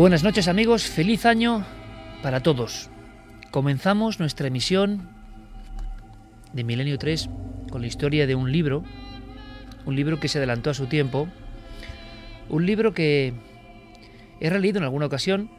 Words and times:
Buenas 0.00 0.24
noches 0.24 0.48
amigos, 0.48 0.84
feliz 0.84 1.26
año 1.26 1.62
para 2.22 2.40
todos. 2.40 2.88
Comenzamos 3.50 4.18
nuestra 4.18 4.46
emisión 4.46 5.10
de 6.54 6.64
Milenio 6.64 6.96
3 6.96 7.28
con 7.70 7.82
la 7.82 7.86
historia 7.86 8.26
de 8.26 8.34
un 8.34 8.50
libro, 8.50 8.82
un 9.84 9.96
libro 9.96 10.18
que 10.18 10.28
se 10.28 10.38
adelantó 10.38 10.70
a 10.70 10.74
su 10.74 10.86
tiempo, 10.86 11.28
un 12.48 12.64
libro 12.64 12.94
que 12.94 13.34
he 14.40 14.48
releído 14.48 14.78
en 14.78 14.84
alguna 14.84 15.04
ocasión, 15.04 15.50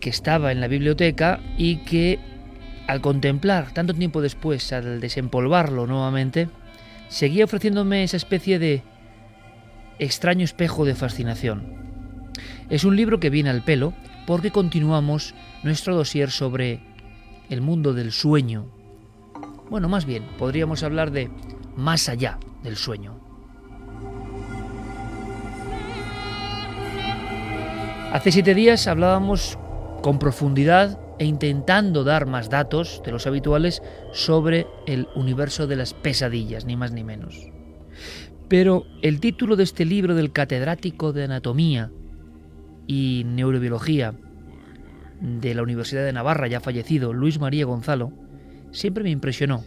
que 0.00 0.10
estaba 0.10 0.50
en 0.50 0.60
la 0.60 0.66
biblioteca 0.66 1.38
y 1.56 1.84
que 1.84 2.18
al 2.88 3.00
contemplar 3.00 3.70
tanto 3.70 3.94
tiempo 3.94 4.22
después, 4.22 4.72
al 4.72 4.98
desempolvarlo 4.98 5.86
nuevamente, 5.86 6.48
seguía 7.06 7.44
ofreciéndome 7.44 8.02
esa 8.02 8.16
especie 8.16 8.58
de 8.58 8.82
extraño 10.00 10.44
espejo 10.44 10.84
de 10.84 10.96
fascinación. 10.96 11.85
Es 12.68 12.82
un 12.82 12.96
libro 12.96 13.20
que 13.20 13.30
viene 13.30 13.50
al 13.50 13.62
pelo 13.62 13.94
porque 14.26 14.50
continuamos 14.50 15.34
nuestro 15.62 15.94
dossier 15.94 16.30
sobre 16.30 16.80
el 17.48 17.60
mundo 17.60 17.94
del 17.94 18.10
sueño. 18.10 18.66
Bueno, 19.70 19.88
más 19.88 20.04
bien, 20.04 20.24
podríamos 20.36 20.82
hablar 20.82 21.12
de 21.12 21.30
más 21.76 22.08
allá 22.08 22.38
del 22.64 22.76
sueño. 22.76 23.20
Hace 28.12 28.32
siete 28.32 28.54
días 28.54 28.88
hablábamos 28.88 29.58
con 30.02 30.18
profundidad 30.18 30.98
e 31.20 31.24
intentando 31.24 32.02
dar 32.02 32.26
más 32.26 32.50
datos 32.50 33.00
de 33.04 33.12
los 33.12 33.28
habituales 33.28 33.80
sobre 34.12 34.66
el 34.86 35.06
universo 35.14 35.68
de 35.68 35.76
las 35.76 35.94
pesadillas, 35.94 36.64
ni 36.64 36.76
más 36.76 36.92
ni 36.92 37.04
menos. 37.04 37.48
Pero 38.48 38.86
el 39.02 39.20
título 39.20 39.54
de 39.54 39.62
este 39.62 39.84
libro 39.84 40.16
del 40.16 40.32
catedrático 40.32 41.12
de 41.12 41.24
anatomía 41.24 41.90
y 42.86 43.24
Neurobiología 43.26 44.14
de 45.20 45.54
la 45.54 45.62
Universidad 45.62 46.04
de 46.04 46.12
Navarra, 46.12 46.48
ya 46.48 46.60
fallecido, 46.60 47.12
Luis 47.12 47.38
María 47.38 47.64
Gonzalo, 47.64 48.12
siempre 48.70 49.04
me 49.04 49.10
impresionó. 49.10 49.64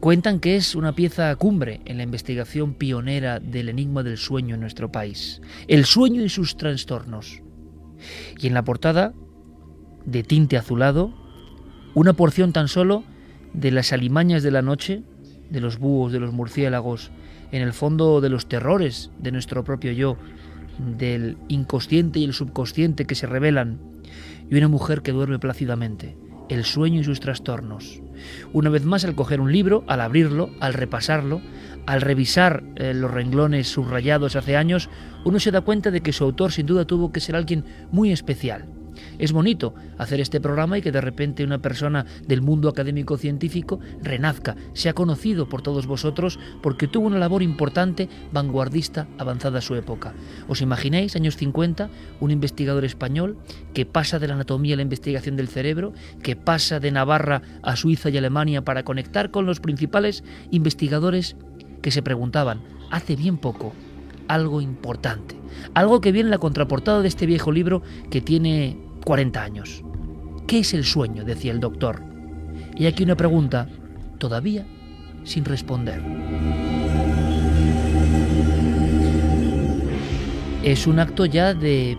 Cuentan 0.00 0.40
que 0.40 0.56
es 0.56 0.74
una 0.74 0.94
pieza 0.94 1.34
cumbre 1.36 1.80
en 1.84 1.96
la 1.96 2.02
investigación 2.02 2.74
pionera 2.74 3.38
del 3.38 3.68
enigma 3.68 4.02
del 4.02 4.16
sueño 4.16 4.54
en 4.56 4.60
nuestro 4.60 4.90
país, 4.90 5.40
el 5.68 5.84
sueño 5.84 6.22
y 6.22 6.28
sus 6.28 6.56
trastornos. 6.56 7.40
Y 8.40 8.48
en 8.48 8.54
la 8.54 8.64
portada, 8.64 9.12
de 10.04 10.24
tinte 10.24 10.56
azulado, 10.56 11.14
una 11.94 12.14
porción 12.14 12.52
tan 12.52 12.66
solo 12.66 13.04
de 13.52 13.70
las 13.70 13.92
alimañas 13.92 14.42
de 14.42 14.50
la 14.50 14.62
noche, 14.62 15.02
de 15.50 15.60
los 15.60 15.78
búhos, 15.78 16.10
de 16.10 16.18
los 16.18 16.32
murciélagos, 16.32 17.12
en 17.52 17.62
el 17.62 17.72
fondo 17.72 18.20
de 18.20 18.30
los 18.30 18.48
terrores 18.48 19.10
de 19.18 19.30
nuestro 19.30 19.62
propio 19.62 19.92
yo, 19.92 20.16
del 20.78 21.36
inconsciente 21.48 22.18
y 22.18 22.24
el 22.24 22.32
subconsciente 22.32 23.04
que 23.04 23.14
se 23.14 23.26
revelan, 23.26 23.80
y 24.50 24.56
una 24.56 24.68
mujer 24.68 25.02
que 25.02 25.12
duerme 25.12 25.38
plácidamente, 25.38 26.16
el 26.48 26.64
sueño 26.64 27.00
y 27.00 27.04
sus 27.04 27.20
trastornos. 27.20 28.02
Una 28.52 28.70
vez 28.70 28.84
más, 28.84 29.04
al 29.04 29.14
coger 29.14 29.40
un 29.40 29.52
libro, 29.52 29.84
al 29.86 30.00
abrirlo, 30.00 30.50
al 30.60 30.74
repasarlo, 30.74 31.40
al 31.86 32.00
revisar 32.00 32.62
eh, 32.76 32.94
los 32.94 33.10
renglones 33.10 33.68
subrayados 33.68 34.36
hace 34.36 34.56
años, 34.56 34.88
uno 35.24 35.40
se 35.40 35.50
da 35.50 35.62
cuenta 35.62 35.90
de 35.90 36.00
que 36.00 36.12
su 36.12 36.24
autor 36.24 36.52
sin 36.52 36.66
duda 36.66 36.84
tuvo 36.84 37.12
que 37.12 37.20
ser 37.20 37.36
alguien 37.36 37.64
muy 37.90 38.12
especial 38.12 38.68
es 39.18 39.32
bonito 39.32 39.74
hacer 39.98 40.20
este 40.20 40.40
programa 40.40 40.78
y 40.78 40.82
que 40.82 40.92
de 40.92 41.00
repente 41.00 41.44
una 41.44 41.58
persona 41.58 42.06
del 42.26 42.42
mundo 42.42 42.68
académico 42.68 43.16
científico 43.16 43.80
renazca, 44.02 44.56
sea 44.72 44.92
conocido 44.92 45.48
por 45.48 45.62
todos 45.62 45.86
vosotros 45.86 46.38
porque 46.62 46.88
tuvo 46.88 47.06
una 47.06 47.18
labor 47.18 47.42
importante, 47.42 48.08
vanguardista, 48.32 49.06
avanzada 49.18 49.58
a 49.58 49.62
su 49.62 49.74
época. 49.74 50.12
¿Os 50.48 50.60
imagináis, 50.60 51.16
años 51.16 51.36
50, 51.36 51.90
un 52.20 52.30
investigador 52.30 52.84
español 52.84 53.36
que 53.74 53.86
pasa 53.86 54.18
de 54.18 54.28
la 54.28 54.34
anatomía 54.34 54.74
a 54.74 54.76
la 54.76 54.82
investigación 54.82 55.36
del 55.36 55.48
cerebro, 55.48 55.92
que 56.22 56.36
pasa 56.36 56.80
de 56.80 56.90
Navarra 56.90 57.42
a 57.62 57.76
Suiza 57.76 58.10
y 58.10 58.18
Alemania 58.18 58.62
para 58.62 58.84
conectar 58.84 59.30
con 59.30 59.46
los 59.46 59.60
principales 59.60 60.24
investigadores 60.50 61.36
que 61.80 61.90
se 61.90 62.02
preguntaban, 62.02 62.62
hace 62.90 63.16
bien 63.16 63.38
poco, 63.38 63.72
algo 64.28 64.60
importante. 64.60 65.36
Algo 65.74 66.00
que 66.00 66.12
viene 66.12 66.28
en 66.28 66.30
la 66.30 66.38
contraportada 66.38 67.02
de 67.02 67.08
este 67.08 67.26
viejo 67.26 67.52
libro 67.52 67.82
que 68.10 68.20
tiene 68.20 68.78
40 69.04 69.42
años. 69.42 69.82
¿Qué 70.46 70.60
es 70.60 70.74
el 70.74 70.84
sueño? 70.84 71.24
decía 71.24 71.52
el 71.52 71.60
doctor. 71.60 72.02
Y 72.76 72.86
aquí 72.86 73.02
una 73.02 73.16
pregunta, 73.16 73.68
todavía 74.18 74.66
sin 75.24 75.44
responder. 75.44 76.02
Es 80.62 80.86
un 80.86 80.98
acto 80.98 81.26
ya 81.26 81.54
de, 81.54 81.96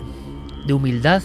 de 0.66 0.74
humildad 0.74 1.22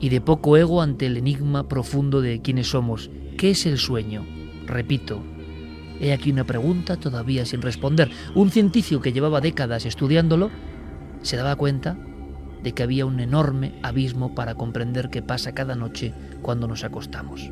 y 0.00 0.08
de 0.08 0.20
poco 0.20 0.56
ego 0.56 0.82
ante 0.82 1.06
el 1.06 1.16
enigma 1.16 1.68
profundo 1.68 2.20
de 2.20 2.40
quiénes 2.40 2.70
somos. 2.70 3.10
¿Qué 3.38 3.50
es 3.50 3.66
el 3.66 3.78
sueño? 3.78 4.26
Repito, 4.66 5.22
he 6.00 6.12
aquí 6.12 6.32
una 6.32 6.44
pregunta 6.44 6.96
todavía 6.96 7.46
sin 7.46 7.62
responder. 7.62 8.10
Un 8.34 8.50
científico 8.50 9.00
que 9.00 9.12
llevaba 9.12 9.40
décadas 9.40 9.86
estudiándolo 9.86 10.50
se 11.22 11.36
daba 11.36 11.54
cuenta 11.54 11.96
de 12.62 12.72
que 12.72 12.82
había 12.82 13.06
un 13.06 13.20
enorme 13.20 13.74
abismo 13.82 14.34
para 14.34 14.54
comprender 14.54 15.10
qué 15.10 15.22
pasa 15.22 15.54
cada 15.54 15.74
noche 15.74 16.12
cuando 16.42 16.68
nos 16.68 16.84
acostamos. 16.84 17.50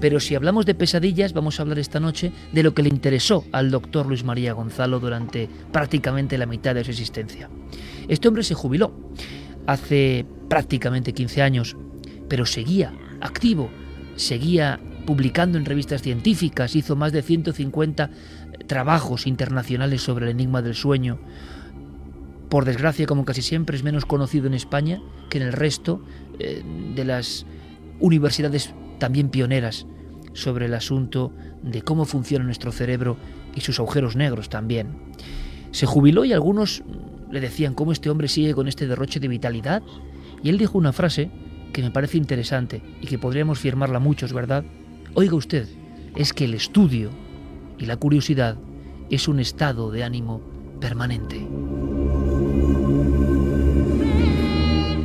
Pero 0.00 0.20
si 0.20 0.34
hablamos 0.34 0.66
de 0.66 0.74
pesadillas, 0.74 1.32
vamos 1.32 1.58
a 1.58 1.62
hablar 1.62 1.78
esta 1.78 2.00
noche 2.00 2.32
de 2.52 2.62
lo 2.62 2.74
que 2.74 2.82
le 2.82 2.88
interesó 2.88 3.44
al 3.52 3.70
doctor 3.70 4.06
Luis 4.06 4.24
María 4.24 4.52
Gonzalo 4.52 5.00
durante 5.00 5.48
prácticamente 5.72 6.38
la 6.38 6.46
mitad 6.46 6.74
de 6.74 6.84
su 6.84 6.90
existencia. 6.90 7.48
Este 8.08 8.28
hombre 8.28 8.42
se 8.42 8.54
jubiló 8.54 8.92
hace 9.66 10.26
prácticamente 10.48 11.12
15 11.12 11.42
años, 11.42 11.76
pero 12.28 12.46
seguía 12.46 12.92
activo, 13.20 13.70
seguía 14.16 14.80
publicando 15.06 15.56
en 15.56 15.64
revistas 15.64 16.02
científicas, 16.02 16.76
hizo 16.76 16.96
más 16.96 17.12
de 17.12 17.22
150 17.22 18.10
trabajos 18.66 19.26
internacionales 19.26 20.02
sobre 20.02 20.26
el 20.26 20.32
enigma 20.32 20.62
del 20.62 20.74
sueño. 20.74 21.18
Por 22.56 22.64
desgracia, 22.64 23.04
como 23.04 23.26
casi 23.26 23.42
siempre, 23.42 23.76
es 23.76 23.84
menos 23.84 24.06
conocido 24.06 24.46
en 24.46 24.54
España 24.54 25.02
que 25.28 25.36
en 25.36 25.44
el 25.44 25.52
resto 25.52 26.00
eh, 26.38 26.62
de 26.94 27.04
las 27.04 27.44
universidades 28.00 28.72
también 28.98 29.28
pioneras 29.28 29.84
sobre 30.32 30.64
el 30.64 30.72
asunto 30.72 31.34
de 31.62 31.82
cómo 31.82 32.06
funciona 32.06 32.46
nuestro 32.46 32.72
cerebro 32.72 33.18
y 33.54 33.60
sus 33.60 33.78
agujeros 33.78 34.16
negros 34.16 34.48
también. 34.48 34.96
Se 35.70 35.84
jubiló 35.84 36.24
y 36.24 36.32
algunos 36.32 36.82
le 37.30 37.42
decían 37.42 37.74
cómo 37.74 37.92
este 37.92 38.08
hombre 38.08 38.26
sigue 38.26 38.54
con 38.54 38.68
este 38.68 38.86
derroche 38.86 39.20
de 39.20 39.28
vitalidad. 39.28 39.82
Y 40.42 40.48
él 40.48 40.56
dijo 40.56 40.78
una 40.78 40.94
frase 40.94 41.30
que 41.74 41.82
me 41.82 41.90
parece 41.90 42.16
interesante 42.16 42.80
y 43.02 43.06
que 43.06 43.18
podríamos 43.18 43.58
firmarla 43.58 43.98
muchos, 43.98 44.32
¿verdad? 44.32 44.64
Oiga 45.12 45.34
usted, 45.34 45.68
es 46.14 46.32
que 46.32 46.46
el 46.46 46.54
estudio 46.54 47.10
y 47.76 47.84
la 47.84 47.98
curiosidad 47.98 48.56
es 49.10 49.28
un 49.28 49.40
estado 49.40 49.90
de 49.90 50.04
ánimo 50.04 50.40
permanente. 50.80 51.46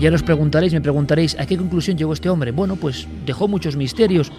Ya 0.01 0.09
nos 0.09 0.23
preguntaréis, 0.23 0.73
me 0.73 0.81
preguntaréis, 0.81 1.37
¿a 1.37 1.45
qué 1.45 1.55
conclusión 1.57 1.95
llegó 1.95 2.13
este 2.13 2.27
hombre? 2.27 2.49
Bueno, 2.49 2.75
pues 2.75 3.07
dejó 3.23 3.47
muchos 3.47 3.75
misterios, 3.75 4.31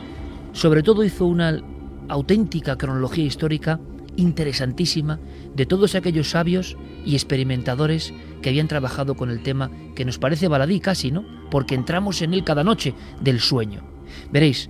sobre 0.53 0.83
todo 0.83 1.05
hizo 1.05 1.25
una 1.25 1.63
auténtica 2.09 2.77
cronología 2.77 3.25
histórica 3.25 3.79
interesantísima 4.17 5.21
de 5.55 5.65
todos 5.65 5.95
aquellos 5.95 6.31
sabios 6.31 6.77
y 7.07 7.15
experimentadores 7.15 8.13
que 8.43 8.49
habían 8.49 8.67
trabajado 8.67 9.15
con 9.15 9.31
el 9.31 9.45
tema 9.45 9.71
que 9.95 10.05
nos 10.05 10.19
parece 10.19 10.49
baladí 10.49 10.81
casi, 10.81 11.13
¿no? 11.13 11.25
Porque 11.49 11.77
entramos 11.77 12.23
en 12.23 12.35
él 12.35 12.43
cada 12.43 12.65
noche 12.65 12.93
del 13.21 13.39
sueño. 13.39 13.85
Veréis, 14.33 14.69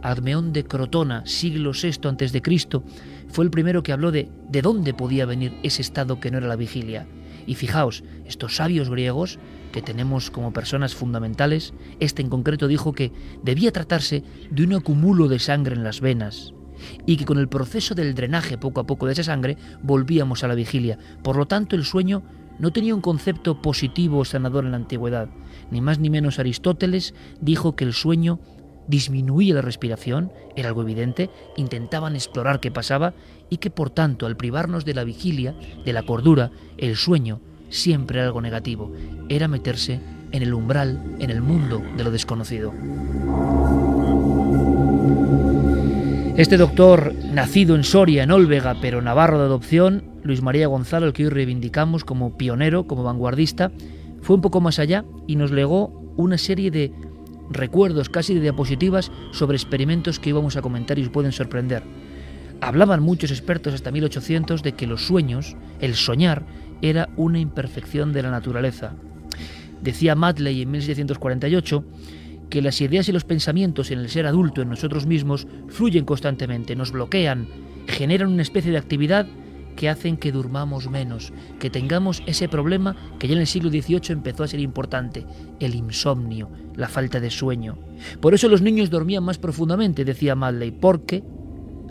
Admeón 0.00 0.54
de 0.54 0.64
Crotona, 0.64 1.22
siglo 1.26 1.72
VI 1.72 2.08
antes 2.08 2.32
de 2.32 2.40
Cristo, 2.40 2.82
fue 3.28 3.44
el 3.44 3.50
primero 3.50 3.82
que 3.82 3.92
habló 3.92 4.10
de 4.10 4.30
de 4.48 4.62
dónde 4.62 4.94
podía 4.94 5.26
venir 5.26 5.52
ese 5.62 5.82
estado 5.82 6.18
que 6.18 6.30
no 6.30 6.38
era 6.38 6.48
la 6.48 6.56
vigilia. 6.56 7.06
Y 7.46 7.56
fijaos, 7.56 8.04
estos 8.24 8.56
sabios 8.56 8.88
griegos 8.88 9.38
que 9.70 9.82
tenemos 9.82 10.30
como 10.30 10.52
personas 10.52 10.94
fundamentales, 10.94 11.74
este 12.00 12.22
en 12.22 12.28
concreto 12.28 12.68
dijo 12.68 12.92
que 12.92 13.12
debía 13.42 13.72
tratarse 13.72 14.22
de 14.50 14.64
un 14.64 14.74
acumulo 14.74 15.28
de 15.28 15.38
sangre 15.38 15.74
en 15.74 15.84
las 15.84 16.00
venas 16.00 16.52
y 17.06 17.16
que 17.16 17.24
con 17.24 17.38
el 17.38 17.48
proceso 17.48 17.94
del 17.94 18.14
drenaje 18.14 18.58
poco 18.58 18.80
a 18.80 18.86
poco 18.86 19.06
de 19.06 19.12
esa 19.12 19.24
sangre 19.24 19.56
volvíamos 19.82 20.44
a 20.44 20.48
la 20.48 20.54
vigilia. 20.54 20.98
Por 21.22 21.36
lo 21.36 21.46
tanto, 21.46 21.76
el 21.76 21.84
sueño 21.84 22.22
no 22.58 22.72
tenía 22.72 22.94
un 22.94 23.00
concepto 23.00 23.62
positivo 23.62 24.18
o 24.18 24.24
sanador 24.24 24.64
en 24.64 24.72
la 24.72 24.76
antigüedad. 24.76 25.28
Ni 25.70 25.80
más 25.80 25.98
ni 25.98 26.10
menos 26.10 26.38
Aristóteles 26.38 27.14
dijo 27.40 27.76
que 27.76 27.84
el 27.84 27.92
sueño 27.92 28.40
disminuía 28.86 29.54
la 29.54 29.62
respiración, 29.62 30.32
era 30.56 30.68
algo 30.68 30.82
evidente, 30.82 31.30
intentaban 31.56 32.16
explorar 32.16 32.60
qué 32.60 32.70
pasaba 32.70 33.14
y 33.48 33.58
que 33.58 33.70
por 33.70 33.90
tanto 33.90 34.26
al 34.26 34.36
privarnos 34.36 34.84
de 34.84 34.94
la 34.94 35.04
vigilia, 35.04 35.54
de 35.84 35.92
la 35.92 36.02
cordura, 36.02 36.50
el 36.76 36.96
sueño 36.96 37.40
siempre 37.70 38.20
algo 38.20 38.40
negativo, 38.40 38.92
era 39.28 39.48
meterse 39.48 40.00
en 40.32 40.42
el 40.42 40.52
umbral, 40.54 41.00
en 41.18 41.30
el 41.30 41.40
mundo 41.40 41.82
de 41.96 42.04
lo 42.04 42.10
desconocido. 42.10 42.72
Este 46.36 46.56
doctor, 46.56 47.14
nacido 47.32 47.74
en 47.74 47.84
Soria, 47.84 48.22
en 48.22 48.30
Olvega, 48.30 48.76
pero 48.80 49.02
navarro 49.02 49.38
de 49.38 49.44
adopción, 49.44 50.04
Luis 50.22 50.42
María 50.42 50.68
Gonzalo, 50.68 51.06
el 51.06 51.12
que 51.12 51.24
hoy 51.24 51.30
reivindicamos 51.30 52.04
como 52.04 52.36
pionero, 52.36 52.86
como 52.86 53.02
vanguardista, 53.02 53.72
fue 54.22 54.36
un 54.36 54.42
poco 54.42 54.60
más 54.60 54.78
allá 54.78 55.04
y 55.26 55.36
nos 55.36 55.50
legó 55.50 56.12
una 56.16 56.38
serie 56.38 56.70
de 56.70 56.92
recuerdos, 57.50 58.08
casi 58.08 58.34
de 58.34 58.40
diapositivas, 58.40 59.10
sobre 59.32 59.56
experimentos 59.56 60.18
que 60.18 60.30
íbamos 60.30 60.56
a 60.56 60.62
comentar 60.62 60.98
y 60.98 61.02
os 61.02 61.08
pueden 61.08 61.32
sorprender. 61.32 61.82
Hablaban 62.60 63.02
muchos 63.02 63.30
expertos 63.30 63.74
hasta 63.74 63.90
1800 63.90 64.62
de 64.62 64.72
que 64.72 64.86
los 64.86 65.06
sueños, 65.06 65.56
el 65.80 65.94
soñar, 65.94 66.44
era 66.82 67.08
una 67.16 67.38
imperfección 67.38 68.12
de 68.12 68.22
la 68.22 68.30
naturaleza. 68.30 68.94
Decía 69.82 70.14
Madley 70.14 70.62
en 70.62 70.70
1748 70.70 71.84
que 72.50 72.62
las 72.62 72.80
ideas 72.80 73.08
y 73.08 73.12
los 73.12 73.24
pensamientos 73.24 73.90
en 73.90 74.00
el 74.00 74.10
ser 74.10 74.26
adulto, 74.26 74.60
en 74.60 74.68
nosotros 74.68 75.06
mismos, 75.06 75.46
fluyen 75.68 76.04
constantemente, 76.04 76.74
nos 76.76 76.90
bloquean, 76.90 77.48
generan 77.86 78.28
una 78.28 78.42
especie 78.42 78.72
de 78.72 78.78
actividad 78.78 79.26
que 79.76 79.88
hacen 79.88 80.16
que 80.16 80.32
durmamos 80.32 80.90
menos, 80.90 81.32
que 81.58 81.70
tengamos 81.70 82.22
ese 82.26 82.48
problema 82.48 82.96
que 83.18 83.28
ya 83.28 83.34
en 83.34 83.40
el 83.40 83.46
siglo 83.46 83.70
XVIII 83.70 84.10
empezó 84.10 84.42
a 84.42 84.48
ser 84.48 84.60
importante, 84.60 85.24
el 85.60 85.74
insomnio, 85.74 86.50
la 86.76 86.88
falta 86.88 87.20
de 87.20 87.30
sueño. 87.30 87.78
Por 88.20 88.34
eso 88.34 88.48
los 88.48 88.62
niños 88.62 88.90
dormían 88.90 89.24
más 89.24 89.38
profundamente, 89.38 90.04
decía 90.04 90.34
Madley, 90.34 90.72
porque 90.72 91.22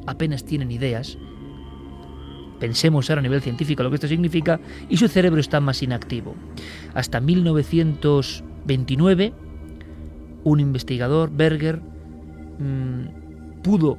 apenas 0.06 0.44
tienen 0.44 0.71
ideas, 0.71 1.18
pensemos 2.59 3.09
ahora 3.09 3.19
a 3.19 3.23
nivel 3.23 3.41
científico 3.41 3.83
lo 3.83 3.89
que 3.89 3.95
esto 3.95 4.07
significa, 4.07 4.59
y 4.89 4.97
su 4.97 5.07
cerebro 5.07 5.39
está 5.39 5.59
más 5.59 5.81
inactivo. 5.81 6.35
Hasta 6.94 7.19
1929, 7.19 9.33
un 10.44 10.59
investigador, 10.59 11.31
Berger, 11.31 11.81
mm, 12.59 13.61
pudo 13.63 13.97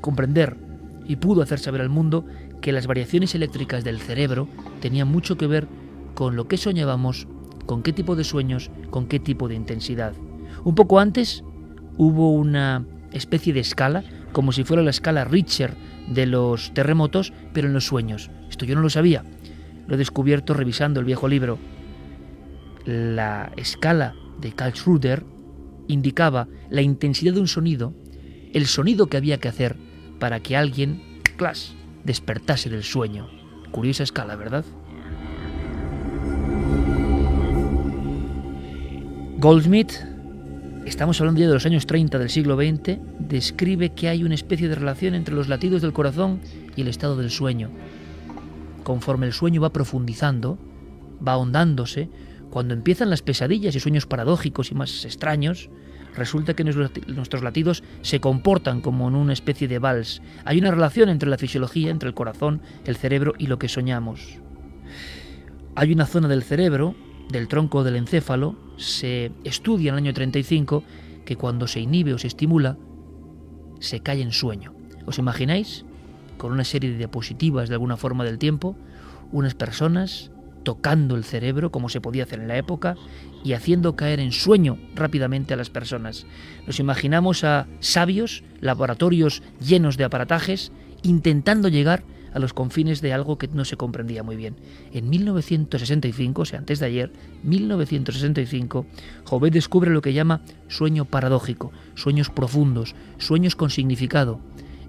comprender 0.00 0.56
y 1.06 1.16
pudo 1.16 1.42
hacer 1.42 1.58
saber 1.58 1.80
al 1.80 1.88
mundo 1.88 2.24
que 2.60 2.72
las 2.72 2.86
variaciones 2.86 3.34
eléctricas 3.34 3.84
del 3.84 4.00
cerebro 4.00 4.48
tenían 4.80 5.08
mucho 5.08 5.36
que 5.36 5.46
ver 5.46 5.68
con 6.14 6.36
lo 6.36 6.48
que 6.48 6.56
soñábamos, 6.56 7.26
con 7.66 7.82
qué 7.82 7.92
tipo 7.92 8.16
de 8.16 8.24
sueños, 8.24 8.70
con 8.90 9.06
qué 9.06 9.20
tipo 9.20 9.48
de 9.48 9.54
intensidad. 9.54 10.12
Un 10.64 10.74
poco 10.74 10.98
antes 10.98 11.44
hubo 11.96 12.32
una 12.32 12.84
especie 13.12 13.52
de 13.52 13.60
escala, 13.60 14.02
como 14.32 14.52
si 14.52 14.64
fuera 14.64 14.82
la 14.82 14.90
escala 14.90 15.24
Richter 15.24 15.74
de 16.10 16.26
los 16.26 16.72
terremotos, 16.74 17.32
pero 17.52 17.68
en 17.68 17.74
los 17.74 17.86
sueños. 17.86 18.30
Esto 18.48 18.64
yo 18.64 18.74
no 18.74 18.80
lo 18.80 18.90
sabía. 18.90 19.24
Lo 19.86 19.94
he 19.94 19.98
descubierto 19.98 20.54
revisando 20.54 21.00
el 21.00 21.06
viejo 21.06 21.28
libro. 21.28 21.58
La 22.84 23.52
escala 23.56 24.14
de 24.40 24.52
Karlsruher 24.52 25.24
indicaba 25.88 26.48
la 26.70 26.82
intensidad 26.82 27.34
de 27.34 27.40
un 27.40 27.48
sonido, 27.48 27.94
el 28.52 28.66
sonido 28.66 29.06
que 29.08 29.16
había 29.16 29.38
que 29.38 29.48
hacer 29.48 29.76
para 30.18 30.40
que 30.40 30.56
alguien, 30.56 31.22
clash, 31.36 31.70
despertase 32.04 32.70
del 32.70 32.82
sueño. 32.82 33.28
Curiosa 33.70 34.02
escala, 34.02 34.36
¿verdad? 34.36 34.64
Goldsmith, 39.38 39.92
estamos 40.88 41.20
hablando 41.20 41.40
ya 41.40 41.46
de 41.46 41.54
los 41.54 41.66
años 41.66 41.86
30 41.86 42.18
del 42.18 42.30
siglo 42.30 42.56
XX, 42.56 42.98
describe 43.18 43.90
que 43.90 44.08
hay 44.08 44.24
una 44.24 44.34
especie 44.34 44.68
de 44.68 44.74
relación 44.74 45.14
entre 45.14 45.34
los 45.34 45.48
latidos 45.48 45.82
del 45.82 45.92
corazón 45.92 46.40
y 46.76 46.80
el 46.80 46.88
estado 46.88 47.16
del 47.16 47.30
sueño. 47.30 47.70
Conforme 48.84 49.26
el 49.26 49.32
sueño 49.32 49.60
va 49.60 49.72
profundizando, 49.72 50.58
va 51.26 51.32
ahondándose, 51.32 52.08
cuando 52.50 52.72
empiezan 52.72 53.10
las 53.10 53.22
pesadillas 53.22 53.74
y 53.76 53.80
sueños 53.80 54.06
paradójicos 54.06 54.70
y 54.70 54.74
más 54.74 55.04
extraños, 55.04 55.68
resulta 56.16 56.54
que 56.54 56.64
nuestros 56.64 57.42
latidos 57.42 57.84
se 58.00 58.20
comportan 58.20 58.80
como 58.80 59.08
en 59.08 59.14
una 59.14 59.34
especie 59.34 59.68
de 59.68 59.78
vals. 59.78 60.22
Hay 60.46 60.58
una 60.58 60.70
relación 60.70 61.10
entre 61.10 61.28
la 61.28 61.36
fisiología, 61.36 61.90
entre 61.90 62.08
el 62.08 62.14
corazón, 62.14 62.62
el 62.86 62.96
cerebro 62.96 63.34
y 63.38 63.46
lo 63.46 63.58
que 63.58 63.68
soñamos. 63.68 64.38
Hay 65.74 65.92
una 65.92 66.06
zona 66.06 66.28
del 66.28 66.42
cerebro, 66.42 66.94
del 67.30 67.46
tronco 67.46 67.84
del 67.84 67.96
encéfalo, 67.96 68.67
se 68.78 69.32
estudia 69.44 69.90
en 69.90 69.94
el 69.96 70.04
año 70.04 70.14
35 70.14 70.82
que 71.24 71.36
cuando 71.36 71.66
se 71.66 71.80
inhibe 71.80 72.14
o 72.14 72.18
se 72.18 72.26
estimula, 72.28 72.78
se 73.80 74.00
cae 74.00 74.22
en 74.22 74.32
sueño. 74.32 74.72
¿Os 75.04 75.18
imagináis? 75.18 75.84
Con 76.38 76.52
una 76.52 76.64
serie 76.64 76.90
de 76.90 76.96
diapositivas 76.96 77.68
de 77.68 77.74
alguna 77.74 77.96
forma 77.96 78.24
del 78.24 78.38
tiempo, 78.38 78.76
unas 79.32 79.54
personas 79.54 80.30
tocando 80.62 81.16
el 81.16 81.24
cerebro 81.24 81.70
como 81.70 81.88
se 81.88 82.00
podía 82.00 82.24
hacer 82.24 82.40
en 82.40 82.48
la 82.48 82.56
época 82.56 82.96
y 83.44 83.52
haciendo 83.52 83.96
caer 83.96 84.20
en 84.20 84.32
sueño 84.32 84.78
rápidamente 84.94 85.54
a 85.54 85.56
las 85.56 85.70
personas. 85.70 86.26
Nos 86.66 86.80
imaginamos 86.80 87.44
a 87.44 87.66
sabios, 87.80 88.44
laboratorios 88.60 89.42
llenos 89.60 89.96
de 89.96 90.04
aparatajes, 90.04 90.72
intentando 91.02 91.68
llegar 91.68 92.00
a 92.00 92.17
los 92.34 92.52
confines 92.52 93.00
de 93.00 93.12
algo 93.12 93.38
que 93.38 93.48
no 93.48 93.64
se 93.64 93.76
comprendía 93.76 94.22
muy 94.22 94.36
bien. 94.36 94.56
En 94.92 95.08
1965, 95.08 96.42
o 96.42 96.44
sea, 96.44 96.58
antes 96.58 96.78
de 96.78 96.86
ayer, 96.86 97.12
1965, 97.42 98.86
Jovet 99.24 99.52
descubre 99.52 99.90
lo 99.90 100.02
que 100.02 100.12
llama 100.12 100.42
sueño 100.68 101.04
paradójico, 101.04 101.72
sueños 101.94 102.30
profundos, 102.30 102.94
sueños 103.18 103.56
con 103.56 103.70
significado. 103.70 104.40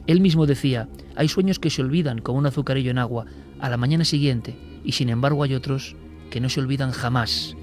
Él 0.07 0.21
mismo 0.21 0.45
decía, 0.45 0.89
hay 1.15 1.27
sueños 1.27 1.59
que 1.59 1.69
se 1.69 1.81
olvidan 1.81 2.19
como 2.19 2.39
un 2.39 2.45
azucarillo 2.45 2.91
en 2.91 2.97
agua 2.97 3.25
a 3.59 3.69
la 3.69 3.77
mañana 3.77 4.05
siguiente 4.05 4.57
y 4.83 4.93
sin 4.93 5.09
embargo 5.09 5.43
hay 5.43 5.53
otros 5.53 5.95
que 6.29 6.39
no 6.39 6.49
se 6.49 6.59
olvidan 6.59 6.91
jamás. 6.91 7.55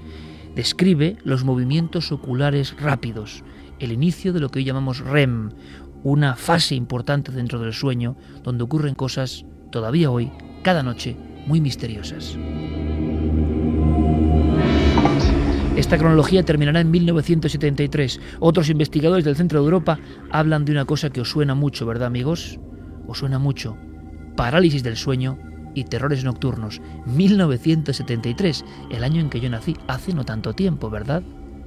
Describe 0.55 1.17
los 1.23 1.43
movimientos 1.43 2.11
oculares 2.11 2.75
rápidos, 2.79 3.43
el 3.79 3.91
inicio 3.91 4.33
de 4.33 4.39
lo 4.39 4.49
que 4.49 4.59
hoy 4.59 4.65
llamamos 4.65 4.99
REM, 4.99 5.51
una 6.03 6.35
fase 6.35 6.75
importante 6.75 7.31
dentro 7.31 7.59
del 7.59 7.73
sueño 7.73 8.15
donde 8.43 8.63
ocurren 8.63 8.95
cosas 8.95 9.45
todavía 9.69 10.11
hoy, 10.11 10.31
cada 10.63 10.83
noche, 10.83 11.15
muy 11.45 11.61
misteriosas. 11.61 12.37
Esta 15.77 15.99
cronología 15.99 16.43
terminará 16.43 16.81
en 16.81 16.89
1973. 16.89 18.19
Otros 18.39 18.69
investigadores 18.69 19.23
del 19.23 19.35
centro 19.35 19.59
de 19.59 19.65
Europa 19.65 19.99
hablan 20.31 20.65
de 20.65 20.71
una 20.71 20.85
cosa 20.85 21.11
que 21.11 21.21
os 21.21 21.29
suena 21.29 21.53
mucho, 21.53 21.85
¿verdad 21.85 22.07
amigos? 22.07 22.59
Os 23.07 23.19
suena 23.19 23.37
mucho. 23.37 23.77
Parálisis 24.35 24.81
del 24.81 24.97
sueño 24.97 25.37
y 25.75 25.83
terrores 25.83 26.23
nocturnos. 26.23 26.81
1973, 27.05 28.65
el 28.89 29.03
año 29.03 29.21
en 29.21 29.29
que 29.29 29.39
yo 29.39 29.51
nací, 29.51 29.77
hace 29.87 30.13
no 30.13 30.25
tanto 30.25 30.53
tiempo, 30.53 30.89
¿verdad? 30.89 31.21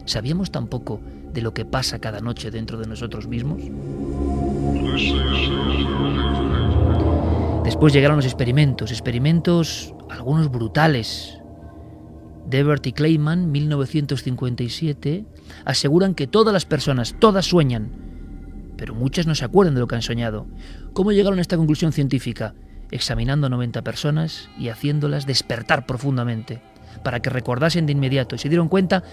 ¿Sabíamos 0.07 0.51
tampoco 0.51 1.01
de 1.33 1.43
lo 1.43 1.55
que 1.55 1.65
pasa 1.65 2.01
cada 2.01 2.21
noche 2.21 2.51
dentro 2.51 2.79
de 2.79 2.89
nosotros 2.89 3.29
mismos? 3.29 3.63
Después 7.71 7.93
llegaron 7.93 8.17
los 8.17 8.27
experimentos, 8.27 8.91
experimentos 8.91 9.95
algunos 10.11 10.51
brutales, 10.51 11.39
Debert 12.45 12.85
y 12.89 12.93
Clayman, 12.93 13.53
1957, 13.53 15.25
aseguran 15.65 16.17
que 16.17 16.27
todas 16.27 16.53
las 16.53 16.67
personas, 16.67 17.15
todas 17.21 17.47
sueñan, 17.47 17.93
pero 18.77 18.97
muchas 18.97 19.29
no 19.29 19.37
se 19.37 19.45
acuerdan 19.45 19.75
de 19.75 19.81
lo 19.81 19.87
que 19.87 19.95
han 19.95 20.03
soñado. 20.03 20.49
¿Cómo 20.95 21.13
llegaron 21.13 21.39
a 21.39 21.43
esta 21.43 21.57
conclusión 21.57 21.93
científica? 21.93 22.57
Examinando 22.91 23.47
a 23.47 23.51
90 23.51 23.83
personas 23.83 24.51
y 24.59 24.69
haciéndolas 24.69 25.25
despertar 25.25 25.87
profundamente, 25.87 26.61
para 27.05 27.21
que 27.21 27.31
recordasen 27.31 27.87
de 27.87 27.93
inmediato 27.93 28.35
y 28.35 28.41
se 28.41 28.49
dieron 28.49 28.69
cuenta 28.69 29.05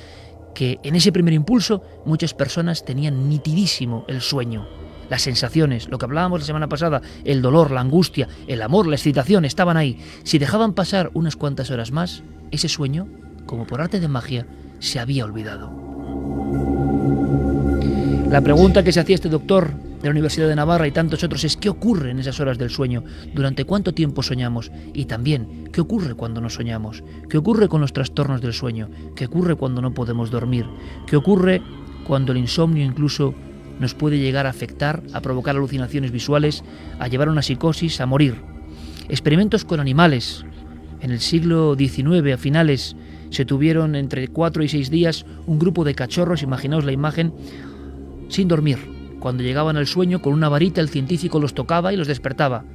que 0.55 0.79
en 0.81 0.95
ese 0.95 1.11
primer 1.11 1.35
impulso 1.35 1.83
muchas 2.07 2.33
personas 2.33 2.83
tenían 2.83 3.29
nitidísimo 3.29 4.03
el 4.07 4.19
sueño. 4.19 4.86
Las 5.09 5.21
sensaciones, 5.21 5.87
lo 5.89 5.97
que 5.97 6.05
hablábamos 6.05 6.41
la 6.41 6.45
semana 6.45 6.67
pasada, 6.67 7.01
el 7.23 7.41
dolor, 7.41 7.71
la 7.71 7.81
angustia, 7.81 8.27
el 8.47 8.61
amor, 8.61 8.87
la 8.87 8.95
excitación, 8.95 9.45
estaban 9.45 9.77
ahí. 9.77 9.99
Si 10.23 10.37
dejaban 10.37 10.73
pasar 10.73 11.11
unas 11.13 11.35
cuantas 11.35 11.71
horas 11.71 11.91
más, 11.91 12.23
ese 12.51 12.67
sueño 12.67 13.07
como 13.45 13.65
por 13.65 13.81
arte 13.81 13.99
de 13.99 14.07
magia, 14.07 14.45
se 14.79 14.99
había 14.99 15.25
olvidado. 15.25 15.71
La 18.29 18.41
pregunta 18.41 18.83
que 18.83 18.91
se 18.91 18.99
hacía 18.99 19.15
este 19.15 19.29
doctor 19.29 19.71
de 19.71 20.03
la 20.03 20.11
Universidad 20.11 20.49
de 20.49 20.55
Navarra 20.55 20.85
y 20.85 20.91
tantos 20.91 21.23
otros 21.23 21.43
es 21.45 21.55
¿qué 21.55 21.69
ocurre 21.69 22.11
en 22.11 22.19
esas 22.19 22.39
horas 22.39 22.57
del 22.57 22.69
sueño? 22.69 23.03
¿Durante 23.33 23.63
cuánto 23.63 23.93
tiempo 23.93 24.21
soñamos? 24.21 24.69
Y 24.93 25.05
también, 25.05 25.69
¿qué 25.71 25.81
ocurre 25.81 26.13
cuando 26.13 26.41
no 26.41 26.49
soñamos? 26.49 27.03
¿Qué 27.29 27.37
ocurre 27.37 27.69
con 27.69 27.81
los 27.81 27.93
trastornos 27.93 28.41
del 28.41 28.53
sueño? 28.53 28.89
¿Qué 29.15 29.25
ocurre 29.25 29.55
cuando 29.55 29.81
no 29.81 29.93
podemos 29.93 30.29
dormir? 30.29 30.65
¿Qué 31.07 31.15
ocurre 31.15 31.61
cuando 32.05 32.33
el 32.33 32.37
insomnio 32.37 32.83
incluso 32.83 33.33
nos 33.79 33.93
puede 33.93 34.19
llegar 34.19 34.45
a 34.45 34.49
afectar, 34.49 35.03
a 35.13 35.21
provocar 35.21 35.55
alucinaciones 35.55 36.11
visuales, 36.11 36.63
a 36.99 37.07
llevar 37.07 37.27
a 37.27 37.31
una 37.31 37.41
psicosis, 37.41 38.01
a 38.01 38.05
morir? 38.05 38.35
Experimentos 39.09 39.65
con 39.65 39.79
animales. 39.79 40.45
En 40.99 41.11
el 41.11 41.19
siglo 41.19 41.75
XIX, 41.77 42.33
a 42.33 42.37
finales, 42.37 42.95
se 43.29 43.45
tuvieron 43.45 43.95
entre 43.95 44.27
cuatro 44.29 44.63
y 44.63 44.69
seis 44.69 44.89
días 44.89 45.25
un 45.45 45.59
grupo 45.59 45.83
de 45.83 45.95
cachorros, 45.95 46.43
imaginaos 46.43 46.85
la 46.85 46.91
imagen, 46.91 47.33
sin 48.29 48.47
dormir. 48.47 48.79
Cuando 49.19 49.43
llegaban 49.43 49.77
al 49.77 49.87
sueño, 49.87 50.21
con 50.21 50.33
una 50.33 50.49
varita 50.49 50.81
el 50.81 50.89
científico 50.89 51.39
los 51.39 51.53
tocaba 51.53 51.93
y 51.93 51.97
los 51.97 52.07
despertaba. 52.07 52.65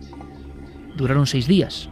Duraron 0.96 1.26
seis 1.26 1.46
días. 1.46 1.88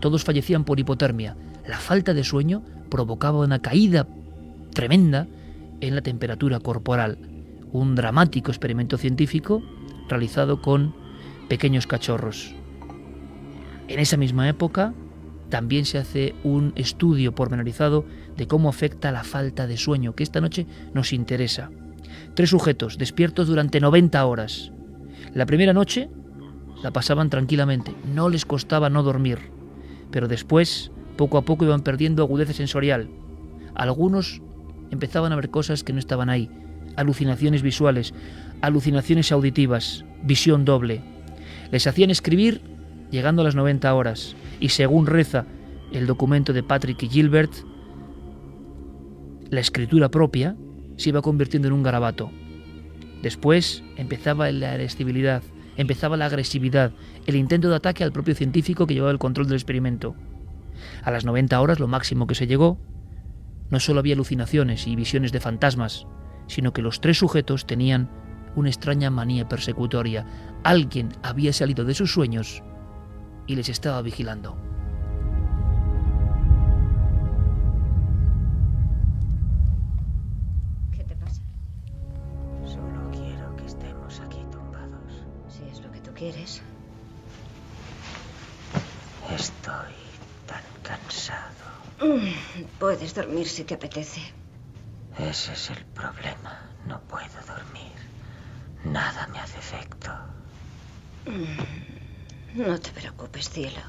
Todos 0.00 0.24
fallecían 0.24 0.64
por 0.64 0.78
hipotermia. 0.78 1.36
La 1.66 1.78
falta 1.78 2.14
de 2.14 2.24
sueño 2.24 2.62
provocaba 2.88 3.40
una 3.40 3.60
caída 3.60 4.06
tremenda 4.72 5.26
en 5.80 5.94
la 5.94 6.02
temperatura 6.02 6.60
corporal. 6.60 7.35
Un 7.72 7.94
dramático 7.94 8.50
experimento 8.50 8.98
científico 8.98 9.62
realizado 10.08 10.62
con 10.62 10.94
pequeños 11.48 11.86
cachorros. 11.86 12.54
En 13.88 14.00
esa 14.00 14.16
misma 14.16 14.48
época, 14.48 14.94
también 15.48 15.84
se 15.84 15.98
hace 15.98 16.34
un 16.42 16.72
estudio 16.74 17.34
pormenorizado 17.34 18.04
de 18.36 18.46
cómo 18.46 18.68
afecta 18.68 19.12
la 19.12 19.22
falta 19.22 19.66
de 19.66 19.76
sueño, 19.76 20.14
que 20.14 20.24
esta 20.24 20.40
noche 20.40 20.66
nos 20.92 21.12
interesa. 21.12 21.70
Tres 22.34 22.50
sujetos 22.50 22.98
despiertos 22.98 23.46
durante 23.46 23.80
90 23.80 24.24
horas. 24.26 24.72
La 25.34 25.46
primera 25.46 25.72
noche 25.72 26.10
la 26.82 26.90
pasaban 26.90 27.30
tranquilamente, 27.30 27.94
no 28.14 28.28
les 28.28 28.44
costaba 28.44 28.90
no 28.90 29.02
dormir, 29.02 29.38
pero 30.10 30.28
después, 30.28 30.90
poco 31.16 31.38
a 31.38 31.42
poco, 31.42 31.64
iban 31.64 31.82
perdiendo 31.82 32.22
agudeza 32.22 32.52
sensorial. 32.52 33.08
Algunos 33.74 34.42
empezaban 34.90 35.32
a 35.32 35.36
ver 35.36 35.50
cosas 35.50 35.84
que 35.84 35.92
no 35.92 35.98
estaban 35.98 36.28
ahí, 36.28 36.50
alucinaciones 36.96 37.62
visuales, 37.62 38.14
alucinaciones 38.60 39.32
auditivas, 39.32 40.04
visión 40.22 40.64
doble. 40.64 41.02
Les 41.70 41.86
hacían 41.86 42.10
escribir 42.10 42.60
llegando 43.10 43.42
a 43.42 43.44
las 43.44 43.54
90 43.54 43.92
horas, 43.94 44.36
y 44.60 44.70
según 44.70 45.06
reza 45.06 45.46
el 45.92 46.06
documento 46.06 46.52
de 46.52 46.62
Patrick 46.62 47.02
y 47.02 47.08
Gilbert, 47.08 47.52
la 49.50 49.60
escritura 49.60 50.10
propia 50.10 50.56
se 50.96 51.10
iba 51.10 51.22
convirtiendo 51.22 51.68
en 51.68 51.74
un 51.74 51.82
garabato. 51.82 52.30
Después 53.22 53.82
empezaba 53.96 54.50
la 54.50 54.74
irascibilidad, 54.74 55.42
empezaba 55.76 56.16
la 56.16 56.26
agresividad, 56.26 56.92
el 57.26 57.36
intento 57.36 57.68
de 57.68 57.76
ataque 57.76 58.04
al 58.04 58.12
propio 58.12 58.34
científico 58.34 58.86
que 58.86 58.94
llevaba 58.94 59.12
el 59.12 59.18
control 59.18 59.46
del 59.46 59.56
experimento. 59.56 60.16
A 61.02 61.10
las 61.10 61.24
90 61.24 61.60
horas, 61.60 61.80
lo 61.80 61.88
máximo 61.88 62.26
que 62.26 62.34
se 62.34 62.46
llegó, 62.46 62.78
no 63.70 63.80
solo 63.80 64.00
había 64.00 64.14
alucinaciones 64.14 64.86
y 64.86 64.96
visiones 64.96 65.32
de 65.32 65.40
fantasmas, 65.40 66.06
sino 66.46 66.72
que 66.72 66.82
los 66.82 67.00
tres 67.00 67.18
sujetos 67.18 67.66
tenían 67.66 68.08
una 68.54 68.70
extraña 68.70 69.10
manía 69.10 69.48
persecutoria. 69.48 70.26
Alguien 70.64 71.10
había 71.22 71.52
salido 71.52 71.84
de 71.84 71.94
sus 71.94 72.12
sueños 72.12 72.62
y 73.46 73.54
les 73.54 73.68
estaba 73.68 74.02
vigilando. 74.02 74.56
¿Qué 80.92 81.04
te 81.04 81.14
pasa? 81.16 81.42
Solo 82.64 83.10
quiero 83.12 83.54
que 83.56 83.66
estemos 83.66 84.20
aquí 84.20 84.40
tumbados. 84.50 85.24
Si 85.48 85.62
es 85.70 85.80
lo 85.82 85.92
que 85.92 86.00
tú 86.00 86.10
quieres. 86.14 86.62
Estoy 89.34 89.92
tan 90.46 90.62
cansado. 90.82 91.66
Puedes 92.78 93.14
dormir 93.14 93.46
si 93.46 93.64
te 93.64 93.74
apetece. 93.74 94.20
Ese 95.18 95.52
es 95.54 95.70
el 95.70 95.84
problema. 95.86 96.60
No 96.86 97.00
puedo 97.00 97.40
dormir. 97.46 97.92
Nada 98.84 99.26
me 99.28 99.38
hace 99.40 99.58
efecto. 99.58 100.10
No 102.54 102.78
te 102.78 102.90
preocupes, 102.90 103.50
cielo. 103.50 103.80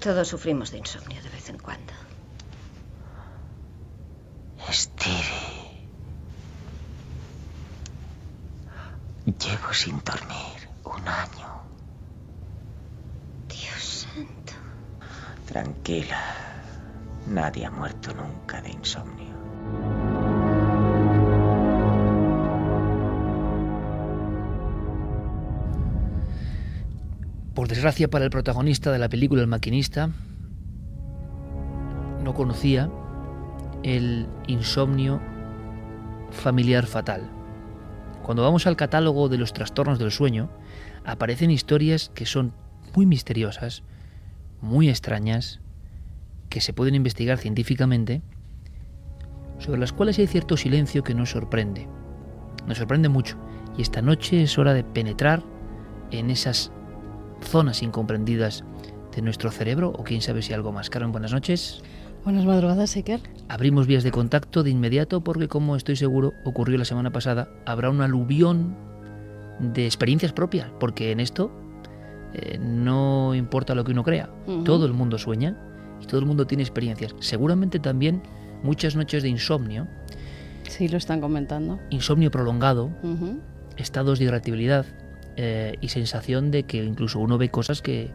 Todos 0.00 0.28
sufrimos 0.28 0.70
de 0.70 0.78
insomnio 0.78 1.22
de 1.22 1.28
vez 1.28 1.48
en 1.48 1.58
cuando. 1.58 1.92
Stevie. 4.70 5.88
Llevo 9.26 9.72
sin 9.72 10.02
dormir 10.04 10.68
un 10.84 11.06
año. 11.08 11.62
Dios 13.48 14.06
santo. 14.08 14.52
Tranquila. 15.46 16.20
Nadie 17.28 17.66
ha 17.66 17.70
muerto 17.70 18.12
nunca 18.14 18.60
de 18.60 18.70
insomnio. 18.70 20.13
Por 27.54 27.68
desgracia 27.68 28.10
para 28.10 28.24
el 28.24 28.30
protagonista 28.30 28.90
de 28.90 28.98
la 28.98 29.08
película 29.08 29.40
El 29.40 29.46
maquinista, 29.46 30.10
no 32.24 32.34
conocía 32.34 32.90
el 33.84 34.26
insomnio 34.48 35.20
familiar 36.32 36.86
fatal. 36.86 37.30
Cuando 38.24 38.42
vamos 38.42 38.66
al 38.66 38.76
catálogo 38.76 39.28
de 39.28 39.38
los 39.38 39.52
trastornos 39.52 40.00
del 40.00 40.10
sueño, 40.10 40.50
aparecen 41.04 41.50
historias 41.50 42.10
que 42.14 42.26
son 42.26 42.54
muy 42.96 43.06
misteriosas, 43.06 43.84
muy 44.60 44.88
extrañas, 44.88 45.60
que 46.48 46.60
se 46.60 46.72
pueden 46.72 46.94
investigar 46.94 47.38
científicamente, 47.38 48.22
sobre 49.58 49.78
las 49.78 49.92
cuales 49.92 50.18
hay 50.18 50.26
cierto 50.26 50.56
silencio 50.56 51.04
que 51.04 51.14
nos 51.14 51.30
sorprende. 51.30 51.86
Nos 52.66 52.78
sorprende 52.78 53.08
mucho. 53.08 53.36
Y 53.76 53.82
esta 53.82 54.02
noche 54.02 54.42
es 54.42 54.58
hora 54.58 54.72
de 54.72 54.82
penetrar 54.82 55.42
en 56.10 56.30
esas 56.30 56.72
zonas 57.44 57.82
incomprendidas 57.82 58.64
de 59.14 59.22
nuestro 59.22 59.50
cerebro 59.50 59.90
o 59.90 60.04
quién 60.04 60.20
sabe 60.20 60.42
si 60.42 60.52
algo 60.52 60.72
más. 60.72 60.90
Carmen, 60.90 61.12
buenas 61.12 61.32
noches. 61.32 61.82
Buenas 62.24 62.46
madrugadas, 62.46 62.96
Iker. 62.96 63.20
Abrimos 63.48 63.86
vías 63.86 64.02
de 64.02 64.10
contacto 64.10 64.62
de 64.62 64.70
inmediato 64.70 65.22
porque, 65.22 65.46
como 65.46 65.76
estoy 65.76 65.96
seguro, 65.96 66.32
ocurrió 66.44 66.78
la 66.78 66.84
semana 66.84 67.10
pasada, 67.10 67.48
habrá 67.66 67.90
un 67.90 68.00
aluvión 68.00 68.74
de 69.60 69.86
experiencias 69.86 70.32
propias, 70.32 70.70
porque 70.80 71.12
en 71.12 71.20
esto 71.20 71.52
eh, 72.32 72.58
no 72.58 73.34
importa 73.34 73.74
lo 73.74 73.84
que 73.84 73.92
uno 73.92 74.02
crea, 74.02 74.30
todo 74.64 74.86
el 74.86 74.94
mundo 74.94 75.18
sueña 75.18 75.56
y 76.00 76.06
todo 76.06 76.18
el 76.18 76.26
mundo 76.26 76.46
tiene 76.46 76.62
experiencias. 76.62 77.14
Seguramente 77.20 77.78
también 77.78 78.22
muchas 78.62 78.96
noches 78.96 79.22
de 79.22 79.28
insomnio 79.28 79.86
Sí, 80.68 80.88
lo 80.88 80.96
están 80.96 81.20
comentando. 81.20 81.78
Insomnio 81.90 82.30
prolongado, 82.30 82.90
estados 83.76 84.18
de 84.18 84.26
irritabilidad 84.26 84.86
eh, 85.36 85.76
y 85.80 85.88
sensación 85.88 86.50
de 86.50 86.64
que 86.64 86.82
incluso 86.82 87.20
uno 87.20 87.38
ve 87.38 87.48
cosas 87.48 87.82
que, 87.82 88.10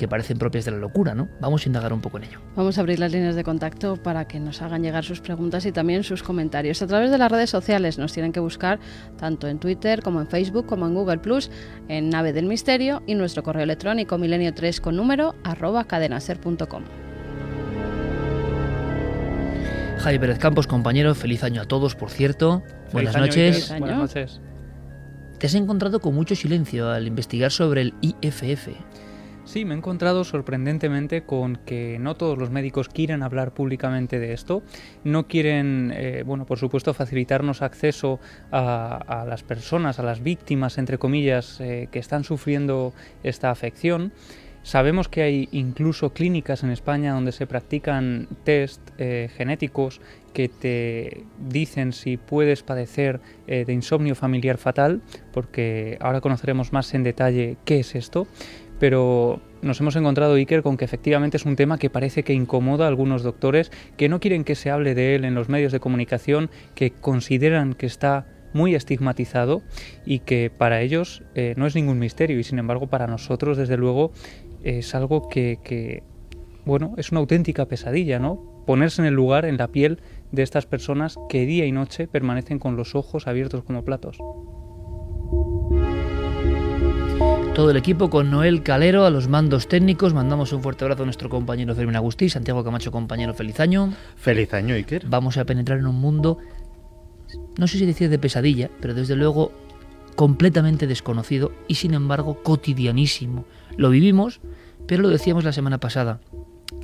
que 0.00 0.08
parecen 0.08 0.38
propias 0.38 0.64
de 0.64 0.70
la 0.70 0.78
locura, 0.78 1.14
¿no? 1.14 1.28
Vamos 1.40 1.66
a 1.66 1.68
indagar 1.68 1.92
un 1.92 2.00
poco 2.00 2.16
en 2.16 2.24
ello. 2.24 2.40
Vamos 2.56 2.78
a 2.78 2.80
abrir 2.80 2.98
las 2.98 3.12
líneas 3.12 3.36
de 3.36 3.44
contacto 3.44 3.96
para 3.96 4.26
que 4.26 4.40
nos 4.40 4.62
hagan 4.62 4.82
llegar 4.82 5.04
sus 5.04 5.20
preguntas 5.20 5.66
y 5.66 5.72
también 5.72 6.04
sus 6.04 6.22
comentarios. 6.22 6.80
A 6.80 6.86
través 6.86 7.10
de 7.10 7.18
las 7.18 7.30
redes 7.30 7.50
sociales 7.50 7.98
nos 7.98 8.14
tienen 8.14 8.32
que 8.32 8.40
buscar 8.40 8.80
tanto 9.18 9.46
en 9.46 9.58
Twitter 9.58 10.02
como 10.02 10.22
en 10.22 10.26
Facebook 10.26 10.64
como 10.64 10.86
en 10.86 10.94
Google 10.94 11.18
Plus, 11.18 11.50
en 11.88 12.08
Nave 12.08 12.32
del 12.32 12.46
Misterio 12.46 13.02
y 13.06 13.14
nuestro 13.14 13.42
correo 13.42 13.64
electrónico 13.64 14.16
milenio3 14.16 14.80
con 14.80 14.96
número 14.96 15.34
arroba 15.44 15.84
cadenaser.com. 15.84 16.84
Javi 19.98 20.18
Pérez 20.18 20.38
Campos, 20.38 20.66
compañero, 20.66 21.14
feliz 21.14 21.44
año 21.44 21.60
a 21.60 21.66
todos, 21.66 21.94
por 21.94 22.08
cierto. 22.08 22.62
Buenas 22.90 23.16
año, 23.16 23.26
noches. 23.26 23.68
Buenas 23.78 23.98
noches. 23.98 24.40
Te 25.40 25.46
has 25.46 25.54
encontrado 25.54 26.00
con 26.00 26.14
mucho 26.14 26.34
silencio 26.34 26.90
al 26.90 27.06
investigar 27.06 27.50
sobre 27.50 27.80
el 27.80 27.94
IFF. 28.02 28.68
Sí, 29.46 29.64
me 29.64 29.72
he 29.72 29.78
encontrado 29.78 30.22
sorprendentemente 30.22 31.22
con 31.22 31.56
que 31.56 31.96
no 31.98 32.14
todos 32.14 32.36
los 32.36 32.50
médicos 32.50 32.90
quieren 32.90 33.22
hablar 33.22 33.54
públicamente 33.54 34.18
de 34.18 34.34
esto. 34.34 34.62
No 35.02 35.28
quieren, 35.28 35.94
eh, 35.96 36.24
bueno, 36.26 36.44
por 36.44 36.58
supuesto, 36.58 36.92
facilitarnos 36.92 37.62
acceso 37.62 38.20
a, 38.52 39.24
las 39.26 39.42
personas, 39.42 39.98
a 39.98 40.02
las 40.02 40.22
víctimas, 40.22 40.76
entre 40.76 40.98
comillas, 40.98 41.58
eh, 41.62 41.88
que 41.90 42.00
están 42.00 42.22
sufriendo 42.22 42.92
esta 43.22 43.50
afección. 43.50 44.12
Sabemos 44.62 45.08
que 45.08 45.22
hay 45.22 45.48
incluso 45.52 46.12
clínicas 46.12 46.62
en 46.62 46.70
España 46.70 47.14
donde 47.14 47.32
se 47.32 47.46
practican 47.46 48.28
test 48.44 48.80
eh, 48.98 49.30
genéticos 49.34 50.00
que 50.34 50.48
te 50.48 51.24
dicen 51.48 51.92
si 51.92 52.18
puedes 52.18 52.62
padecer 52.62 53.20
eh, 53.46 53.64
de 53.64 53.72
insomnio 53.72 54.14
familiar 54.14 54.58
fatal, 54.58 55.00
porque 55.32 55.96
ahora 56.00 56.20
conoceremos 56.20 56.72
más 56.72 56.92
en 56.94 57.02
detalle 57.02 57.56
qué 57.64 57.80
es 57.80 57.94
esto. 57.94 58.26
Pero 58.78 59.40
nos 59.60 59.80
hemos 59.80 59.96
encontrado, 59.96 60.34
Iker, 60.34 60.62
con 60.62 60.76
que 60.76 60.84
efectivamente 60.84 61.36
es 61.36 61.44
un 61.44 61.56
tema 61.56 61.78
que 61.78 61.90
parece 61.90 62.22
que 62.22 62.32
incomoda 62.32 62.86
a 62.86 62.88
algunos 62.88 63.22
doctores, 63.22 63.70
que 63.96 64.08
no 64.08 64.20
quieren 64.20 64.44
que 64.44 64.54
se 64.54 64.70
hable 64.70 64.94
de 64.94 65.14
él 65.14 65.24
en 65.24 65.34
los 65.34 65.48
medios 65.48 65.72
de 65.72 65.80
comunicación, 65.80 66.50
que 66.74 66.90
consideran 66.90 67.74
que 67.74 67.86
está 67.86 68.26
muy 68.52 68.74
estigmatizado 68.74 69.62
y 70.04 70.20
que 70.20 70.50
para 70.50 70.80
ellos 70.80 71.22
eh, 71.34 71.54
no 71.56 71.66
es 71.66 71.74
ningún 71.74 71.98
misterio. 71.98 72.38
Y 72.38 72.44
sin 72.44 72.58
embargo 72.58 72.86
para 72.88 73.06
nosotros 73.06 73.56
desde 73.56 73.76
luego 73.76 74.12
es 74.62 74.94
algo 74.94 75.28
que, 75.28 75.58
que, 75.62 76.02
bueno, 76.64 76.94
es 76.96 77.10
una 77.10 77.20
auténtica 77.20 77.66
pesadilla, 77.66 78.18
¿no? 78.18 78.62
Ponerse 78.66 79.02
en 79.02 79.06
el 79.06 79.14
lugar, 79.14 79.44
en 79.44 79.56
la 79.56 79.68
piel 79.68 80.00
de 80.32 80.42
estas 80.42 80.66
personas 80.66 81.16
que 81.28 81.46
día 81.46 81.66
y 81.66 81.72
noche 81.72 82.06
permanecen 82.06 82.58
con 82.58 82.76
los 82.76 82.94
ojos 82.94 83.26
abiertos 83.26 83.64
como 83.64 83.84
platos. 83.84 84.18
Todo 87.54 87.72
el 87.72 87.76
equipo 87.76 88.08
con 88.10 88.30
Noel 88.30 88.62
Calero 88.62 89.04
a 89.04 89.10
los 89.10 89.28
mandos 89.28 89.66
técnicos. 89.66 90.14
Mandamos 90.14 90.52
un 90.52 90.62
fuerte 90.62 90.84
abrazo 90.84 91.02
a 91.02 91.06
nuestro 91.06 91.28
compañero 91.28 91.74
Fermín 91.74 91.96
Agustí, 91.96 92.28
Santiago 92.28 92.62
Camacho, 92.62 92.92
compañero, 92.92 93.34
feliz 93.34 93.58
año. 93.58 93.92
Feliz 94.16 94.54
año, 94.54 94.74
Iker. 94.76 95.06
Vamos 95.06 95.36
a 95.36 95.44
penetrar 95.44 95.80
en 95.80 95.86
un 95.86 95.96
mundo, 95.96 96.38
no 97.58 97.66
sé 97.66 97.78
si 97.78 97.86
decir 97.86 98.08
de 98.08 98.18
pesadilla, 98.18 98.70
pero 98.80 98.94
desde 98.94 99.16
luego 99.16 99.52
completamente 100.14 100.86
desconocido 100.86 101.52
y 101.66 101.74
sin 101.74 101.92
embargo 101.94 102.42
cotidianísimo. 102.42 103.44
Lo 103.76 103.90
vivimos, 103.90 104.40
pero 104.90 105.02
lo 105.04 105.08
decíamos 105.08 105.44
la 105.44 105.52
semana 105.52 105.78
pasada. 105.78 106.18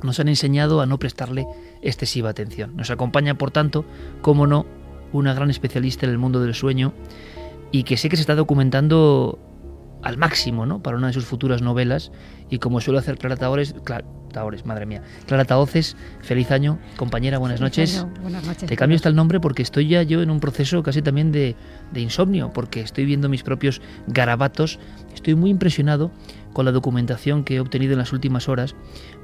Nos 0.01 0.17
han 0.21 0.29
enseñado 0.29 0.79
a 0.79 0.85
no 0.85 0.97
prestarle 0.97 1.45
excesiva 1.81 2.29
atención. 2.29 2.73
Nos 2.77 2.89
acompaña, 2.89 3.37
por 3.37 3.51
tanto, 3.51 3.83
como 4.21 4.47
no, 4.47 4.65
una 5.11 5.33
gran 5.33 5.49
especialista 5.49 6.05
en 6.05 6.13
el 6.13 6.17
mundo 6.17 6.39
del 6.41 6.53
sueño 6.53 6.93
y 7.73 7.83
que 7.83 7.97
sé 7.97 8.07
que 8.07 8.15
se 8.15 8.21
está 8.21 8.35
documentando 8.35 9.39
al 10.03 10.17
máximo, 10.17 10.65
¿no? 10.65 10.81
Para 10.81 10.95
una 10.95 11.07
de 11.07 11.13
sus 11.13 11.25
futuras 11.25 11.61
novelas 11.61 12.13
y 12.49 12.59
como 12.59 12.79
suele 12.79 12.99
hacer 12.99 13.17
Clara 13.17 13.35
Taores, 13.35 13.75
Cla- 13.83 14.05
Taores, 14.31 14.65
madre 14.65 14.85
mía, 14.85 15.01
Clara 15.25 15.43
Taoces, 15.43 15.97
feliz 16.21 16.51
año, 16.51 16.79
compañera, 16.95 17.39
buenas 17.39 17.59
noches. 17.59 18.05
Buenas 18.21 18.45
noches. 18.45 18.69
Te 18.69 18.77
cambio 18.77 18.95
hasta 18.95 19.09
el 19.09 19.15
nombre 19.15 19.39
porque 19.41 19.63
estoy 19.63 19.87
ya 19.89 20.03
yo 20.03 20.21
en 20.21 20.29
un 20.29 20.39
proceso 20.39 20.81
casi 20.83 21.01
también 21.01 21.31
de, 21.33 21.55
de 21.91 21.99
insomnio, 22.01 22.51
porque 22.53 22.79
estoy 22.81 23.03
viendo 23.05 23.27
mis 23.27 23.43
propios 23.43 23.81
garabatos. 24.07 24.79
Estoy 25.13 25.35
muy 25.35 25.49
impresionado 25.49 26.11
con 26.57 26.65
la 26.65 26.71
documentación 26.71 27.43
que 27.43 27.57
he 27.57 27.59
obtenido 27.59 27.93
en 27.93 27.99
las 27.99 28.13
últimas 28.13 28.49
horas, 28.49 28.73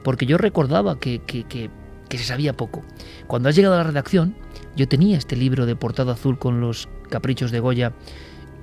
porque 0.04 0.28
yo 0.28 0.38
recordaba 0.38 1.00
que, 1.00 1.20
se 2.12 2.18
sabía 2.20 2.54
poco. 2.54 2.84
Cuando 3.26 3.50
has 3.50 3.56
llegado 3.56 3.74
a 3.74 3.80
la 3.80 3.86
redacción, 3.86 4.36
yo 4.76 4.88
tenía 4.88 5.18
este 5.18 5.36
libro 5.36 5.66
de 5.66 5.76
portada 5.76 6.14
azul 6.14 6.38
con 6.38 6.62
los 6.62 6.88
caprichos 7.10 7.50
de 7.50 7.60
Goya, 7.60 7.94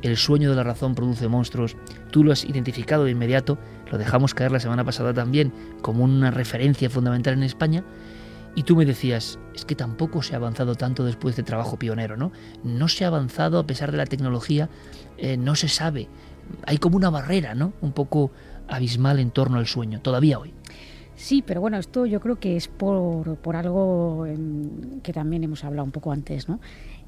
El 0.02 0.16
sueño 0.16 0.50
de 0.50 0.54
la 0.54 0.62
razón 0.62 0.94
produce 0.94 1.26
monstruos. 1.26 1.76
Tú 2.12 2.22
lo 2.22 2.30
has 2.30 2.44
identificado 2.44 3.02
de 3.02 3.10
inmediato, 3.10 3.58
lo 3.90 3.98
dejamos 3.98 4.34
caer 4.34 4.52
la 4.52 4.60
semana 4.60 4.84
pasada 4.84 5.12
también 5.12 5.52
como 5.82 6.04
una 6.04 6.30
referencia 6.30 6.88
fundamental 6.88 7.34
en 7.34 7.42
España. 7.42 7.82
Y 8.54 8.62
tú 8.62 8.76
me 8.76 8.86
decías, 8.86 9.40
es 9.52 9.64
que 9.64 9.74
tampoco 9.74 10.22
se 10.22 10.34
ha 10.34 10.36
avanzado 10.36 10.76
tanto 10.76 11.04
después 11.04 11.34
de 11.34 11.42
trabajo 11.42 11.76
pionero, 11.76 12.16
¿no? 12.16 12.30
No 12.62 12.86
se 12.86 13.04
ha 13.04 13.08
avanzado 13.08 13.58
a 13.58 13.66
pesar 13.66 13.90
de 13.90 13.96
la 13.96 14.06
tecnología, 14.06 14.68
eh, 15.18 15.36
no 15.36 15.56
se 15.56 15.66
sabe. 15.66 16.08
Hay 16.66 16.78
como 16.78 16.96
una 16.96 17.10
barrera, 17.10 17.56
¿no? 17.56 17.72
Un 17.80 17.92
poco 17.92 18.30
abismal 18.70 19.18
en 19.18 19.30
torno 19.30 19.58
al 19.58 19.66
sueño, 19.66 20.00
todavía 20.00 20.38
hoy. 20.38 20.52
Sí, 21.16 21.42
pero 21.46 21.60
bueno, 21.60 21.76
esto 21.76 22.06
yo 22.06 22.18
creo 22.20 22.38
que 22.40 22.56
es 22.56 22.68
por, 22.68 23.36
por 23.36 23.54
algo 23.54 24.24
em, 24.26 25.00
que 25.02 25.12
también 25.12 25.44
hemos 25.44 25.64
hablado 25.64 25.84
un 25.84 25.90
poco 25.90 26.12
antes, 26.12 26.48
¿no? 26.48 26.60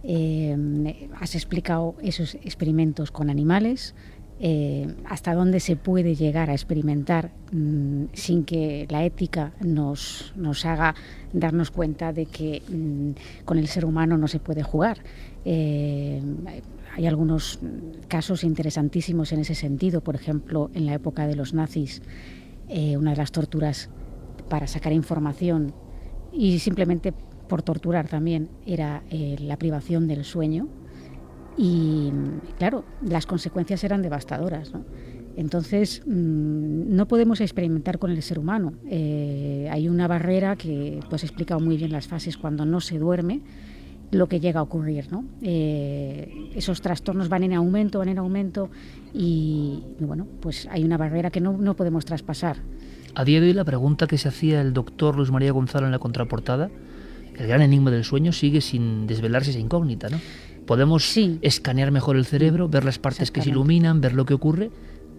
Eh, 0.05 1.09
has 1.19 1.35
explicado 1.35 1.95
esos 2.03 2.35
experimentos 2.35 3.11
con 3.11 3.31
animales, 3.31 3.95
eh, 4.45 4.93
hasta 5.05 5.35
dónde 5.35 5.61
se 5.61 5.77
puede 5.77 6.17
llegar 6.17 6.51
a 6.51 6.53
experimentar 6.53 7.31
mm, 7.53 8.07
sin 8.13 8.45
que 8.45 8.87
la 8.91 9.05
ética 9.05 9.53
nos, 9.61 10.33
nos 10.35 10.65
haga 10.65 10.97
darnos 11.33 11.71
cuenta 11.71 12.13
de 12.13 12.27
que 12.27 12.61
mm, 12.69 13.45
con 13.45 13.59
el 13.59 13.69
ser 13.69 13.85
humano 13.85 14.19
no 14.19 14.27
se 14.27 14.41
puede 14.41 14.65
jugar. 14.65 14.99
Eh, 15.45 16.21
hay 16.95 17.07
algunos 17.07 17.59
casos 18.09 18.45
interesantísimos 18.45 19.33
en 19.33 19.41
ese 19.41 19.55
sentido, 19.55 20.03
por 20.03 20.15
ejemplo, 20.15 20.71
en 20.75 20.87
la 20.87 20.95
época 20.95 21.27
de 21.27 21.37
los 21.37 21.55
nazis, 21.55 22.03
eh, 22.69 22.97
una 22.97 23.13
de 23.13 23.17
las 23.17 23.33
torturas 23.33 23.91
para 24.49 24.67
sacar 24.67 24.93
información 24.93 25.75
y 26.33 26.59
simplemente 26.59 27.13
por 27.49 27.63
torturar 27.63 28.09
también 28.09 28.51
era 28.67 29.03
eh, 29.11 29.37
la 29.41 29.57
privación 29.57 30.07
del 30.07 30.25
sueño 30.25 30.69
y 31.57 32.11
claro, 32.59 32.85
las 33.03 33.27
consecuencias 33.27 33.85
eran 33.85 34.03
devastadoras. 34.03 34.73
¿no? 34.73 34.85
Entonces, 35.37 36.03
mmm, 36.07 36.95
no 36.95 37.09
podemos 37.09 37.41
experimentar 37.41 37.99
con 37.99 38.11
el 38.11 38.23
ser 38.23 38.39
humano. 38.39 38.75
Eh, 38.87 39.69
hay 39.71 39.89
una 39.89 40.09
barrera 40.09 40.57
que 40.57 41.01
pues 41.09 41.23
he 41.23 41.27
explicado 41.27 41.61
muy 41.61 41.77
bien 41.77 41.93
las 41.93 42.07
fases 42.07 42.37
cuando 42.37 42.65
no 42.65 42.81
se 42.81 42.99
duerme, 42.99 43.41
lo 44.13 44.29
que 44.29 44.39
llega 44.41 44.61
a 44.61 44.63
ocurrir. 44.63 45.07
¿no? 45.11 45.25
Eh, 45.43 46.51
esos 46.55 46.81
trastornos 46.81 47.29
van 47.29 47.43
en 47.43 47.55
aumento, 47.55 47.99
van 47.99 48.09
en 48.11 48.19
aumento 48.19 48.71
y, 49.13 49.83
y 50.01 50.05
bueno, 50.05 50.27
pues 50.41 50.69
hay 50.71 50.85
una 50.85 50.97
barrera 50.97 51.31
que 51.31 51.41
no, 51.41 51.57
no 51.59 51.75
podemos 51.75 52.05
traspasar. 52.05 52.59
A 53.15 53.25
día 53.25 53.41
de 53.41 53.49
hoy 53.49 53.53
la 53.53 53.65
pregunta 53.65 54.07
que 54.07 54.17
se 54.19 54.29
hacía 54.29 54.61
el 54.61 54.73
doctor 54.73 55.17
Luis 55.17 55.31
María 55.31 55.51
Gonzalo 55.53 55.87
en 55.87 55.93
la 55.93 55.99
contraportada, 55.99 56.71
el 57.37 57.47
gran 57.47 57.63
enigma 57.63 57.91
del 57.91 58.05
sueño, 58.05 58.33
sigue 58.33 58.61
sin 58.61 59.07
desvelarse 59.07 59.51
esa 59.51 59.59
incógnita, 59.59 60.09
¿no? 60.09 60.19
Podemos 60.67 61.05
Sí. 61.05 61.39
escanear 61.43 61.91
mejor 61.91 62.17
el 62.17 62.25
cerebro, 62.25 62.69
ver 62.69 62.85
las 62.85 62.99
partes 62.99 63.31
que 63.31 63.43
se 63.43 63.49
iluminan, 63.51 64.01
ver 64.01 64.13
lo 64.15 64.25
que 64.25 64.35
ocurre, 64.35 64.71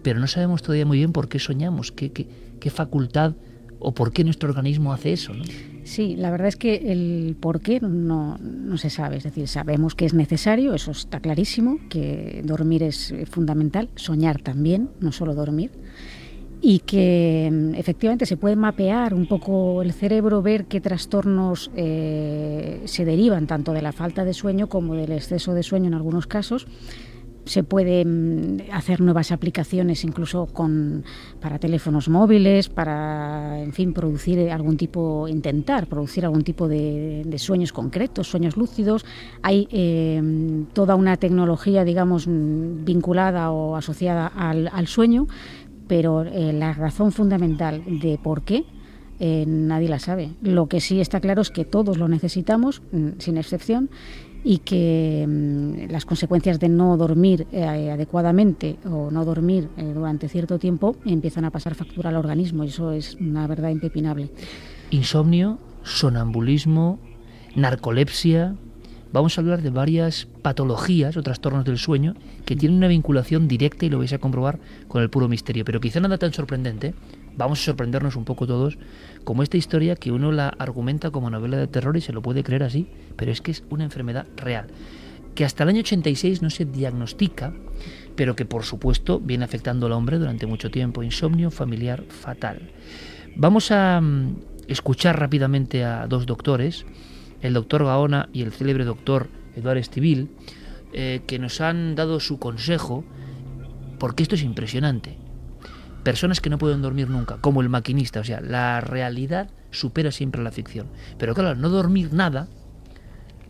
pero 0.02 0.18
no 0.18 0.26
sabemos 0.26 0.62
todavía 0.62 0.86
muy 0.86 0.98
bien 0.98 1.12
por 1.12 1.28
qué 1.28 1.38
soñamos, 1.38 1.92
qué, 1.92 2.12
qué, 2.12 2.26
qué 2.60 2.70
facultad 2.70 3.34
o 3.78 3.92
por 3.92 4.12
qué 4.12 4.24
nuestro 4.24 4.48
organismo 4.48 4.92
hace 4.92 5.12
eso, 5.12 5.34
¿no? 5.34 5.44
Sí, 5.84 6.16
la 6.16 6.30
verdad 6.30 6.48
es 6.48 6.56
que 6.56 6.90
el 6.92 7.36
por 7.38 7.60
qué 7.60 7.78
no, 7.78 8.38
no 8.38 8.78
se 8.78 8.88
sabe. 8.88 9.18
Es 9.18 9.24
decir, 9.24 9.46
sabemos 9.48 9.94
que 9.94 10.06
es 10.06 10.14
necesario, 10.14 10.74
eso 10.74 10.92
está 10.92 11.20
clarísimo, 11.20 11.78
que 11.90 12.40
dormir 12.42 12.82
es 12.82 13.14
fundamental, 13.30 13.90
soñar 13.94 14.40
también, 14.40 14.88
no 15.00 15.12
solo 15.12 15.34
dormir. 15.34 15.70
Y 16.62 16.78
que 16.78 17.50
mm, 17.52 17.74
efectivamente 17.74 18.24
se 18.24 18.38
puede 18.38 18.56
mapear 18.56 19.12
un 19.12 19.26
poco 19.26 19.82
el 19.82 19.92
cerebro, 19.92 20.40
ver 20.40 20.64
qué 20.64 20.80
trastornos 20.80 21.70
eh, 21.76 22.80
se 22.86 23.04
derivan 23.04 23.46
tanto 23.46 23.74
de 23.74 23.82
la 23.82 23.92
falta 23.92 24.24
de 24.24 24.32
sueño 24.32 24.70
como 24.70 24.94
del 24.94 25.12
exceso 25.12 25.52
de 25.52 25.62
sueño 25.62 25.88
en 25.88 25.94
algunos 25.94 26.26
casos 26.26 26.66
se 27.44 27.62
pueden 27.62 28.64
hacer 28.72 29.00
nuevas 29.00 29.32
aplicaciones 29.32 30.04
incluso 30.04 30.46
con 30.46 31.04
para 31.40 31.58
teléfonos 31.58 32.08
móviles 32.08 32.68
para 32.68 33.60
en 33.62 33.72
fin 33.72 33.92
producir 33.92 34.50
algún 34.50 34.76
tipo 34.76 35.28
intentar 35.28 35.86
producir 35.86 36.24
algún 36.24 36.42
tipo 36.42 36.68
de, 36.68 37.22
de 37.24 37.38
sueños 37.38 37.72
concretos 37.72 38.28
sueños 38.28 38.56
lúcidos 38.56 39.04
hay 39.42 39.68
eh, 39.70 40.22
toda 40.72 40.94
una 40.94 41.16
tecnología 41.16 41.84
digamos 41.84 42.26
vinculada 42.26 43.50
o 43.50 43.76
asociada 43.76 44.26
al, 44.26 44.68
al 44.72 44.86
sueño 44.86 45.26
pero 45.86 46.22
eh, 46.22 46.52
la 46.52 46.72
razón 46.72 47.12
fundamental 47.12 47.82
de 47.86 48.18
por 48.22 48.42
qué 48.42 48.64
eh, 49.20 49.44
nadie 49.46 49.88
la 49.88 49.98
sabe. 49.98 50.30
Lo 50.42 50.66
que 50.66 50.80
sí 50.80 51.00
está 51.00 51.20
claro 51.20 51.42
es 51.42 51.50
que 51.50 51.64
todos 51.64 51.98
lo 51.98 52.08
necesitamos, 52.08 52.82
mm, 52.92 53.10
sin 53.18 53.36
excepción, 53.36 53.90
y 54.44 54.58
que 54.58 55.24
mm, 55.26 55.90
las 55.90 56.04
consecuencias 56.04 56.60
de 56.60 56.68
no 56.68 56.96
dormir 56.98 57.46
eh, 57.50 57.90
adecuadamente 57.90 58.76
o 58.84 59.10
no 59.10 59.24
dormir 59.24 59.68
eh, 59.78 59.92
durante 59.94 60.28
cierto 60.28 60.58
tiempo 60.58 60.96
empiezan 61.06 61.46
a 61.46 61.50
pasar 61.50 61.74
factura 61.74 62.10
al 62.10 62.16
organismo. 62.16 62.62
Eso 62.62 62.92
es 62.92 63.16
una 63.18 63.46
verdad 63.46 63.70
impepinable. 63.70 64.30
Insomnio, 64.90 65.58
sonambulismo, 65.82 66.98
narcolepsia. 67.56 68.54
Vamos 69.12 69.38
a 69.38 69.40
hablar 69.40 69.62
de 69.62 69.70
varias 69.70 70.26
patologías 70.42 71.16
o 71.16 71.22
trastornos 71.22 71.64
del 71.64 71.78
sueño 71.78 72.14
que 72.44 72.56
tienen 72.56 72.78
una 72.78 72.88
vinculación 72.88 73.48
directa 73.48 73.86
y 73.86 73.88
lo 73.88 73.98
vais 73.98 74.12
a 74.12 74.18
comprobar 74.18 74.58
con 74.88 75.02
el 75.02 75.08
puro 75.08 75.28
misterio. 75.28 75.64
Pero 75.64 75.80
quizá 75.80 76.00
nada 76.00 76.18
tan 76.18 76.32
sorprendente, 76.32 76.94
vamos 77.36 77.60
a 77.60 77.64
sorprendernos 77.64 78.16
un 78.16 78.24
poco 78.24 78.46
todos, 78.46 78.78
como 79.24 79.42
esta 79.42 79.56
historia 79.56 79.96
que 79.96 80.12
uno 80.12 80.32
la 80.32 80.48
argumenta 80.48 81.10
como 81.10 81.30
novela 81.30 81.56
de 81.56 81.66
terror 81.66 81.96
y 81.96 82.00
se 82.00 82.12
lo 82.12 82.22
puede 82.22 82.44
creer 82.44 82.62
así, 82.62 82.88
pero 83.16 83.32
es 83.32 83.40
que 83.40 83.50
es 83.50 83.64
una 83.70 83.84
enfermedad 83.84 84.26
real, 84.36 84.66
que 85.34 85.44
hasta 85.44 85.62
el 85.64 85.70
año 85.70 85.80
86 85.80 86.42
no 86.42 86.50
se 86.50 86.64
diagnostica, 86.64 87.52
pero 88.16 88.36
que 88.36 88.44
por 88.44 88.64
supuesto 88.64 89.20
viene 89.20 89.44
afectando 89.44 89.86
al 89.86 89.92
hombre 89.92 90.18
durante 90.18 90.46
mucho 90.46 90.70
tiempo, 90.70 91.02
insomnio 91.02 91.50
familiar 91.50 92.04
fatal. 92.08 92.70
Vamos 93.36 93.70
a 93.70 94.00
mm, 94.00 94.36
escuchar 94.68 95.18
rápidamente 95.18 95.84
a 95.84 96.06
dos 96.06 96.26
doctores, 96.26 96.86
el 97.42 97.54
doctor 97.54 97.84
Gaona 97.84 98.28
y 98.32 98.42
el 98.42 98.52
célebre 98.52 98.84
doctor 98.84 99.28
Eduardo 99.56 99.80
Estivil, 99.80 100.30
eh, 100.92 101.22
que 101.26 101.38
nos 101.38 101.60
han 101.60 101.96
dado 101.96 102.20
su 102.20 102.38
consejo, 102.38 103.04
porque 103.98 104.22
esto 104.22 104.36
es 104.36 104.42
impresionante. 104.42 105.18
Personas 106.04 106.40
que 106.40 106.50
no 106.50 106.58
pueden 106.58 106.82
dormir 106.82 107.08
nunca, 107.10 107.38
como 107.38 107.60
el 107.60 107.68
maquinista, 107.68 108.20
o 108.20 108.24
sea, 108.24 108.40
la 108.40 108.80
realidad 108.80 109.50
supera 109.70 110.12
siempre 110.12 110.42
la 110.42 110.52
ficción. 110.52 110.86
Pero 111.18 111.34
claro, 111.34 111.56
no 111.56 111.68
dormir 111.68 112.12
nada, 112.12 112.46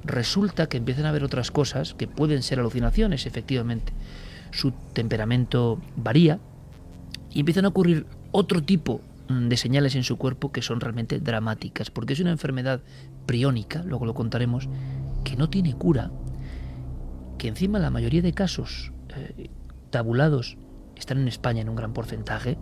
resulta 0.04 0.68
que 0.68 0.78
empiezan 0.78 1.06
a 1.06 1.12
ver 1.12 1.24
otras 1.24 1.50
cosas 1.50 1.94
que 1.94 2.08
pueden 2.08 2.42
ser 2.42 2.60
alucinaciones, 2.60 3.26
efectivamente. 3.26 3.92
Su 4.52 4.72
temperamento 4.92 5.80
varía 5.96 6.38
y 7.32 7.40
empiezan 7.40 7.66
a 7.66 7.68
ocurrir 7.68 8.06
otro 8.30 8.62
tipo 8.62 9.02
Mm, 9.28 9.48
de 9.48 9.56
señales 9.56 9.94
en 9.94 10.04
su 10.04 10.18
cuerpo 10.18 10.52
que 10.52 10.60
son 10.60 10.80
realmente 10.80 11.18
dramáticas, 11.18 11.90
porque 11.90 12.12
es 12.12 12.20
una 12.20 12.30
enfermedad 12.30 12.82
priónica, 13.24 13.82
luego 13.82 14.04
lo 14.04 14.12
contaremos, 14.12 14.68
que 15.24 15.36
no 15.36 15.48
tiene 15.48 15.74
cura, 15.74 16.10
que 17.38 17.48
encima 17.48 17.78
la 17.78 17.90
mayoría 17.90 18.20
de 18.20 18.34
casos 18.34 18.92
eh, 19.16 19.48
tabulados 19.88 20.58
están 20.96 21.18
en 21.18 21.28
España 21.28 21.62
en 21.62 21.68
un 21.68 21.76
gran 21.76 21.92
porcentaje. 21.92 22.56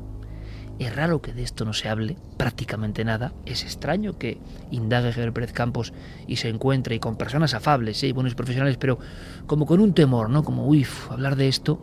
Es 0.79 0.97
raro 0.97 1.21
que 1.21 1.33
de 1.33 1.43
esto 1.43 1.65
no 1.65 1.73
se 1.73 1.89
hable 1.89 2.17
prácticamente 2.39 3.05
nada. 3.05 3.33
Es 3.47 3.63
extraño 3.63 4.19
que 4.19 4.39
indague 4.71 5.13
Javier 5.13 5.33
Pérez 5.33 5.53
Campos 5.53 5.93
y 6.27 6.37
se 6.37 6.49
encuentre 6.49 6.95
y 6.95 6.99
con 6.99 7.17
personas 7.17 7.55
afables 7.55 8.03
¿eh? 8.03 8.09
y 8.09 8.13
buenos 8.13 8.35
profesionales, 8.35 8.79
pero 8.79 8.99
como 9.47 9.67
con 9.67 9.81
un 9.81 9.95
temor, 9.95 10.31
¿no? 10.31 10.43
Como, 10.43 10.67
uy, 10.67 10.87
hablar 11.11 11.37
de 11.37 11.49
esto. 11.49 11.77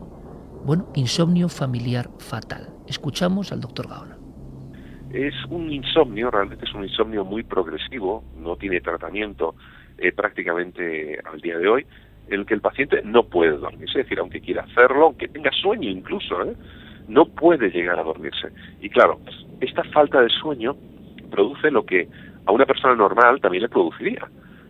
Bueno, 0.66 0.92
insomnio 0.96 1.48
familiar 1.50 2.10
fatal. 2.18 2.70
Escuchamos 2.88 3.52
al 3.52 3.62
doctor 3.62 3.88
Gaona. 3.88 4.18
Es 5.12 5.34
un 5.50 5.72
insomnio, 5.72 6.30
realmente 6.30 6.66
es 6.66 6.74
un 6.74 6.84
insomnio 6.84 7.26
muy 7.26 7.44
progresivo, 7.44 8.24
no 8.38 8.56
tiene 8.58 8.80
tratamiento 8.82 9.56
eh, 9.98 10.12
prácticamente 10.12 11.20
al 11.26 11.42
día 11.42 11.58
de 11.58 11.68
hoy, 11.68 11.88
el 12.30 12.46
que 12.46 12.54
el 12.54 12.62
paciente 12.62 13.02
no 13.04 13.24
puede 13.24 13.58
dormirse, 13.58 14.00
es 14.00 14.06
decir, 14.06 14.20
aunque 14.20 14.42
quiera 14.42 14.64
hacerlo, 14.64 15.06
aunque 15.08 15.28
tenga 15.28 15.52
sueño 15.52 15.90
incluso, 15.90 16.44
¿eh? 16.44 16.54
no 17.08 17.26
puede 17.26 17.70
llegar 17.70 18.00
a 18.00 18.04
dormirse. 18.04 18.50
Y 18.82 18.90
claro, 18.90 19.20
esta 19.60 19.84
falta 19.86 20.22
de 20.22 20.30
sueño 20.30 20.76
produce 21.32 21.72
lo 21.72 21.86
que 21.86 22.08
a 22.46 22.52
una 22.52 22.66
persona 22.66 22.96
normal 22.96 23.42
también 23.42 23.64
le 23.64 23.70
produciría. 23.70 24.28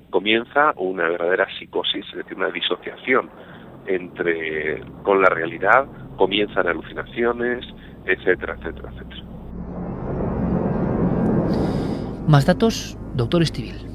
Comienza 0.09 0.73
una 0.77 1.07
verdadera 1.09 1.47
psicosis, 1.57 2.05
es 2.09 2.15
decir, 2.15 2.35
una 2.35 2.49
disociación 2.49 3.29
entre 3.85 4.81
con 5.03 5.21
la 5.21 5.29
realidad, 5.29 5.85
comienzan 6.17 6.67
alucinaciones, 6.67 7.65
etcétera, 8.05 8.55
etcétera, 8.59 8.91
etcétera. 8.93 9.23
Más 12.27 12.45
datos, 12.45 12.97
doctor 13.15 13.41
Estivil. 13.41 13.88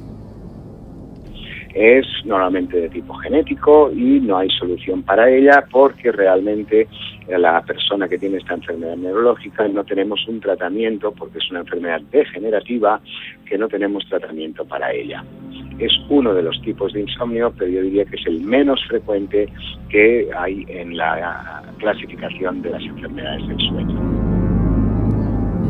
Es 1.74 2.06
normalmente 2.24 2.80
de 2.80 2.88
tipo 2.88 3.14
genético 3.14 3.90
y 3.92 4.20
no 4.20 4.38
hay 4.38 4.48
solución 4.50 5.02
para 5.02 5.28
ella 5.28 5.64
porque 5.72 6.12
realmente 6.12 6.86
la 7.28 7.60
persona 7.62 8.08
que 8.08 8.16
tiene 8.16 8.36
esta 8.36 8.54
enfermedad 8.54 8.96
neurológica 8.96 9.66
no 9.66 9.82
tenemos 9.82 10.26
un 10.28 10.40
tratamiento 10.40 11.10
porque 11.12 11.38
es 11.38 11.50
una 11.50 11.60
enfermedad 11.60 12.00
degenerativa 12.12 13.00
que 13.44 13.58
no 13.58 13.66
tenemos 13.66 14.06
tratamiento 14.08 14.64
para 14.64 14.92
ella. 14.92 15.24
Es 15.78 15.92
uno 16.08 16.32
de 16.32 16.42
los 16.42 16.60
tipos 16.62 16.92
de 16.92 17.00
insomnio, 17.00 17.52
pero 17.58 17.70
yo 17.70 17.82
diría 17.82 18.04
que 18.04 18.16
es 18.16 18.26
el 18.26 18.40
menos 18.42 18.80
frecuente 18.86 19.48
que 19.88 20.28
hay 20.36 20.64
en 20.68 20.96
la 20.96 21.62
clasificación 21.78 22.62
de 22.62 22.70
las 22.70 22.82
enfermedades 22.84 23.48
del 23.48 23.58
sueño. 23.58 24.00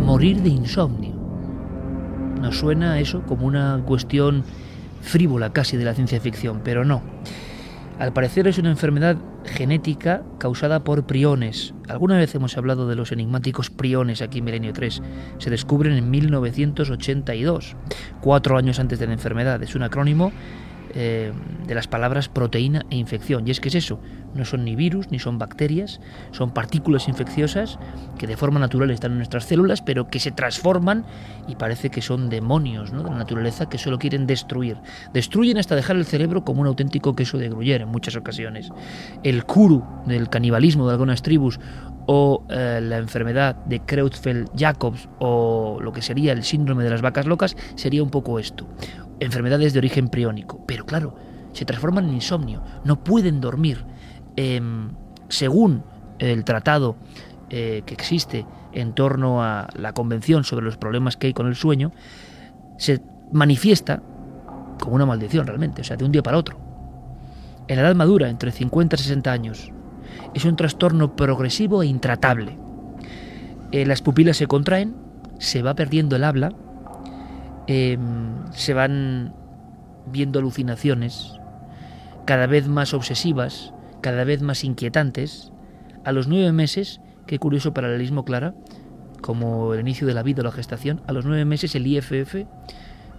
Morir 0.05 0.37
de 0.43 0.51
insomnio 0.51 1.15
nos 2.43 2.59
suena 2.59 3.01
eso 3.01 3.23
como 3.23 3.47
una 3.47 3.83
cuestión 3.87 4.45
frívola 5.05 5.53
casi 5.53 5.77
de 5.77 5.85
la 5.85 5.95
ciencia 5.95 6.21
ficción, 6.21 6.63
pero 6.65 6.85
no. 6.85 7.03
Al 7.99 8.13
parecer 8.13 8.49
es 8.49 8.59
una 8.59 8.71
enfermedad 8.71 9.17
genética 9.45 10.23
causada 10.39 10.83
por 10.83 11.07
priones. 11.07 11.75
Alguna 11.89 12.17
vez 12.17 12.35
hemos 12.35 12.57
hablado 12.57 12.89
de 12.89 12.97
los 12.97 13.13
enigmáticos 13.13 13.71
priones 13.71 14.21
aquí 14.21 14.39
en 14.39 14.47
Milenio 14.47 14.73
3. 14.73 15.01
Se 15.39 15.51
descubren 15.51 15.93
en 15.93 16.11
1982, 16.11 17.77
cuatro 18.21 18.57
años 18.57 18.81
antes 18.81 18.99
de 18.99 19.07
la 19.07 19.13
enfermedad. 19.13 19.63
Es 19.63 19.77
un 19.77 19.85
acrónimo 19.85 20.33
eh, 20.95 21.33
de 21.67 21.75
las 21.75 21.89
palabras 21.89 22.29
proteína 22.29 22.85
e 22.91 22.97
infección. 22.97 23.47
Y 23.49 23.51
es 23.51 23.61
que 23.61 23.69
es 23.69 23.75
eso, 23.75 23.99
no 24.35 24.45
son 24.45 24.65
ni 24.65 24.77
virus 24.77 25.11
ni 25.11 25.19
son 25.19 25.39
bacterias, 25.39 26.01
son 26.31 26.51
partículas 26.51 27.09
infecciosas 27.09 27.79
que 28.19 28.27
de 28.27 28.37
forma 28.37 28.61
natural 28.61 28.91
están 28.91 29.13
en 29.13 29.19
nuestras 29.19 29.45
células, 29.45 29.83
pero 29.83 30.09
que 30.09 30.21
se 30.21 30.31
transforman 30.31 31.05
y 31.49 31.57
parece 31.57 31.91
que 31.91 32.03
son 32.03 32.29
demonios 32.29 32.93
¿no? 32.93 33.03
de 33.03 33.11
la 33.11 33.17
naturaleza 33.17 33.69
que 33.69 33.79
solo 33.79 33.99
quieren 33.99 34.27
destruir. 34.27 34.77
Destruyen 35.13 35.59
hasta 35.59 35.75
dejar 35.75 35.97
el 35.97 36.05
cerebro 36.05 36.45
como 36.45 36.61
un 36.61 36.67
auténtico 36.67 37.17
queso 37.17 37.39
de 37.39 37.49
gruyer 37.49 37.83
en 37.83 37.89
muchas 37.89 38.17
ocasiones. 38.17 38.71
El 39.23 39.45
kuru 39.45 39.85
del 40.07 40.29
canibalismo 40.29 40.87
de 40.87 40.93
algunas 40.93 41.23
tribus 41.23 41.59
o 42.07 42.45
eh, 42.51 42.81
la 42.83 42.99
enfermedad 42.99 43.57
de 43.65 43.81
Creutzfeldt-Jacobs 43.81 45.09
o 45.19 45.79
lo 45.81 45.93
que 45.93 46.03
sería 46.03 46.33
el 46.33 46.45
síndrome 46.45 46.85
de 46.85 46.91
las 46.91 47.03
vacas 47.03 47.27
locas 47.27 47.57
sería 47.77 48.03
un 48.03 48.11
poco 48.11 48.39
esto 48.39 48.67
enfermedades 49.21 49.73
de 49.73 49.79
origen 49.79 50.09
priónico. 50.09 50.65
Pero 50.67 50.85
claro, 50.87 51.17
se 51.53 51.65
transforman 51.65 52.09
en 52.09 52.15
insomnio, 52.15 52.63
no 52.85 53.03
pueden 53.03 53.41
dormir. 53.41 53.85
Em, 54.37 54.91
según 55.29 55.85
el 56.19 56.45
tratado 56.45 56.97
eh, 57.51 57.83
que 57.87 57.95
existe 57.95 58.47
en 58.73 58.95
torno 58.95 59.43
a 59.43 59.69
la 59.75 59.93
Convención 59.93 60.45
sobre 60.45 60.65
los 60.65 60.77
problemas 60.77 61.17
que 61.17 61.29
hay 61.29 61.33
con 61.33 61.47
el 61.47 61.55
sueño, 61.55 61.93
se 62.79 63.01
manifiesta 63.33 64.03
como 64.81 64.97
una 64.97 65.07
maldición 65.07 65.47
realmente, 65.47 65.83
o 65.83 65.85
sea, 65.85 65.97
de 65.97 66.05
un 66.05 66.13
día 66.13 66.23
para 66.23 66.39
otro. 66.39 66.59
En 67.69 67.77
la 67.77 67.83
edad 67.83 67.95
madura, 67.95 68.29
entre 68.29 68.51
50 68.51 68.97
y 68.97 68.99
60 68.99 69.33
años, 69.33 69.71
es 70.35 70.45
un 70.45 70.57
trastorno 70.57 71.17
progresivo 71.17 71.83
e 71.83 71.87
intratable. 71.87 72.59
Eh, 73.73 73.87
las 73.87 74.03
pupilas 74.03 74.37
se 74.37 74.47
contraen, 74.47 74.97
se 75.39 75.63
va 75.63 75.75
perdiendo 75.75 76.17
el 76.17 76.25
habla, 76.25 76.53
Em, 77.67 78.51
se 78.53 78.75
van 78.75 79.35
viendo 80.07 80.39
alucinaciones 80.39 81.41
cada 82.27 82.47
vez 82.47 82.69
más 82.69 82.93
obsesivas, 82.95 83.73
cada 84.01 84.25
vez 84.25 84.43
más 84.43 84.65
inquietantes. 84.65 85.53
A 86.05 86.13
los 86.13 86.29
nueve 86.29 86.53
meses, 86.53 87.01
qué 87.27 87.39
curioso 87.39 87.73
paralelismo, 87.73 88.25
Clara, 88.25 88.55
como 89.23 89.73
el 89.73 89.81
inicio 89.81 90.07
de 90.07 90.15
la 90.15 90.23
vida 90.23 90.43
o 90.43 90.45
la 90.45 90.53
gestación, 90.53 91.01
a 91.07 91.13
los 91.13 91.25
nueve 91.25 91.47
meses 91.47 91.75
el 91.75 91.87
IFF 91.87 92.47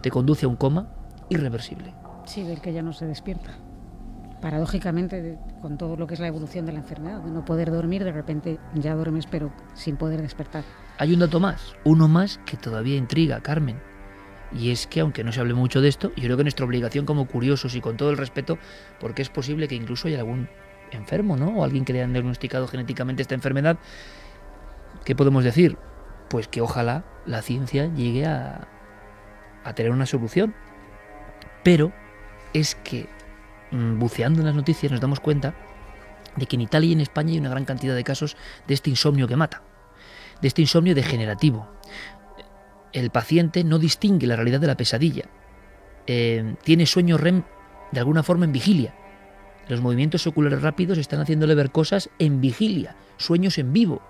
te 0.02 0.12
conduce 0.12 0.46
a 0.46 0.50
un 0.50 0.56
coma 0.56 0.88
irreversible. 1.30 1.94
Sí, 2.26 2.44
del 2.44 2.62
que 2.62 2.74
ya 2.74 2.84
no 2.84 2.94
se 2.94 3.08
despierta. 3.08 3.52
Paradójicamente, 4.42 5.40
con 5.62 5.80
todo 5.80 5.96
lo 5.96 6.06
que 6.06 6.14
es 6.14 6.20
la 6.20 6.28
evolución 6.28 6.68
de 6.68 6.74
la 6.74 6.80
enfermedad, 6.80 7.22
de 7.22 7.32
no 7.32 7.44
poder 7.44 7.72
dormir, 7.72 8.04
de 8.04 8.12
repente 8.12 8.60
ya 8.76 8.94
duermes, 8.94 9.26
pero 9.26 9.52
sin 9.74 9.98
poder 9.98 10.22
despertar. 10.22 10.64
Hay 11.00 11.14
un 11.14 11.20
dato 11.20 11.40
más, 11.40 11.74
uno 11.84 12.08
más 12.08 12.40
que 12.46 12.58
todavía 12.58 12.96
intriga, 12.96 13.42
Carmen. 13.42 13.95
Y 14.54 14.72
es 14.72 14.88
que, 14.88 15.02
aunque 15.02 15.24
no 15.24 15.32
se 15.32 15.40
hable 15.40 15.54
mucho 15.54 15.82
de 15.82 15.90
esto, 15.90 16.12
yo 16.16 16.24
creo 16.24 16.38
que 16.38 16.44
nuestra 16.44 16.66
obligación 16.66 17.06
como 17.06 17.28
curiosos 17.28 17.76
y 17.76 17.82
con 17.82 17.98
todo 17.98 18.10
el 18.12 18.18
respeto, 18.18 18.58
porque 19.00 19.22
es 19.22 19.30
posible 19.30 19.68
que 19.68 19.76
incluso 19.76 20.08
haya 20.08 20.20
algún 20.20 20.50
enfermo, 20.92 21.36
¿no? 21.36 21.48
O 21.50 21.64
alguien 21.64 21.84
que 21.84 21.94
le 21.94 22.00
hayan 22.00 22.14
diagnosticado 22.14 22.68
genéticamente 22.68 23.22
esta 23.22 23.36
enfermedad, 23.36 23.78
¿qué 25.04 25.16
podemos 25.16 25.44
decir? 25.44 25.78
Pues 26.30 26.48
que 26.48 26.62
ojalá 26.62 27.04
la 27.26 27.42
ciencia 27.42 27.94
llegue 27.94 28.26
a, 28.26 28.68
a 29.64 29.74
tener 29.74 29.92
una 29.92 30.06
solución. 30.06 30.54
Pero 31.64 31.92
es 32.54 32.76
que, 32.76 33.10
mm, 33.72 34.00
buceando 34.00 34.40
en 34.40 34.46
las 34.46 34.56
noticias, 34.56 34.92
nos 34.92 35.02
damos 35.02 35.20
cuenta 35.20 35.54
de 36.36 36.46
que 36.46 36.56
en 36.56 36.62
Italia 36.62 36.90
y 36.90 36.94
en 36.94 37.02
España 37.02 37.32
hay 37.32 37.40
una 37.40 37.50
gran 37.50 37.66
cantidad 37.66 37.96
de 37.96 38.04
casos 38.04 38.38
de 38.68 38.74
este 38.74 38.90
insomnio 38.90 39.28
que 39.28 39.36
mata, 39.36 39.64
de 40.42 40.48
este 40.48 40.62
insomnio 40.62 40.96
degenerativo, 40.96 41.68
el 42.96 43.10
paciente 43.10 43.64
no 43.66 43.78
distingue 43.78 44.26
la 44.26 44.38
realidad 44.38 44.62
de 44.62 44.68
la 44.68 44.78
pesadilla. 44.78 45.26
Eh, 46.08 46.56
tiene 46.64 46.86
sueño 46.86 47.18
REM 47.18 47.44
de 47.92 48.00
alguna 48.00 48.24
forma 48.24 48.46
en 48.46 48.54
vigilia. 48.54 48.96
Los 49.68 49.82
movimientos 49.82 50.26
oculares 50.28 50.62
rápidos 50.62 50.98
están 50.98 51.20
haciéndole 51.20 51.56
ver 51.56 51.72
cosas 51.72 52.10
en 52.20 52.40
vigilia, 52.40 52.96
sueños 53.18 53.58
en 53.58 53.74
vivo. 53.74 54.02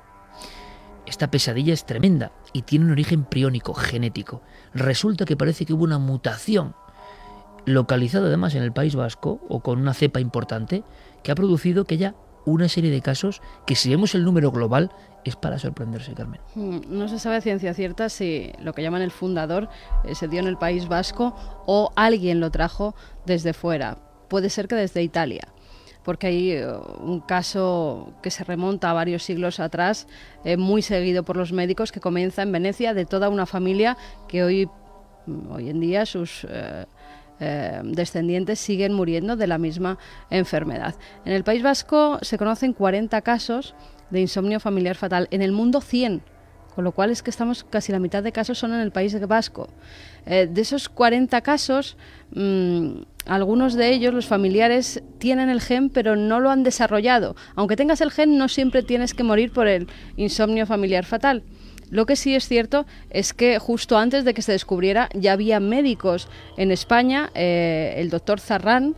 Esta 1.08 1.32
pesadilla 1.32 1.74
es 1.74 1.86
tremenda 1.86 2.32
y 2.54 2.62
tiene 2.62 2.86
un 2.86 2.92
origen 2.92 3.26
priónico, 3.26 3.74
genético. 3.74 4.44
Resulta 4.76 5.26
que 5.26 5.38
parece 5.38 5.66
que 5.66 5.74
hubo 5.74 5.84
una 5.84 5.98
mutación, 5.98 6.76
localizada 7.66 8.28
además 8.28 8.54
en 8.54 8.62
el 8.62 8.72
País 8.72 8.96
Vasco 8.96 9.42
o 9.50 9.62
con 9.62 9.80
una 9.80 9.96
cepa 9.96 10.20
importante, 10.20 10.84
que 11.24 11.32
ha 11.32 11.36
producido 11.36 11.86
que 11.86 11.96
haya 11.96 12.16
una 12.46 12.70
serie 12.70 12.92
de 12.92 13.02
casos 13.02 13.42
que 13.66 13.76
si 13.76 13.90
vemos 13.90 14.14
el 14.14 14.24
número 14.24 14.52
global 14.52 14.92
es 15.26 15.36
para 15.36 15.60
sorprenderse, 15.60 16.14
Carmen. 16.14 16.40
Mm, 16.54 16.80
no 16.88 17.08
se 17.08 17.20
sabe 17.20 17.38
a 17.38 17.42
ciencia 17.42 17.74
cierta 17.74 18.10
si 18.10 18.54
lo 18.60 18.74
que 18.74 18.84
llaman 18.84 19.02
el 19.02 19.12
fundador 19.12 19.70
eh, 20.04 20.16
se 20.16 20.28
dio 20.28 20.40
en 20.40 20.48
el 20.48 20.58
País 20.58 20.88
Vasco 20.88 21.36
o 21.66 21.92
alguien 21.96 22.40
lo 22.40 22.52
trajo 22.52 22.96
desde 23.26 23.54
fuera. 23.54 23.98
Puede 24.30 24.50
ser 24.50 24.68
que 24.68 24.76
desde 24.76 25.04
Italia 25.04 25.48
porque 26.04 26.28
hay 26.28 26.52
eh, 26.52 26.68
un 27.00 27.20
caso 27.20 28.14
que 28.22 28.30
se 28.30 28.44
remonta 28.44 28.92
a 28.92 28.94
varios 28.94 29.24
siglos 29.24 29.60
atrás, 29.60 30.08
eh, 30.44 30.56
muy 30.56 30.84
seguido 30.84 31.24
por 31.24 31.36
los 31.36 31.52
médicos, 31.52 31.92
que 31.92 32.00
comienza 32.00 32.44
en 32.44 32.52
Venecia 32.52 32.94
de 32.94 33.08
toda 33.08 33.28
una 33.28 33.48
familia 33.48 33.98
que 34.28 34.44
hoy, 34.44 34.70
mm, 35.26 35.52
hoy 35.52 35.70
en 35.72 35.80
día 35.80 36.06
sus 36.06 36.46
descendientes 37.40 38.60
siguen 38.60 38.94
muriendo 38.94 39.36
de 39.36 39.48
la 39.48 39.58
misma 39.58 39.98
enfermedad. 40.30 40.96
En 41.26 41.34
el 41.34 41.44
País 41.44 41.64
Vasco 41.64 42.18
se 42.22 42.38
conocen 42.38 42.74
40 42.74 43.22
casos 43.22 43.76
de 44.10 44.22
insomnio 44.22 44.60
familiar 44.60 44.96
fatal. 44.96 45.28
En 45.32 45.42
el 45.42 45.52
mundo 45.52 45.82
100, 45.82 46.22
con 46.76 46.84
lo 46.84 46.92
cual 46.92 47.10
es 47.10 47.24
que 47.24 47.30
estamos 47.30 47.64
casi 47.64 47.92
la 47.92 48.00
mitad 48.00 48.22
de 48.22 48.32
casos 48.32 48.58
son 48.58 48.74
en 48.74 48.82
el 48.82 48.92
País 48.92 49.18
Vasco. 49.28 49.70
Eh, 50.26 50.48
de 50.52 50.62
esos 50.62 50.90
40 50.90 51.42
casos, 51.42 51.98
mm, 52.32 53.04
algunos 53.26 53.76
de 53.76 53.94
ellos, 53.94 54.14
los 54.14 54.28
familiares, 54.28 55.02
tienen 55.18 55.50
el 55.50 55.62
gen 55.62 55.90
pero 55.90 56.16
no 56.16 56.40
lo 56.40 56.50
han 56.50 56.64
desarrollado. 56.64 57.36
Aunque 57.56 57.78
tengas 57.78 58.02
el 58.02 58.12
gen, 58.12 58.38
no 58.38 58.50
siempre 58.50 58.84
tienes 58.84 59.14
que 59.14 59.24
morir 59.24 59.52
por 59.52 59.68
el 59.68 59.88
insomnio 60.18 60.66
familiar 60.66 61.06
fatal. 61.06 61.44
Lo 61.90 62.06
que 62.06 62.16
sí 62.16 62.36
es 62.36 62.48
cierto 62.48 62.86
es 63.10 63.34
que 63.34 63.60
justo 63.60 63.98
antes 63.98 64.26
de 64.26 64.34
que 64.34 64.42
se 64.42 64.52
descubriera 64.52 65.10
ya 65.14 65.34
había 65.34 65.60
médicos 65.60 66.28
en 66.58 66.72
España, 66.72 67.30
eh, 67.36 67.96
el 67.98 68.10
doctor 68.10 68.40
Zarrán, 68.40 68.96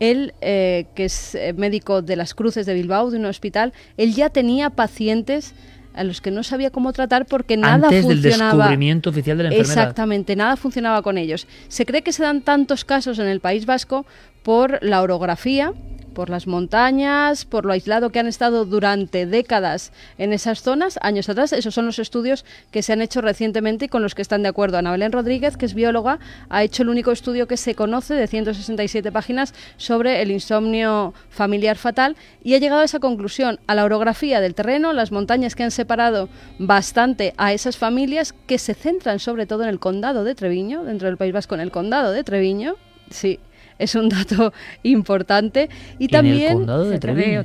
él, 0.00 0.34
eh, 0.40 0.86
que 0.94 1.04
es 1.04 1.34
eh, 1.34 1.52
médico 1.52 2.02
de 2.02 2.16
las 2.16 2.34
Cruces 2.34 2.66
de 2.66 2.74
Bilbao, 2.74 3.10
de 3.10 3.18
un 3.18 3.26
hospital, 3.26 3.72
él 3.96 4.14
ya 4.14 4.30
tenía 4.30 4.70
pacientes 4.70 5.54
a 5.94 6.02
los 6.02 6.20
que 6.20 6.30
no 6.30 6.42
sabía 6.42 6.70
cómo 6.70 6.92
tratar 6.92 7.24
porque 7.26 7.56
nada 7.56 7.74
Antes 7.74 8.02
funcionaba. 8.02 8.50
del 8.50 8.58
descubrimiento 8.58 9.10
oficial 9.10 9.36
de 9.38 9.44
la 9.44 9.48
enfermedad. 9.50 9.82
Exactamente, 9.82 10.34
nada 10.34 10.56
funcionaba 10.56 11.02
con 11.02 11.18
ellos. 11.18 11.46
Se 11.68 11.86
cree 11.86 12.02
que 12.02 12.12
se 12.12 12.22
dan 12.22 12.42
tantos 12.42 12.84
casos 12.84 13.18
en 13.20 13.26
el 13.26 13.40
País 13.40 13.64
Vasco 13.64 14.04
por 14.42 14.82
la 14.82 15.02
orografía, 15.02 15.72
por 16.14 16.30
las 16.30 16.46
montañas, 16.46 17.44
por 17.44 17.66
lo 17.66 17.72
aislado 17.72 18.10
que 18.10 18.18
han 18.18 18.26
estado 18.26 18.64
durante 18.64 19.26
décadas 19.26 19.92
en 20.16 20.32
esas 20.32 20.62
zonas, 20.62 20.98
años 21.02 21.28
atrás. 21.28 21.52
Esos 21.52 21.74
son 21.74 21.86
los 21.86 21.98
estudios 21.98 22.44
que 22.70 22.82
se 22.82 22.92
han 22.92 23.02
hecho 23.02 23.20
recientemente 23.20 23.84
y 23.84 23.88
con 23.88 24.02
los 24.02 24.14
que 24.14 24.22
están 24.22 24.42
de 24.42 24.48
acuerdo. 24.48 24.78
Ana 24.78 24.92
Belén 24.92 25.12
Rodríguez, 25.12 25.56
que 25.56 25.66
es 25.66 25.74
bióloga, 25.74 26.18
ha 26.48 26.62
hecho 26.62 26.82
el 26.82 26.88
único 26.88 27.12
estudio 27.12 27.46
que 27.46 27.56
se 27.56 27.74
conoce 27.74 28.14
de 28.14 28.26
167 28.26 29.12
páginas 29.12 29.52
sobre 29.76 30.22
el 30.22 30.30
insomnio 30.30 31.12
familiar 31.28 31.76
fatal 31.76 32.16
y 32.42 32.54
ha 32.54 32.58
llegado 32.58 32.80
a 32.82 32.84
esa 32.84 33.00
conclusión, 33.00 33.58
a 33.66 33.74
la 33.74 33.84
orografía 33.84 34.40
del 34.40 34.54
terreno, 34.54 34.92
las 34.92 35.12
montañas 35.12 35.54
que 35.54 35.64
han 35.64 35.70
separado 35.70 36.28
bastante 36.58 37.34
a 37.36 37.52
esas 37.52 37.76
familias 37.76 38.32
que 38.46 38.58
se 38.58 38.74
centran 38.74 39.18
sobre 39.18 39.46
todo 39.46 39.64
en 39.64 39.68
el 39.68 39.80
condado 39.80 40.24
de 40.24 40.34
Treviño, 40.34 40.84
dentro 40.84 41.08
del 41.08 41.16
País 41.16 41.32
Vasco, 41.32 41.54
en 41.54 41.60
el 41.60 41.70
condado 41.70 42.12
de 42.12 42.24
Treviño. 42.24 42.76
Sí, 43.10 43.38
es 43.78 43.94
un 43.94 44.08
dato 44.08 44.52
importante. 44.82 45.68
Y 45.98 46.08
también. 46.08 46.48
El 46.52 46.54
condado 46.58 46.84
de 46.88 46.98
Treviño. 46.98 47.42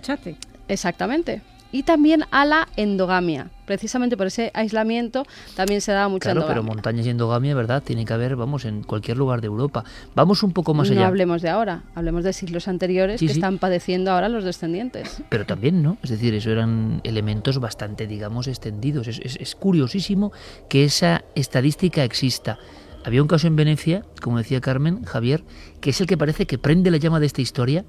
Exactamente. 0.68 1.42
Y 1.72 1.84
también 1.84 2.26
a 2.32 2.46
la 2.46 2.68
endogamia. 2.78 3.52
Precisamente 3.68 4.18
por 4.18 4.26
ese 4.26 4.50
aislamiento 4.56 5.24
también 5.56 5.82
se 5.82 5.92
da 5.92 6.08
mucha 6.10 6.32
Claro, 6.32 6.48
pero 6.48 6.64
montañas 6.64 7.06
y 7.06 7.12
endogamia, 7.12 7.54
¿verdad? 7.54 7.84
Tiene 7.84 8.06
que 8.06 8.14
haber, 8.14 8.36
vamos, 8.36 8.66
en 8.66 8.82
cualquier 8.82 9.18
lugar 9.18 9.40
de 9.42 9.46
Europa. 9.46 9.84
Vamos 10.16 10.42
un 10.42 10.52
poco 10.52 10.74
más 10.74 10.90
no 10.90 10.96
allá. 10.98 11.06
hablemos 11.08 11.44
de 11.44 11.50
ahora, 11.50 11.84
hablemos 11.94 12.24
de 12.24 12.34
siglos 12.34 12.68
anteriores 12.68 13.20
Sí, 13.20 13.28
que 13.28 13.34
sí. 13.34 13.40
están 13.40 13.60
padeciendo 13.60 14.10
ahora 14.12 14.30
los 14.30 14.44
descendientes. 14.44 15.22
Pero 15.30 15.46
también, 15.46 15.84
¿no? 15.84 15.98
Es 16.02 16.10
decir, 16.10 16.34
eso 16.34 16.50
eran 16.50 17.02
elementos 17.04 17.60
bastante, 17.60 18.08
digamos, 18.08 18.48
extendidos. 18.48 19.08
Es, 19.08 19.20
es- 19.24 19.36
es 19.40 19.54
curiosísimo 19.54 20.32
que 20.70 20.86
esa 20.86 21.24
estadística 21.36 22.04
exista. 22.04 22.58
Había 23.06 23.22
un 23.22 23.28
caso 23.28 23.46
en 23.46 23.56
Venecia, 23.56 24.04
como 24.22 24.40
decía 24.40 24.60
Carmen, 24.60 25.04
Javier, 25.06 25.44
que 25.82 25.92
es 25.92 26.02
el 26.02 26.08
que 26.08 26.18
parece 26.18 26.46
que 26.46 26.58
prende 26.58 26.92
la 26.92 26.98
llama 26.98 27.20
de 27.20 27.26
esta 27.26 27.42
historia, 27.42 27.86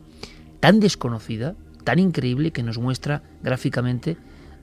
tan 0.60 0.80
desconocida, 0.80 1.54
tan 1.84 1.98
increíble, 1.98 2.50
que 2.50 2.62
nos 2.62 2.78
muestra 2.78 3.22
gráficamente 3.42 4.16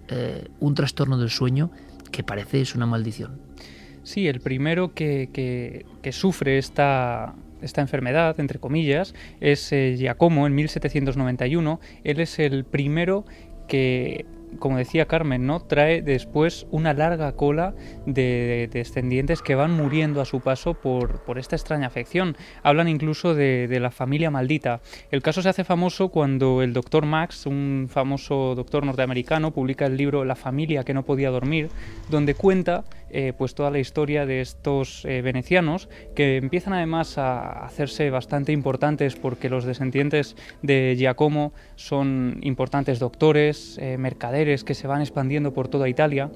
eh, 0.10 0.48
un 0.60 0.76
trastorno 0.76 1.18
del 1.18 1.30
sueño 1.30 1.72
que 2.12 2.24
parece 2.24 2.62
es 2.62 2.76
una 2.76 2.86
maldición. 2.86 3.40
Sí, 4.04 4.28
el 4.28 4.40
primero 4.40 4.94
que, 4.94 5.86
sufre 6.12 6.58
esta, 6.58 7.36
esta 7.62 7.82
enfermedad, 7.82 8.40
entre 8.40 8.60
comillas, 8.60 9.14
es 9.42 9.72
eh, 9.74 9.96
Giacomo 9.98 10.48
en 10.48 10.56
1791. 10.56 11.82
Él 12.06 12.20
es 12.22 12.40
el 12.40 12.64
primero 12.64 13.26
que, 13.68 14.26
como 14.60 14.78
decía 14.78 15.06
Carmen, 15.06 15.46
¿no? 15.46 15.60
trae 15.60 16.02
después 16.02 16.68
una 16.72 16.94
larga 16.94 17.32
cola 17.34 17.74
de, 18.06 18.68
de 18.72 18.80
descendientes 18.80 19.42
que 19.42 19.56
van 19.56 19.72
muriendo 19.72 20.22
a 20.22 20.26
su 20.26 20.40
paso 20.40 20.74
por, 20.74 21.22
por 21.24 21.38
esta 21.38 21.56
extraña 21.56 21.88
afección. 21.88 22.36
Hablan 22.64 22.88
incluso 22.88 23.36
de, 23.36 23.68
de 23.68 23.80
la 23.80 23.92
familia 23.92 24.32
maldita. 24.32 24.82
El 25.12 25.22
caso 25.22 25.42
se 25.42 25.50
hace 25.50 25.64
famoso 25.64 26.10
cuando 26.10 26.62
el 26.62 26.74
doctor 26.74 27.06
Max, 27.06 27.46
un 27.46 27.88
famoso 27.90 28.56
doctor 28.56 28.86
norteamericano, 28.86 29.52
publica 29.52 29.86
el 29.86 29.98
libro 29.98 30.26
La 30.26 30.36
familia 30.36 30.84
que 30.84 30.94
no 30.94 31.04
podía 31.04 31.30
dormir, 31.30 31.70
donde 32.10 32.34
cuenta 32.34 32.84
eh, 33.10 33.34
pues 33.38 33.56
toda 33.56 33.72
la 33.72 33.80
historia 33.80 34.26
de 34.26 34.42
estos 34.42 35.06
eh, 35.06 35.22
venecianos 35.22 35.90
que 36.16 36.38
empiezan 36.38 36.74
además 36.74 37.18
a 37.18 37.66
hacerse 37.66 38.10
bastante 38.10 38.52
importantes 38.52 39.16
porque 39.16 39.50
los 39.50 39.66
descendientes 39.66 40.36
de 40.62 40.96
Giacomo 40.98 41.54
son 41.76 42.40
importantes 42.42 43.00
doctores, 43.00 43.78
eh, 43.82 43.98
mercaderes 43.98 44.64
que 44.64 44.74
se 44.74 44.88
van 44.88 45.02
expandiendo 45.02 45.54
por 45.54 45.68
toda 45.68 45.90
Italia. 45.90 46.30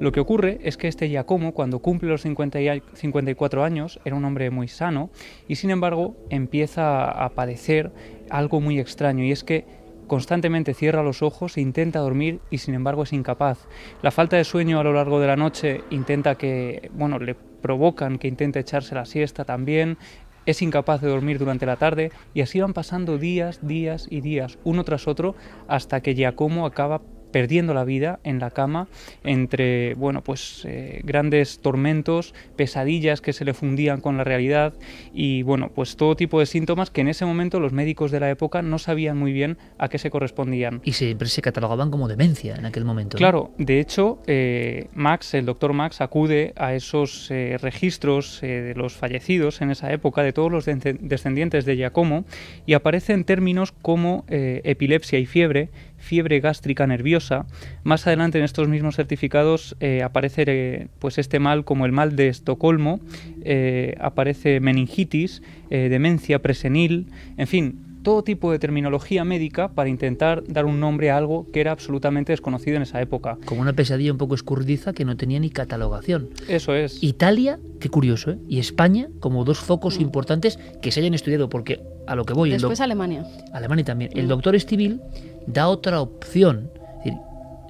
Lo 0.00 0.12
que 0.12 0.20
ocurre 0.20 0.58
es 0.62 0.76
que 0.76 0.88
este 0.88 1.08
Giacomo, 1.08 1.52
cuando 1.52 1.78
cumple 1.78 2.08
los 2.08 2.22
50 2.22 2.60
y- 2.60 2.82
54 2.94 3.64
años, 3.64 4.00
era 4.04 4.16
un 4.16 4.24
hombre 4.24 4.50
muy 4.50 4.68
sano 4.68 5.10
y 5.48 5.56
sin 5.56 5.70
embargo 5.70 6.16
empieza 6.30 7.10
a 7.10 7.30
padecer 7.30 7.90
algo 8.30 8.60
muy 8.60 8.78
extraño 8.78 9.24
y 9.24 9.32
es 9.32 9.44
que 9.44 9.64
constantemente 10.08 10.74
cierra 10.74 11.04
los 11.04 11.22
ojos 11.22 11.56
e 11.56 11.60
intenta 11.60 12.00
dormir 12.00 12.40
y 12.50 12.58
sin 12.58 12.74
embargo 12.74 13.04
es 13.04 13.12
incapaz. 13.12 13.68
La 14.02 14.10
falta 14.10 14.36
de 14.36 14.44
sueño 14.44 14.80
a 14.80 14.84
lo 14.84 14.92
largo 14.92 15.20
de 15.20 15.28
la 15.28 15.36
noche 15.36 15.82
intenta 15.90 16.34
que, 16.34 16.90
bueno, 16.94 17.20
le 17.20 17.36
provocan 17.36 18.18
que 18.18 18.26
intente 18.26 18.58
echarse 18.58 18.96
la 18.96 19.04
siesta 19.04 19.44
también, 19.44 19.98
es 20.46 20.62
incapaz 20.62 21.02
de 21.02 21.08
dormir 21.08 21.38
durante 21.38 21.66
la 21.66 21.76
tarde 21.76 22.10
y 22.32 22.40
así 22.40 22.58
van 22.60 22.72
pasando 22.72 23.18
días, 23.18 23.60
días 23.62 24.06
y 24.10 24.22
días, 24.22 24.58
uno 24.64 24.82
tras 24.82 25.06
otro, 25.06 25.34
hasta 25.68 26.00
que 26.00 26.14
Giacomo 26.14 26.64
acaba 26.64 27.02
perdiendo 27.30 27.74
la 27.74 27.84
vida 27.84 28.20
en 28.24 28.38
la 28.38 28.50
cama 28.50 28.88
entre 29.24 29.94
bueno 29.94 30.22
pues 30.22 30.64
eh, 30.66 31.00
grandes 31.04 31.60
tormentos 31.60 32.34
pesadillas 32.56 33.20
que 33.20 33.32
se 33.32 33.44
le 33.44 33.54
fundían 33.54 34.00
con 34.00 34.16
la 34.16 34.24
realidad 34.24 34.74
y 35.12 35.42
bueno 35.42 35.70
pues 35.74 35.96
todo 35.96 36.16
tipo 36.16 36.40
de 36.40 36.46
síntomas 36.46 36.90
que 36.90 37.00
en 37.00 37.08
ese 37.08 37.24
momento 37.24 37.60
los 37.60 37.72
médicos 37.72 38.10
de 38.10 38.20
la 38.20 38.30
época 38.30 38.62
no 38.62 38.78
sabían 38.78 39.16
muy 39.18 39.32
bien 39.32 39.58
a 39.78 39.88
qué 39.88 39.98
se 39.98 40.10
correspondían 40.10 40.80
Y 40.84 40.92
siempre 40.92 41.28
se 41.28 41.42
catalogaban 41.42 41.90
como 41.90 42.08
demencia 42.08 42.54
en 42.56 42.64
aquel 42.66 42.84
momento. 42.84 43.16
Claro, 43.18 43.50
de 43.58 43.80
hecho, 43.80 44.18
eh, 44.26 44.88
Max, 44.94 45.34
el 45.34 45.44
doctor 45.46 45.72
Max, 45.72 46.00
acude 46.00 46.52
a 46.56 46.74
esos 46.74 47.30
eh, 47.30 47.56
registros 47.60 48.40
de 48.40 48.74
los 48.74 48.94
fallecidos 48.94 49.60
en 49.60 49.70
esa 49.70 49.92
época, 49.92 50.22
de 50.22 50.32
todos 50.32 50.50
los 50.50 50.64
de- 50.64 50.96
descendientes 51.00 51.64
de 51.64 51.76
Giacomo, 51.76 52.24
y 52.66 52.74
aparecen 52.74 53.24
términos 53.24 53.72
como 53.72 54.24
epilepsia 54.28 55.18
y 55.18 55.26
fiebre, 55.26 55.68
fiebre 55.98 56.40
gástrica 56.40 56.86
nerviosa. 56.86 57.46
Más 57.84 58.06
adelante 58.06 58.38
en 58.38 58.44
estos 58.44 58.68
mismos 58.68 58.96
certificados 58.96 59.76
eh, 59.80 60.02
aparece 60.02 60.44
eh, 60.46 60.88
pues 60.98 61.18
este 61.18 61.38
mal 61.38 61.64
como 61.64 61.86
el 61.86 61.92
mal 61.92 62.16
de 62.16 62.28
Estocolmo, 62.28 63.00
eh, 63.44 63.94
aparece 64.00 64.60
meningitis, 64.60 65.42
demencia 65.68 66.38
presenil, 66.38 67.08
en 67.36 67.46
fin, 67.46 67.87
todo 68.02 68.22
tipo 68.22 68.50
de 68.52 68.58
terminología 68.58 69.24
médica 69.24 69.68
para 69.68 69.88
intentar 69.88 70.42
dar 70.46 70.64
un 70.64 70.80
nombre 70.80 71.10
a 71.10 71.16
algo 71.16 71.46
que 71.52 71.60
era 71.60 71.72
absolutamente 71.72 72.32
desconocido 72.32 72.76
en 72.76 72.82
esa 72.82 73.00
época. 73.00 73.38
Como 73.44 73.60
una 73.60 73.72
pesadilla 73.72 74.12
un 74.12 74.18
poco 74.18 74.34
escurridiza 74.34 74.92
que 74.92 75.04
no 75.04 75.16
tenía 75.16 75.38
ni 75.40 75.50
catalogación. 75.50 76.30
Eso 76.48 76.74
es. 76.74 77.02
Italia, 77.02 77.58
qué 77.80 77.88
curioso, 77.88 78.32
¿eh? 78.32 78.38
Y 78.48 78.58
España 78.58 79.08
como 79.20 79.44
dos 79.44 79.58
focos 79.58 80.00
importantes 80.00 80.58
que 80.80 80.90
se 80.92 81.00
hayan 81.00 81.14
estudiado, 81.14 81.48
porque 81.48 81.80
a 82.06 82.14
lo 82.14 82.24
que 82.24 82.32
voy, 82.34 82.50
Después 82.50 82.80
Alemania. 82.80 83.26
Alemania 83.52 83.84
también. 83.84 84.10
El 84.14 84.26
Mm. 84.26 84.28
doctor 84.28 84.54
Estivil 84.54 85.00
da 85.46 85.68
otra 85.68 86.00
opción. 86.00 86.70
Es 86.98 87.04
decir, 87.04 87.18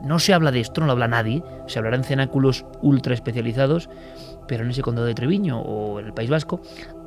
no 0.04 0.18
se 0.18 0.32
habla 0.34 0.50
de 0.52 0.60
esto, 0.60 0.80
no 0.80 0.86
lo 0.86 0.92
habla 0.92 1.08
nadie. 1.08 1.42
Se 1.66 1.78
hablará 1.78 1.96
en 1.96 2.04
cenáculos 2.04 2.64
ultra 2.82 3.14
especializados, 3.14 3.88
pero 4.46 4.64
en 4.64 4.70
ese 4.70 4.82
condado 4.82 5.06
de 5.06 5.14
Treviño 5.14 5.60
o 5.60 6.00
en 6.00 6.06
el 6.06 6.12
País 6.14 6.30
Vasco 6.30 6.60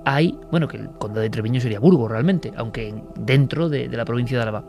hay, 0.06 0.38
bueno, 0.52 0.68
que 0.68 0.78
el 0.78 0.90
condado 1.00 1.22
de 1.22 1.30
Treviño 1.30 1.60
sería 1.60 1.80
Burgos 1.80 2.12
realmente, 2.12 2.52
aunque 2.56 2.94
dentro 3.16 3.70
de, 3.70 3.88
la 3.90 4.06
provincia 4.06 4.38
de 4.38 4.44
Álava 4.44 4.64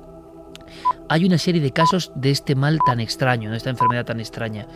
hay 1.08 1.24
una 1.24 1.38
serie 1.38 1.60
de 1.60 1.70
casos 1.72 2.12
de 2.14 2.30
este 2.30 2.54
mal 2.54 2.78
tan 2.86 3.00
extraño, 3.00 3.50
de 3.50 3.56
esta 3.56 3.70
enfermedad 3.70 4.06
tan 4.06 4.20
extraña, 4.20 4.66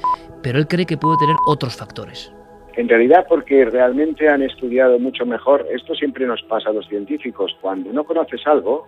pero 0.42 0.58
él 0.58 0.66
cree 0.66 0.84
que 0.84 0.96
puede 0.96 1.16
tener 1.18 1.36
otros 1.46 1.76
factores. 1.76 2.32
En 2.76 2.88
realidad 2.88 3.24
porque 3.26 3.64
realmente 3.64 4.28
han 4.28 4.42
estudiado 4.42 4.98
mucho 4.98 5.24
mejor, 5.24 5.66
esto 5.72 5.94
siempre 5.94 6.26
nos 6.26 6.42
pasa 6.42 6.70
a 6.70 6.72
los 6.72 6.86
científicos, 6.88 7.56
cuando 7.62 7.90
no 7.92 8.04
conoces 8.04 8.46
algo, 8.46 8.86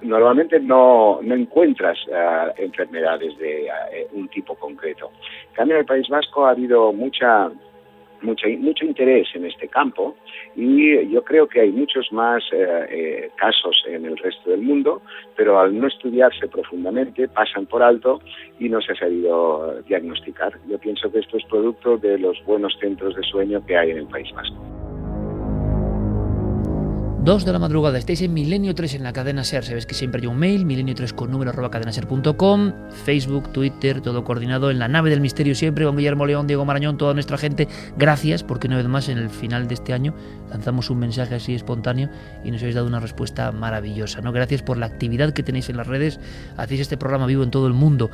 normalmente 0.00 0.58
no, 0.58 1.20
no 1.22 1.34
encuentras 1.34 1.98
uh, 2.08 2.52
enfermedades 2.56 3.36
de 3.38 3.66
uh, 3.66 4.18
un 4.18 4.28
tipo 4.28 4.54
concreto. 4.54 5.10
En 5.50 5.54
cambio, 5.54 5.76
en 5.76 5.80
el 5.80 5.86
País 5.86 6.08
Vasco 6.08 6.46
ha 6.46 6.50
habido 6.50 6.92
mucha 6.94 7.50
mucho, 8.22 8.48
mucho 8.58 8.84
interés 8.84 9.28
en 9.34 9.44
este 9.44 9.68
campo 9.68 10.16
y 10.56 11.08
yo 11.10 11.22
creo 11.22 11.46
que 11.46 11.60
hay 11.60 11.70
muchos 11.70 12.10
más 12.12 12.42
eh, 12.50 12.86
eh, 12.88 13.30
casos 13.36 13.84
en 13.86 14.06
el 14.06 14.16
resto 14.16 14.50
del 14.50 14.62
mundo, 14.62 15.02
pero 15.36 15.60
al 15.60 15.78
no 15.78 15.86
estudiarse 15.86 16.48
profundamente 16.48 17.28
pasan 17.28 17.66
por 17.66 17.82
alto 17.82 18.20
y 18.58 18.70
no 18.70 18.80
se 18.80 18.92
ha 18.92 18.96
sabido 18.96 19.82
diagnosticar. 19.86 20.58
Yo 20.66 20.78
pienso 20.78 21.12
que 21.12 21.18
esto 21.18 21.36
es 21.36 21.44
producto 21.44 21.98
de 21.98 22.18
los 22.18 22.42
buenos 22.46 22.74
centros 22.80 23.14
de 23.14 23.22
sueño 23.22 23.64
que 23.66 23.76
hay 23.76 23.90
en 23.90 23.98
el 23.98 24.06
País 24.06 24.32
Vasco. 24.32 24.95
2 27.26 27.44
de 27.44 27.52
la 27.52 27.58
madrugada, 27.58 27.98
estáis 27.98 28.22
en 28.22 28.32
Milenio 28.32 28.72
3 28.72 28.94
en 28.94 29.02
la 29.02 29.12
cadena 29.12 29.42
SER. 29.42 29.64
Sabéis 29.64 29.84
que 29.84 29.96
siempre 29.96 30.20
hay 30.20 30.28
un 30.28 30.38
mail, 30.38 30.64
milenio 30.64 30.94
3 30.94 31.12
con 31.12 31.28
número 31.32 31.50
arroba 31.50 31.72
cadenaser.com, 31.72 32.72
Facebook, 33.04 33.50
Twitter, 33.50 34.00
todo 34.00 34.22
coordinado 34.22 34.70
en 34.70 34.78
la 34.78 34.86
nave 34.86 35.10
del 35.10 35.20
misterio 35.20 35.56
siempre 35.56 35.84
con 35.84 35.96
Guillermo 35.96 36.24
León, 36.24 36.46
Diego 36.46 36.64
Marañón, 36.64 36.98
toda 36.98 37.14
nuestra 37.14 37.36
gente. 37.36 37.66
Gracias, 37.98 38.44
porque 38.44 38.68
una 38.68 38.76
vez 38.76 38.86
más 38.86 39.08
en 39.08 39.18
el 39.18 39.28
final 39.28 39.66
de 39.66 39.74
este 39.74 39.92
año 39.92 40.14
lanzamos 40.50 40.88
un 40.88 41.00
mensaje 41.00 41.34
así 41.34 41.52
espontáneo 41.52 42.10
y 42.44 42.52
nos 42.52 42.60
habéis 42.60 42.76
dado 42.76 42.86
una 42.86 43.00
respuesta 43.00 43.50
maravillosa. 43.50 44.20
¿no? 44.20 44.30
Gracias 44.30 44.62
por 44.62 44.76
la 44.76 44.86
actividad 44.86 45.32
que 45.32 45.42
tenéis 45.42 45.68
en 45.68 45.78
las 45.78 45.88
redes, 45.88 46.20
hacéis 46.56 46.82
este 46.82 46.96
programa 46.96 47.26
vivo 47.26 47.42
en 47.42 47.50
todo 47.50 47.66
el 47.66 47.72
mundo. 47.72 48.08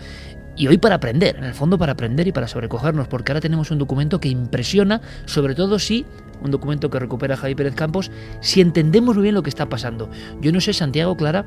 Y 0.56 0.68
hoy 0.68 0.78
para 0.78 0.94
aprender, 0.94 1.36
en 1.36 1.44
el 1.44 1.52
fondo 1.52 1.76
para 1.76 1.92
aprender 1.92 2.28
y 2.28 2.32
para 2.32 2.48
sobrecogernos, 2.48 3.08
porque 3.08 3.32
ahora 3.32 3.42
tenemos 3.42 3.70
un 3.70 3.76
documento 3.76 4.20
que 4.20 4.30
impresiona, 4.30 5.02
sobre 5.26 5.54
todo 5.54 5.78
si, 5.78 6.06
un 6.42 6.50
documento 6.50 6.90
que 6.90 6.98
recupera 6.98 7.36
Javi 7.36 7.54
Pérez 7.54 7.74
Campos, 7.74 8.10
si 8.40 8.60
entendemos 8.60 9.16
muy 9.16 9.22
bien 9.22 9.34
lo 9.34 9.42
que 9.42 9.50
está 9.50 9.68
pasando. 9.68 10.10
Yo 10.40 10.52
no 10.52 10.60
sé, 10.60 10.72
Santiago 10.72 11.16
Clara, 11.16 11.46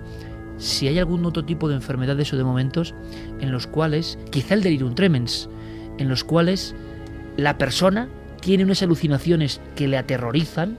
si 0.57 0.87
hay 0.87 0.99
algún 0.99 1.25
otro 1.25 1.45
tipo 1.45 1.67
de 1.67 1.75
enfermedades 1.75 2.31
o 2.33 2.37
de 2.37 2.43
momentos 2.43 2.93
en 3.39 3.51
los 3.51 3.67
cuales, 3.67 4.17
quizá 4.31 4.53
el 4.53 4.63
delirium 4.63 4.95
tremens, 4.95 5.49
en 5.97 6.09
los 6.09 6.23
cuales 6.23 6.75
la 7.37 7.57
persona 7.57 8.07
tiene 8.41 8.63
unas 8.63 8.81
alucinaciones 8.81 9.61
que 9.75 9.87
le 9.87 9.97
aterrorizan, 9.97 10.77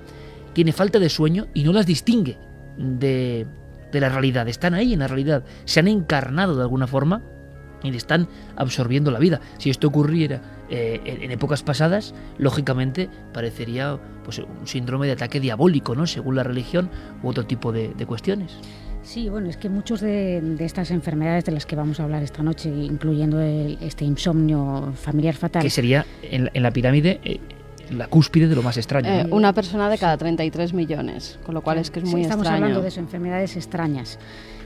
tiene 0.52 0.72
falta 0.72 0.98
de 0.98 1.08
sueño 1.08 1.48
y 1.52 1.64
no 1.64 1.72
las 1.72 1.86
distingue 1.86 2.38
de, 2.78 3.46
de 3.92 4.00
la 4.00 4.08
realidad. 4.08 4.48
Están 4.48 4.74
ahí 4.74 4.92
en 4.92 5.00
la 5.00 5.08
realidad, 5.08 5.44
se 5.64 5.80
han 5.80 5.88
encarnado 5.88 6.56
de 6.56 6.62
alguna 6.62 6.86
forma 6.86 7.22
y 7.82 7.90
le 7.90 7.96
están 7.96 8.28
absorbiendo 8.56 9.10
la 9.10 9.18
vida. 9.18 9.40
Si 9.58 9.68
esto 9.68 9.88
ocurriera 9.88 10.40
eh, 10.70 11.00
en 11.04 11.30
épocas 11.30 11.62
pasadas, 11.62 12.14
lógicamente 12.38 13.08
parecería 13.32 13.98
pues, 14.24 14.38
un 14.38 14.66
síndrome 14.66 15.06
de 15.06 15.12
ataque 15.12 15.40
diabólico, 15.40 15.94
¿no? 15.94 16.06
según 16.06 16.36
la 16.36 16.42
religión 16.42 16.90
u 17.22 17.28
otro 17.28 17.46
tipo 17.46 17.72
de, 17.72 17.94
de 17.94 18.06
cuestiones. 18.06 18.56
Sí, 19.02 19.28
bueno, 19.28 19.48
es 19.48 19.56
que 19.56 19.68
muchas 19.68 20.00
de, 20.00 20.40
de, 20.40 20.64
estas 20.64 20.90
enfermedades 20.90 21.44
de 21.44 21.52
las 21.52 21.64
que 21.64 21.76
vamos 21.76 22.00
a 22.00 22.02
hablar 22.02 22.24
esta 22.24 22.42
noche, 22.42 22.68
incluyendo 22.68 23.40
el, 23.40 23.78
este 23.80 24.04
insomnio 24.04 24.92
familiar 24.96 25.34
fatal. 25.36 25.62
Que 25.62 25.70
sería 25.70 26.04
en, 26.22 26.50
en 26.52 26.62
la 26.64 26.72
pirámide 26.72 27.20
eh, 27.22 27.38
la 27.90 28.08
cúspide 28.08 28.48
de 28.48 28.56
lo 28.56 28.64
más 28.64 28.76
extraño. 28.76 29.08
Eh, 29.08 29.26
una 29.30 29.52
persona 29.52 29.88
de 29.88 29.98
cada 29.98 30.16
33 30.16 30.72
millones, 30.74 31.38
con 31.46 31.54
lo 31.54 31.62
cual 31.62 31.78
es 31.78 31.92
que 31.92 32.00
es 32.00 32.04
muy 32.04 32.14
sí, 32.14 32.22
estamos 32.22 32.46
extraño. 32.46 32.64
hablando 32.64 32.82
de 32.82 32.88
eso, 32.88 32.98
enfermedades 32.98 33.56
extrañas 33.56 34.18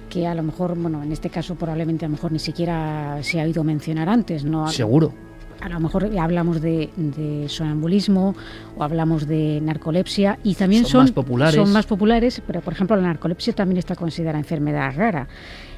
que 0.09 0.27
a 0.27 0.35
lo 0.35 0.43
mejor, 0.43 0.77
bueno, 0.77 1.03
en 1.03 1.13
este 1.13 1.31
caso 1.31 1.55
probablemente 1.55 2.05
a 2.05 2.09
lo 2.09 2.13
mejor 2.13 2.33
ni 2.33 2.41
siquiera 2.41 3.19
se 3.23 3.41
ha 3.41 3.45
oído 3.45 3.63
mencionar 3.63 4.09
antes, 4.09 4.45
¿no? 4.45 4.69
Seguro. 4.69 5.15
A 5.61 5.69
lo 5.69 5.81
mejor 5.81 6.11
hablamos 6.19 6.61
de, 6.61 6.91
de 6.97 7.49
sonambulismo 7.49 8.35
o 8.77 8.83
hablamos 8.83 9.27
de 9.27 9.61
narcolepsia 9.61 10.39
y 10.43 10.55
también 10.55 10.85
son, 10.85 10.91
son, 10.91 11.01
más 11.03 11.13
populares. 11.13 11.55
son 11.55 11.73
más 11.73 11.87
populares, 11.87 12.43
pero 12.47 12.61
por 12.61 12.73
ejemplo 12.73 12.97
la 12.97 13.03
narcolepsia 13.03 13.53
también 13.55 13.79
está 13.79 13.95
considerada 13.95 14.39
enfermedad 14.39 14.93
rara. 14.97 15.29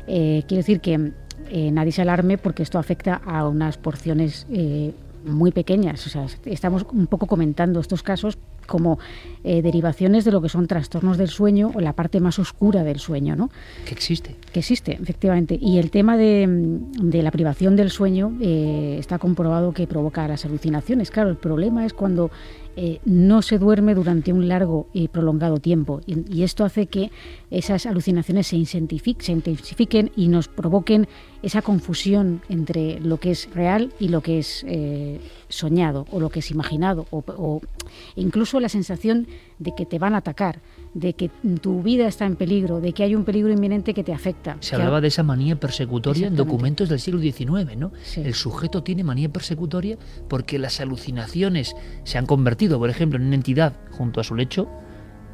Eh, 0.06 0.44
quiero 0.46 0.60
decir 0.60 0.80
que 0.80 1.12
eh, 1.50 1.70
nadie 1.70 1.92
se 1.92 2.02
alarme 2.02 2.38
porque 2.38 2.62
esto 2.62 2.78
afecta 2.78 3.20
a 3.24 3.46
unas 3.48 3.76
porciones 3.76 4.46
eh, 4.50 4.92
muy 5.24 5.52
pequeñas. 5.52 6.06
O 6.06 6.10
sea, 6.10 6.26
estamos 6.44 6.86
un 6.92 7.06
poco 7.06 7.26
comentando 7.26 7.80
estos 7.80 8.02
casos 8.02 8.38
como 8.66 8.98
eh, 9.44 9.62
derivaciones 9.62 10.24
de 10.24 10.32
lo 10.32 10.40
que 10.40 10.48
son 10.48 10.66
trastornos 10.66 11.18
del 11.18 11.28
sueño 11.28 11.70
o 11.74 11.80
la 11.80 11.92
parte 11.92 12.20
más 12.20 12.38
oscura 12.38 12.84
del 12.84 12.98
sueño, 12.98 13.36
¿no? 13.36 13.50
Que 13.84 13.94
existe. 13.94 14.36
Que 14.52 14.60
existe, 14.60 14.92
efectivamente. 15.00 15.58
Y 15.60 15.78
el 15.78 15.90
tema 15.90 16.16
de, 16.16 16.46
de 16.48 17.22
la 17.22 17.30
privación 17.30 17.76
del 17.76 17.90
sueño 17.90 18.32
eh, 18.40 18.96
está 18.98 19.18
comprobado 19.18 19.72
que 19.72 19.86
provoca 19.86 20.26
las 20.28 20.44
alucinaciones. 20.44 21.10
Claro, 21.10 21.30
el 21.30 21.36
problema 21.36 21.84
es 21.84 21.92
cuando 21.92 22.30
eh, 22.74 23.00
no 23.04 23.42
se 23.42 23.58
duerme 23.58 23.94
durante 23.94 24.32
un 24.32 24.48
largo 24.48 24.86
y 24.92 25.08
prolongado 25.08 25.58
tiempo. 25.58 26.00
Y, 26.06 26.24
y 26.34 26.42
esto 26.42 26.64
hace 26.64 26.86
que 26.86 27.10
esas 27.50 27.84
alucinaciones 27.86 28.46
se, 28.46 28.64
se 28.64 29.32
intensifiquen 29.32 30.10
y 30.16 30.28
nos 30.28 30.48
provoquen 30.48 31.06
esa 31.42 31.60
confusión 31.60 32.40
entre 32.48 33.00
lo 33.00 33.18
que 33.18 33.32
es 33.32 33.48
real 33.54 33.92
y 33.98 34.08
lo 34.08 34.22
que 34.22 34.38
es 34.38 34.64
eh, 34.66 35.20
soñado 35.52 36.06
o 36.10 36.20
lo 36.20 36.30
que 36.30 36.40
es 36.40 36.50
imaginado 36.50 37.06
o, 37.10 37.22
o, 37.26 37.60
incluso 38.16 38.58
la 38.60 38.68
sensación 38.68 39.26
de 39.58 39.74
que 39.76 39.86
te 39.86 39.98
van 39.98 40.14
a 40.14 40.18
atacar, 40.18 40.60
de 40.94 41.12
que 41.12 41.30
tu 41.60 41.82
vida 41.82 42.08
está 42.08 42.26
en 42.26 42.36
peligro, 42.36 42.80
de 42.80 42.92
que 42.92 43.02
hay 43.02 43.14
un 43.14 43.24
peligro 43.24 43.52
inminente 43.52 43.94
que 43.94 44.02
te 44.02 44.12
afecta. 44.12 44.56
Se 44.60 44.74
hablaba 44.74 45.00
de 45.00 45.08
esa 45.08 45.22
manía 45.22 45.56
persecutoria 45.58 46.26
en 46.26 46.36
documentos 46.36 46.88
del 46.88 47.00
siglo 47.00 47.20
XIX, 47.20 47.76
¿no? 47.76 47.92
Sí. 48.02 48.22
El 48.22 48.34
sujeto 48.34 48.82
tiene 48.82 49.04
manía 49.04 49.28
persecutoria 49.28 49.98
porque 50.28 50.58
las 50.58 50.80
alucinaciones 50.80 51.74
se 52.04 52.18
han 52.18 52.26
convertido, 52.26 52.78
por 52.78 52.90
ejemplo, 52.90 53.18
en 53.18 53.26
una 53.26 53.34
entidad 53.34 53.74
junto 53.90 54.20
a 54.20 54.24
su 54.24 54.34
lecho 54.34 54.68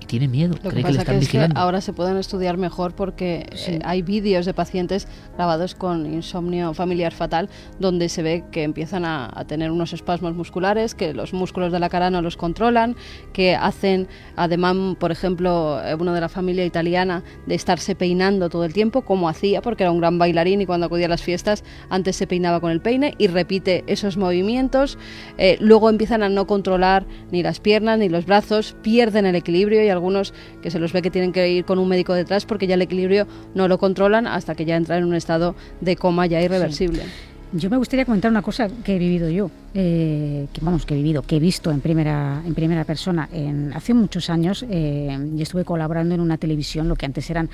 tiene 0.08 0.26
miedo, 0.26 0.54
Lo 0.64 0.70
cree 0.70 0.82
que 0.82 0.88
que 0.88 0.92
le 0.94 0.98
están 0.98 1.14
que 1.14 1.18
es 1.20 1.26
vigilando. 1.26 1.54
que 1.54 1.60
ahora 1.60 1.80
se 1.80 1.92
pueden 1.92 2.16
estudiar 2.16 2.56
mejor 2.56 2.94
porque 2.96 3.46
Sí. 3.54 3.74
eh, 3.74 3.78
hay 3.84 4.02
vídeos 4.02 4.44
de 4.46 4.54
pacientes 4.54 5.06
grabados 5.36 5.76
con 5.76 6.12
insomnio 6.12 6.74
familiar 6.74 7.12
fatal 7.12 7.48
donde 7.78 8.08
se 8.08 8.22
ve 8.22 8.44
que 8.50 8.64
empiezan 8.64 9.04
a, 9.04 9.30
a 9.32 9.44
tener 9.44 9.70
unos 9.70 9.92
espasmos 9.92 10.34
musculares, 10.34 10.94
que 10.96 11.14
los 11.14 11.32
músculos 11.32 11.70
de 11.72 11.78
la 11.78 11.88
cara 11.88 12.10
no 12.10 12.22
los 12.22 12.36
controlan, 12.36 12.96
que 13.32 13.54
hacen 13.54 14.08
ademán, 14.34 14.96
por 14.98 15.12
ejemplo, 15.12 15.80
eh, 15.84 15.94
uno 15.94 16.12
de 16.14 16.20
la 16.20 16.28
familia 16.28 16.64
italiana 16.64 17.22
de 17.46 17.54
estarse 17.54 17.94
peinando 17.94 18.48
todo 18.48 18.64
el 18.64 18.72
tiempo, 18.72 19.02
como 19.02 19.28
hacía, 19.28 19.62
porque 19.62 19.84
era 19.84 19.92
un 19.92 19.98
gran 20.00 20.18
bailarín 20.18 20.60
y 20.62 20.66
cuando 20.66 20.86
acudía 20.86 21.06
a 21.06 21.10
las 21.10 21.22
fiestas 21.22 21.62
antes 21.90 22.16
se 22.16 22.26
peinaba 22.26 22.60
con 22.60 22.70
el 22.72 22.80
peine 22.80 23.14
y 23.18 23.26
repite 23.28 23.84
esos 23.86 24.16
movimientos. 24.16 24.96
Eh, 25.36 25.58
luego 25.60 25.90
empiezan 25.90 26.22
a 26.22 26.28
no 26.28 26.46
controlar 26.46 27.04
ni 27.30 27.42
las 27.42 27.60
piernas 27.60 27.98
ni 27.98 28.08
los 28.08 28.24
brazos, 28.26 28.74
pierden 28.82 29.26
el 29.26 29.34
equilibrio 29.34 29.84
y 29.84 29.88
algunos 29.98 30.32
que 30.62 30.70
se 30.70 30.78
los 30.78 30.92
ve 30.92 31.02
que 31.02 31.10
tienen 31.10 31.32
que 31.32 31.48
ir 31.50 31.64
con 31.64 31.78
un 31.78 31.88
médico 31.88 32.14
detrás 32.14 32.46
porque 32.46 32.66
ya 32.66 32.74
el 32.74 32.82
equilibrio 32.82 33.26
no 33.54 33.68
lo 33.68 33.78
controlan 33.78 34.26
hasta 34.26 34.54
que 34.54 34.64
ya 34.64 34.76
entran 34.76 35.00
en 35.00 35.04
un 35.04 35.14
estado 35.14 35.54
de 35.80 35.96
coma 35.96 36.26
ya 36.26 36.40
irreversible. 36.40 37.02
Sí. 37.02 37.08
Yo 37.52 37.70
me 37.70 37.78
gustaría 37.78 38.04
comentar 38.04 38.30
una 38.30 38.42
cosa 38.42 38.68
que 38.84 38.96
he 38.96 38.98
vivido 38.98 39.30
yo, 39.30 39.50
eh, 39.72 40.48
que 40.52 40.60
vamos, 40.60 40.84
que 40.84 40.92
he 40.92 40.96
vivido, 40.98 41.22
que 41.22 41.36
he 41.36 41.40
visto 41.40 41.70
en 41.70 41.80
primera, 41.80 42.42
en 42.44 42.54
primera 42.54 42.84
persona. 42.84 43.26
En, 43.32 43.72
hace 43.72 43.94
muchos 43.94 44.28
años 44.28 44.66
eh, 44.68 45.16
yo 45.34 45.42
estuve 45.42 45.64
colaborando 45.64 46.14
en 46.14 46.20
una 46.20 46.36
televisión, 46.36 46.88
lo 46.88 46.96
que 46.96 47.06
antes 47.06 47.30
eran, 47.30 47.48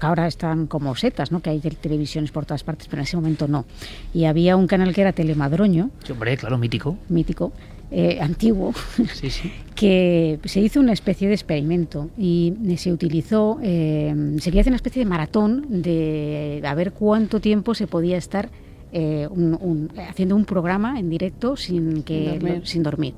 ahora 0.00 0.26
están 0.26 0.66
como 0.66 0.96
setas, 0.96 1.30
¿no? 1.30 1.40
que 1.40 1.50
hay 1.50 1.60
televisiones 1.60 2.30
por 2.30 2.46
todas 2.46 2.64
partes, 2.64 2.88
pero 2.88 3.00
en 3.00 3.04
ese 3.04 3.16
momento 3.18 3.46
no. 3.46 3.66
Y 4.14 4.24
había 4.24 4.56
un 4.56 4.66
canal 4.66 4.94
que 4.94 5.02
era 5.02 5.12
Telemadroño. 5.12 5.90
Sí, 6.04 6.12
hombre, 6.12 6.38
claro, 6.38 6.56
mítico. 6.56 6.96
Mítico. 7.10 7.52
Eh, 7.96 8.18
antiguo, 8.20 8.72
sí, 9.12 9.30
sí. 9.30 9.52
que 9.76 10.40
se 10.46 10.60
hizo 10.60 10.80
una 10.80 10.92
especie 10.92 11.28
de 11.28 11.34
experimento 11.34 12.10
y 12.18 12.52
se 12.76 12.92
utilizó, 12.92 13.60
eh, 13.62 14.12
se 14.38 14.50
quería 14.50 14.62
hacer 14.62 14.72
una 14.72 14.78
especie 14.78 15.04
de 15.04 15.08
maratón 15.08 15.64
de 15.68 16.60
a 16.64 16.74
ver 16.74 16.90
cuánto 16.90 17.40
tiempo 17.40 17.72
se 17.76 17.86
podía 17.86 18.16
estar 18.16 18.50
eh, 18.90 19.28
un, 19.30 19.56
un, 19.60 19.90
haciendo 20.08 20.34
un 20.34 20.44
programa 20.44 20.98
en 20.98 21.08
directo 21.08 21.56
sin, 21.56 22.02
que, 22.02 22.24
Sin 22.24 22.32
dormir. 22.40 22.58
Lo, 22.58 22.66
sin 22.66 22.82
dormir. 22.82 23.14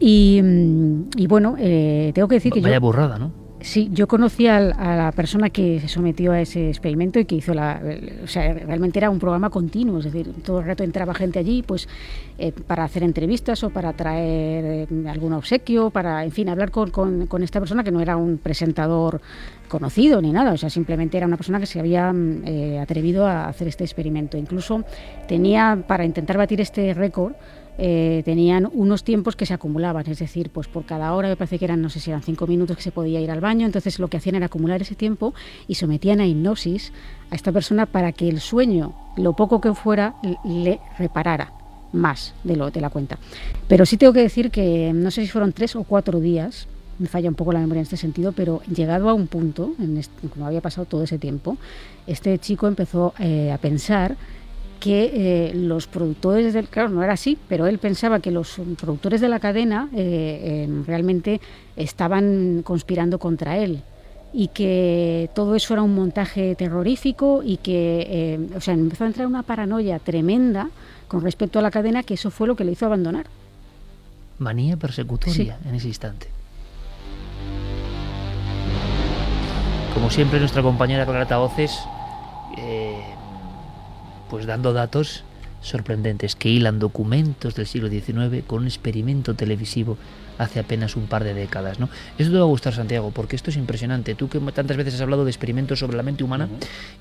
Y, 0.00 0.40
mm, 0.42 1.00
y 1.16 1.26
bueno, 1.26 1.56
eh, 1.58 2.12
tengo 2.14 2.28
que 2.28 2.36
decir 2.36 2.52
que 2.52 2.60
Vaya 2.60 2.76
yo... 2.76 2.80
burrada, 2.80 3.18
¿no? 3.18 3.45
Sí, 3.66 3.88
yo 3.92 4.06
conocí 4.06 4.46
a, 4.46 4.58
a, 4.58 4.96
la 4.96 5.10
persona 5.10 5.50
que 5.50 5.80
se 5.80 5.88
sometió 5.88 6.30
a 6.30 6.40
ese 6.40 6.68
experimento 6.68 7.18
y 7.18 7.24
que 7.24 7.34
hizo 7.34 7.52
la... 7.52 7.82
O 8.22 8.28
sea, 8.28 8.54
realmente 8.54 9.00
era 9.00 9.10
un 9.10 9.18
programa 9.18 9.50
continuo, 9.50 9.98
es 9.98 10.04
decir, 10.04 10.32
todo 10.44 10.60
el 10.60 10.66
rato 10.66 10.84
entraba 10.84 11.12
gente 11.14 11.40
allí 11.40 11.64
pues 11.64 11.88
eh, 12.38 12.52
para 12.52 12.84
hacer 12.84 13.02
entrevistas 13.02 13.64
o 13.64 13.70
para 13.70 13.92
traer 13.92 14.86
eh, 14.88 15.08
algún 15.08 15.32
obsequio, 15.32 15.90
para, 15.90 16.22
en 16.22 16.30
fin, 16.30 16.48
hablar 16.48 16.70
con, 16.70 16.92
con, 16.92 17.42
esta 17.42 17.58
persona 17.58 17.82
que 17.82 17.90
no 17.90 18.00
era 18.00 18.16
un 18.16 18.38
presentador 18.38 19.20
conocido 19.66 20.22
ni 20.22 20.30
nada, 20.30 20.52
o 20.52 20.56
sea, 20.56 20.70
simplemente 20.70 21.16
era 21.16 21.26
una 21.26 21.36
persona 21.36 21.58
que 21.58 21.66
se 21.66 21.80
había 21.80 22.14
eh, 22.44 22.78
atrevido 22.78 23.26
a 23.26 23.48
hacer 23.48 23.66
este 23.66 23.82
experimento. 23.82 24.36
Incluso 24.36 24.84
tenía, 25.26 25.82
para 25.88 26.04
intentar 26.04 26.38
batir 26.38 26.60
este 26.60 26.94
récord, 26.94 27.32
eh, 27.78 28.22
tenían 28.24 28.68
unos 28.72 29.04
tiempos 29.04 29.36
que 29.36 29.46
se 29.46 29.54
acumulaban, 29.54 30.06
es 30.08 30.18
decir, 30.18 30.50
pues 30.50 30.66
por 30.66 30.84
cada 30.84 31.12
hora 31.12 31.28
me 31.28 31.36
parece 31.36 31.58
que 31.58 31.64
eran, 31.66 31.82
no 31.82 31.90
sé 31.90 32.00
si 32.00 32.10
eran 32.10 32.22
cinco 32.22 32.46
minutos 32.46 32.76
que 32.76 32.82
se 32.82 32.92
podía 32.92 33.20
ir 33.20 33.30
al 33.30 33.40
baño, 33.40 33.66
entonces 33.66 33.98
lo 33.98 34.08
que 34.08 34.16
hacían 34.16 34.36
era 34.36 34.46
acumular 34.46 34.80
ese 34.80 34.94
tiempo 34.94 35.34
y 35.68 35.74
sometían 35.74 36.20
a 36.20 36.26
hipnosis 36.26 36.92
a 37.30 37.34
esta 37.34 37.52
persona 37.52 37.86
para 37.86 38.12
que 38.12 38.28
el 38.28 38.40
sueño, 38.40 38.94
lo 39.16 39.34
poco 39.34 39.60
que 39.60 39.74
fuera, 39.74 40.14
le 40.44 40.80
reparara 40.98 41.52
más 41.92 42.34
de 42.44 42.56
lo 42.56 42.70
de 42.70 42.80
la 42.80 42.90
cuenta. 42.90 43.18
Pero 43.68 43.86
sí 43.86 43.96
tengo 43.96 44.12
que 44.12 44.20
decir 44.20 44.50
que 44.50 44.92
no 44.94 45.10
sé 45.10 45.22
si 45.22 45.28
fueron 45.28 45.52
tres 45.52 45.76
o 45.76 45.84
cuatro 45.84 46.20
días, 46.20 46.68
me 46.98 47.08
falla 47.08 47.28
un 47.28 47.34
poco 47.34 47.52
la 47.52 47.60
memoria 47.60 47.80
en 47.80 47.84
este 47.84 47.96
sentido, 47.96 48.32
pero 48.32 48.62
llegado 48.74 49.08
a 49.08 49.14
un 49.14 49.26
punto, 49.26 49.74
en 49.78 50.00
no 50.36 50.46
había 50.46 50.60
pasado 50.60 50.86
todo 50.86 51.02
ese 51.02 51.18
tiempo, 51.18 51.58
este 52.06 52.38
chico 52.38 52.66
empezó 52.68 53.12
eh, 53.18 53.52
a 53.52 53.58
pensar 53.58 54.16
que 54.86 55.10
eh, 55.48 55.52
los 55.52 55.88
productores 55.88 56.54
del 56.54 56.68
claro 56.68 56.90
no 56.90 57.02
era 57.02 57.14
así 57.14 57.36
pero 57.48 57.66
él 57.66 57.78
pensaba 57.78 58.20
que 58.20 58.30
los 58.30 58.60
productores 58.80 59.20
de 59.20 59.28
la 59.28 59.40
cadena 59.40 59.88
eh, 59.92 60.64
em, 60.64 60.84
realmente 60.86 61.40
estaban 61.74 62.62
conspirando 62.62 63.18
contra 63.18 63.58
él 63.58 63.82
y 64.32 64.46
que 64.48 65.28
todo 65.34 65.56
eso 65.56 65.74
era 65.74 65.82
un 65.82 65.92
montaje 65.92 66.54
terrorífico 66.54 67.42
y 67.42 67.56
que 67.56 68.34
em, 68.34 68.56
o 68.56 68.60
sea 68.60 68.74
empezó 68.74 69.02
a 69.02 69.08
entrar 69.08 69.26
una 69.26 69.42
paranoia 69.42 69.98
tremenda 69.98 70.70
con 71.08 71.20
respecto 71.20 71.58
a 71.58 71.62
la 71.62 71.72
cadena 71.72 72.04
que 72.04 72.14
eso 72.14 72.30
fue 72.30 72.46
lo 72.46 72.54
que 72.54 72.62
le 72.64 72.70
hizo 72.70 72.86
abandonar. 72.86 73.26
Manía 74.38 74.76
persecutoria 74.76 75.58
en 75.66 75.74
ese 75.74 75.88
instante. 75.88 76.28
Como 79.94 80.10
siempre 80.10 80.38
nuestra 80.38 80.62
compañera 80.62 81.06
Clara 81.06 81.38
Voces 81.38 81.76
eh, 82.56 82.85
pues 84.28 84.46
dando 84.46 84.72
datos 84.72 85.24
sorprendentes 85.60 86.36
que 86.36 86.48
hilan 86.48 86.78
documentos 86.78 87.54
del 87.54 87.66
siglo 87.66 87.88
XIX 87.88 88.44
con 88.46 88.60
un 88.60 88.66
experimento 88.66 89.34
televisivo 89.34 89.96
hace 90.38 90.60
apenas 90.60 90.96
un 90.96 91.06
par 91.06 91.24
de 91.24 91.34
décadas. 91.34 91.80
¿no? 91.80 91.88
Esto 92.18 92.32
te 92.32 92.38
va 92.38 92.44
a 92.44 92.48
gustar, 92.48 92.74
Santiago, 92.74 93.10
porque 93.10 93.36
esto 93.36 93.50
es 93.50 93.56
impresionante. 93.56 94.14
Tú 94.14 94.28
que 94.28 94.38
tantas 94.38 94.76
veces 94.76 94.94
has 94.94 95.00
hablado 95.00 95.24
de 95.24 95.30
experimentos 95.30 95.78
sobre 95.78 95.96
la 95.96 96.02
mente 96.02 96.24
humana, 96.24 96.48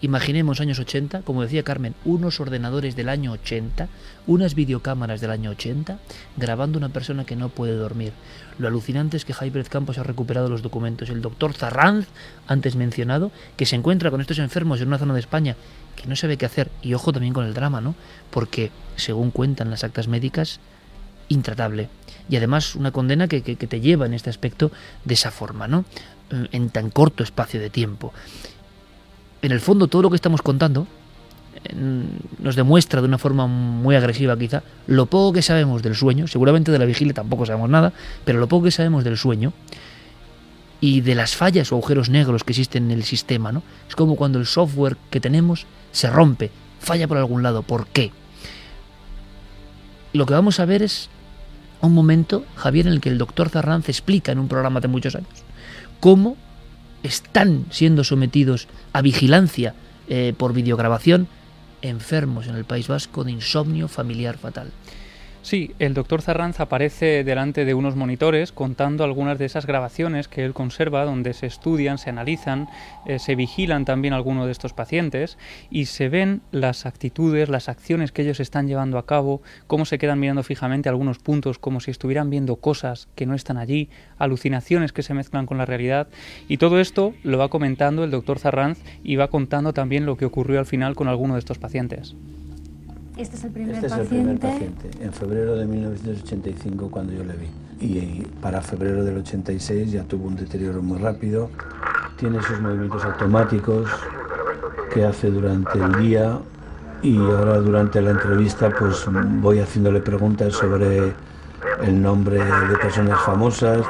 imaginemos 0.01 0.61
años 0.61 0.79
80, 0.79 1.21
como 1.21 1.41
decía 1.41 1.63
Carmen, 1.63 1.95
unos 2.05 2.39
ordenadores 2.39 2.95
del 2.95 3.09
año 3.09 3.33
80, 3.33 3.87
unas 4.27 4.55
videocámaras 4.55 5.21
del 5.21 5.31
año 5.31 5.51
80, 5.51 5.99
grabando 6.37 6.77
una 6.77 6.89
persona 6.89 7.25
que 7.25 7.35
no 7.35 7.49
puede 7.49 7.75
dormir. 7.75 8.13
Lo 8.57 8.67
alucinante 8.67 9.17
es 9.17 9.25
que 9.25 9.33
Javier 9.33 9.67
Campos 9.67 9.97
ha 9.97 10.03
recuperado 10.03 10.49
los 10.49 10.61
documentos. 10.61 11.09
El 11.09 11.21
doctor 11.21 11.53
Zarranz, 11.53 12.07
antes 12.47 12.75
mencionado, 12.75 13.31
que 13.57 13.65
se 13.65 13.75
encuentra 13.75 14.11
con 14.11 14.21
estos 14.21 14.39
enfermos 14.39 14.79
en 14.79 14.87
una 14.87 14.97
zona 14.97 15.13
de 15.13 15.19
España 15.19 15.55
que 15.95 16.07
no 16.07 16.15
sabe 16.15 16.37
qué 16.37 16.45
hacer. 16.45 16.71
Y 16.81 16.93
ojo 16.93 17.11
también 17.11 17.33
con 17.33 17.45
el 17.45 17.53
drama, 17.53 17.81
¿no? 17.81 17.95
Porque, 18.31 18.71
según 18.95 19.31
cuentan 19.31 19.69
las 19.69 19.83
actas 19.83 20.07
médicas, 20.07 20.59
intratable. 21.27 21.89
Y 22.29 22.37
además 22.37 22.75
una 22.75 22.91
condena 22.91 23.27
que, 23.27 23.41
te 23.41 23.81
lleva 23.81 24.05
en 24.05 24.13
este 24.13 24.29
aspecto 24.29 24.71
de 25.03 25.13
esa 25.13 25.31
forma, 25.31 25.67
¿no? 25.67 25.85
Eh, 26.31 26.47
en 26.51 26.69
tan 26.69 26.89
corto 26.89 27.23
espacio 27.23 27.59
de 27.59 27.69
tiempo. 27.69 28.13
En 29.41 29.51
el 29.51 29.59
fondo, 29.59 29.87
todo 29.87 30.03
lo 30.03 30.09
que 30.09 30.15
estamos 30.15 30.41
contando 30.41 30.87
nos 31.73 32.55
demuestra 32.55 33.01
de 33.01 33.07
una 33.07 33.17
forma 33.17 33.47
muy 33.47 33.95
agresiva 33.95 34.37
quizá 34.37 34.63
lo 34.87 35.05
poco 35.05 35.33
que 35.33 35.41
sabemos 35.41 35.81
del 35.81 35.95
sueño, 35.95 36.27
seguramente 36.27 36.71
de 36.71 36.79
la 36.79 36.85
vigilia 36.85 37.13
tampoco 37.13 37.45
sabemos 37.45 37.69
nada, 37.69 37.93
pero 38.23 38.39
lo 38.39 38.47
poco 38.47 38.65
que 38.65 38.71
sabemos 38.71 39.03
del 39.03 39.17
sueño 39.17 39.53
y 40.81 41.01
de 41.01 41.15
las 41.15 41.35
fallas 41.35 41.71
o 41.71 41.75
agujeros 41.75 42.09
negros 42.09 42.43
que 42.43 42.51
existen 42.51 42.91
en 42.91 42.91
el 42.91 43.03
sistema, 43.03 43.51
¿no? 43.51 43.63
Es 43.87 43.95
como 43.95 44.15
cuando 44.15 44.39
el 44.39 44.45
software 44.45 44.97
que 45.09 45.19
tenemos 45.19 45.65
se 45.91 46.09
rompe, 46.09 46.51
falla 46.79 47.07
por 47.07 47.17
algún 47.17 47.43
lado, 47.43 47.63
¿por 47.63 47.87
qué? 47.87 48.11
Lo 50.13 50.25
que 50.25 50.33
vamos 50.33 50.59
a 50.59 50.65
ver 50.65 50.83
es 50.83 51.09
un 51.81 51.93
momento, 51.93 52.45
Javier, 52.55 52.87
en 52.87 52.93
el 52.93 53.01
que 53.01 53.09
el 53.09 53.17
doctor 53.17 53.49
Zarranz 53.49 53.89
explica 53.89 54.31
en 54.31 54.39
un 54.39 54.47
programa 54.47 54.79
de 54.79 54.87
muchos 54.87 55.15
años 55.15 55.43
cómo 55.99 56.37
están 57.03 57.65
siendo 57.69 58.03
sometidos 58.03 58.67
a 58.93 59.01
vigilancia 59.01 59.73
eh, 60.07 60.33
por 60.37 60.53
videograbación 60.53 61.27
enfermos 61.89 62.47
en 62.47 62.55
el 62.55 62.65
País 62.65 62.87
Vasco 62.87 63.23
de 63.23 63.31
insomnio 63.31 63.87
familiar 63.87 64.37
fatal. 64.37 64.71
Sí, 65.45 65.75
el 65.77 65.93
doctor 65.93 66.23
Zarranz 66.23 66.59
aparece 66.59 67.23
delante 67.23 67.65
de 67.65 67.75
unos 67.75 67.95
monitores 67.95 68.51
contando 68.51 69.03
algunas 69.03 69.37
de 69.37 69.45
esas 69.45 69.67
grabaciones 69.67 70.27
que 70.27 70.43
él 70.43 70.55
conserva, 70.55 71.05
donde 71.05 71.35
se 71.35 71.45
estudian, 71.45 71.99
se 71.99 72.09
analizan, 72.09 72.67
eh, 73.05 73.19
se 73.19 73.35
vigilan 73.35 73.85
también 73.85 74.15
algunos 74.15 74.47
de 74.47 74.51
estos 74.51 74.73
pacientes 74.73 75.37
y 75.69 75.85
se 75.85 76.09
ven 76.09 76.41
las 76.49 76.87
actitudes, 76.87 77.47
las 77.47 77.69
acciones 77.69 78.11
que 78.11 78.23
ellos 78.23 78.39
están 78.39 78.67
llevando 78.67 78.97
a 78.97 79.05
cabo, 79.05 79.43
cómo 79.67 79.85
se 79.85 79.99
quedan 79.99 80.19
mirando 80.19 80.41
fijamente 80.41 80.89
algunos 80.89 81.19
puntos 81.19 81.59
como 81.59 81.79
si 81.79 81.91
estuvieran 81.91 82.31
viendo 82.31 82.55
cosas 82.55 83.07
que 83.13 83.27
no 83.27 83.35
están 83.35 83.57
allí, 83.57 83.87
alucinaciones 84.17 84.93
que 84.93 85.03
se 85.03 85.13
mezclan 85.13 85.45
con 85.45 85.59
la 85.59 85.67
realidad 85.67 86.07
y 86.47 86.57
todo 86.57 86.79
esto 86.79 87.13
lo 87.21 87.37
va 87.37 87.49
comentando 87.49 88.03
el 88.03 88.09
doctor 88.09 88.39
Zarranz 88.39 88.79
y 89.03 89.15
va 89.15 89.27
contando 89.27 89.73
también 89.73 90.07
lo 90.07 90.17
que 90.17 90.25
ocurrió 90.25 90.57
al 90.57 90.65
final 90.65 90.95
con 90.95 91.07
alguno 91.07 91.35
de 91.35 91.39
estos 91.41 91.59
pacientes. 91.59 92.15
Este 93.17 93.37
es 93.37 93.43
el 93.43 93.51
primer 93.51 93.75
este 93.75 93.89
paciente. 93.89 94.03
Es 94.03 94.11
el 94.11 94.37
primer 94.37 94.39
paciente, 94.39 95.03
en 95.03 95.13
febrero 95.13 95.55
de 95.55 95.65
1985 95.65 96.91
cuando 96.91 97.13
yo 97.13 97.23
le 97.23 97.33
vi. 97.33 97.49
Y 97.79 98.25
para 98.41 98.61
febrero 98.61 99.03
del 99.03 99.17
86 99.17 99.91
ya 99.91 100.03
tuvo 100.03 100.27
un 100.27 100.35
deterioro 100.35 100.81
muy 100.81 100.99
rápido. 100.99 101.49
Tiene 102.17 102.41
sus 102.41 102.59
movimientos 102.59 103.03
automáticos 103.03 103.89
que 104.93 105.05
hace 105.05 105.29
durante 105.29 105.77
el 105.77 105.95
día 105.97 106.39
y 107.01 107.17
ahora 107.17 107.59
durante 107.59 108.01
la 108.01 108.11
entrevista 108.11 108.69
pues 108.69 109.05
voy 109.41 109.59
haciéndole 109.59 109.99
preguntas 109.99 110.53
sobre 110.53 111.13
el 111.81 112.01
nombre 112.01 112.37
de 112.43 112.77
personas 112.77 113.19
famosas. 113.21 113.85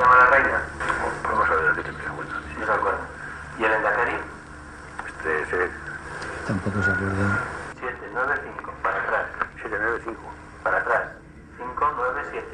¿Y 3.60 3.64
el 3.64 3.72
Endacari? 3.72 4.14
Este, 5.44 5.70
Tampoco 6.48 6.84
se 6.84 6.92
acuerda. 6.92 7.40
795. 7.80 8.72
Para 10.64 10.78
atrás. 10.78 11.04
597. 11.58 12.46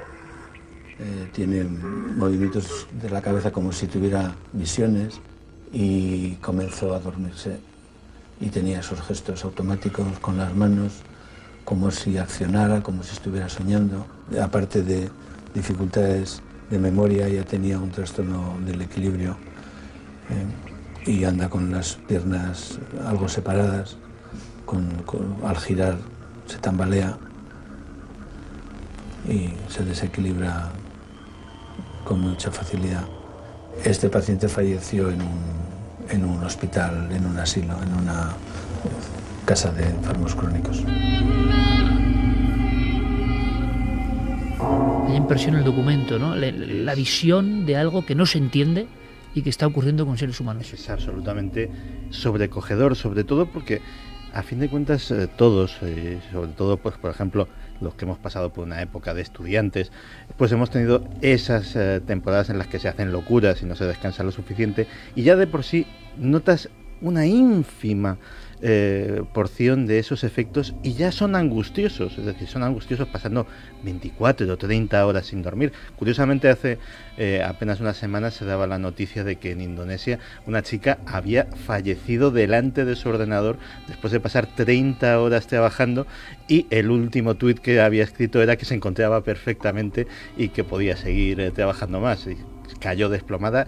Eh, 1.03 1.29
tiene 1.33 1.63
movimientos 1.63 2.85
de 3.01 3.09
la 3.09 3.23
cabeza 3.23 3.51
como 3.51 3.71
si 3.71 3.87
tuviera 3.87 4.35
visiones 4.53 5.19
y 5.73 6.33
comenzó 6.35 6.93
a 6.93 6.99
dormirse 6.99 7.57
y 8.39 8.49
tenía 8.49 8.81
esos 8.81 9.01
gestos 9.01 9.43
automáticos 9.43 10.19
con 10.19 10.37
las 10.37 10.55
manos 10.55 10.93
como 11.65 11.89
si 11.89 12.19
accionara, 12.19 12.83
como 12.83 13.01
si 13.01 13.13
estuviera 13.13 13.49
soñando. 13.49 14.05
Aparte 14.39 14.83
de 14.83 15.09
dificultades 15.55 16.43
de 16.69 16.77
memoria, 16.77 17.27
ya 17.27 17.45
tenía 17.45 17.79
un 17.79 17.89
trastorno 17.89 18.59
del 18.63 18.83
equilibrio 18.83 19.37
eh, 20.29 21.11
y 21.11 21.23
anda 21.23 21.49
con 21.49 21.71
las 21.71 21.95
piernas 21.95 22.77
algo 23.07 23.27
separadas, 23.27 23.97
al 25.43 25.57
girar 25.57 25.97
se 26.45 26.59
tambalea 26.59 27.17
y 29.27 29.49
se 29.67 29.83
desequilibra 29.83 30.71
con 32.03 32.21
mucha 32.21 32.51
facilidad. 32.51 33.03
Este 33.83 34.09
paciente 34.09 34.47
falleció 34.47 35.09
en 35.09 35.21
un, 35.21 35.39
en 36.09 36.25
un 36.25 36.43
hospital, 36.43 37.09
en 37.11 37.25
un 37.25 37.37
asilo, 37.37 37.81
en 37.81 37.93
una 37.93 38.35
casa 39.45 39.71
de 39.71 39.83
enfermos 39.87 40.35
crónicos. 40.35 40.83
Hay 45.07 45.15
impresión 45.15 45.55
el 45.55 45.63
documento, 45.63 46.19
¿no? 46.19 46.35
La, 46.35 46.51
la, 46.51 46.95
visión 46.95 47.65
de 47.65 47.75
algo 47.75 48.05
que 48.05 48.15
no 48.15 48.25
se 48.25 48.37
entiende 48.37 48.87
y 49.33 49.41
que 49.41 49.49
está 49.49 49.67
ocurriendo 49.67 50.05
con 50.05 50.17
seres 50.17 50.39
humanos. 50.39 50.71
Es 50.73 50.89
absolutamente 50.89 51.69
sobrecogedor, 52.09 52.95
sobre 52.95 53.23
todo 53.23 53.45
porque 53.45 53.81
a 54.33 54.43
fin 54.43 54.59
de 54.59 54.69
cuentas 54.69 55.11
eh, 55.11 55.27
todos, 55.27 55.77
eh, 55.81 56.19
sobre 56.31 56.51
todo 56.51 56.77
pues 56.77 56.95
por 56.97 57.11
ejemplo 57.11 57.47
los 57.81 57.95
que 57.95 58.05
hemos 58.05 58.17
pasado 58.17 58.51
por 58.51 58.65
una 58.65 58.81
época 58.81 59.13
de 59.13 59.21
estudiantes, 59.21 59.91
pues 60.37 60.51
hemos 60.51 60.69
tenido 60.69 61.03
esas 61.21 61.75
eh, 61.75 62.01
temporadas 62.05 62.49
en 62.49 62.57
las 62.57 62.67
que 62.67 62.79
se 62.79 62.87
hacen 62.87 63.11
locuras 63.11 63.61
y 63.61 63.65
no 63.65 63.75
se 63.75 63.85
descansa 63.85 64.23
lo 64.23 64.31
suficiente 64.31 64.87
y 65.15 65.23
ya 65.23 65.35
de 65.35 65.47
por 65.47 65.63
sí 65.63 65.87
notas 66.17 66.69
una 67.01 67.25
ínfima 67.25 68.17
eh, 68.63 69.23
porción 69.33 69.87
de 69.87 69.97
esos 69.97 70.23
efectos 70.23 70.75
y 70.83 70.93
ya 70.93 71.11
son 71.11 71.35
angustiosos, 71.35 72.15
es 72.19 72.25
decir, 72.25 72.47
son 72.47 72.61
angustiosos 72.61 73.07
pasando 73.07 73.47
24 73.83 74.53
o 74.53 74.57
30 74.57 75.03
horas 75.03 75.25
sin 75.25 75.41
dormir. 75.41 75.73
Curiosamente, 75.95 76.47
hace 76.47 76.77
eh, 77.17 77.41
apenas 77.43 77.79
unas 77.79 77.97
semanas 77.97 78.35
se 78.35 78.45
daba 78.45 78.67
la 78.67 78.77
noticia 78.77 79.23
de 79.23 79.37
que 79.37 79.51
en 79.51 79.61
Indonesia 79.61 80.19
una 80.45 80.61
chica 80.61 80.99
había 81.07 81.45
fallecido 81.45 82.29
delante 82.29 82.85
de 82.85 82.95
su 82.95 83.09
ordenador 83.09 83.57
después 83.87 84.13
de 84.13 84.19
pasar 84.19 84.45
30 84.45 85.19
horas 85.19 85.47
trabajando 85.47 86.05
y 86.47 86.67
el 86.69 86.91
último 86.91 87.33
tuit 87.33 87.57
que 87.57 87.81
había 87.81 88.03
escrito 88.03 88.43
era 88.43 88.57
que 88.57 88.65
se 88.65 88.75
encontraba 88.75 89.23
perfectamente 89.23 90.05
y 90.37 90.49
que 90.49 90.63
podía 90.63 90.95
seguir 90.97 91.39
eh, 91.39 91.49
trabajando 91.49 91.99
más. 91.99 92.27
Y 92.27 92.37
cayó 92.79 93.09
desplomada 93.09 93.65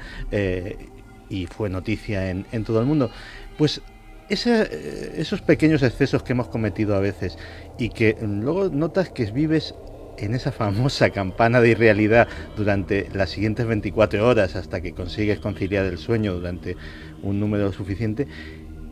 y 1.30 1.48
fue 1.48 1.70
noticia 1.70 2.30
en, 2.30 2.46
en 2.52 2.64
todo 2.64 2.80
el 2.80 2.86
mundo. 2.86 3.10
Pues 3.58 3.82
esos 4.30 5.42
pequeños 5.42 5.84
excesos 5.84 6.24
que 6.24 6.34
hemos 6.34 6.48
cometido 6.48 6.96
a 6.96 7.00
veces 7.00 7.38
y 7.78 7.90
que 7.90 8.18
luego 8.22 8.70
notas 8.70 9.10
que 9.10 9.26
vives 9.32 9.76
en 10.18 10.36
esa 10.36 10.52
famosa 10.52 11.10
campana 11.10 11.60
de 11.62 11.70
irrealidad 11.70 12.28
durante 12.56 13.10
las 13.14 13.32
siguientes 13.32 13.66
24 13.66 14.28
horas 14.28 14.56
hasta 14.56 14.82
que 14.82 14.94
consigues 14.94 15.40
conciliar 15.40 15.86
el 15.86 15.98
sueño 15.98 16.34
durante 16.34 16.78
un 17.22 17.40
número 17.40 17.72
suficiente, 17.72 18.28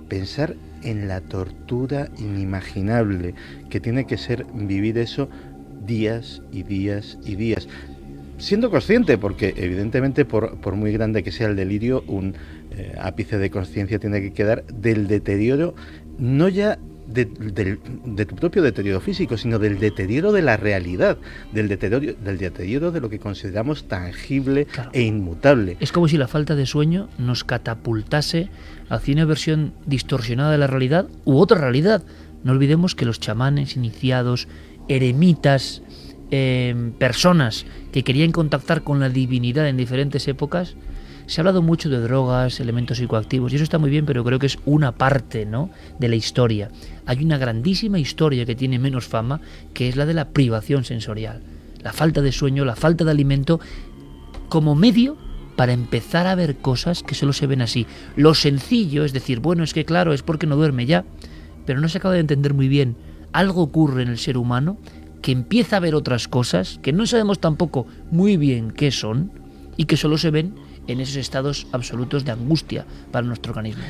pensar 0.10 0.56
en 0.84 1.08
la 1.08 1.22
tortura 1.22 2.10
inimaginable 2.18 3.36
que 3.70 3.80
tiene 3.80 4.06
que 4.06 4.18
ser 4.18 4.46
vivir 4.54 4.98
eso 4.98 5.30
días 5.86 6.42
y 6.52 6.64
días 6.64 7.18
y 7.24 7.36
días. 7.36 7.68
Siendo 8.38 8.72
consciente, 8.72 9.20
porque 9.20 9.54
evidentemente 9.56 10.26
por, 10.26 10.60
por 10.60 10.76
muy 10.76 10.92
grande 10.92 11.22
que 11.22 11.32
sea 11.32 11.48
el 11.48 11.56
delirio, 11.56 12.04
un 12.08 12.34
eh, 12.72 12.96
ápice 13.00 13.38
de 13.38 13.50
conciencia 13.50 14.00
tiene 14.00 14.22
que 14.22 14.34
quedar 14.34 14.66
del 14.66 15.08
deterioro, 15.08 15.76
no 16.18 16.48
ya 16.48 16.80
de, 17.14 18.26
tu 18.26 18.36
propio 18.36 18.62
deterioro 18.62 19.00
físico, 19.02 19.38
sino 19.38 19.60
del 19.60 19.80
deterioro 19.80 20.32
de 20.32 20.42
la 20.42 20.58
realidad, 20.58 21.18
del 21.52 21.68
deterioro, 21.68 22.14
del 22.24 22.38
deterioro 22.38 22.92
de 22.92 23.02
lo 23.02 23.10
que 23.10 23.20
consideramos 23.20 23.88
tangible 23.88 24.68
e 24.94 25.02
inmutable. 25.02 25.78
Es 25.80 25.92
como 25.92 26.08
si 26.08 26.18
la 26.18 26.28
falta 26.28 26.56
de 26.56 26.66
sueño 26.66 27.10
nos 27.18 27.44
catapultase 27.44 28.50
hacia 28.90 29.14
una 29.14 29.26
versión 29.26 29.74
distorsionada 29.86 30.52
de 30.52 30.58
la 30.58 30.68
realidad 30.68 31.08
u 31.26 31.38
otra 31.38 31.60
realidad. 31.60 32.04
No 32.44 32.54
olvidemos 32.54 32.96
que 32.96 33.06
los 33.06 33.20
chamanes 33.20 33.76
iniciados, 33.76 34.48
eremitas, 34.88 35.82
eh, 36.32 36.92
personas 36.98 37.66
que 37.92 38.04
querían 38.04 38.32
contactar 38.32 38.84
con 38.84 39.00
la 39.00 39.10
divinidad 39.10 39.68
en 39.68 39.78
diferentes 39.78 40.28
épocas, 40.28 40.76
se 41.32 41.40
ha 41.40 41.44
hablado 41.44 41.62
mucho 41.62 41.88
de 41.88 42.02
drogas, 42.02 42.60
elementos 42.60 42.98
psicoactivos, 42.98 43.54
y 43.54 43.56
eso 43.56 43.64
está 43.64 43.78
muy 43.78 43.90
bien, 43.90 44.06
pero 44.06 44.22
creo 44.26 44.38
que 44.38 44.48
es 44.48 44.60
una 44.66 44.92
parte 44.92 45.46
¿no? 45.46 45.70
de 45.98 46.10
la 46.10 46.18
historia. 46.18 46.70
Hay 47.06 47.24
una 47.24 47.38
grandísima 47.38 48.00
historia 48.00 48.46
que 48.46 48.54
tiene 48.54 48.80
menos 48.80 49.08
fama, 49.08 49.40
que 49.74 49.88
es 49.88 49.96
la 49.96 50.06
de 50.06 50.14
la 50.14 50.28
privación 50.28 50.84
sensorial. 50.84 51.42
La 51.82 51.94
falta 51.94 52.22
de 52.22 52.34
sueño, 52.34 52.66
la 52.66 52.76
falta 52.76 53.06
de 53.06 53.12
alimento, 53.12 53.62
como 54.50 54.76
medio 54.76 55.16
para 55.56 55.72
empezar 55.72 56.28
a 56.28 56.36
ver 56.36 56.58
cosas 56.58 57.02
que 57.02 57.16
solo 57.16 57.32
se 57.32 57.48
ven 57.48 57.62
así. 57.62 57.88
Lo 58.18 58.34
sencillo 58.34 59.06
es 59.06 59.14
decir, 59.14 59.40
bueno, 59.40 59.64
es 59.64 59.74
que 59.74 59.86
claro, 59.86 60.12
es 60.12 60.24
porque 60.24 60.48
no 60.48 60.58
duerme 60.58 60.86
ya, 60.86 61.06
pero 61.66 61.80
no 61.80 61.88
se 61.88 62.00
acaba 62.00 62.16
de 62.16 62.20
entender 62.20 62.54
muy 62.54 62.68
bien. 62.68 62.98
Algo 63.32 63.62
ocurre 63.62 64.04
en 64.04 64.10
el 64.10 64.18
ser 64.18 64.38
humano 64.38 64.78
que 65.22 65.32
empieza 65.32 65.78
a 65.78 65.80
ver 65.80 65.96
otras 65.96 66.28
cosas 66.28 66.78
que 66.82 66.92
no 66.92 67.06
sabemos 67.06 67.40
tampoco 67.40 67.88
muy 68.12 68.36
bien 68.36 68.72
qué 68.72 68.92
son 68.92 69.32
y 69.78 69.86
que 69.86 69.96
solo 69.96 70.18
se 70.18 70.30
ven 70.30 70.56
en 70.88 71.00
esos 71.00 71.16
estados 71.16 71.68
absolutos 71.72 72.26
de 72.26 72.32
angustia 72.32 72.86
para 73.12 73.26
nuestro 73.26 73.52
organismo. 73.52 73.84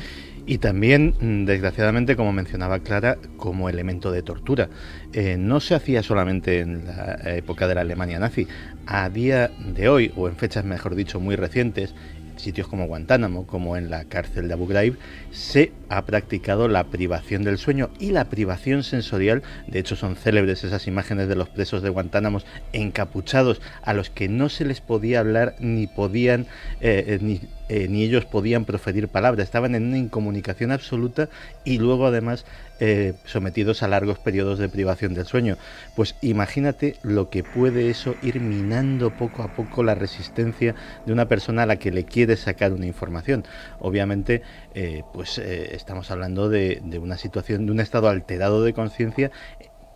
Y 0.44 0.58
también, 0.58 1.14
mm, 1.20 1.44
desgraciadamente, 1.44 2.16
como 2.16 2.32
mencionaba 2.32 2.80
Clara, 2.80 3.16
como 3.36 3.68
elemento 3.68 4.10
de 4.10 4.22
tortura. 4.22 4.68
Eh, 5.12 5.36
no 5.38 5.60
se 5.60 5.74
hacía 5.74 6.02
solamente 6.02 6.60
en 6.60 6.84
la 6.86 7.36
época 7.36 7.68
de 7.68 7.76
la 7.76 7.82
Alemania 7.82 8.18
nazi. 8.18 8.48
A 8.86 9.08
día 9.08 9.52
de 9.58 9.88
hoy, 9.88 10.12
o 10.16 10.28
en 10.28 10.34
fechas, 10.36 10.64
mejor 10.64 10.96
dicho, 10.96 11.20
muy 11.20 11.36
recientes, 11.36 11.94
sitios 12.36 12.66
como 12.66 12.86
Guantánamo, 12.86 13.46
como 13.46 13.76
en 13.76 13.88
la 13.88 14.04
cárcel 14.04 14.48
de 14.48 14.54
Abu 14.54 14.66
Ghraib, 14.66 14.96
se 15.30 15.72
ha 15.96 16.06
practicado 16.06 16.68
la 16.68 16.84
privación 16.84 17.44
del 17.44 17.58
sueño 17.58 17.90
y 17.98 18.12
la 18.12 18.24
privación 18.24 18.82
sensorial. 18.82 19.42
De 19.66 19.78
hecho, 19.78 19.94
son 19.94 20.16
célebres 20.16 20.64
esas 20.64 20.86
imágenes 20.86 21.28
de 21.28 21.36
los 21.36 21.48
presos 21.48 21.82
de 21.82 21.90
Guantánamo 21.90 22.40
encapuchados 22.72 23.60
a 23.82 23.92
los 23.92 24.08
que 24.08 24.28
no 24.28 24.48
se 24.48 24.64
les 24.64 24.80
podía 24.80 25.20
hablar 25.20 25.54
ni 25.58 25.86
podían 25.86 26.46
eh, 26.80 27.04
eh, 27.06 27.18
ni 27.20 27.40
eh, 27.68 27.88
ni 27.88 28.02
ellos 28.02 28.26
podían 28.26 28.66
proferir 28.66 29.08
palabras, 29.08 29.44
estaban 29.44 29.74
en 29.74 29.86
una 29.86 29.96
incomunicación 29.96 30.72
absoluta 30.72 31.30
y 31.64 31.78
luego 31.78 32.06
además 32.06 32.44
sometidos 33.24 33.84
a 33.84 33.88
largos 33.88 34.18
periodos 34.18 34.58
de 34.58 34.68
privación 34.68 35.14
del 35.14 35.24
sueño. 35.24 35.56
Pues 35.94 36.16
imagínate 36.20 36.96
lo 37.04 37.30
que 37.30 37.44
puede 37.44 37.90
eso 37.90 38.16
ir 38.22 38.40
minando 38.40 39.16
poco 39.16 39.44
a 39.44 39.54
poco 39.54 39.84
la 39.84 39.94
resistencia 39.94 40.74
de 41.06 41.12
una 41.12 41.28
persona 41.28 41.62
a 41.62 41.66
la 41.66 41.76
que 41.76 41.92
le 41.92 42.04
quiere 42.04 42.36
sacar 42.36 42.72
una 42.72 42.86
información. 42.86 43.44
Obviamente, 43.78 44.42
eh, 44.74 45.02
pues 45.12 45.38
estamos 45.38 46.10
hablando 46.10 46.48
de, 46.48 46.80
de 46.84 46.98
una 46.98 47.16
situación, 47.16 47.66
de 47.66 47.72
un 47.72 47.80
estado 47.80 48.08
alterado 48.08 48.62
de 48.62 48.72
conciencia 48.72 49.30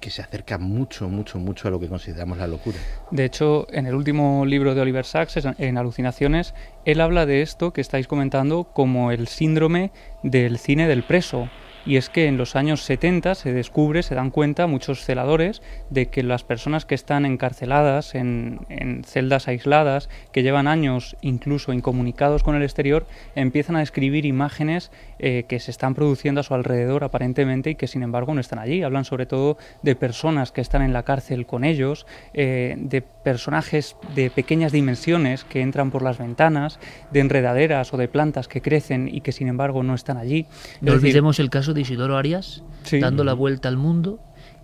que 0.01 0.11
se 0.11 0.23
acerca 0.23 0.59
mucho, 0.59 1.09
mucho, 1.09 1.39
mucho 1.39 1.69
a 1.69 1.71
lo 1.71 1.81
que 1.81 1.89
consideramos 1.89 2.39
la 2.39 2.47
locura. 2.47 2.77
De 3.11 3.25
hecho, 3.25 3.67
en 3.73 3.87
el 3.87 3.95
último 3.95 4.45
libro 4.45 4.75
de 4.75 4.81
Oliver 4.81 5.05
Sacks, 5.05 5.39
en 5.59 5.79
Alucinaciones, 5.79 6.55
él 6.85 7.01
habla 7.01 7.27
de 7.27 7.43
esto 7.43 7.73
que 7.73 7.81
estáis 7.81 8.07
comentando 8.07 8.65
como 8.65 9.11
el 9.11 9.27
síndrome 9.27 9.91
del 10.23 10.59
cine 10.59 10.87
del 10.87 11.03
preso 11.03 11.49
y 11.87 11.97
es 11.97 12.11
que 12.11 12.27
en 12.27 12.37
los 12.37 12.57
años 12.57 12.83
70 12.83 13.37
se 13.37 13.53
descubre, 13.53 14.03
se 14.03 14.17
dan 14.17 14.31
cuenta 14.31 14.67
muchos 14.67 15.05
celadores 15.05 15.63
de 15.89 16.07
que 16.07 16.23
las 16.23 16.43
personas 16.43 16.85
que 16.85 16.97
están 16.97 17.25
encarceladas 17.25 18.15
en, 18.15 18.61
celdas 19.07 19.47
aisladas, 19.47 20.09
que 20.33 20.43
llevan 20.43 20.67
años 20.67 21.17
incluso 21.21 21.73
incomunicados 21.73 22.43
con 22.43 22.57
el 22.57 22.63
exterior, 22.63 23.07
empiezan 23.37 23.77
a 23.77 23.83
escribir 23.83 24.27
imágenes 24.27 24.91
eh, 25.19 25.45
que 25.49 25.61
se 25.61 25.71
están 25.71 25.95
produciendo 25.95 26.41
a 26.41 26.45
su 26.45 26.55
alrededor 26.55 27.05
aparentemente 27.05 27.71
y 27.71 27.75
que 27.77 27.87
sin 27.87 28.03
embargo 28.03 28.35
no 28.35 28.41
están 28.41 28.59
allí. 28.59 28.83
Hablan 28.83 29.05
sobre 29.05 29.27
todo 29.27 29.57
de 29.83 29.95
personas 29.95 30.51
que 30.51 30.61
están 30.61 30.83
en 30.83 30.93
la 30.93 31.05
cárcel 31.05 31.47
con 31.47 31.65
ellos, 31.65 32.07
eh, 32.35 32.75
de 32.79 33.01
personajes 33.01 33.97
de 34.15 34.31
pequeñas 34.31 34.73
dimensiones 34.73 35.45
que 35.45 35.61
entran 35.61 35.91
por 35.91 36.03
las 36.03 36.19
ventanas, 36.19 36.81
de 37.13 37.21
enredaderas 37.21 37.95
o 37.95 37.97
de 37.97 38.09
plantas 38.09 38.49
que 38.49 38.61
crecen 38.61 39.09
y 39.13 39.21
que 39.21 39.33
sin 39.33 39.49
embargo 39.49 39.85
no 39.85 39.95
están 39.95 40.17
allí. 40.17 40.47
No 40.81 40.93
olvidemos 40.93 41.39
el 41.39 41.51
caso 41.51 41.76
de 41.77 41.83
Isidoro 41.83 42.17
Arias, 42.17 42.65
dando 43.01 43.23
la 43.23 43.35
vuelta 43.35 43.69
al 43.69 43.77
mundo, 43.77 44.19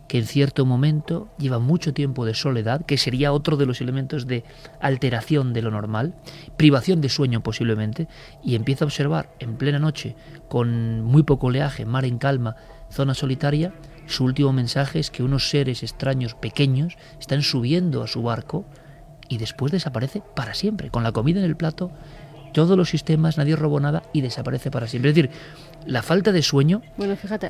que 0.08 0.18
en 0.18 0.26
cierto 0.26 0.66
momento 0.66 1.28
lleva 1.38 1.58
mucho 1.58 1.94
tiempo 1.94 2.26
de 2.26 2.34
soledad, 2.34 2.84
que 2.84 2.98
sería 2.98 3.32
otro 3.32 3.56
de 3.56 3.66
los 3.66 3.80
elementos 3.80 4.26
de 4.26 4.44
alteración 4.80 5.52
de 5.52 5.62
lo 5.62 5.70
normal, 5.70 6.14
privación 6.56 7.00
de 7.00 7.08
sueño 7.08 7.42
posiblemente, 7.42 8.08
y 8.44 8.54
empieza 8.54 8.84
a 8.84 8.88
observar 8.88 9.32
en 9.38 9.56
plena 9.56 9.78
noche, 9.78 10.14
con 10.48 11.02
muy 11.02 11.22
poco 11.22 11.46
oleaje, 11.46 11.86
mar 11.86 12.04
en 12.04 12.18
calma, 12.18 12.56
zona 12.90 13.14
solitaria, 13.14 13.72
su 14.06 14.24
último 14.24 14.52
mensaje 14.52 14.98
es 14.98 15.10
que 15.10 15.22
unos 15.22 15.48
seres 15.48 15.82
extraños 15.82 16.34
pequeños 16.34 16.98
están 17.18 17.42
subiendo 17.42 18.02
a 18.02 18.08
su 18.08 18.22
barco 18.22 18.66
y 19.28 19.38
después 19.38 19.72
desaparece 19.72 20.22
para 20.34 20.52
siempre, 20.52 20.90
con 20.90 21.02
la 21.02 21.12
comida 21.12 21.38
en 21.38 21.46
el 21.46 21.56
plato, 21.56 21.90
todos 22.52 22.76
los 22.76 22.88
sistemas, 22.88 23.38
nadie 23.38 23.56
robó 23.56 23.80
nada 23.80 24.02
y 24.12 24.20
desaparece 24.20 24.70
para 24.70 24.86
siempre. 24.86 25.10
Es 25.10 25.16
decir, 25.16 25.30
la 25.86 26.02
falta 26.02 26.32
de 26.32 26.42
sueño 26.42 26.82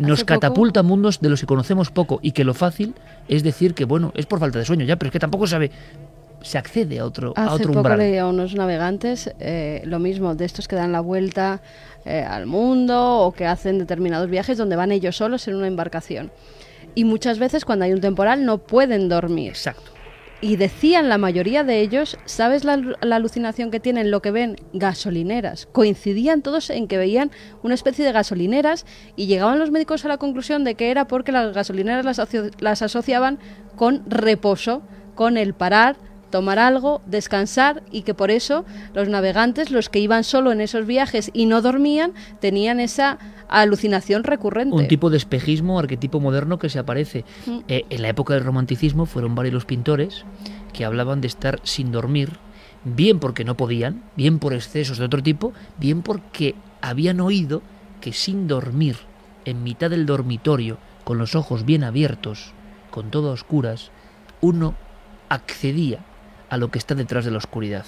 nos 0.00 0.24
catapulta 0.24 0.80
a 0.80 0.82
mundos 0.82 1.20
de 1.20 1.28
los 1.28 1.40
que 1.40 1.46
conocemos 1.46 1.90
poco 1.90 2.20
y 2.22 2.32
que 2.32 2.44
lo 2.44 2.54
fácil 2.54 2.94
es 3.28 3.42
decir 3.42 3.74
que, 3.74 3.84
bueno, 3.84 4.12
es 4.14 4.26
por 4.26 4.40
falta 4.40 4.58
de 4.58 4.64
sueño 4.64 4.84
ya, 4.84 4.96
pero 4.96 5.08
es 5.08 5.12
que 5.12 5.18
tampoco 5.18 5.46
sabe 5.46 5.70
se 6.40 6.58
accede 6.58 6.98
a 6.98 7.04
otro, 7.04 7.32
a 7.36 7.54
otro 7.54 7.68
poco 7.68 7.78
umbral. 7.78 7.98
leí 7.98 8.18
a 8.18 8.26
unos 8.26 8.54
navegantes 8.54 9.32
eh, 9.38 9.80
lo 9.84 10.00
mismo, 10.00 10.34
de 10.34 10.44
estos 10.44 10.66
que 10.66 10.74
dan 10.74 10.90
la 10.90 11.00
vuelta 11.00 11.60
eh, 12.04 12.22
al 12.22 12.46
mundo 12.46 13.20
o 13.20 13.32
que 13.32 13.46
hacen 13.46 13.78
determinados 13.78 14.28
viajes 14.28 14.58
donde 14.58 14.74
van 14.74 14.90
ellos 14.90 15.16
solos 15.16 15.46
en 15.46 15.54
una 15.54 15.68
embarcación. 15.68 16.32
Y 16.96 17.04
muchas 17.04 17.38
veces 17.38 17.64
cuando 17.64 17.84
hay 17.84 17.92
un 17.92 18.00
temporal 18.00 18.44
no 18.44 18.58
pueden 18.58 19.08
dormir. 19.08 19.50
Exacto 19.50 19.92
y 20.42 20.56
decían 20.56 21.08
la 21.08 21.18
mayoría 21.18 21.62
de 21.62 21.80
ellos, 21.80 22.18
¿sabes 22.24 22.64
la, 22.64 22.72
alucinación 23.00 23.70
que 23.70 23.78
tienen 23.78 24.10
lo 24.10 24.20
que 24.20 24.32
ven? 24.32 24.56
Gasolineras. 24.72 25.66
Coincidían 25.70 26.42
todos 26.42 26.68
en 26.68 26.88
que 26.88 26.98
veían 26.98 27.30
una 27.62 27.74
especie 27.74 28.04
de 28.04 28.10
gasolineras 28.10 28.84
y 29.14 29.26
llegaban 29.26 29.60
los 29.60 29.70
médicos 29.70 30.04
a 30.04 30.08
la 30.08 30.18
conclusión 30.18 30.64
de 30.64 30.74
que 30.74 30.90
era 30.90 31.06
porque 31.06 31.30
las 31.30 31.54
gasolineras 31.54 32.04
las, 32.04 32.20
las 32.58 32.82
asociaban 32.82 33.38
con 33.76 34.02
reposo, 34.10 34.82
con 35.14 35.36
el 35.36 35.54
parar, 35.54 35.96
tomar 36.32 36.58
algo, 36.58 37.02
descansar 37.06 37.84
y 37.92 38.02
que 38.02 38.14
por 38.14 38.32
eso 38.32 38.64
los 38.94 39.08
navegantes, 39.08 39.70
los 39.70 39.88
que 39.88 40.00
iban 40.00 40.24
solo 40.24 40.50
en 40.50 40.60
esos 40.60 40.86
viajes 40.86 41.30
y 41.32 41.46
no 41.46 41.62
dormían, 41.62 42.14
tenían 42.40 42.80
esa 42.80 43.18
alucinación 43.48 44.24
recurrente. 44.24 44.74
Un 44.74 44.88
tipo 44.88 45.10
de 45.10 45.18
espejismo, 45.18 45.78
arquetipo 45.78 46.18
moderno 46.18 46.58
que 46.58 46.70
se 46.70 46.80
aparece. 46.80 47.24
Mm. 47.46 47.58
Eh, 47.68 47.84
en 47.90 48.02
la 48.02 48.08
época 48.08 48.34
del 48.34 48.42
romanticismo 48.42 49.06
fueron 49.06 49.36
varios 49.36 49.52
los 49.52 49.66
pintores 49.66 50.24
que 50.72 50.86
hablaban 50.86 51.20
de 51.20 51.26
estar 51.28 51.60
sin 51.62 51.92
dormir, 51.92 52.30
bien 52.84 53.20
porque 53.20 53.44
no 53.44 53.56
podían, 53.56 54.02
bien 54.16 54.38
por 54.38 54.54
excesos 54.54 54.96
de 54.96 55.04
otro 55.04 55.22
tipo, 55.22 55.52
bien 55.78 56.00
porque 56.00 56.54
habían 56.80 57.20
oído 57.20 57.62
que 58.00 58.14
sin 58.14 58.48
dormir, 58.48 58.96
en 59.44 59.62
mitad 59.62 59.90
del 59.90 60.06
dormitorio, 60.06 60.78
con 61.04 61.18
los 61.18 61.34
ojos 61.34 61.66
bien 61.66 61.84
abiertos, 61.84 62.52
con 62.90 63.10
todo 63.10 63.28
a 63.28 63.32
oscuras, 63.34 63.90
uno 64.40 64.74
accedía 65.28 65.98
a 66.52 66.58
lo 66.58 66.70
que 66.70 66.78
está 66.78 66.94
detrás 66.94 67.24
de 67.24 67.30
la 67.30 67.38
oscuridad. 67.38 67.86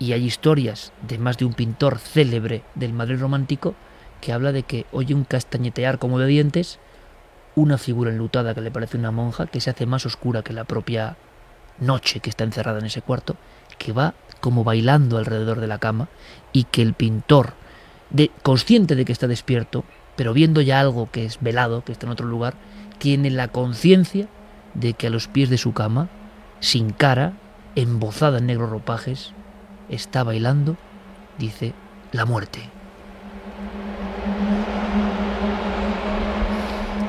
Y 0.00 0.12
hay 0.12 0.24
historias 0.24 0.92
de 1.06 1.18
más 1.18 1.38
de 1.38 1.44
un 1.44 1.54
pintor 1.54 2.00
célebre 2.00 2.64
del 2.74 2.92
Madrid 2.92 3.20
romántico 3.20 3.76
que 4.20 4.32
habla 4.32 4.50
de 4.50 4.64
que 4.64 4.86
oye 4.90 5.14
un 5.14 5.22
castañetear 5.22 6.00
como 6.00 6.18
de 6.18 6.26
dientes, 6.26 6.80
una 7.54 7.78
figura 7.78 8.10
enlutada 8.10 8.56
que 8.56 8.60
le 8.60 8.72
parece 8.72 8.98
una 8.98 9.12
monja, 9.12 9.46
que 9.46 9.60
se 9.60 9.70
hace 9.70 9.86
más 9.86 10.04
oscura 10.04 10.42
que 10.42 10.52
la 10.52 10.64
propia 10.64 11.16
noche 11.78 12.18
que 12.18 12.28
está 12.28 12.42
encerrada 12.42 12.80
en 12.80 12.86
ese 12.86 13.02
cuarto, 13.02 13.36
que 13.78 13.92
va 13.92 14.14
como 14.40 14.64
bailando 14.64 15.16
alrededor 15.16 15.60
de 15.60 15.68
la 15.68 15.78
cama 15.78 16.08
y 16.52 16.64
que 16.64 16.82
el 16.82 16.92
pintor, 16.92 17.52
de, 18.10 18.32
consciente 18.42 18.96
de 18.96 19.04
que 19.04 19.12
está 19.12 19.28
despierto, 19.28 19.84
pero 20.16 20.32
viendo 20.32 20.60
ya 20.60 20.80
algo 20.80 21.08
que 21.12 21.24
es 21.24 21.38
velado, 21.40 21.84
que 21.84 21.92
está 21.92 22.06
en 22.06 22.12
otro 22.12 22.26
lugar, 22.26 22.54
tiene 22.98 23.30
la 23.30 23.46
conciencia 23.46 24.26
de 24.74 24.94
que 24.94 25.06
a 25.06 25.10
los 25.10 25.28
pies 25.28 25.50
de 25.50 25.58
su 25.58 25.72
cama 25.72 26.08
sin 26.58 26.90
cara, 26.90 27.34
embozada 27.76 28.38
en 28.38 28.46
negros 28.46 28.70
ropajes, 28.70 29.32
está 29.88 30.24
bailando, 30.24 30.76
dice, 31.38 31.74
la 32.12 32.24
muerte. 32.24 32.70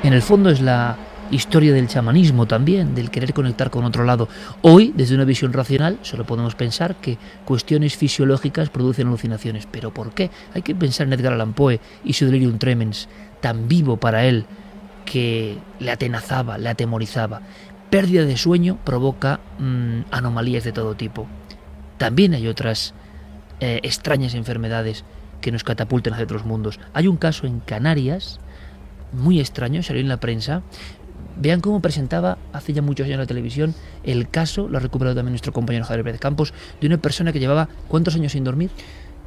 En 0.03 0.13
el 0.13 0.22
fondo 0.22 0.49
es 0.49 0.61
la 0.61 0.95
historia 1.32 1.74
del 1.74 1.88
chamanismo 1.88 2.45
también, 2.45 2.95
del 2.95 3.11
querer 3.11 3.34
conectar 3.34 3.70
con 3.70 3.84
otro 3.84 4.03
lado. 4.03 4.30
Hoy, 4.61 4.93
desde 4.95 5.15
una 5.15 5.26
visión 5.26 5.53
racional, 5.53 5.99
solo 6.01 6.26
podemos 6.26 6.55
pensar 6.55 6.95
que 6.95 7.18
cuestiones 7.45 7.97
fisiológicas 7.97 8.70
producen 8.70 9.07
alucinaciones. 9.07 9.68
¿Pero 9.70 9.93
por 9.93 10.11
qué? 10.11 10.30
Hay 10.53 10.61
que 10.61 10.76
pensar 10.76 11.07
en 11.07 11.13
Edgar 11.13 11.34
Allan 11.34 11.53
Poe 11.53 11.80
y 12.03 12.13
su 12.13 12.26
delirium 12.26 12.57
tremens, 12.57 13.09
tan 13.41 13.68
vivo 13.68 13.97
para 13.97 14.26
él, 14.26 14.45
que 15.05 15.57
le 15.80 15.91
atenazaba, 15.91 16.57
le 16.57 16.70
atemorizaba. 16.70 17.41
Pérdida 17.89 18.25
de 18.25 18.35
sueño 18.35 18.77
provoca 18.83 19.39
mmm, 19.59 20.01
anomalías 20.11 20.63
de 20.63 20.73
todo 20.73 20.95
tipo. 20.95 21.27
También 21.97 22.33
hay 22.33 22.47
otras 22.47 22.93
eh, 23.59 23.79
extrañas 23.83 24.33
enfermedades 24.33 25.05
que 25.39 25.51
nos 25.51 25.63
catapultan 25.63 26.13
hacia 26.13 26.25
otros 26.25 26.45
mundos. 26.45 26.79
Hay 26.93 27.07
un 27.07 27.17
caso 27.17 27.47
en 27.47 27.59
Canarias, 27.59 28.39
muy 29.13 29.39
extraño, 29.39 29.83
salió 29.83 30.01
en 30.01 30.09
la 30.09 30.19
prensa. 30.19 30.63
Vean 31.39 31.61
cómo 31.61 31.81
presentaba 31.81 32.38
hace 32.51 32.73
ya 32.73 32.81
muchos 32.81 33.05
años 33.05 33.15
en 33.15 33.19
la 33.21 33.25
televisión 33.27 33.75
el 34.03 34.27
caso, 34.29 34.67
lo 34.67 34.77
ha 34.77 34.81
recuperado 34.81 35.15
también 35.15 35.33
nuestro 35.33 35.53
compañero 35.53 35.85
Javier 35.85 36.03
Pérez 36.03 36.19
Campos, 36.19 36.53
de 36.81 36.88
una 36.88 36.97
persona 36.97 37.31
que 37.31 37.39
llevaba 37.39 37.69
¿cuántos 37.88 38.15
años 38.15 38.33
sin 38.33 38.43
dormir? 38.43 38.69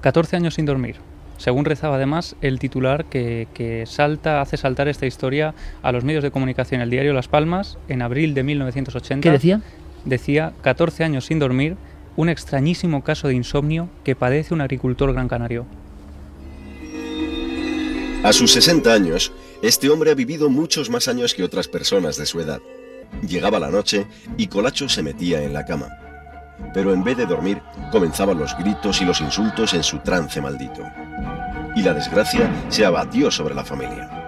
14 0.02 0.36
años 0.36 0.54
sin 0.54 0.66
dormir. 0.66 0.96
Según 1.40 1.64
rezaba 1.64 1.96
además 1.96 2.36
el 2.42 2.58
titular 2.58 3.06
que, 3.06 3.48
que, 3.54 3.86
salta, 3.86 4.42
hace 4.42 4.58
saltar 4.58 4.88
esta 4.88 5.06
historia 5.06 5.54
a 5.82 5.90
los 5.90 6.04
medios 6.04 6.22
de 6.22 6.30
comunicación, 6.30 6.82
el 6.82 6.90
diario 6.90 7.14
Las 7.14 7.28
Palmas, 7.28 7.78
en 7.88 8.02
abril 8.02 8.34
de 8.34 8.42
1980. 8.42 9.22
¿Qué 9.22 9.32
decía? 9.32 9.62
Decía 10.04 10.52
14 10.60 11.02
años 11.02 11.24
sin 11.24 11.38
dormir, 11.38 11.78
un 12.16 12.28
extrañísimo 12.28 13.02
caso 13.02 13.26
de 13.26 13.36
insomnio 13.36 13.88
que 14.04 14.14
padece 14.14 14.52
un 14.52 14.60
agricultor 14.60 15.14
gran 15.14 15.28
canario. 15.28 15.64
A 18.22 18.34
sus 18.34 18.52
60 18.52 18.92
años, 18.92 19.32
este 19.62 19.88
hombre 19.88 20.10
ha 20.10 20.14
vivido 20.14 20.50
muchos 20.50 20.90
más 20.90 21.08
años 21.08 21.32
que 21.32 21.42
otras 21.42 21.68
personas 21.68 22.18
de 22.18 22.26
su 22.26 22.38
edad. 22.40 22.60
Llegaba 23.26 23.58
la 23.58 23.70
noche 23.70 24.06
y 24.36 24.48
Colacho 24.48 24.90
se 24.90 25.02
metía 25.02 25.42
en 25.42 25.54
la 25.54 25.64
cama. 25.64 25.88
Pero 26.72 26.92
en 26.92 27.02
vez 27.02 27.16
de 27.16 27.26
dormir, 27.26 27.60
comenzaban 27.90 28.38
los 28.38 28.56
gritos 28.56 29.00
y 29.00 29.04
los 29.04 29.20
insultos 29.20 29.74
en 29.74 29.82
su 29.82 29.98
trance 29.98 30.40
maldito. 30.40 30.82
Y 31.74 31.82
la 31.82 31.94
desgracia 31.94 32.50
se 32.68 32.84
abatió 32.84 33.30
sobre 33.30 33.54
la 33.54 33.64
familia. 33.64 34.20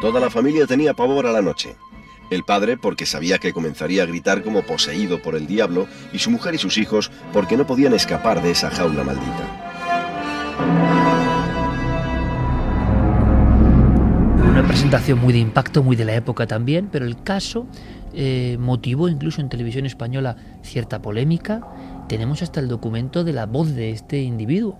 Toda 0.00 0.20
la 0.20 0.30
familia 0.30 0.66
tenía 0.66 0.94
pavor 0.94 1.26
a 1.26 1.32
la 1.32 1.42
noche. 1.42 1.76
El 2.30 2.44
padre 2.44 2.76
porque 2.76 3.06
sabía 3.06 3.38
que 3.38 3.52
comenzaría 3.52 4.02
a 4.02 4.06
gritar 4.06 4.42
como 4.42 4.62
poseído 4.62 5.22
por 5.22 5.34
el 5.36 5.46
diablo 5.46 5.86
y 6.12 6.18
su 6.18 6.30
mujer 6.30 6.54
y 6.54 6.58
sus 6.58 6.76
hijos 6.76 7.10
porque 7.32 7.56
no 7.56 7.66
podían 7.66 7.94
escapar 7.94 8.42
de 8.42 8.50
esa 8.50 8.70
jaula 8.70 9.04
maldita. 9.04 9.66
Una 14.50 14.66
presentación 14.66 15.18
muy 15.18 15.32
de 15.32 15.38
impacto, 15.38 15.82
muy 15.82 15.96
de 15.96 16.04
la 16.04 16.14
época 16.14 16.46
también, 16.46 16.88
pero 16.90 17.04
el 17.04 17.22
caso 17.22 17.66
eh, 18.18 18.56
motivó 18.58 19.10
incluso 19.10 19.42
en 19.42 19.50
televisión 19.50 19.84
española 19.84 20.36
cierta 20.62 21.02
polémica. 21.02 21.60
Tenemos 22.08 22.40
hasta 22.40 22.60
el 22.60 22.68
documento 22.68 23.24
de 23.24 23.34
la 23.34 23.44
voz 23.44 23.74
de 23.74 23.90
este 23.90 24.22
individuo. 24.22 24.78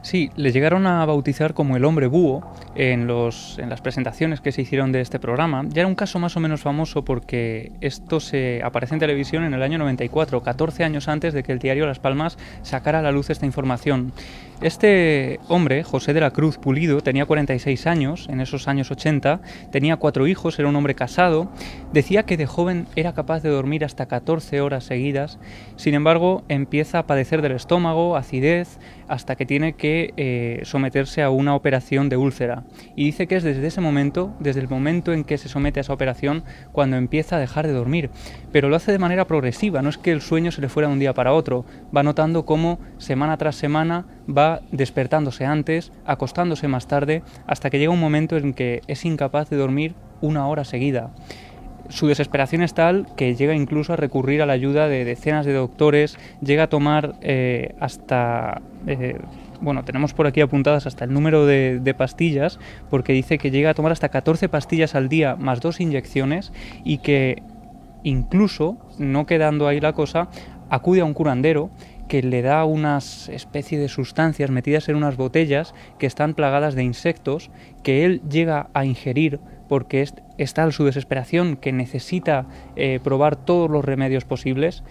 Sí, 0.00 0.30
le 0.36 0.52
llegaron 0.52 0.86
a 0.86 1.04
bautizar 1.04 1.54
como 1.54 1.76
el 1.76 1.84
hombre 1.84 2.06
búho 2.06 2.42
en, 2.76 3.08
las 3.08 3.80
presentaciones 3.82 4.40
que 4.40 4.52
se 4.52 4.62
hicieron 4.62 4.92
de 4.92 5.00
este 5.00 5.18
programa. 5.18 5.64
Ya 5.68 5.82
era 5.82 5.88
un 5.88 5.96
caso 5.96 6.18
más 6.18 6.36
o 6.36 6.40
menos 6.40 6.60
famoso 6.60 7.04
porque 7.04 7.72
esto 7.80 8.20
se 8.20 8.62
aparece 8.62 8.94
en 8.94 9.00
televisión 9.00 9.44
en 9.44 9.54
el 9.54 9.62
año 9.62 9.78
94, 9.78 10.42
14 10.42 10.84
años 10.84 11.08
antes 11.08 11.34
de 11.34 11.42
que 11.42 11.52
el 11.52 11.58
diario 11.58 11.86
Las 11.86 11.98
Palmas 11.98 12.38
sacara 12.62 13.00
a 13.00 13.02
la 13.02 13.10
luz 13.10 13.30
esta 13.30 13.46
información. 13.46 14.12
Este 14.60 15.38
hombre, 15.46 15.84
José 15.84 16.12
de 16.12 16.20
la 16.20 16.32
Cruz 16.32 16.58
Pulido, 16.58 17.00
tenía 17.00 17.26
46 17.26 17.86
años, 17.86 18.26
en 18.28 18.40
esos 18.40 18.66
años 18.66 18.90
80, 18.90 19.40
tenía 19.70 19.98
cuatro 19.98 20.26
hijos, 20.26 20.58
era 20.58 20.68
un 20.68 20.74
hombre 20.74 20.96
casado, 20.96 21.48
decía 21.92 22.24
que 22.24 22.36
de 22.36 22.46
joven 22.46 22.88
era 22.96 23.12
capaz 23.12 23.40
de 23.40 23.50
dormir 23.50 23.84
hasta 23.84 24.06
14 24.06 24.60
horas 24.60 24.82
seguidas, 24.82 25.38
sin 25.76 25.94
embargo 25.94 26.42
empieza 26.48 26.98
a 26.98 27.06
padecer 27.06 27.40
del 27.40 27.52
estómago, 27.52 28.16
acidez, 28.16 28.80
hasta 29.08 29.36
que 29.36 29.46
tiene 29.46 29.74
que 29.74 30.12
eh, 30.16 30.60
someterse 30.64 31.22
a 31.22 31.30
una 31.30 31.54
operación 31.54 32.08
de 32.08 32.16
úlcera. 32.16 32.64
Y 32.94 33.04
dice 33.04 33.26
que 33.26 33.36
es 33.36 33.42
desde 33.42 33.66
ese 33.66 33.80
momento, 33.80 34.34
desde 34.38 34.60
el 34.60 34.68
momento 34.68 35.12
en 35.12 35.24
que 35.24 35.38
se 35.38 35.48
somete 35.48 35.80
a 35.80 35.82
esa 35.82 35.92
operación, 35.92 36.44
cuando 36.72 36.96
empieza 36.96 37.36
a 37.36 37.40
dejar 37.40 37.66
de 37.66 37.72
dormir. 37.72 38.10
Pero 38.52 38.68
lo 38.68 38.76
hace 38.76 38.92
de 38.92 38.98
manera 38.98 39.26
progresiva, 39.26 39.82
no 39.82 39.88
es 39.88 39.98
que 39.98 40.12
el 40.12 40.20
sueño 40.20 40.52
se 40.52 40.60
le 40.60 40.68
fuera 40.68 40.88
de 40.88 40.94
un 40.94 41.00
día 41.00 41.14
para 41.14 41.32
otro, 41.32 41.64
va 41.96 42.02
notando 42.02 42.44
cómo 42.44 42.78
semana 42.98 43.36
tras 43.36 43.56
semana 43.56 44.06
va 44.28 44.60
despertándose 44.70 45.44
antes, 45.44 45.92
acostándose 46.04 46.68
más 46.68 46.86
tarde, 46.86 47.22
hasta 47.46 47.70
que 47.70 47.78
llega 47.78 47.92
un 47.92 48.00
momento 48.00 48.36
en 48.36 48.52
que 48.52 48.82
es 48.86 49.04
incapaz 49.04 49.48
de 49.50 49.56
dormir 49.56 49.94
una 50.20 50.46
hora 50.48 50.64
seguida. 50.64 51.10
Su 51.88 52.06
desesperación 52.06 52.62
es 52.62 52.74
tal 52.74 53.06
que 53.16 53.34
llega 53.34 53.54
incluso 53.54 53.92
a 53.92 53.96
recurrir 53.96 54.42
a 54.42 54.46
la 54.46 54.52
ayuda 54.52 54.88
de 54.88 55.04
decenas 55.04 55.46
de 55.46 55.54
doctores, 55.54 56.18
llega 56.40 56.64
a 56.64 56.68
tomar 56.68 57.14
eh, 57.22 57.74
hasta... 57.80 58.60
Eh, 58.86 59.18
bueno, 59.60 59.84
tenemos 59.84 60.14
por 60.14 60.26
aquí 60.26 60.40
apuntadas 60.40 60.86
hasta 60.86 61.04
el 61.04 61.12
número 61.12 61.44
de, 61.44 61.80
de, 61.80 61.94
pastillas, 61.94 62.60
porque 62.90 63.12
dice 63.12 63.38
que 63.38 63.50
llega 63.50 63.70
a 63.70 63.74
tomar 63.74 63.90
hasta 63.90 64.08
14 64.08 64.48
pastillas 64.48 64.94
al 64.94 65.08
día 65.08 65.34
más 65.34 65.60
dos 65.60 65.80
inyecciones 65.80 66.52
y 66.84 66.98
que 66.98 67.42
incluso, 68.04 68.76
no 68.98 69.26
quedando 69.26 69.66
ahí 69.66 69.80
la 69.80 69.94
cosa, 69.94 70.28
acude 70.70 71.00
a 71.00 71.04
un 71.04 71.14
curandero 71.14 71.70
que 72.08 72.22
le 72.22 72.42
da 72.42 72.64
unas 72.64 73.28
especie 73.28 73.78
de 73.78 73.88
sustancias 73.88 74.50
metidas 74.50 74.88
en 74.88 74.96
unas 74.96 75.16
botellas 75.16 75.74
que 75.98 76.06
están 76.06 76.34
plagadas 76.34 76.74
de 76.74 76.82
insectos 76.82 77.50
que 77.82 78.04
él 78.04 78.22
llega 78.28 78.70
a 78.74 78.84
ingerir 78.84 79.40
porque 79.68 80.02
es, 80.02 80.14
es 80.38 80.54
tal 80.54 80.72
su 80.72 80.84
desesperación 80.84 81.56
que 81.56 81.72
necesita 81.72 82.46
eh, 82.76 83.00
probar 83.02 83.36
todos 83.36 83.70
los 83.70 83.84
remedios 83.84 84.24
posibles 84.24 84.82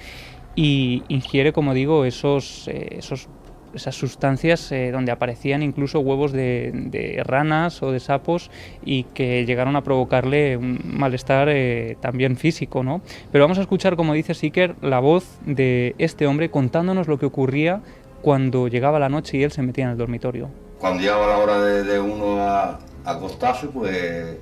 y 0.55 1.03
ingiere, 1.07 1.53
como 1.53 1.73
digo, 1.73 2.05
esos, 2.05 2.67
eh, 2.67 2.97
esos 2.97 3.29
esas 3.73 3.95
sustancias 3.95 4.71
eh, 4.71 4.91
donde 4.91 5.11
aparecían 5.11 5.63
incluso 5.63 5.99
huevos 5.99 6.31
de, 6.31 6.71
de, 6.73 7.21
ranas 7.23 7.81
o 7.83 7.91
de 7.91 7.99
sapos 7.99 8.49
y 8.83 9.03
que 9.03 9.45
llegaron 9.45 9.75
a 9.75 9.83
provocarle 9.83 10.57
un 10.57 10.79
malestar 10.83 11.49
eh, 11.49 11.97
también 11.99 12.37
físico, 12.37 12.83
¿no? 12.83 13.01
Pero 13.31 13.43
vamos 13.43 13.57
a 13.57 13.61
escuchar, 13.61 13.95
como 13.95 14.13
dice 14.13 14.33
Siker, 14.33 14.75
la 14.81 14.99
voz 14.99 15.39
de 15.45 15.95
este 15.97 16.27
hombre 16.27 16.49
contándonos 16.49 17.07
lo 17.07 17.19
que 17.19 17.25
ocurría 17.25 17.81
cuando 18.21 18.67
llegaba 18.67 18.99
la 18.99 19.09
noche 19.09 19.37
y 19.37 19.43
él 19.43 19.51
se 19.51 19.61
metía 19.61 19.85
en 19.85 19.91
el 19.91 19.97
dormitorio. 19.97 20.49
Cuando 20.79 21.01
llegaba 21.01 21.27
la 21.27 21.37
hora 21.37 21.61
de, 21.61 21.83
de 21.83 21.99
uno 21.99 22.41
a, 22.41 22.79
a 23.05 23.11
acostarse, 23.11 23.67
pues 23.67 24.37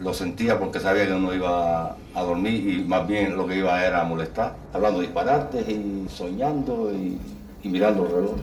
lo 0.00 0.14
sentía 0.14 0.58
porque 0.58 0.80
sabía 0.80 1.06
que 1.06 1.12
uno 1.12 1.34
iba 1.34 1.96
a 2.14 2.22
dormir 2.22 2.68
y 2.68 2.84
más 2.84 3.06
bien 3.06 3.36
lo 3.36 3.46
que 3.46 3.56
iba 3.56 3.84
era 3.84 4.02
a 4.02 4.04
molestar, 4.04 4.54
hablando 4.72 5.00
disparates 5.00 5.68
y 5.68 6.06
soñando 6.08 6.92
y, 6.92 7.18
y 7.62 7.68
mirando 7.68 8.06
el 8.06 8.12
reloj. 8.12 8.36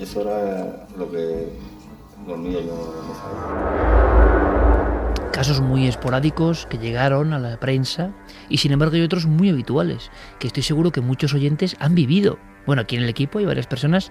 Eso 0.00 0.22
era 0.22 0.86
lo 0.96 1.10
que 1.10 1.48
dormía 2.26 2.60
yo 2.60 2.94
en 5.24 5.32
Casos 5.32 5.60
muy 5.60 5.86
esporádicos 5.86 6.66
que 6.66 6.78
llegaron 6.78 7.32
a 7.32 7.38
la 7.38 7.58
prensa 7.58 8.12
y 8.48 8.58
sin 8.58 8.72
embargo 8.72 8.96
hay 8.96 9.02
otros 9.02 9.26
muy 9.26 9.50
habituales 9.50 10.10
que 10.38 10.46
estoy 10.48 10.62
seguro 10.62 10.90
que 10.92 11.00
muchos 11.00 11.34
oyentes 11.34 11.76
han 11.80 11.94
vivido. 11.94 12.38
Bueno, 12.66 12.82
aquí 12.82 12.96
en 12.96 13.02
el 13.02 13.08
equipo 13.08 13.38
hay 13.38 13.44
varias 13.44 13.66
personas 13.66 14.10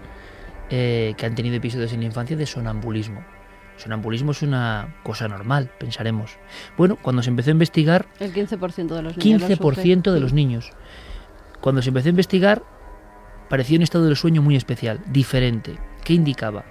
eh, 0.70 1.14
que 1.18 1.26
han 1.26 1.36
tenido 1.36 1.56
episodios 1.56 1.94
en 1.94 2.02
la 2.02 2.06
infancia 2.06 2.36
de 2.36 2.46
sonambulismo. 2.46 3.24
Sonambulismo 3.78 4.32
es 4.32 4.42
una 4.42 4.96
cosa 5.04 5.28
normal, 5.28 5.72
pensaremos. 5.80 6.38
Bueno, 6.78 6.98
cuando 7.02 7.22
se 7.24 7.30
empezó 7.30 7.50
a 7.50 7.52
investigar... 7.52 8.08
El 8.20 8.34
15% 8.34 8.88
de 8.88 9.02
los 9.02 9.18
niños. 9.18 9.42
15% 9.44 10.12
de 10.12 10.20
los 10.20 10.34
niños. 10.34 10.72
Cuando 11.62 11.82
se 11.82 11.90
empezó 11.90 12.08
a 12.08 12.12
investigar, 12.12 12.64
parecía 13.50 13.78
un 13.78 13.84
estado 13.84 14.06
del 14.06 14.16
sueño 14.16 14.42
muy 14.42 14.56
especial, 14.56 15.00
diferente. 15.08 15.78
¿Qué 16.04 16.14
indicaba? 16.14 16.66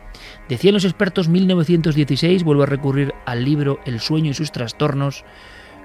Decían 0.49 0.75
los 0.75 0.85
expertos 0.85 1.29
1916, 1.29 2.43
vuelvo 2.43 2.63
a 2.63 2.67
recurrir 2.67 3.15
al 3.27 3.45
libro 3.45 3.81
El 3.85 4.01
sueño 4.01 4.31
y 4.31 4.35
sus 4.35 4.53
trastornos, 4.53 5.25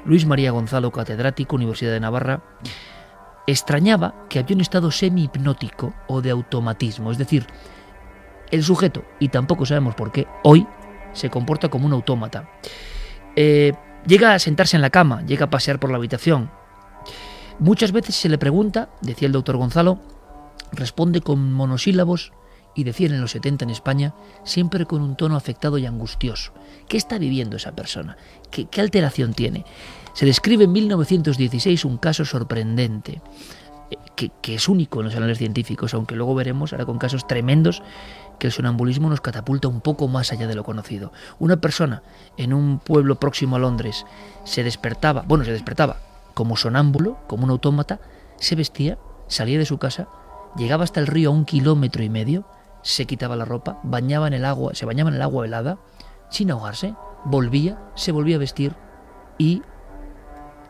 Luis 0.06 0.26
María 0.26 0.52
Gonzalo, 0.52 0.92
catedrático, 0.92 1.56
Universidad 1.56 1.92
de 1.92 2.00
Navarra, 2.00 2.44
extrañaba 3.48 4.26
que 4.30 4.40
había 4.40 4.56
un 4.56 4.62
estado 4.62 4.92
semi-hipnótico 4.92 5.94
o 6.08 6.22
de 6.22 6.32
automatismo, 6.32 7.12
es 7.12 7.18
decir, 7.18 7.46
el 8.52 8.64
sujeto, 8.64 9.04
y 9.20 9.30
tampoco 9.30 9.66
sabemos 9.66 9.96
por 9.96 10.12
qué, 10.12 10.28
hoy 10.44 10.68
se 11.14 11.30
comporta 11.30 11.70
como 11.70 11.86
un 11.86 11.94
autómata. 11.94 12.50
Eh, 13.36 13.74
llega 14.06 14.34
a 14.34 14.40
sentarse 14.40 14.76
en 14.76 14.82
la 14.82 14.90
cama, 14.90 15.24
llega 15.26 15.46
a 15.46 15.50
pasear 15.50 15.80
por 15.80 15.90
la 15.90 15.98
habitación. 15.98 16.50
Muchas 17.60 17.92
veces 17.92 18.16
se 18.16 18.30
le 18.30 18.38
pregunta, 18.38 18.90
decía 19.02 19.28
el 19.28 19.32
doctor 19.32 19.58
Gonzalo, 19.58 20.00
responde 20.72 21.22
con 21.22 21.52
monosílabos 21.52 22.34
y 22.76 22.84
decían 22.84 23.14
en 23.14 23.22
los 23.22 23.32
70 23.32 23.66
en 23.66 23.70
España, 23.70 24.14
siempre 24.44 24.86
con 24.86 25.02
un 25.02 25.16
tono 25.16 25.36
afectado 25.36 25.78
y 25.78 25.86
angustioso. 25.86 26.54
¿Qué 26.88 26.98
está 26.98 27.18
viviendo 27.18 27.58
esa 27.58 27.74
persona? 27.74 28.18
¿Qué, 28.50 28.66
qué 28.66 28.82
alteración 28.82 29.34
tiene? 29.34 29.66
Se 30.14 30.26
describe 30.26 30.66
en 30.66 30.72
1916 30.72 31.86
un 31.86 31.98
caso 31.98 32.24
sorprendente, 32.24 33.22
eh, 33.90 33.98
que, 34.16 34.32
que 34.42 34.56
es 34.56 34.70
único 34.70 35.00
en 35.00 35.08
los 35.08 35.16
anales 35.16 35.38
científicos, 35.38 35.94
aunque 35.94 36.16
luego 36.16 36.36
veremos 36.36 36.72
ahora 36.72 36.86
con 36.86 36.98
casos 36.98 37.28
tremendos 37.28 37.84
que 38.40 38.48
el 38.48 38.54
sonambulismo 38.54 39.10
nos 39.10 39.22
catapulta 39.22 39.68
un 39.68 39.82
poco 39.82 40.08
más 40.08 40.32
allá 40.32 40.48
de 40.48 40.56
lo 40.56 40.64
conocido. 40.64 41.12
Una 41.40 41.58
persona 41.58 42.02
en 42.38 42.54
un 42.54 42.80
pueblo 42.80 43.20
próximo 43.20 43.58
a 43.58 43.60
Londres 43.60 44.06
se 44.46 44.64
despertaba, 44.64 45.24
bueno, 45.28 45.44
se 45.44 45.52
despertaba 45.52 45.98
como 46.34 46.58
sonámbulo, 46.58 47.20
como 47.28 47.44
un 47.44 47.52
autómata, 47.52 48.00
se 48.38 48.56
vestía, 48.56 48.98
salía 49.28 49.60
de 49.60 49.66
su 49.66 49.78
casa, 49.78 50.08
llegaba 50.56 50.84
hasta 50.84 51.00
el 51.00 51.08
río 51.08 51.30
a 51.30 51.34
un 51.34 51.46
kilómetro 51.46 52.04
y 52.04 52.10
medio, 52.10 52.46
se 52.84 53.06
quitaba 53.06 53.36
la 53.36 53.46
ropa, 53.46 53.80
bañaba 53.84 54.28
en 54.28 54.34
el 54.34 54.46
agua, 54.46 54.74
se 54.74 54.86
bañaba 54.86 55.10
en 55.10 55.16
el 55.16 55.22
agua 55.22 55.46
helada, 55.46 55.78
sin 56.30 56.52
ahogarse, 56.52 56.96
volvía, 57.26 57.80
se 57.96 58.12
volvía 58.12 58.38
a 58.38 58.40
vestir 58.40 58.76
y 59.38 59.62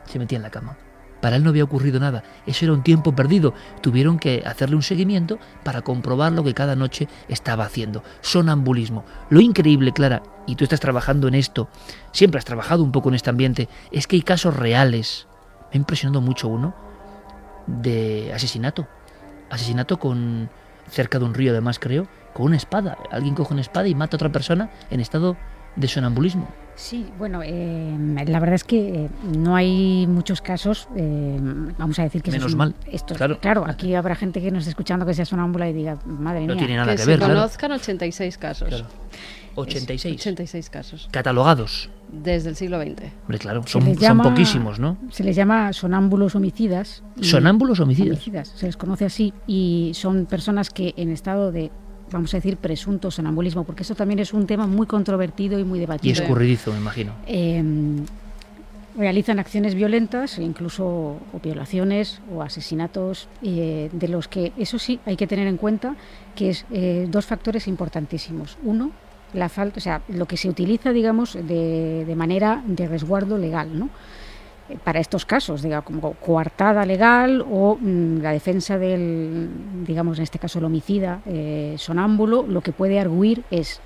se 0.05 0.19
metía 0.19 0.37
en 0.37 0.43
la 0.43 0.49
cama. 0.49 0.77
Para 1.21 1.35
él 1.35 1.43
no 1.43 1.51
había 1.51 1.63
ocurrido 1.63 1.99
nada, 1.99 2.23
eso 2.47 2.65
era 2.65 2.73
un 2.73 2.81
tiempo 2.81 3.15
perdido. 3.15 3.53
Tuvieron 3.81 4.17
que 4.17 4.41
hacerle 4.43 4.75
un 4.75 4.81
seguimiento 4.81 5.37
para 5.63 5.83
comprobar 5.83 6.31
lo 6.31 6.43
que 6.43 6.55
cada 6.55 6.75
noche 6.75 7.07
estaba 7.27 7.63
haciendo. 7.63 8.03
Sonambulismo. 8.21 9.05
Lo 9.29 9.39
increíble, 9.39 9.93
Clara, 9.93 10.23
y 10.47 10.55
tú 10.55 10.63
estás 10.63 10.79
trabajando 10.79 11.27
en 11.27 11.35
esto, 11.35 11.69
siempre 12.11 12.39
has 12.39 12.45
trabajado 12.45 12.83
un 12.83 12.91
poco 12.91 13.09
en 13.09 13.15
este 13.15 13.29
ambiente, 13.29 13.69
es 13.91 14.07
que 14.07 14.15
hay 14.15 14.23
casos 14.23 14.57
reales. 14.57 15.27
Me 15.71 15.75
ha 15.75 15.77
impresionado 15.77 16.21
mucho 16.21 16.47
uno 16.47 16.73
de 17.67 18.33
asesinato. 18.33 18.87
Asesinato 19.51 19.99
con 19.99 20.49
cerca 20.89 21.19
de 21.19 21.25
un 21.25 21.33
río, 21.33 21.51
además 21.51 21.77
creo, 21.77 22.07
con 22.33 22.47
una 22.47 22.57
espada. 22.57 22.97
Alguien 23.11 23.35
coge 23.35 23.53
una 23.53 23.61
espada 23.61 23.87
y 23.87 23.95
mata 23.95 24.15
a 24.15 24.17
otra 24.17 24.31
persona 24.31 24.71
en 24.89 24.99
estado 24.99 25.37
de 25.75 25.87
sonambulismo. 25.87 26.49
Sí, 26.81 27.05
bueno, 27.19 27.41
eh, 27.43 27.95
la 28.25 28.39
verdad 28.39 28.55
es 28.55 28.63
que 28.63 29.05
eh, 29.05 29.09
no 29.37 29.55
hay 29.55 30.07
muchos 30.07 30.41
casos, 30.41 30.87
eh, 30.95 31.37
vamos 31.77 31.99
a 31.99 32.03
decir 32.03 32.23
que... 32.23 32.31
Menos 32.31 32.41
eso 32.41 32.47
es 32.47 32.53
un- 32.53 32.57
mal, 32.57 32.75
Esto, 32.91 33.13
claro. 33.13 33.37
claro. 33.39 33.65
aquí 33.67 33.93
habrá 33.93 34.15
gente 34.15 34.41
que 34.41 34.49
nos 34.49 34.61
esté 34.61 34.71
escuchando 34.71 35.05
que 35.05 35.13
sea 35.13 35.25
sonámbula 35.25 35.69
y 35.69 35.73
diga, 35.73 35.99
madre 36.05 36.41
No 36.47 36.55
mía. 36.55 36.57
tiene 36.57 36.75
nada 36.77 36.87
que 36.93 36.97
que 36.97 37.03
se 37.03 37.09
ver, 37.11 37.19
claro. 37.19 37.35
conozcan 37.35 37.71
86 37.73 38.37
casos. 38.39 38.69
Claro. 38.69 38.85
86. 39.53 40.15
86 40.21 40.69
casos. 40.71 41.07
Catalogados. 41.11 41.89
Desde 42.11 42.49
el 42.49 42.55
siglo 42.55 42.81
XX. 42.81 43.03
Hombre, 43.21 43.37
claro, 43.37 43.61
son, 43.67 43.95
son 43.99 44.17
poquísimos, 44.21 44.79
¿no? 44.79 44.97
Se 45.11 45.23
les 45.23 45.35
llama 45.35 45.71
sonámbulos 45.73 46.33
homicidas. 46.35 47.03
Sonámbulos 47.21 47.79
homicidas. 47.79 48.53
Se 48.55 48.65
les 48.65 48.75
conoce 48.75 49.05
así 49.05 49.33
y 49.45 49.91
son 49.93 50.25
personas 50.25 50.71
que 50.71 50.93
en 50.97 51.09
estado 51.11 51.51
de, 51.51 51.69
vamos 52.11 52.33
a 52.33 52.37
decir, 52.37 52.57
presunto 52.57 53.09
sonambulismo, 53.11 53.63
porque 53.63 53.83
eso 53.83 53.95
también 53.95 54.19
es 54.19 54.33
un 54.33 54.45
tema 54.45 54.67
muy 54.67 54.85
controvertido 54.87 55.57
y 55.59 55.63
muy 55.63 55.79
Y 55.79 55.81
debatido. 55.81 56.13
escurridizo, 56.21 56.71
me 56.71 56.77
imagino. 56.79 57.13
Eh, 57.27 57.63
realizan 58.97 59.39
acciones 59.39 59.73
violentas, 59.73 60.37
incluso 60.37 60.85
o 60.85 61.39
violaciones 61.41 62.19
o 62.33 62.41
asesinatos, 62.41 63.27
eh, 63.41 63.89
de 63.93 64.07
los 64.09 64.27
que, 64.27 64.51
eso 64.57 64.77
sí, 64.79 64.99
hay 65.05 65.15
que 65.15 65.27
tener 65.27 65.47
en 65.47 65.57
cuenta 65.57 65.95
que 66.35 66.49
es 66.49 66.65
eh, 66.71 67.07
dos 67.09 67.25
factores 67.25 67.67
importantísimos. 67.67 68.57
Uno, 68.63 68.91
la 69.33 69.47
falta, 69.47 69.77
o 69.77 69.81
sea, 69.81 70.01
lo 70.09 70.25
que 70.25 70.35
se 70.35 70.49
utiliza, 70.49 70.91
digamos, 70.91 71.35
de, 71.35 72.03
de 72.05 72.15
manera 72.15 72.61
de 72.67 72.87
resguardo 72.87 73.37
legal, 73.37 73.79
¿no? 73.79 73.89
Para 74.83 74.99
estos 74.99 75.25
casos, 75.25 75.61
digamos, 75.61 75.85
como 75.85 76.13
coartada 76.13 76.85
legal 76.85 77.43
o 77.49 77.77
mm, 77.79 78.21
la 78.21 78.31
defensa 78.31 78.77
del, 78.77 79.49
digamos, 79.85 80.17
en 80.17 80.23
este 80.23 80.39
caso 80.39 80.59
el 80.59 80.65
homicida 80.65 81.21
eh, 81.25 81.75
sonámbulo, 81.77 82.43
lo 82.43 82.61
que 82.61 82.71
puede 82.71 82.99
arguir 82.99 83.43
es 83.51 83.81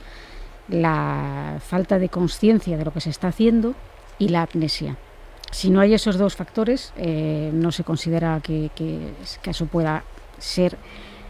la 0.68 1.60
falta 1.60 2.00
de 2.00 2.10
conciencia 2.10 2.78
de 2.78 2.86
lo 2.86 2.92
que 2.92 3.02
se 3.02 3.10
está 3.10 3.28
haciendo 3.28 3.76
y 4.18 4.30
la 4.30 4.44
amnesia. 4.44 4.98
Si 5.52 5.70
no 5.70 5.80
hay 5.80 5.94
esos 5.94 6.18
dos 6.18 6.36
factores, 6.36 6.92
eh, 6.98 7.52
no 7.54 7.72
se 7.72 7.84
considera 7.84 8.42
que, 8.42 8.72
caso 9.42 9.68
pueda 9.68 10.04
ser 10.38 10.78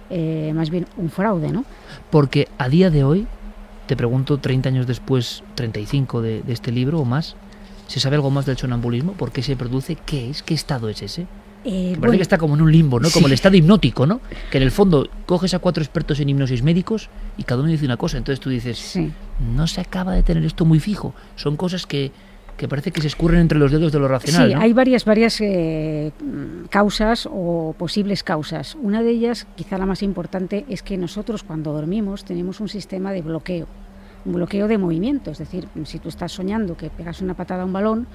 eh, 0.10 0.52
más 0.56 0.70
bien 0.70 0.88
un 0.98 1.10
fraude, 1.10 1.52
¿no? 1.52 1.66
Porque 2.10 2.48
a 2.58 2.70
día 2.70 2.90
de 2.90 3.04
hoy, 3.04 3.28
te 3.86 3.96
pregunto, 3.96 4.40
30 4.40 4.70
años 4.70 4.88
después, 4.88 5.44
35 5.56 6.22
de, 6.22 6.42
de 6.42 6.54
este 6.54 6.72
libro 6.72 7.00
o 7.00 7.06
más, 7.06 7.36
¿se 7.88 8.00
sabe 8.00 8.16
algo 8.16 8.32
más 8.32 8.46
del 8.46 8.58
sonambulismo? 8.58 9.14
¿Por 9.14 9.32
qué 9.32 9.42
se 9.42 9.56
produce? 9.56 9.98
¿Qué 10.06 10.30
es? 10.30 10.44
¿Qué 10.44 10.54
estado 10.54 10.90
es 10.90 11.02
ese? 11.02 11.28
Eh, 11.68 11.96
parece 11.96 12.00
bueno, 12.00 12.14
que 12.18 12.22
está 12.22 12.38
como 12.38 12.54
en 12.54 12.62
un 12.62 12.72
limbo, 12.72 13.00
¿no? 13.00 13.10
Como 13.10 13.26
sí. 13.26 13.32
el 13.32 13.34
estado 13.34 13.56
hipnótico, 13.56 14.06
¿no? 14.06 14.22
Que 14.52 14.58
en 14.58 14.64
el 14.64 14.72
fondo 14.72 15.10
coges 15.26 15.56
a 15.56 15.60
cuatro 15.60 15.84
expertos 15.84 16.20
en 16.20 16.30
hipnosis 16.30 16.62
médicos 16.62 17.10
y 17.38 17.44
cada 17.44 17.62
uno 17.62 17.72
dice 17.72 17.86
una 17.86 17.98
cosa. 17.98 18.18
Entonces 18.18 18.40
tú 18.40 18.52
dices, 18.52 19.00
no 19.40 19.66
se 19.66 19.82
acaba 19.82 20.14
de 20.14 20.22
tener 20.22 20.46
esto 20.46 20.64
muy 20.64 20.80
fijo. 20.80 21.16
Son 21.36 21.58
cosas 21.58 21.88
que, 21.88 22.12
que 22.56 22.68
parece 22.68 22.92
que 22.92 23.02
se 23.02 23.08
escurren 23.08 23.42
entre 23.42 23.58
los 23.58 23.72
dedos 23.72 23.92
de 23.92 23.98
lo 23.98 24.08
racional, 24.08 24.50
Sí, 24.50 24.54
¿no? 24.54 24.62
hay 24.62 24.74
varias, 24.74 25.06
varias 25.06 25.42
eh, 25.42 26.12
causas 26.70 27.28
o 27.32 27.74
posibles 27.78 28.24
causas. 28.24 28.78
Una 28.82 29.02
de 29.02 29.10
ellas, 29.10 29.48
quizá 29.56 29.80
la 29.80 29.88
más 29.88 30.04
importante, 30.04 30.66
es 30.70 30.84
que 30.84 30.98
nosotros 30.98 31.42
cuando 31.42 31.74
dormimos 31.74 32.26
tenemos 32.26 32.60
un 32.60 32.70
sistema 32.70 33.12
de 33.12 33.24
bloqueo, 33.24 33.68
un 34.26 34.34
bloqueo 34.34 34.68
de 34.68 34.78
movimiento. 34.78 35.32
Es 35.32 35.38
decir, 35.38 35.68
si 35.86 36.00
tú 36.00 36.10
estás 36.10 36.32
soñando 36.32 36.76
que 36.76 36.90
pegas 36.90 37.22
una 37.22 37.34
patada 37.36 37.64
a 37.64 37.66
un 37.66 37.74
balón, 37.74 38.08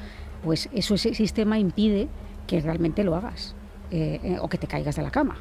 pues 0.44 0.68
eso, 0.72 0.94
ese 0.94 1.14
sistema 1.14 1.58
impide 1.58 2.08
que 2.46 2.61
realmente 2.61 3.04
lo 3.04 3.14
hagas 3.14 3.54
eh, 3.90 4.20
eh, 4.22 4.36
o 4.40 4.48
que 4.48 4.58
te 4.58 4.66
caigas 4.66 4.96
de 4.96 5.02
la 5.02 5.11
cama. 5.11 5.36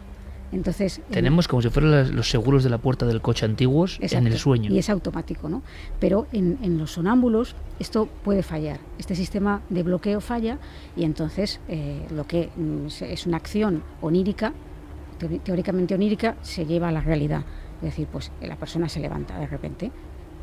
Entonces, 0.51 0.97
en- 0.97 1.03
Tenemos 1.13 1.47
como 1.47 1.61
si 1.61 1.69
fueran 1.69 1.91
las- 1.91 2.09
los 2.11 2.27
seguros 2.29 2.63
de 2.63 2.71
la 2.71 2.79
puerta 2.79 3.05
del 3.05 3.21
coche 3.21 3.45
antiguos 3.45 3.99
en 4.01 4.25
el 4.25 4.37
sueño. 4.37 4.71
Y 4.71 4.79
es 4.79 4.89
automático, 4.89 5.47
¿no? 5.47 5.61
Pero 5.99 6.25
en, 6.31 6.57
en 6.63 6.79
los 6.79 6.91
sonámbulos 6.93 7.55
esto 7.77 8.07
puede 8.23 8.41
fallar. 8.41 8.79
Este 8.97 9.13
sistema 9.15 9.61
de 9.69 9.83
bloqueo 9.83 10.21
falla 10.21 10.57
y 10.97 11.03
entonces 11.03 11.59
eh, 11.67 12.03
lo 12.11 12.25
que 12.25 12.49
mm, 12.57 12.87
es 13.03 13.27
una 13.27 13.37
acción 13.37 13.83
onírica, 14.01 14.53
teóricamente 15.43 15.93
onírica, 15.95 16.35
se 16.41 16.65
lleva 16.65 16.87
a 16.89 16.91
la 16.91 17.01
realidad. 17.01 17.43
Es 17.77 17.83
decir, 17.83 18.07
pues 18.11 18.31
la 18.41 18.55
persona 18.55 18.89
se 18.89 18.99
levanta 18.99 19.37
de 19.39 19.47
repente 19.47 19.91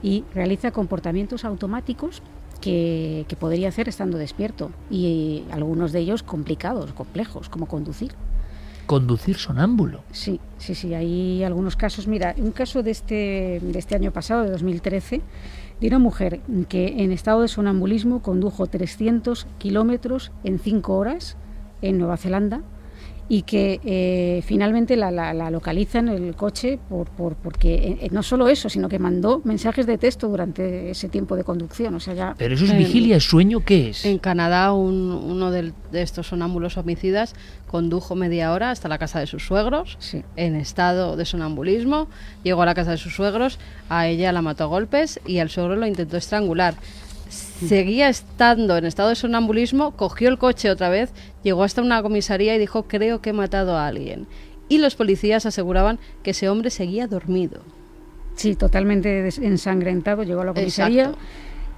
y 0.02 0.24
realiza 0.34 0.70
comportamientos 0.70 1.44
automáticos 1.44 2.22
que, 2.60 3.24
que 3.28 3.36
podría 3.36 3.68
hacer 3.68 3.88
estando 3.88 4.18
despierto 4.18 4.70
y 4.90 5.44
algunos 5.50 5.92
de 5.92 6.00
ellos 6.00 6.22
complicados, 6.22 6.92
complejos, 6.92 7.48
como 7.48 7.66
conducir. 7.66 8.12
Conducir 8.86 9.36
sonámbulo. 9.36 10.02
Sí, 10.12 10.40
sí, 10.58 10.76
sí, 10.76 10.94
hay 10.94 11.42
algunos 11.42 11.74
casos. 11.74 12.06
Mira, 12.06 12.34
un 12.38 12.52
caso 12.52 12.84
de 12.84 12.92
este, 12.92 13.60
de 13.60 13.78
este 13.78 13.96
año 13.96 14.12
pasado, 14.12 14.44
de 14.44 14.50
2013, 14.50 15.22
de 15.80 15.88
una 15.88 15.98
mujer 15.98 16.40
que 16.68 17.02
en 17.02 17.10
estado 17.10 17.42
de 17.42 17.48
sonambulismo 17.48 18.22
condujo 18.22 18.68
300 18.68 19.48
kilómetros 19.58 20.30
en 20.44 20.60
5 20.60 20.96
horas 20.96 21.36
en 21.82 21.98
Nueva 21.98 22.16
Zelanda 22.16 22.62
y 23.28 23.42
que 23.42 23.80
eh, 23.84 24.42
finalmente 24.46 24.96
la, 24.96 25.10
la- 25.10 25.34
la 25.34 25.50
localizan 25.50 26.08
el 26.08 26.36
coche 26.36 26.78
por, 26.88 27.08
por- 27.08 27.34
porque 27.34 27.98
eh, 28.00 28.08
no 28.12 28.22
solo 28.22 28.46
eso, 28.48 28.68
sino 28.68 28.88
que 28.88 28.98
mandó 29.00 29.40
mensajes 29.44 29.86
de 29.86 29.98
texto 29.98 30.28
durante 30.28 30.90
ese 30.90 31.08
tiempo 31.08 31.34
de 31.36 31.42
conducción. 31.42 31.94
O 31.94 32.00
sea, 32.00 32.14
ya 32.14 32.34
Pero 32.38 32.54
eso 32.54 32.64
es 32.66 32.70
En- 32.70 32.78
vigilia, 32.78 33.16
es 33.16 33.24
sueño, 33.24 33.60
¿qué 33.64 33.88
es? 33.90 34.04
En 34.04 34.18
Canadá, 34.18 34.72
un- 34.72 35.10
uno 35.12 35.50
del- 35.50 35.72
de 35.90 36.02
estos 36.02 36.28
sonámbulos 36.28 36.76
homicidas 36.76 37.34
condujo 37.66 38.14
media 38.14 38.52
hora 38.52 38.70
hasta 38.70 38.88
la 38.88 38.98
casa 38.98 39.18
de 39.18 39.26
sus 39.26 39.44
suegros 39.44 39.98
en 40.36 40.54
estado 40.54 41.16
de 41.16 41.24
sonambulismo. 41.24 42.06
Llegó 42.44 42.62
a 42.62 42.66
la 42.66 42.74
casa 42.74 42.92
de 42.92 42.96
sus 42.96 43.14
suegros, 43.16 43.58
a 43.88 44.06
ella 44.06 44.30
la 44.32 44.40
mató 44.42 44.64
a 44.64 44.66
golpes 44.68 45.20
y 45.26 45.38
al 45.40 45.50
suegro 45.50 45.74
lo 45.74 45.86
intentó 45.86 46.16
estrangular. 46.16 46.74
Seguía 47.28 48.08
estando 48.08 48.76
en 48.76 48.84
estado 48.84 49.08
de 49.10 49.14
sonambulismo, 49.16 49.92
cogió 49.92 50.28
el 50.28 50.38
coche 50.38 50.70
otra 50.70 50.88
vez, 50.88 51.10
llegó 51.42 51.62
hasta 51.64 51.82
una 51.82 52.02
comisaría 52.02 52.54
y 52.54 52.58
dijo 52.58 52.84
creo 52.84 53.20
que 53.20 53.30
he 53.30 53.32
matado 53.32 53.76
a 53.76 53.86
alguien. 53.86 54.26
Y 54.68 54.78
los 54.78 54.94
policías 54.96 55.46
aseguraban 55.46 55.98
que 56.22 56.30
ese 56.32 56.48
hombre 56.48 56.70
seguía 56.70 57.06
dormido. 57.06 57.60
Sí, 58.34 58.54
totalmente 58.56 59.28
ensangrentado, 59.42 60.22
llegó 60.22 60.42
a 60.42 60.44
la 60.44 60.52
comisaría 60.54 61.12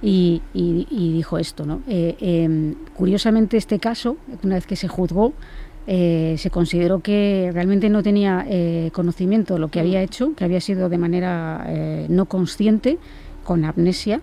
y, 0.01 0.41
y- 0.53 0.87
y 0.89 1.13
dijo 1.13 1.37
esto. 1.37 1.65
¿no? 1.65 1.81
Eh, 1.87 2.15
eh, 2.19 2.73
curiosamente, 2.95 3.57
este 3.57 3.79
caso, 3.79 4.17
una 4.43 4.55
vez 4.55 4.65
que 4.65 4.75
se 4.75 4.87
juzgó, 4.87 5.33
eh, 5.87 6.35
se 6.37 6.49
consideró 6.49 6.99
que 6.99 7.49
realmente 7.53 7.89
no 7.89 8.03
tenía 8.03 8.45
eh, 8.47 8.89
conocimiento 8.93 9.53
de 9.55 9.59
lo 9.61 9.69
que 9.69 9.79
había 9.79 10.01
hecho, 10.01 10.33
que 10.35 10.43
había 10.43 10.61
sido 10.61 10.89
de 10.89 10.97
manera 10.97 11.65
no 12.09 12.25
consciente, 12.25 12.97
con 13.43 13.65
amnesia, 13.65 14.21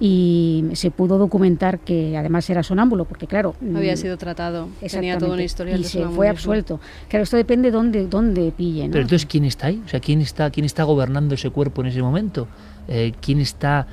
y 0.00 0.64
se 0.74 0.90
pudo 0.90 1.18
documentar 1.18 1.80
que 1.80 2.16
además 2.16 2.48
era 2.50 2.62
sonámbulo, 2.62 3.04
porque 3.04 3.26
claro... 3.26 3.54
Había 3.74 3.94
mm, 3.94 3.96
sido 3.96 4.16
tratado, 4.16 4.68
tenía 4.80 5.18
toda 5.18 5.32
una 5.32 5.42
exactamente, 5.42 5.44
historia 5.44 5.76
y 5.76 5.82
de 5.82 5.88
se 5.88 6.04
fue 6.06 6.28
absuelto. 6.28 6.80
Claro, 7.08 7.24
esto 7.24 7.36
depende 7.36 7.70
dónde, 7.70 8.06
dónde 8.06 8.52
pille. 8.56 8.86
¿no? 8.86 8.92
Pero 8.92 9.02
entonces, 9.02 9.26
¿quién 9.26 9.44
está 9.44 9.68
ahí? 9.68 9.82
O 9.84 9.88
sea, 9.88 10.00
¿quién 10.00 10.20
está, 10.20 10.50
quién 10.50 10.64
está 10.64 10.84
gobernando 10.84 11.34
ese 11.34 11.50
cuerpo 11.50 11.80
en 11.80 11.88
ese 11.88 12.00
momento? 12.00 12.46
Eh, 12.86 13.12
¿Quién 13.20 13.40
está 13.40 13.86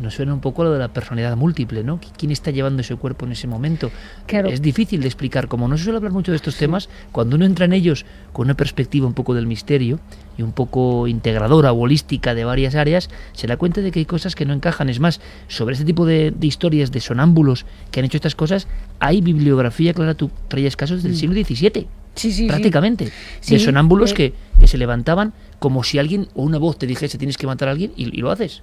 nos 0.00 0.14
suena 0.14 0.34
un 0.34 0.40
poco 0.40 0.64
lo 0.64 0.72
de 0.72 0.78
la 0.78 0.88
personalidad 0.88 1.36
múltiple, 1.36 1.84
¿no? 1.84 2.00
¿Quién 2.16 2.32
está 2.32 2.50
llevando 2.50 2.80
ese 2.82 2.96
cuerpo 2.96 3.26
en 3.26 3.32
ese 3.32 3.46
momento? 3.46 3.90
Claro. 4.26 4.48
Es 4.48 4.60
difícil 4.62 5.00
de 5.00 5.06
explicar. 5.06 5.48
Como 5.48 5.68
no 5.68 5.76
se 5.78 5.84
suele 5.84 5.98
hablar 5.98 6.12
mucho 6.12 6.32
de 6.32 6.36
estos 6.36 6.56
temas, 6.56 6.88
cuando 7.12 7.36
uno 7.36 7.44
entra 7.44 7.64
en 7.66 7.72
ellos 7.72 8.04
con 8.32 8.46
una 8.46 8.54
perspectiva 8.54 9.06
un 9.06 9.14
poco 9.14 9.34
del 9.34 9.46
misterio 9.46 10.00
y 10.38 10.42
un 10.42 10.52
poco 10.52 11.06
integradora 11.06 11.72
o 11.72 11.80
holística 11.80 12.34
de 12.34 12.44
varias 12.44 12.74
áreas, 12.74 13.08
se 13.32 13.46
da 13.46 13.56
cuenta 13.56 13.80
de 13.80 13.90
que 13.90 14.00
hay 14.00 14.04
cosas 14.06 14.34
que 14.34 14.44
no 14.44 14.52
encajan. 14.52 14.88
Es 14.88 15.00
más, 15.00 15.20
sobre 15.48 15.74
este 15.74 15.84
tipo 15.84 16.04
de, 16.06 16.30
de 16.30 16.46
historias 16.46 16.92
de 16.92 17.00
sonámbulos 17.00 17.64
que 17.90 18.00
han 18.00 18.06
hecho 18.06 18.18
estas 18.18 18.34
cosas, 18.34 18.66
hay 19.00 19.20
bibliografía, 19.20 19.94
Clara, 19.94 20.14
tú 20.14 20.30
traías 20.48 20.76
casos 20.76 21.02
del 21.02 21.12
Mm. 21.12 21.16
siglo 21.16 21.34
XVII. 21.44 21.86
Sí, 22.14 22.32
sí, 22.32 22.46
prácticamente. 22.46 23.12
sí. 23.40 23.54
De 23.54 23.60
sonámbulos 23.60 24.12
eh, 24.12 24.14
que, 24.14 24.34
que 24.58 24.66
se 24.66 24.78
levantaban 24.78 25.34
como 25.58 25.82
si 25.84 25.98
alguien 25.98 26.28
o 26.34 26.42
una 26.44 26.56
voz 26.58 26.78
te 26.78 26.86
dijese 26.86 27.18
tienes 27.18 27.36
que 27.36 27.46
matar 27.46 27.68
a 27.68 27.72
alguien 27.72 27.92
y, 27.96 28.04
y 28.04 28.20
lo 28.22 28.30
haces. 28.30 28.62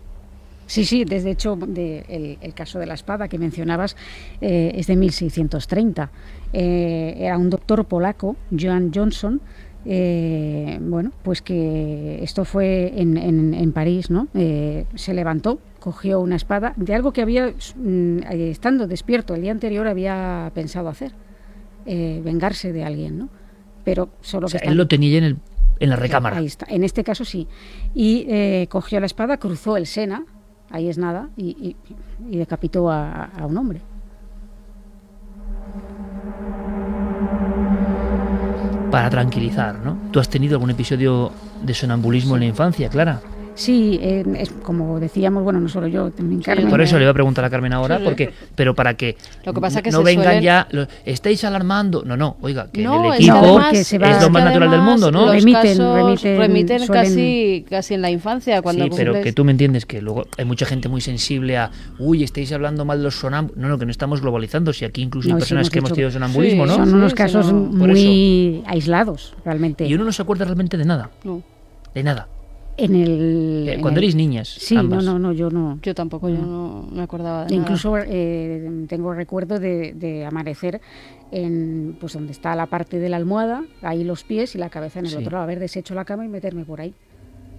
Sí, 0.65 0.85
sí, 0.85 1.03
desde 1.05 1.31
hecho 1.31 1.55
de 1.55 2.05
el, 2.07 2.37
el 2.41 2.53
caso 2.53 2.79
de 2.79 2.85
la 2.85 2.93
espada 2.93 3.27
que 3.27 3.37
mencionabas 3.37 3.95
eh, 4.41 4.71
es 4.75 4.87
de 4.87 4.95
1630. 4.95 6.09
Eh, 6.53 7.15
era 7.19 7.37
un 7.37 7.49
doctor 7.49 7.85
polaco, 7.85 8.35
Joan 8.57 8.91
Johnson, 8.93 9.41
eh, 9.85 10.77
bueno, 10.81 11.11
pues 11.23 11.41
que 11.41 12.19
esto 12.23 12.45
fue 12.45 12.93
en, 12.95 13.17
en- 13.17 13.53
en 13.53 13.71
París, 13.73 14.09
¿no? 14.09 14.29
Eh, 14.33 14.85
se 14.95 15.13
levantó, 15.13 15.59
cogió 15.79 16.21
una 16.21 16.37
espada 16.37 16.73
de 16.77 16.95
algo 16.95 17.11
que 17.11 17.21
había, 17.21 17.53
mm, 17.75 18.19
estando 18.31 18.87
despierto 18.87 19.35
el 19.35 19.41
día 19.41 19.51
anterior, 19.51 19.85
había 19.87 20.49
pensado 20.55 20.87
hacer, 20.87 21.11
vengarse 21.85 22.71
de 22.71 22.83
alguien, 22.85 23.17
¿no? 23.19 23.29
Pero 23.83 24.09
solo 24.21 24.45
O 24.45 24.49
sea, 24.49 24.61
que 24.61 24.69
él 24.69 24.75
lo 24.77 24.87
tenía 24.87 25.17
en, 25.17 25.23
el, 25.25 25.37
en 25.81 25.89
la 25.89 25.97
recámara. 25.97 26.37
Ahí 26.37 26.45
está. 26.45 26.65
En 26.69 26.85
este 26.85 27.03
caso 27.03 27.25
sí. 27.25 27.47
Y 27.93 28.65
cogió 28.67 29.01
la 29.01 29.05
espada, 29.05 29.35
cruzó 29.37 29.75
el 29.75 29.85
Sena, 29.85 30.23
ahí 30.73 30.89
es 30.89 30.97
nada, 30.97 31.29
y, 31.37 31.75
y- 32.29 32.37
decapitó 32.37 32.89
a, 32.89 33.25
a 33.25 33.45
un 33.45 33.55
hombre. 33.57 33.79
Para 38.91 39.09
tranquilizar, 39.09 39.79
¿no? 39.79 39.97
¿Tú 40.11 40.19
has 40.19 40.29
tenido 40.29 40.55
algún 40.55 40.69
episodio 40.71 41.31
de 41.63 41.73
sonambulismo 41.73 42.35
en 42.35 42.41
la 42.41 42.45
infancia, 42.47 42.89
Clara? 42.89 43.21
Sí, 43.55 43.99
eh, 44.01 44.23
es 44.37 44.49
como 44.51 44.99
decíamos, 44.99 45.43
bueno, 45.43 45.59
no 45.59 45.69
solo 45.69 45.87
yo, 45.87 46.09
también 46.11 46.41
Carmen. 46.41 46.69
Por 46.69 46.81
eso 46.81 46.95
eh, 46.95 46.99
le 46.99 47.05
voy 47.05 47.11
a 47.11 47.13
preguntar 47.13 47.45
a 47.45 47.49
Carmen 47.49 47.71
ahora, 47.73 47.97
Sí, 47.97 48.01
sí. 48.01 48.05
porque, 48.05 48.29
pero 48.55 48.73
para 48.73 48.95
que, 48.95 49.15
Lo 49.45 49.53
que 49.53 49.61
pasa 49.61 49.81
que 49.81 49.91
no 49.91 49.99
se 49.99 50.03
vengan 50.03 50.25
suelen- 50.25 50.41
ya, 50.43 50.67
lo- 50.71 50.87
estáis 51.05 51.43
alarmando. 51.43 52.03
No, 52.03 52.17
no, 52.17 52.37
oiga, 52.41 52.69
que 52.71 52.81
No, 52.83 53.05
el 53.05 53.11
es 53.13 53.17
que 53.19 53.23
equipo 53.25 53.37
además- 53.37 53.73
es 53.91 54.21
lo 54.23 54.29
más 54.29 54.43
natural 54.45 54.71
del 54.71 54.81
mundo, 54.81 55.11
¿no? 55.11 55.25
Los 55.27 55.35
Remiten, 55.35 55.61
casos 55.77 55.95
remiten, 55.95 56.37
remiten 56.39 56.79
suelen- 56.81 57.03
casi, 57.03 57.65
casi 57.69 57.93
en 57.93 58.01
la 58.01 58.09
infancia, 58.09 58.61
cuando 58.61 58.85
sí, 58.85 58.91
pero 58.95 59.13
que 59.21 59.33
tú 59.33 59.43
me 59.45 59.51
entiendes 59.51 59.85
que 59.85 60.01
luego 60.01 60.25
hay 60.37 60.45
mucha 60.45 60.65
gente 60.65 60.89
muy 60.89 61.01
sensible 61.01 61.57
a, 61.57 61.69
uy, 61.99 62.23
estáis 62.23 62.51
hablando 62.53 62.85
mal 62.85 62.97
de 62.97 63.03
los 63.03 63.15
sonambulos. 63.15 63.57
No, 63.57 63.67
no, 63.69 63.77
que 63.77 63.85
no 63.85 63.91
estamos 63.91 64.21
globalizando. 64.21 64.73
Si 64.73 64.83
aquí 64.85 65.01
incluso 65.03 65.27
hay 65.29 65.33
no, 65.33 65.37
sí, 65.39 65.41
personas 65.41 65.61
hemos 65.67 65.69
que 65.71 65.79
hemos 65.79 65.91
tenido 65.93 66.11
sonambulismo, 66.11 66.65
¿no? 66.65 66.73
Son 66.75 66.93
unos 66.93 67.13
casos 67.13 67.51
muy 67.53 68.63
aislados, 68.65 69.33
realmente. 69.45 69.85
Y 69.85 69.93
uno 69.93 70.03
no 70.05 70.11
se 70.11 70.21
acuerda 70.21 70.45
realmente 70.45 70.77
de 70.77 70.85
nada. 70.85 71.09
No. 71.23 71.41
De 71.93 72.03
nada. 72.03 72.27
En 72.75 72.95
el. 72.95 73.65
Eh, 73.69 73.73
en 73.75 73.81
cuando 73.81 73.99
el- 73.99 74.05
erais 74.05 74.15
niñas, 74.15 74.47
Sí, 74.49 74.75
ambas. 74.75 75.03
no, 75.03 75.13
no, 75.13 75.19
no, 75.19 75.31
yo 75.33 75.49
no. 75.51 75.77
Yo 75.83 75.93
tampoco, 75.93 76.27
yo 76.29 76.37
no 76.39 76.87
me 76.91 77.03
acordaba 77.03 77.45
de 77.45 77.53
Incluso 77.55 77.91
nada. 77.95 78.05
eh, 78.09 78.85
tengo 78.87 79.13
recuerdo 79.13 79.59
de, 79.59 79.93
de 79.93 80.25
amanecer 80.25 80.81
en 81.31 81.95
pues 81.99 82.13
donde 82.13 82.31
está 82.31 82.55
la 82.55 82.65
parte 82.67 82.99
de 82.99 83.09
la 83.09 83.17
almohada, 83.17 83.63
ahí 83.81 84.03
los 84.03 84.23
pies 84.23 84.55
y 84.55 84.57
la 84.57 84.69
cabeza 84.69 84.99
en 84.99 85.05
el 85.05 85.11
Sí. 85.11 85.17
otro 85.17 85.31
lado, 85.33 85.43
haber 85.43 85.59
deshecho 85.59 85.93
la 85.95 86.05
cama 86.05 86.25
y 86.25 86.29
meterme 86.29 86.65
por 86.65 86.81
ahí. 86.81 86.93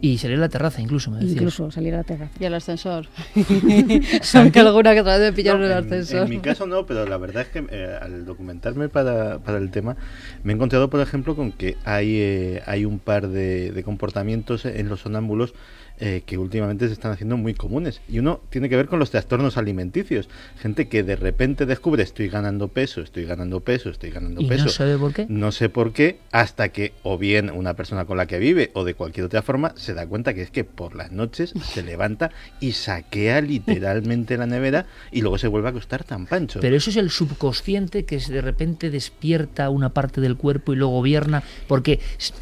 Y 0.00 0.18
salir 0.18 0.36
a 0.36 0.40
la 0.40 0.48
terraza 0.50 0.82
incluso, 0.82 1.10
me 1.10 1.16
decías. 1.18 1.32
Incluso 1.34 1.70
salir 1.70 1.94
a 1.94 1.98
la 1.98 2.04
terraza. 2.04 2.32
Y 2.38 2.44
el 2.44 2.54
ascensor. 2.54 3.06
Aunque 4.34 4.60
alguna 4.60 4.92
que 4.94 5.00
otra 5.00 5.16
vez 5.18 5.30
me 5.30 5.36
pillaron 5.36 5.60
No, 5.60 5.66
en 5.66 5.72
el 5.72 5.78
en- 5.78 5.84
ascensor. 5.86 6.22
En 6.24 6.28
mi 6.30 6.38
caso 6.40 6.66
no, 6.66 6.84
pero 6.86 7.06
la 7.06 7.16
verdad 7.16 7.42
es 7.42 7.48
que 7.48 7.64
eh, 7.70 7.98
al 8.00 8.24
documentarme 8.26 8.88
para, 8.88 9.38
para 9.38 9.58
el 9.58 9.70
tema 9.70 9.96
me 10.42 10.52
he 10.52 10.56
encontrado, 10.56 10.90
por 10.90 11.00
ejemplo, 11.00 11.34
con 11.36 11.52
que 11.52 11.76
hay, 11.84 12.16
eh, 12.20 12.62
hay 12.66 12.84
un 12.84 12.98
par 12.98 13.28
de, 13.28 13.70
de 13.72 13.82
comportamientos 13.82 14.64
en 14.66 14.88
los 14.88 15.00
sonámbulos 15.00 15.54
eh, 16.00 16.22
que 16.26 16.38
últimamente 16.38 16.88
se 16.88 16.92
están 16.92 17.12
haciendo 17.12 17.36
muy 17.36 17.54
comunes. 17.54 18.00
Y 18.08 18.18
uno 18.18 18.40
tiene 18.50 18.68
que 18.68 18.76
ver 18.76 18.86
con 18.86 18.98
los 18.98 19.10
trastornos 19.10 19.56
alimenticios. 19.56 20.28
Gente 20.58 20.88
que 20.88 21.04
de 21.04 21.14
repente 21.14 21.66
descubre 21.66 22.02
estoy 22.02 22.28
ganando 22.28 22.68
peso, 22.68 23.00
estoy 23.00 23.24
ganando 23.24 23.60
peso, 23.60 23.90
estoy 23.90 24.10
ganando 24.10 24.40
¿Y 24.40 24.44
no 24.44 24.48
peso. 24.48 24.68
sabe 24.70 24.98
por 24.98 25.12
qué? 25.12 25.26
No 25.28 25.52
sé 25.52 25.68
por 25.68 25.92
qué, 25.92 26.18
hasta 26.32 26.70
que 26.70 26.94
o 27.04 27.16
bien 27.16 27.48
una 27.50 27.74
persona 27.74 28.06
con 28.06 28.16
la 28.16 28.26
que 28.26 28.38
vive 28.40 28.70
o 28.74 28.84
de 28.84 28.94
cualquier 28.94 29.26
otra 29.26 29.42
forma 29.42 29.72
se 29.76 29.94
da 29.94 30.06
cuenta 30.06 30.34
que 30.34 30.42
es 30.42 30.50
que 30.50 30.64
por 30.64 30.96
las 30.96 31.12
noches 31.12 31.54
se 31.72 31.82
levanta 31.82 32.30
y 32.58 32.72
saquea 32.72 33.40
literalmente 33.40 34.36
la 34.36 34.46
nevera 34.46 34.86
y 35.12 35.20
luego 35.20 35.38
se 35.38 35.46
vuelve 35.46 35.68
a 35.68 35.70
acostar 35.70 36.02
tan 36.02 36.26
pancho. 36.26 36.58
Pero 36.60 36.76
eso 36.76 36.90
es 36.90 36.96
el 36.96 37.10
subconsciente 37.10 38.04
que 38.04 38.18
de 38.18 38.40
repente 38.40 38.90
despierta 38.90 39.70
una 39.70 39.90
parte 39.90 40.20
del 40.20 40.36
cuerpo 40.36 40.72
y 40.72 40.76
lo 40.76 40.88
gobierna. 40.88 41.42
Porque, 41.68 42.00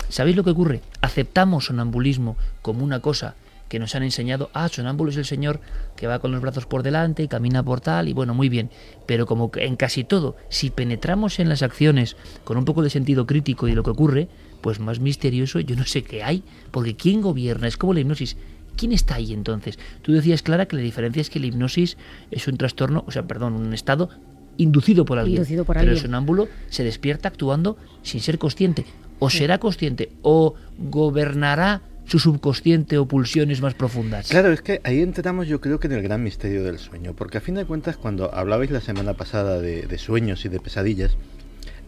¿sabéis 0.09 0.36
lo 0.36 0.44
que 0.44 0.50
ocurre? 0.50 0.80
Aceptamos 1.03 1.66
sonambulismo 1.66 2.36
como 2.62 2.82
una 2.82 3.00
cosa 3.00 3.34
que 3.68 3.78
nos 3.78 3.94
han 3.94 4.03
enseñado. 4.03 4.50
Ah, 4.53 4.68
sonámbulo 4.68 5.11
es 5.11 5.16
el 5.16 5.24
señor 5.24 5.59
que 5.96 6.07
va 6.07 6.18
con 6.18 6.30
los 6.30 6.42
brazos 6.42 6.66
por 6.66 6.82
delante 6.82 7.22
y 7.22 7.28
camina 7.28 7.62
por 7.62 7.80
tal, 7.80 8.07
y 8.07 8.12
bueno, 8.12 8.34
muy 8.34 8.50
bien. 8.50 8.68
Pero 9.07 9.24
como 9.24 9.50
que 9.50 9.64
en 9.64 9.76
casi 9.76 10.05
todo, 10.05 10.36
si 10.50 10.68
penetramos 10.68 11.38
en 11.38 11.48
las 11.48 11.62
acciones 11.62 12.16
con 12.44 12.59
un 12.59 12.66
poco 12.66 12.82
de 12.82 12.90
sentido 12.90 13.26
crítico 13.26 13.68
y 13.68 13.72
lo 13.72 13.82
que 13.82 13.90
ocurre, 13.90 14.28
pues 14.61 14.78
más 14.78 15.00
misterioso 15.00 15.59
yo 15.59 15.74
no 15.74 15.86
sé 15.86 16.05
qué 16.05 16.22
hay. 16.22 16.44
Porque 16.70 16.96
¿quién 16.96 17.22
gobierna? 17.22 17.66
Es 17.66 17.78
como 17.78 17.94
la 17.94 18.00
hipnosis. 18.00 18.36
¿Quién 18.76 18.92
está 18.92 19.14
ahí 19.14 19.32
entonces? 19.32 19.78
Tú 20.03 20.12
decías, 20.12 20.42
Clara, 20.42 20.66
que 20.66 20.76
la 20.76 20.82
diferencia 20.82 21.22
es 21.22 21.30
que 21.30 21.40
la 21.40 21.46
hipnosis 21.46 21.96
es 22.30 22.46
un 22.48 22.59
trastorno, 22.59 23.05
o 23.07 23.11
sea, 23.11 23.22
perdón, 23.22 23.55
un 23.55 23.72
estado 23.72 24.11
inducido 24.59 25.07
por 25.07 25.18
alguien. 25.18 25.36
Inducido 25.36 25.64
por 25.64 25.76
pero 25.76 25.84
el 25.84 25.88
alguien. 25.90 26.05
sonámbulo 26.05 26.48
se 26.68 26.84
despierta 26.84 27.28
actuando 27.28 27.78
sin 28.03 28.20
ser 28.20 28.38
consciente. 28.38 28.84
O 29.22 29.30
será 29.30 29.58
consciente, 29.58 30.10
o 30.22 30.54
gobernará 30.78 31.82
su 32.06 32.18
subconsciente 32.18 32.98
o 32.98 33.06
pulsiones 33.06 33.62
más 33.62 33.74
profundas. 33.74 34.28
Claro, 34.28 34.50
es 34.52 34.60
que 34.62 34.80
ahí 34.82 35.00
entramos 35.00 35.46
yo 35.46 35.60
creo 35.60 35.78
que 35.78 35.86
en 35.86 35.92
el 35.92 36.02
gran 36.02 36.22
misterio 36.22 36.64
del 36.64 36.78
sueño, 36.78 37.14
porque 37.14 37.38
a 37.38 37.40
fin 37.40 37.54
de 37.54 37.64
cuentas 37.64 37.96
cuando 37.96 38.34
hablabais 38.34 38.70
la 38.72 38.80
semana 38.80 39.14
pasada 39.14 39.60
de, 39.60 39.82
de 39.86 39.98
sueños 39.98 40.44
y 40.44 40.48
de 40.48 40.58
pesadillas, 40.58 41.16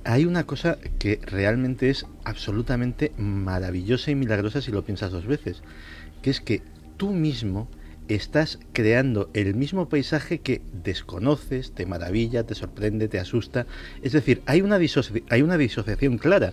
hay 0.05 0.25
una 0.27 0.45
cosa 0.45 0.79
que 1.01 1.19
realmente 1.27 1.91
es 1.91 2.07
absolutamente 2.25 3.11
maravillosa 3.19 4.11
y 4.11 4.15
milagrosa 4.15 4.61
si 4.63 4.71
lo 4.71 4.85
piensas 4.85 5.11
dos 5.11 5.27
veces, 5.27 5.63
que 6.23 6.31
es 6.31 6.41
que 6.41 6.63
tú 6.97 7.11
mismo 7.11 7.69
estás 8.07 8.59
creando 8.75 9.31
el 9.33 9.55
mismo 9.55 9.89
paisaje 9.89 10.39
que 10.39 10.61
desconoces, 10.85 11.73
te 11.73 11.87
maravilla, 11.87 12.45
te 12.45 12.55
sorprende, 12.55 13.09
te 13.09 13.19
asusta. 13.19 13.67
Es 14.03 14.13
decir, 14.13 14.43
hay 14.45 14.61
una, 14.61 14.79
disoci- 14.79 15.23
hay 15.31 15.41
una 15.41 15.57
disociación 15.57 16.19
clara. 16.19 16.53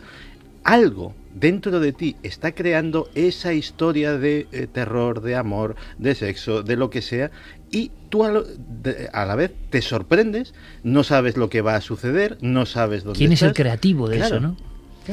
Algo 0.63 1.13
dentro 1.33 1.79
de 1.79 1.91
ti 1.93 2.15
está 2.23 2.51
creando 2.53 3.09
esa 3.15 3.53
historia 3.53 4.17
de 4.17 4.47
eh, 4.51 4.67
terror, 4.71 5.21
de 5.21 5.35
amor, 5.35 5.75
de 5.97 6.13
sexo, 6.13 6.61
de 6.61 6.75
lo 6.75 6.89
que 6.89 7.01
sea, 7.01 7.31
y 7.71 7.89
tú 8.09 8.25
a, 8.25 8.31
lo- 8.31 8.43
de- 8.43 9.09
a 9.13 9.25
la 9.25 9.35
vez 9.35 9.51
te 9.69 9.81
sorprendes, 9.81 10.53
no 10.83 11.03
sabes 11.03 11.37
lo 11.37 11.49
que 11.49 11.61
va 11.61 11.75
a 11.75 11.81
suceder, 11.81 12.37
no 12.41 12.65
sabes 12.65 13.03
dónde 13.03 13.17
¿Quién 13.17 13.31
es 13.31 13.41
el 13.41 13.49
estás. 13.49 13.57
creativo 13.63 14.07
de 14.09 14.17
Claro. 14.17 14.35
eso, 14.35 14.39
no? 14.47 14.57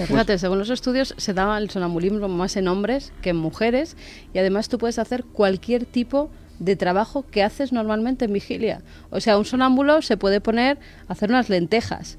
Fíjate, 0.06 0.36
según 0.38 0.58
los 0.58 0.68
estudios 0.68 1.14
se 1.16 1.32
da 1.32 1.56
el 1.56 1.70
sonambulismo 1.70 2.28
más 2.28 2.56
en 2.56 2.68
hombres 2.68 3.10
que 3.22 3.30
en 3.30 3.36
mujeres 3.36 3.96
y 4.34 4.38
además 4.38 4.68
tú 4.68 4.76
puedes 4.76 4.98
hacer 4.98 5.24
cualquier 5.24 5.86
tipo 5.86 6.30
de 6.58 6.76
trabajo 6.76 7.24
que 7.30 7.42
haces 7.42 7.72
normalmente 7.72 8.26
en 8.26 8.34
vigilia. 8.34 8.82
O 9.10 9.20
sea, 9.20 9.38
un 9.38 9.46
sonámbulo 9.46 10.02
se 10.02 10.18
puede 10.18 10.42
poner 10.42 10.78
a 11.08 11.12
hacer 11.12 11.30
unas 11.30 11.48
lentejas, 11.48 12.18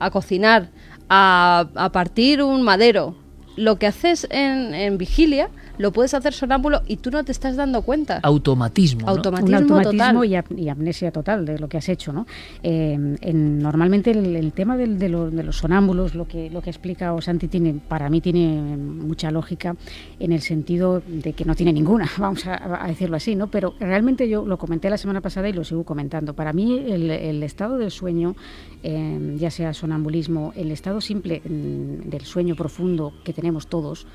a 0.00 0.10
cocinar, 0.10 0.70
a, 1.08 1.68
a 1.74 1.92
partir 1.92 2.42
un 2.42 2.62
madero. 2.62 3.14
Lo 3.56 3.78
que 3.78 3.86
haces 3.86 4.26
en, 4.30 4.74
en 4.74 4.98
vigilia 4.98 5.48
lo 5.78 5.92
puedes 5.92 6.14
hacer 6.14 6.32
sonámbulo 6.32 6.82
y 6.86 6.96
tú 6.96 7.10
no 7.10 7.24
te 7.24 7.32
estás 7.32 7.56
dando 7.56 7.82
cuenta. 7.82 8.20
Automatismo. 8.22 9.02
¿no? 9.02 9.08
Automatismo, 9.08 9.48
un 9.56 9.62
automatismo 9.62 9.90
total. 10.20 10.24
y, 10.24 10.34
ap- 10.36 10.52
y 10.58 10.68
amnesia 10.68 11.10
total 11.10 11.44
de 11.46 11.58
lo 11.58 11.68
que 11.68 11.78
has 11.78 11.88
hecho, 11.88 12.12
¿no? 12.12 12.26
Eh, 12.62 13.16
en- 13.20 13.58
normalmente 13.58 14.10
el, 14.12 14.36
el 14.36 14.52
tema 14.52 14.76
del- 14.76 14.98
de, 14.98 15.08
lo- 15.08 15.30
de 15.30 15.42
los 15.42 15.56
sonámbulos, 15.58 16.14
lo 16.14 16.26
que 16.28 16.50
lo 16.50 16.60
que 16.62 16.70
ha 16.70 16.72
explicado 16.72 17.20
Santi 17.20 17.48
tiene, 17.48 17.74
para 17.88 18.08
mí 18.10 18.20
tiene 18.20 18.76
mucha 18.76 19.30
lógica 19.30 19.74
en 20.20 20.32
el 20.32 20.40
sentido 20.40 21.02
de 21.06 21.32
que 21.32 21.44
no 21.44 21.54
tiene 21.54 21.72
ninguna, 21.72 22.08
vamos 22.18 22.46
a, 22.46 22.84
a 22.84 22.88
decirlo 22.88 23.16
así, 23.16 23.34
¿no? 23.34 23.48
Pero 23.48 23.74
realmente 23.80 24.28
yo 24.28 24.44
lo 24.46 24.58
comenté 24.58 24.88
la 24.90 24.98
semana 24.98 25.20
pasada 25.20 25.48
y 25.48 25.52
lo 25.52 25.64
sigo 25.64 25.84
comentando. 25.84 26.34
Para 26.34 26.52
mí 26.52 26.78
el, 26.78 27.10
el 27.10 27.42
estado 27.42 27.78
del 27.78 27.90
sueño, 27.90 28.36
eh, 28.82 29.36
ya 29.38 29.50
sea 29.50 29.74
sonambulismo, 29.74 30.52
el 30.56 30.70
estado 30.70 31.00
simple 31.00 31.40
mm, 31.44 32.08
del 32.10 32.22
sueño 32.22 32.54
profundo 32.54 33.12
que 33.24 33.32
tenemos 33.32 33.66
todos, 33.66 34.06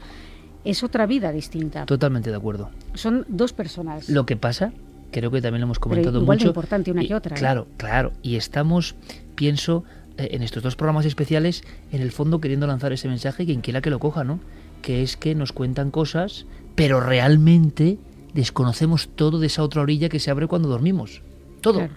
es 0.65 0.83
otra 0.83 1.05
vida 1.05 1.31
distinta. 1.31 1.85
Totalmente 1.85 2.29
de 2.29 2.35
acuerdo. 2.35 2.69
Son 2.93 3.25
dos 3.27 3.53
personas. 3.53 4.09
Lo 4.09 4.25
que 4.25 4.35
pasa, 4.35 4.71
creo 5.11 5.31
que 5.31 5.41
también 5.41 5.61
lo 5.61 5.65
hemos 5.67 5.79
comentado 5.79 6.21
igual 6.21 6.37
de 6.37 6.43
mucho. 6.45 6.49
importante 6.49 6.91
una 6.91 7.03
y- 7.03 7.07
que 7.07 7.15
otra, 7.15 7.35
¿eh? 7.35 7.39
Claro, 7.39 7.67
claro. 7.77 8.11
Y 8.21 8.35
estamos, 8.35 8.95
pienso, 9.35 9.83
eh, 10.17 10.29
en 10.31 10.43
estos 10.43 10.61
dos 10.63 10.75
programas 10.75 11.05
especiales, 11.05 11.63
en 11.91 12.01
el 12.01 12.11
fondo 12.11 12.41
queriendo 12.41 12.67
lanzar 12.67 12.91
ese 12.93 13.07
mensaje, 13.07 13.45
quien 13.45 13.61
quiera 13.61 13.81
que 13.81 13.89
lo 13.89 13.99
coja, 13.99 14.23
¿no? 14.23 14.39
Que 14.81 15.01
es 15.03 15.17
que 15.17 15.35
nos 15.35 15.51
cuentan 15.51 15.91
cosas, 15.91 16.45
pero 16.75 16.99
realmente 16.99 17.97
desconocemos 18.33 19.09
todo 19.15 19.39
de 19.39 19.47
esa 19.47 19.63
otra 19.63 19.81
orilla 19.81 20.07
que 20.09 20.19
se 20.19 20.29
abre 20.31 20.47
cuando 20.47 20.69
dormimos. 20.69 21.21
Todo. 21.61 21.79
Claro. 21.79 21.93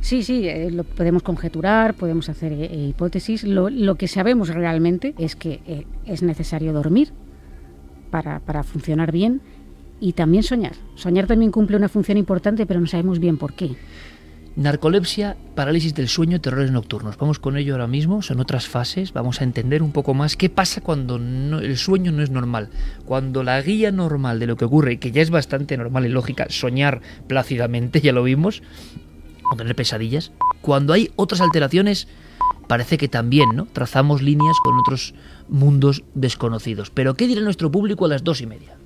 Sí, 0.00 0.22
sí, 0.22 0.48
eh, 0.48 0.70
lo 0.70 0.84
podemos 0.84 1.22
conjeturar, 1.22 1.94
podemos 1.94 2.28
hacer 2.28 2.52
eh, 2.52 2.86
hipótesis. 2.88 3.44
Lo, 3.44 3.70
lo 3.70 3.96
que 3.96 4.08
sabemos 4.08 4.48
realmente 4.48 5.14
es 5.18 5.34
que 5.36 5.60
eh, 5.66 5.86
es 6.06 6.22
necesario 6.22 6.72
dormir 6.72 7.12
para, 8.10 8.40
para 8.40 8.62
funcionar 8.62 9.12
bien 9.12 9.40
y 10.00 10.12
también 10.12 10.42
soñar. 10.42 10.72
Soñar 10.96 11.26
también 11.26 11.50
cumple 11.50 11.76
una 11.76 11.88
función 11.88 12.18
importante, 12.18 12.66
pero 12.66 12.80
no 12.80 12.86
sabemos 12.86 13.18
bien 13.18 13.38
por 13.38 13.54
qué. 13.54 13.76
Narcolepsia, 14.56 15.36
parálisis 15.56 15.94
del 15.94 16.08
sueño, 16.08 16.40
terrores 16.40 16.70
nocturnos. 16.70 17.18
Vamos 17.18 17.40
con 17.40 17.56
ello 17.56 17.74
ahora 17.74 17.88
mismo, 17.88 18.22
son 18.22 18.38
otras 18.38 18.68
fases. 18.68 19.12
Vamos 19.12 19.40
a 19.40 19.44
entender 19.44 19.82
un 19.82 19.90
poco 19.90 20.14
más 20.14 20.36
qué 20.36 20.48
pasa 20.48 20.80
cuando 20.80 21.16
el 21.16 21.76
sueño 21.76 22.12
no 22.12 22.22
es 22.22 22.30
normal. 22.30 22.68
Cuando 23.04 23.42
la 23.42 23.60
guía 23.60 23.90
normal 23.90 24.38
de 24.38 24.46
lo 24.46 24.56
que 24.56 24.64
ocurre, 24.64 25.00
que 25.00 25.10
ya 25.10 25.22
es 25.22 25.30
bastante 25.30 25.76
normal 25.76 26.06
y 26.06 26.08
lógica, 26.08 26.46
soñar 26.50 27.00
plácidamente, 27.26 28.00
ya 28.02 28.12
lo 28.12 28.22
vimos, 28.22 28.62
o 29.50 29.56
tener 29.56 29.74
pesadillas. 29.74 30.30
Cuando 30.60 30.92
hay 30.92 31.10
otras 31.16 31.40
alteraciones, 31.40 32.06
parece 32.66 32.96
que 32.98 33.08
también, 33.08 33.50
¿no? 33.54 33.66
Trazamos 33.72 34.22
líneas 34.22 34.56
con 34.62 34.78
otros 34.78 35.14
mundos 35.48 36.02
desconocidos. 36.14 36.90
Pero 36.90 37.14
¿qué 37.14 37.26
dirá 37.26 37.40
nuestro 37.42 37.70
público 37.70 38.04
a 38.04 38.08
las 38.08 38.24
dos 38.24 38.40
y 38.40 38.46
media? 38.46 38.76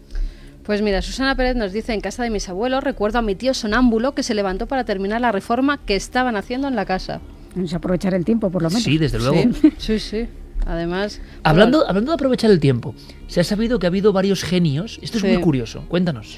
Pues 0.65 0.83
mira, 0.83 1.01
Susana 1.01 1.35
Pérez 1.35 1.57
nos 1.57 1.73
dice, 1.73 1.95
en 1.95 2.01
casa 2.03 2.23
de 2.23 2.31
mis 2.31 2.49
abuelos 2.49 2.85
recuerdo 2.85 3.19
a 3.19 3.23
mi 3.23 3.35
tío 3.35 3.55
sonámbulo 3.55 4.15
que 4.15 4.23
se 4.23 4.35
levantó 4.35 4.67
para 4.67 4.85
terminar 4.85 5.21
la 5.21 5.33
reforma 5.33 5.79
que 5.79 5.97
estaban 5.97 6.37
haciendo 6.37 6.69
en 6.69 6.77
la 6.77 6.85
casa. 6.85 7.21
Es 7.57 7.73
aprovechar 7.73 8.13
el 8.13 8.25
tiempo, 8.27 8.51
por 8.51 8.63
lo 8.63 8.69
menos. 8.69 8.83
Sí, 8.83 8.99
desde 8.99 9.19
luego. 9.19 9.37
Sí, 9.55 9.73
sí, 9.79 9.99
sí. 9.99 10.27
Además... 10.67 11.23
Hablando, 11.45 11.89
hablando 11.89 12.11
de 12.11 12.15
aprovechar 12.17 12.51
el 12.51 12.61
tiempo, 12.61 12.95
se 13.29 13.41
ha 13.41 13.45
sabido 13.45 13.79
que 13.79 13.87
ha 13.87 13.89
habido 13.89 14.13
varios 14.13 14.43
genios. 14.43 14.99
Esto 15.01 15.17
es 15.17 15.23
Sí. 15.23 15.29
muy 15.29 15.41
curioso. 15.41 15.85
Cuéntanos. 15.89 16.37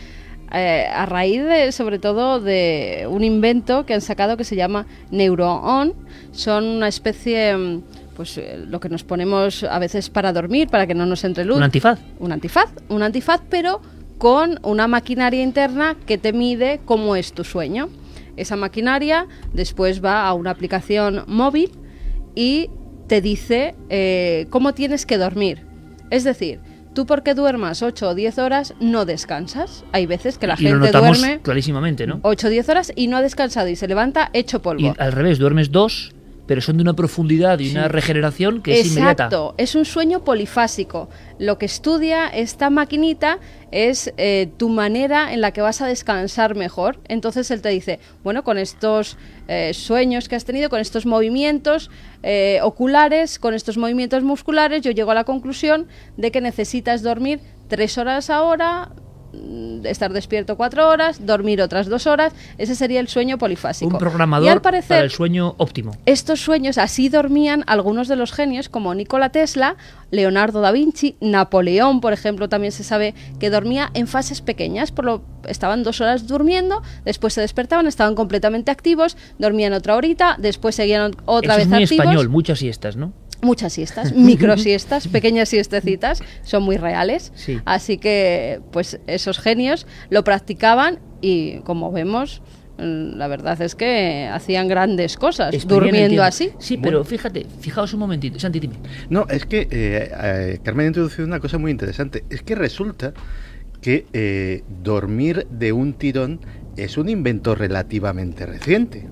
Eh, 0.53 0.87
a 0.93 1.07
raíz 1.07 1.45
de, 1.45 1.73
sobre 1.73 1.99
todo, 1.99 2.41
de 2.41 3.07
un 3.09 3.23
invento 3.23 3.87
que 3.87 3.95
han 3.95 4.01
sacado 4.01 4.37
que 4.37 4.45
se 4.45 4.57
llama 4.57 4.87
NeuroOn. 5.11 5.95
Son 6.33 6.65
una 6.65 6.89
especie, 6.89 7.57
mm, 7.57 7.83
pues 8.17 8.37
eh, 8.39 8.65
lo 8.67 8.81
que 8.81 8.89
nos 8.89 9.05
ponemos 9.05 9.63
a 9.65 9.79
veces 9.79 10.11
para 10.11 10.33
dormir, 10.33 10.69
para 10.69 10.87
que 10.87 10.95
no 10.95 11.07
nos 11.07 11.25
entre 11.25 11.45
luz. 11.45 11.57
Un 11.57 11.63
antifaz. 11.63 12.01
Un 12.19 12.33
antifaz, 12.33 12.71
un 12.89 13.03
antifaz, 13.03 13.41
pero 13.49 13.81
con 14.19 14.59
una 14.63 14.89
maquinaria 14.89 15.43
interna 15.43 15.97
que 16.07 16.19
te 16.19 16.33
mide 16.33 16.81
cómo 16.85 17.17
es 17.17 17.33
tu 17.33 17.45
sueño. 17.45 17.89
Esa 18.37 18.57
maquinaria 18.57 19.27
después 19.53 20.05
va 20.05 20.27
a 20.27 20.35
una 20.35 20.51
aplicación 20.51 21.25
móvil 21.27 21.71
y 22.35 22.71
te 23.07 23.21
dice 23.21 23.75
eh, 23.89 24.47
cómo 24.51 24.75
tienes 24.75 25.07
que 25.07 25.17
dormir. 25.17 25.65
Es 26.11 26.25
decir, 26.25 26.61
tú 26.95 27.07
porque 27.07 27.35
duermas 27.35 27.83
8 27.83 28.09
o 28.09 28.15
10 28.15 28.39
horas 28.39 28.75
no 28.81 29.05
descansas. 29.05 29.85
Hay 29.93 30.07
veces 30.07 30.39
que 30.39 30.47
la 30.47 30.57
y 30.59 30.65
lo 30.65 30.71
gente 30.71 30.87
notamos 30.87 31.21
duerme 31.21 31.41
clarísimamente, 31.41 32.07
¿no? 32.07 32.21
8 32.23 32.47
o 32.47 32.51
10 32.51 32.69
horas 32.69 32.93
y 32.95 33.07
no 33.09 33.17
ha 33.17 33.23
descansado 33.23 33.69
y 33.69 33.77
se 33.77 33.89
levanta 33.89 34.31
hecho 34.33 34.63
polvo. 34.63 34.81
Y 34.83 34.93
al 34.99 35.13
revés, 35.13 35.39
duermes 35.39 35.71
dos, 35.71 36.13
pero 36.51 36.61
son 36.61 36.79
de 36.79 36.83
una 36.83 36.95
profundidad 36.95 37.61
y 37.61 37.67
Sí. 37.69 37.77
una 37.77 37.87
regeneración 37.87 38.61
que 38.61 38.81
es 38.81 38.89
inmediata. 38.89 39.27
Exacto, 39.27 39.55
es 39.57 39.77
un 39.77 39.85
sueño 39.85 40.25
polifásico. 40.25 41.09
Lo 41.39 41.59
que 41.59 41.67
estudia 41.67 42.27
esta 42.27 42.71
maquinita 42.71 43.39
es 43.71 44.13
eh, 44.17 44.49
tu 44.57 44.69
manera 44.69 45.33
en 45.33 45.43
la 45.43 45.53
que 45.53 45.61
vas 45.61 45.81
a 45.81 45.87
descansar 45.87 46.57
mejor. 46.57 46.99
Entonces 47.07 47.53
él 47.53 47.63
te 47.63 47.69
dice, 47.69 48.01
bueno, 48.25 48.43
con 48.43 48.59
estos 48.59 49.17
eh, 49.47 49.73
sueños 49.75 50.29
que 50.29 50.35
has 50.35 50.45
tenido, 50.45 50.71
con 50.71 50.81
estos 50.81 51.07
movimientos 51.07 51.89
eh, 52.25 52.59
oculares, 52.65 53.39
con 53.39 53.55
estos 53.55 53.79
movimientos 53.79 54.25
musculares, 54.25 54.83
yo 54.83 54.91
llego 54.91 55.13
a 55.13 55.15
la 55.15 55.23
conclusión 55.23 55.87
de 56.17 56.33
que 56.33 56.41
necesitas 56.41 57.05
dormir 57.05 57.39
tres 57.69 57.97
horas 57.97 58.29
ahora, 58.29 58.91
estar 59.85 60.13
despierto 60.13 60.57
cuatro 60.57 60.89
horas, 60.89 61.25
dormir 61.27 61.63
otras 61.63 61.89
dos 61.89 62.07
horas. 62.07 62.33
Ese 62.59 62.75
sería 62.75 63.01
el 63.01 63.09
sueño 63.09 63.39
polifásico. 63.39 63.89
Un 63.89 63.97
Y 63.97 63.99
programador 63.99 64.49
al 64.49 64.61
parecer, 64.61 64.89
para 64.89 65.01
el 65.03 65.11
sueño 65.11 65.55
óptimo. 65.59 65.93
estos 66.07 66.41
sueños 66.41 66.79
así 66.79 67.09
dormían 67.09 67.65
algunos 67.67 68.09
de 68.09 68.17
los 68.17 68.33
genios 68.33 68.69
como 68.69 68.95
Nikola 68.95 69.31
Tesla, 69.31 69.77
Leonardo 70.11 70.61
da 70.61 70.73
Vinci, 70.73 71.17
Napoleón, 71.21 72.01
por 72.01 72.13
ejemplo, 72.13 72.49
también 72.49 72.73
se 72.73 72.83
sabe 72.85 73.15
que 73.39 73.51
dormía 73.51 73.91
en 73.95 74.07
fases 74.07 74.41
pequeñas, 74.41 74.91
por 74.91 75.05
lo 75.05 75.23
estaban 75.47 75.83
dos 75.83 76.01
horas 76.01 76.27
durmiendo, 76.27 76.83
después 77.05 77.33
se 77.33 77.41
despertaban, 77.41 77.87
estaban 77.87 78.15
completamente 78.15 78.71
activos, 78.71 79.17
dormían 79.39 79.73
otra 79.73 79.97
horita, 79.97 80.37
después 80.39 80.75
seguían 80.75 81.13
otra 81.25 81.55
Eso 81.55 81.63
es 81.63 81.69
vez 81.69 81.75
muy 81.75 81.83
activos. 81.85 82.05
español, 82.05 82.29
muchas 82.29 82.59
siestas, 82.59 82.97
¿no? 82.97 83.13
Muchas 83.43 83.73
siestas, 83.73 84.13
microsiestas, 84.15 85.09
pequeñas 85.09 85.49
siestecitas, 85.49 86.23
son 86.43 86.63
muy 86.63 86.77
reales. 86.77 87.33
Sí. 87.35 87.59
Así 87.65 87.99
que, 87.99 88.61
pues, 88.73 89.01
esos 89.07 89.39
genios 89.39 89.87
lo 90.11 90.25
practicaban 90.25 90.99
y, 91.21 91.61
como 91.61 91.91
vemos, 91.93 92.43
mm, 92.79 93.17
la 93.17 93.29
verdad 93.29 93.61
es 93.63 93.75
que 93.75 94.29
hacían 94.33 94.69
grandes 94.69 95.17
cosas 95.17 95.55
durmiendo 95.67 96.23
así. 96.23 96.51
Sí, 96.59 96.77
pero 96.77 97.05
fíjate, 97.05 97.47
fijaos 97.61 97.93
un 97.95 98.01
momentito. 98.01 98.39
Santi, 98.39 98.61
dime. 98.61 98.77
No, 99.09 99.27
es 99.29 99.47
que 99.47 99.69
eh, 99.71 100.11
eh, 100.23 100.59
Carmen 100.63 100.85
ha 100.85 100.89
introducido 100.89 101.27
una 101.27 101.41
cosa 101.41 101.59
muy 101.59 101.71
interesante. 101.71 102.25
Es 102.31 102.43
que 102.43 102.55
resulta 102.55 103.13
que 103.81 104.07
eh, 104.13 104.63
dormir 104.83 105.47
de 105.51 105.73
un 105.73 105.95
tirón 105.95 106.41
es 106.77 106.99
un 106.99 107.09
invento 107.09 107.55
relativamente 107.55 108.47
reciente. 108.47 109.09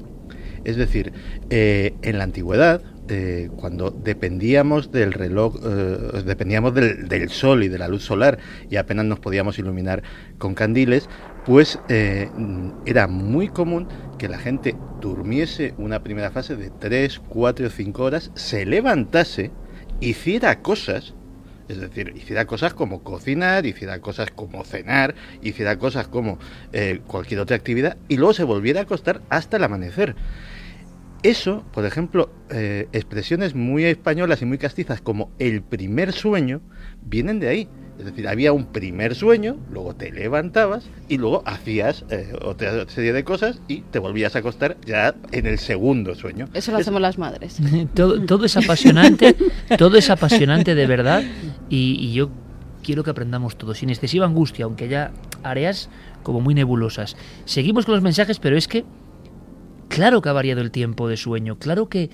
Es 0.64 0.76
decir, 0.76 1.12
eh, 1.50 1.94
en 2.02 2.18
la 2.18 2.24
antigüedad, 2.24 2.82
cuando 3.56 3.90
dependíamos 3.90 4.92
del 4.92 5.12
reloj, 5.12 5.56
eh, 5.64 6.22
dependíamos 6.24 6.74
del, 6.74 7.30
sol 7.30 7.64
y 7.64 7.68
de 7.68 7.78
la 7.78 7.88
luz 7.88 8.04
solar 8.04 8.38
y 8.68 8.76
apenas 8.76 9.06
nos 9.06 9.18
podíamos 9.18 9.58
iluminar 9.58 10.02
con 10.36 10.54
candiles, 10.54 11.08
pues 11.46 11.78
eh, 11.88 12.28
era 12.84 13.06
muy 13.06 13.48
común 13.48 13.88
que 14.18 14.28
la 14.28 14.38
gente 14.38 14.76
durmiese 15.00 15.74
una 15.78 16.02
primera 16.02 16.30
fase 16.30 16.56
de 16.56 16.70
3, 16.70 17.20
4 17.28 17.66
o 17.66 17.70
5 17.70 18.02
horas, 18.02 18.30
se 18.34 18.66
levantase, 18.66 19.50
hiciera 20.00 20.60
cosas, 20.60 21.14
es 21.68 21.80
decir, 21.80 22.12
hiciera 22.16 22.46
cosas 22.46 22.74
como 22.74 23.02
cocinar, 23.02 23.64
hiciera 23.64 24.00
cosas 24.00 24.30
como 24.30 24.64
cenar, 24.64 25.14
hiciera 25.42 25.78
cosas 25.78 26.08
como 26.08 26.38
eh, 26.72 27.00
cualquier 27.06 27.40
otra 27.40 27.56
actividad 27.56 27.96
y 28.08 28.16
luego 28.16 28.34
se 28.34 28.44
volviera 28.44 28.80
a 28.80 28.82
acostar 28.84 29.22
hasta 29.30 29.56
el 29.56 29.64
amanecer. 29.64 30.14
Eso, 31.22 31.64
por 31.72 31.84
ejemplo, 31.84 32.30
eh, 32.50 32.88
expresiones 32.92 33.54
muy 33.54 33.84
españolas 33.84 34.40
y 34.42 34.44
muy 34.44 34.58
castizas 34.58 35.00
como 35.00 35.30
el 35.38 35.62
primer 35.62 36.12
sueño, 36.12 36.60
vienen 37.02 37.40
de 37.40 37.48
ahí. 37.48 37.68
Es 37.98 38.04
decir, 38.04 38.28
había 38.28 38.52
un 38.52 38.66
primer 38.66 39.16
sueño, 39.16 39.56
luego 39.72 39.96
te 39.96 40.12
levantabas 40.12 40.88
y 41.08 41.18
luego 41.18 41.42
hacías 41.46 42.04
eh, 42.10 42.32
otra 42.42 42.88
serie 42.88 43.12
de 43.12 43.24
cosas 43.24 43.60
y 43.66 43.80
te 43.80 43.98
volvías 43.98 44.36
a 44.36 44.38
acostar 44.38 44.76
ya 44.86 45.16
en 45.32 45.46
el 45.46 45.58
segundo 45.58 46.14
sueño. 46.14 46.48
Eso 46.54 46.70
lo 46.70 46.78
hacemos 46.78 47.00
las 47.00 47.18
madres. 47.18 47.58
todo, 47.94 48.24
todo 48.24 48.44
es 48.44 48.56
apasionante, 48.56 49.34
todo 49.76 49.96
es 49.96 50.10
apasionante 50.10 50.76
de 50.76 50.86
verdad 50.86 51.24
y, 51.68 51.96
y 51.98 52.12
yo 52.12 52.30
quiero 52.84 53.02
que 53.02 53.10
aprendamos 53.10 53.58
todo, 53.58 53.74
sin 53.74 53.90
excesiva 53.90 54.26
angustia, 54.26 54.66
aunque 54.66 54.84
haya 54.84 55.10
áreas 55.42 55.90
como 56.22 56.40
muy 56.40 56.54
nebulosas. 56.54 57.16
Seguimos 57.46 57.84
con 57.84 57.94
los 57.94 58.02
mensajes, 58.02 58.38
pero 58.38 58.56
es 58.56 58.68
que 58.68 58.84
claro 59.88 60.22
que 60.22 60.28
ha 60.28 60.32
variado 60.32 60.60
el 60.60 60.70
tiempo 60.70 61.08
de 61.08 61.16
sueño, 61.16 61.58
claro 61.58 61.88
que 61.88 62.10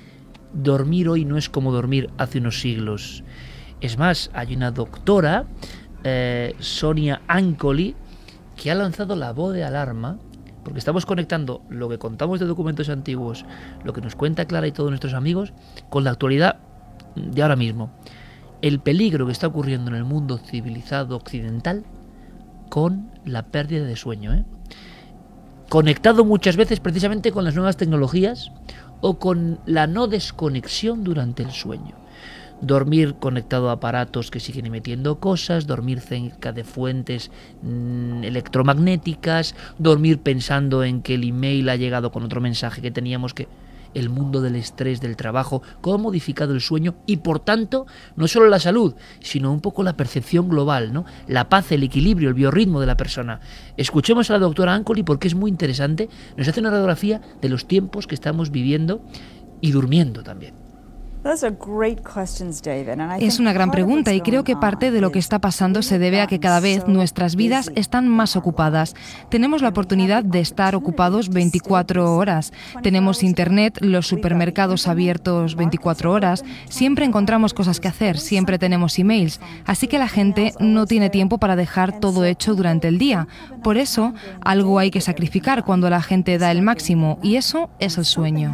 dormir 0.52 1.08
hoy 1.08 1.24
no 1.24 1.36
es 1.36 1.48
como 1.48 1.72
dormir 1.72 2.10
hace 2.18 2.38
unos 2.38 2.60
siglos. 2.60 3.24
Es 3.80 3.98
más, 3.98 4.30
hay 4.32 4.54
una 4.54 4.70
doctora, 4.70 5.46
eh, 6.04 6.54
Sonia 6.58 7.22
Ancoli, 7.28 7.94
que 8.56 8.70
ha 8.70 8.74
lanzado 8.74 9.16
la 9.16 9.32
voz 9.32 9.52
de 9.52 9.64
alarma 9.64 10.18
porque 10.64 10.78
estamos 10.78 11.06
conectando 11.06 11.62
lo 11.68 11.88
que 11.88 11.98
contamos 11.98 12.40
de 12.40 12.46
documentos 12.46 12.88
antiguos, 12.88 13.44
lo 13.84 13.92
que 13.92 14.00
nos 14.00 14.16
cuenta 14.16 14.46
Clara 14.46 14.66
y 14.66 14.72
todos 14.72 14.90
nuestros 14.90 15.12
amigos, 15.12 15.52
con 15.90 16.04
la 16.04 16.10
actualidad 16.10 16.56
de 17.14 17.42
ahora 17.42 17.54
mismo. 17.54 17.90
El 18.62 18.80
peligro 18.80 19.26
que 19.26 19.32
está 19.32 19.46
ocurriendo 19.46 19.90
en 19.90 19.96
el 19.96 20.04
mundo 20.04 20.38
civilizado 20.38 21.16
occidental 21.16 21.84
con 22.70 23.10
la 23.26 23.46
pérdida 23.48 23.84
de 23.84 23.94
sueño. 23.94 24.32
¿eh? 24.32 24.44
Conectado 25.68 26.24
muchas 26.24 26.56
veces 26.56 26.80
precisamente 26.80 27.32
con 27.32 27.44
las 27.44 27.54
nuevas 27.54 27.76
tecnologías 27.76 28.52
o 29.00 29.18
con 29.18 29.58
la 29.66 29.86
no 29.86 30.06
desconexión 30.06 31.04
durante 31.04 31.42
el 31.42 31.50
sueño. 31.50 31.96
Dormir 32.60 33.16
conectado 33.16 33.68
a 33.68 33.74
aparatos 33.74 34.30
que 34.30 34.40
siguen 34.40 34.66
emitiendo 34.66 35.18
cosas, 35.18 35.66
dormir 35.66 36.00
cerca 36.00 36.52
de 36.52 36.64
fuentes 36.64 37.30
mm, 37.62 38.24
electromagnéticas, 38.24 39.54
dormir 39.78 40.20
pensando 40.20 40.84
en 40.84 41.02
que 41.02 41.14
el 41.14 41.24
email 41.24 41.68
ha 41.68 41.76
llegado 41.76 42.12
con 42.12 42.22
otro 42.22 42.40
mensaje 42.40 42.80
que 42.80 42.90
teníamos 42.90 43.34
que 43.34 43.48
el 43.94 44.10
mundo 44.10 44.40
del 44.40 44.56
estrés 44.56 45.00
del 45.00 45.16
trabajo, 45.16 45.62
cómo 45.80 45.94
ha 45.94 45.98
modificado 45.98 46.52
el 46.52 46.60
sueño 46.60 46.96
y 47.06 47.18
por 47.18 47.40
tanto 47.40 47.86
no 48.16 48.28
solo 48.28 48.48
la 48.48 48.58
salud, 48.58 48.94
sino 49.20 49.52
un 49.52 49.60
poco 49.60 49.82
la 49.82 49.96
percepción 49.96 50.48
global, 50.48 50.92
¿no? 50.92 51.04
La 51.26 51.48
paz, 51.48 51.72
el 51.72 51.82
equilibrio, 51.82 52.28
el 52.28 52.34
biorritmo 52.34 52.80
de 52.80 52.86
la 52.86 52.96
persona. 52.96 53.40
Escuchemos 53.76 54.30
a 54.30 54.34
la 54.34 54.38
doctora 54.40 54.74
Ancoli 54.74 55.02
porque 55.02 55.28
es 55.28 55.34
muy 55.34 55.50
interesante, 55.50 56.08
nos 56.36 56.48
hace 56.48 56.60
una 56.60 56.70
radiografía 56.70 57.20
de 57.40 57.48
los 57.48 57.66
tiempos 57.66 58.06
que 58.06 58.14
estamos 58.14 58.50
viviendo 58.50 59.02
y 59.60 59.70
durmiendo 59.70 60.22
también. 60.22 60.63
Es 63.18 63.38
una 63.38 63.54
gran 63.54 63.70
pregunta 63.70 64.12
y 64.12 64.20
creo 64.20 64.44
que 64.44 64.56
parte 64.56 64.90
de 64.90 65.00
lo 65.00 65.10
que 65.10 65.18
está 65.18 65.38
pasando 65.38 65.80
se 65.80 65.98
debe 65.98 66.20
a 66.20 66.26
que 66.26 66.38
cada 66.38 66.60
vez 66.60 66.86
nuestras 66.86 67.34
vidas 67.34 67.72
están 67.74 68.08
más 68.08 68.36
ocupadas. 68.36 68.94
Tenemos 69.30 69.62
la 69.62 69.70
oportunidad 69.70 70.22
de 70.22 70.40
estar 70.40 70.74
ocupados 70.74 71.30
24 71.30 72.14
horas. 72.14 72.52
Tenemos 72.82 73.22
internet, 73.22 73.78
los 73.80 74.06
supermercados 74.06 74.86
abiertos 74.86 75.56
24 75.56 76.12
horas. 76.12 76.44
Siempre 76.68 77.06
encontramos 77.06 77.54
cosas 77.54 77.80
que 77.80 77.88
hacer, 77.88 78.18
siempre 78.18 78.58
tenemos 78.58 78.98
emails. 78.98 79.40
Así 79.64 79.88
que 79.88 79.98
la 79.98 80.08
gente 80.08 80.52
no 80.60 80.84
tiene 80.84 81.08
tiempo 81.08 81.38
para 81.38 81.56
dejar 81.56 82.00
todo 82.00 82.26
hecho 82.26 82.54
durante 82.54 82.88
el 82.88 82.98
día. 82.98 83.28
Por 83.62 83.78
eso, 83.78 84.12
algo 84.42 84.78
hay 84.78 84.90
que 84.90 85.00
sacrificar 85.00 85.64
cuando 85.64 85.88
la 85.88 86.02
gente 86.02 86.36
da 86.36 86.50
el 86.50 86.60
máximo 86.60 87.18
y 87.22 87.36
eso 87.36 87.70
es 87.78 87.96
el 87.96 88.04
sueño. 88.04 88.52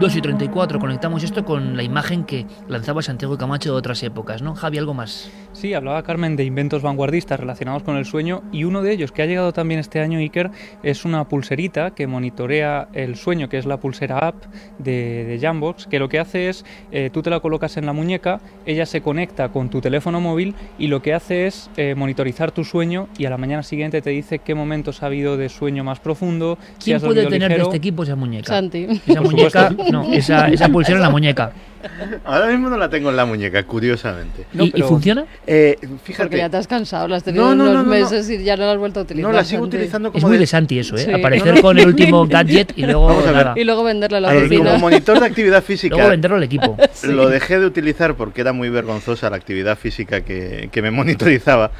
2 0.00 0.16
y 0.16 0.20
34, 0.22 0.78
conectamos 0.80 1.22
esto 1.22 1.44
con 1.44 1.76
la 1.76 1.82
imagen 1.82 2.24
que 2.24 2.46
lanzaba 2.68 3.02
Santiago 3.02 3.38
Camacho 3.38 3.72
de 3.72 3.78
otras 3.78 4.02
épocas, 4.02 4.42
¿no? 4.42 4.54
Javi, 4.54 4.78
¿algo 4.78 4.94
más? 4.94 5.30
Sí, 5.54 5.72
hablaba 5.72 6.02
Carmen 6.02 6.34
de 6.34 6.44
inventos 6.44 6.82
vanguardistas 6.82 7.38
relacionados 7.38 7.84
con 7.84 7.96
el 7.96 8.04
sueño 8.04 8.42
y 8.50 8.64
uno 8.64 8.82
de 8.82 8.92
ellos 8.92 9.12
que 9.12 9.22
ha 9.22 9.26
llegado 9.26 9.52
también 9.52 9.78
este 9.78 10.00
año, 10.00 10.18
Iker, 10.18 10.50
es 10.82 11.04
una 11.04 11.28
pulserita 11.28 11.92
que 11.92 12.08
monitorea 12.08 12.88
el 12.92 13.14
sueño, 13.14 13.48
que 13.48 13.58
es 13.58 13.64
la 13.64 13.78
pulsera 13.78 14.18
app 14.18 14.44
de, 14.78 15.24
de 15.24 15.38
Jambox, 15.38 15.86
que 15.86 16.00
lo 16.00 16.08
que 16.08 16.18
hace 16.18 16.48
es, 16.48 16.64
eh, 16.90 17.08
tú 17.12 17.22
te 17.22 17.30
la 17.30 17.38
colocas 17.38 17.76
en 17.76 17.86
la 17.86 17.92
muñeca, 17.92 18.40
ella 18.66 18.84
se 18.84 19.00
conecta 19.00 19.50
con 19.50 19.70
tu 19.70 19.80
teléfono 19.80 20.20
móvil 20.20 20.56
y 20.76 20.88
lo 20.88 21.02
que 21.02 21.14
hace 21.14 21.46
es 21.46 21.70
eh, 21.76 21.94
monitorizar 21.94 22.50
tu 22.50 22.64
sueño 22.64 23.08
y 23.16 23.26
a 23.26 23.30
la 23.30 23.38
mañana 23.38 23.62
siguiente 23.62 24.02
te 24.02 24.10
dice 24.10 24.40
qué 24.40 24.56
momentos 24.56 25.04
ha 25.04 25.06
habido 25.06 25.36
de 25.36 25.48
sueño 25.48 25.84
más 25.84 26.00
profundo. 26.00 26.58
¿Quién 26.58 26.78
si 26.78 26.92
has 26.94 27.02
puede 27.04 27.26
tener 27.26 27.54
de 27.54 27.62
este 27.62 27.76
equipo 27.76 28.02
esa 28.02 28.16
muñeca? 28.16 28.48
Santi. 28.48 28.88
Esa 29.06 29.20
muñeca, 29.20 29.70
no, 29.92 30.12
esa, 30.12 30.48
esa 30.48 30.68
pulsera 30.68 30.98
en 30.98 31.02
la 31.02 31.10
muñeca. 31.10 31.52
Ahora 32.24 32.46
mismo 32.48 32.68
no 32.68 32.76
la 32.76 32.88
tengo 32.88 33.10
en 33.10 33.16
la 33.16 33.24
muñeca, 33.24 33.62
curiosamente. 33.64 34.46
¿Y- 34.54 34.78
y 34.78 34.82
funciona? 34.82 35.24
Eh, 35.46 35.76
fíjate. 36.02 36.24
Porque 36.24 36.38
ya 36.38 36.48
te 36.50 36.56
has 36.56 36.66
cansado, 36.66 37.08
las 37.08 37.18
has 37.18 37.24
tenido 37.24 37.44
No, 37.44 37.54
no, 37.54 37.62
unos 37.64 37.74
no, 37.74 37.78
no, 37.80 37.84
no. 37.84 37.90
meses 37.90 38.28
y 38.30 38.42
ya 38.42 38.56
no 38.56 38.64
las 38.64 38.72
has 38.74 38.78
vuelto 38.78 39.00
a 39.00 39.02
utilizar. 39.04 39.30
No, 39.30 39.36
la 39.36 39.44
sigo 39.44 39.62
utilizando 39.64 40.10
Es 40.14 40.22
muy 40.24 40.38
de 40.38 40.46
Santi 40.46 40.78
eso, 40.78 40.96
¿eh? 40.96 41.04
Sí. 41.04 41.12
Aparecer 41.12 41.60
con 41.60 41.78
el 41.78 41.86
último 41.86 42.26
gadget 42.28 42.72
y 42.76 42.82
luego 42.86 43.06
Vamos 43.06 43.24
a 43.26 43.32
ver. 43.32 43.44
nada. 43.46 43.54
Y 43.60 43.64
luego 43.64 43.84
venderla 43.84 44.18
a 44.18 44.20
la 44.20 44.28
oficina. 44.36 44.64
como 44.72 44.78
monitor 44.78 45.20
de 45.20 45.26
actividad 45.26 45.62
física. 45.64 45.94
Luego 45.96 46.10
venderlo 46.10 46.36
al 46.36 46.42
equipo. 46.42 46.76
Sí. 46.92 47.08
Lo 47.08 47.28
dejé 47.28 47.58
de 47.58 47.66
utilizar 47.66 48.14
porque 48.14 48.40
era 48.40 48.52
muy 48.52 48.68
vergonzosa 48.70 49.30
la 49.30 49.36
actividad 49.36 49.76
física 49.78 50.22
que, 50.22 50.68
que 50.72 50.82
me 50.82 50.90
monitorizaba. 50.90 51.70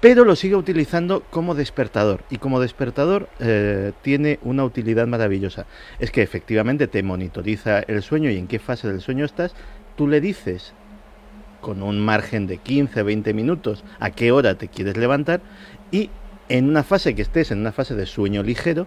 Pero 0.00 0.24
lo 0.24 0.36
sigo 0.36 0.58
utilizando 0.58 1.24
como 1.30 1.54
despertador. 1.54 2.22
Y 2.30 2.38
como 2.38 2.60
despertador 2.60 3.28
eh, 3.40 3.92
tiene 4.02 4.38
una 4.42 4.64
utilidad 4.64 5.08
maravillosa. 5.08 5.66
Es 5.98 6.12
que 6.12 6.22
efectivamente 6.22 6.86
te 6.86 7.02
monitoriza 7.02 7.80
el 7.80 8.02
sueño 8.02 8.30
y 8.30 8.36
en 8.36 8.46
qué 8.46 8.60
fase 8.60 8.88
del 8.88 9.00
sueño 9.00 9.24
estás. 9.24 9.54
Tú 9.96 10.06
le 10.06 10.20
dices 10.20 10.72
con 11.60 11.82
un 11.82 11.98
margen 11.98 12.46
de 12.46 12.58
15, 12.58 13.02
20 13.02 13.34
minutos 13.34 13.82
a 13.98 14.10
qué 14.10 14.30
hora 14.30 14.54
te 14.54 14.68
quieres 14.68 14.96
levantar 14.96 15.40
y 15.90 16.10
en 16.48 16.68
una 16.68 16.84
fase 16.84 17.16
que 17.16 17.22
estés 17.22 17.50
en 17.50 17.58
una 17.58 17.72
fase 17.72 17.96
de 17.96 18.06
sueño 18.06 18.44
ligero, 18.44 18.86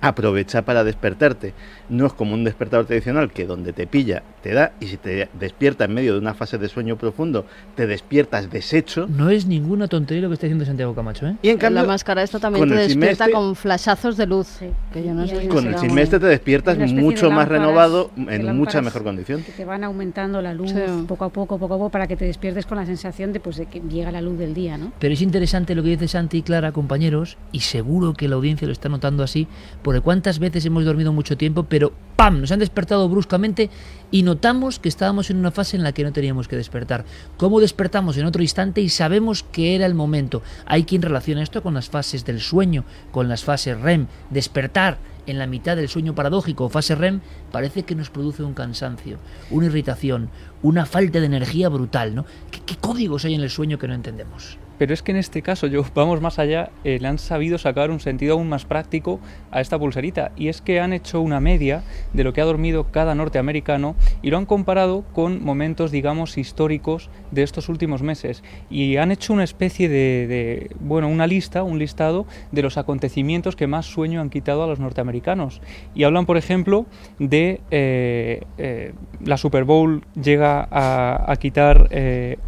aprovecha 0.00 0.62
para 0.64 0.84
despertarte. 0.84 1.54
No 1.88 2.06
es 2.06 2.12
como 2.12 2.34
un 2.34 2.44
despertador 2.44 2.86
tradicional 2.86 3.32
que 3.32 3.46
donde 3.46 3.72
te 3.72 3.86
pilla 3.86 4.22
te 4.44 4.52
da 4.52 4.72
y 4.78 4.88
si 4.88 4.98
te 4.98 5.30
despierta 5.40 5.86
en 5.86 5.94
medio 5.94 6.12
de 6.12 6.18
una 6.18 6.34
fase 6.34 6.58
de 6.58 6.68
sueño 6.68 6.96
profundo 6.98 7.46
te 7.74 7.86
despiertas 7.86 8.50
deshecho. 8.50 9.06
No 9.08 9.30
es 9.30 9.46
ninguna 9.46 9.88
tontería 9.88 10.22
lo 10.22 10.28
que 10.28 10.34
está 10.34 10.46
diciendo 10.46 10.66
Santiago 10.66 10.94
Camacho, 10.94 11.26
¿eh? 11.26 11.36
Y 11.40 11.48
en 11.48 11.56
cambio, 11.56 11.80
la 11.80 11.88
máscara 11.88 12.22
esta 12.22 12.38
también 12.38 12.68
con 12.68 12.76
te 12.76 12.82
despierta 12.82 13.30
con 13.30 13.56
flashazos 13.56 14.18
de 14.18 14.26
luz. 14.26 14.58
Que 14.92 15.02
yo 15.02 15.14
no 15.14 15.26
sé 15.26 15.40
si 15.40 15.48
con 15.48 15.58
el 15.60 15.64
será 15.70 15.80
chisme 15.80 15.92
un- 15.94 15.98
este 16.00 16.20
te 16.20 16.26
despiertas 16.26 16.76
mucho 16.92 17.30
de 17.30 17.34
más 17.34 17.48
renovado 17.48 18.10
en 18.18 18.54
mucha 18.54 18.82
mejor 18.82 19.02
condición. 19.02 19.42
Que 19.42 19.52
te 19.52 19.64
van 19.64 19.82
aumentando 19.82 20.42
la 20.42 20.52
luz 20.52 20.72
Sí. 20.72 20.76
poco 21.08 21.24
a 21.24 21.30
poco, 21.30 21.58
poco 21.58 21.74
a 21.76 21.78
poco, 21.78 21.88
para 21.90 22.06
que 22.06 22.16
te 22.16 22.26
despiertes 22.26 22.66
con 22.66 22.76
la 22.76 22.84
sensación 22.84 23.32
de, 23.32 23.40
pues, 23.40 23.56
de 23.56 23.64
que 23.64 23.80
llega 23.80 24.12
la 24.12 24.20
luz 24.20 24.38
del 24.38 24.52
día, 24.52 24.76
¿no? 24.76 24.92
Pero 24.98 25.14
es 25.14 25.22
interesante 25.22 25.74
lo 25.74 25.82
que 25.82 25.88
dice 25.88 26.06
Santi 26.06 26.36
y 26.38 26.42
Clara, 26.42 26.70
compañeros, 26.72 27.38
y 27.50 27.60
seguro 27.60 28.12
que 28.12 28.28
la 28.28 28.34
audiencia 28.36 28.66
lo 28.66 28.72
está 28.74 28.90
notando 28.90 29.22
así, 29.22 29.48
porque 29.80 30.02
cuántas 30.02 30.38
veces 30.38 30.66
hemos 30.66 30.84
dormido 30.84 31.14
mucho 31.14 31.38
tiempo, 31.38 31.62
pero 31.62 31.92
¡pam! 32.16 32.42
Nos 32.42 32.52
han 32.52 32.58
despertado 32.58 33.08
bruscamente 33.08 33.70
y 34.14 34.22
notamos 34.22 34.78
que 34.78 34.88
estábamos 34.88 35.28
en 35.30 35.38
una 35.38 35.50
fase 35.50 35.76
en 35.76 35.82
la 35.82 35.90
que 35.90 36.04
no 36.04 36.12
teníamos 36.12 36.46
que 36.46 36.54
despertar. 36.54 37.04
¿Cómo 37.36 37.58
despertamos 37.58 38.16
en 38.16 38.26
otro 38.26 38.42
instante 38.42 38.80
y 38.80 38.88
sabemos 38.88 39.42
que 39.42 39.74
era 39.74 39.86
el 39.86 39.94
momento? 39.96 40.40
Hay 40.66 40.84
quien 40.84 41.02
relaciona 41.02 41.42
esto 41.42 41.64
con 41.64 41.74
las 41.74 41.90
fases 41.90 42.24
del 42.24 42.40
sueño, 42.40 42.84
con 43.10 43.28
las 43.28 43.42
fases 43.42 43.80
REM. 43.80 44.06
Despertar 44.30 44.98
en 45.26 45.40
la 45.40 45.48
mitad 45.48 45.74
del 45.74 45.88
sueño 45.88 46.14
paradójico 46.14 46.66
o 46.66 46.68
fase 46.68 46.94
REM 46.94 47.22
parece 47.50 47.82
que 47.82 47.96
nos 47.96 48.08
produce 48.08 48.44
un 48.44 48.54
cansancio, 48.54 49.18
una 49.50 49.66
irritación, 49.66 50.30
una 50.62 50.86
falta 50.86 51.18
de 51.18 51.26
energía 51.26 51.68
brutal, 51.68 52.14
¿no? 52.14 52.24
¿Qué, 52.52 52.60
qué 52.64 52.76
códigos 52.76 53.24
hay 53.24 53.34
en 53.34 53.40
el 53.40 53.50
sueño 53.50 53.80
que 53.80 53.88
no 53.88 53.94
entendemos? 53.94 54.58
Pero 54.78 54.92
es 54.92 55.02
que 55.02 55.12
en 55.12 55.18
este 55.18 55.42
caso, 55.42 55.66
yo 55.66 55.84
vamos 55.94 56.20
más 56.20 56.38
allá, 56.38 56.70
eh, 56.84 56.98
le 57.00 57.08
han 57.08 57.18
sabido 57.18 57.58
sacar 57.58 57.90
un 57.90 58.00
sentido 58.00 58.34
aún 58.34 58.48
más 58.48 58.64
práctico 58.64 59.20
a 59.50 59.60
esta 59.60 59.78
pulserita. 59.78 60.32
Y 60.36 60.48
es 60.48 60.60
que 60.60 60.80
han 60.80 60.92
hecho 60.92 61.20
una 61.20 61.40
media 61.40 61.82
de 62.12 62.24
lo 62.24 62.32
que 62.32 62.40
ha 62.40 62.44
dormido 62.44 62.90
cada 62.90 63.14
norteamericano 63.14 63.96
y 64.22 64.30
lo 64.30 64.38
han 64.38 64.46
comparado 64.46 65.04
con 65.12 65.42
momentos, 65.44 65.90
digamos, 65.90 66.38
históricos 66.38 67.10
de 67.30 67.42
estos 67.42 67.68
últimos 67.68 68.02
meses. 68.02 68.42
Y 68.70 68.96
han 68.96 69.10
hecho 69.10 69.32
una 69.32 69.44
especie 69.44 69.88
de, 69.88 70.70
bueno, 70.80 71.08
una 71.08 71.26
lista, 71.26 71.62
un 71.62 71.78
listado 71.78 72.26
de 72.52 72.62
los 72.62 72.78
acontecimientos 72.78 73.56
que 73.56 73.66
más 73.66 73.86
sueño 73.86 74.20
han 74.20 74.30
quitado 74.30 74.62
a 74.64 74.66
los 74.66 74.80
norteamericanos. 74.80 75.60
Y 75.94 76.04
hablan, 76.04 76.26
por 76.26 76.36
ejemplo, 76.36 76.86
de 77.18 77.60
eh, 77.70 78.42
eh, 78.58 78.92
la 79.24 79.36
Super 79.36 79.64
Bowl 79.64 80.04
llega 80.20 80.66
a, 80.70 81.30
a 81.30 81.36
quitar 81.36 81.88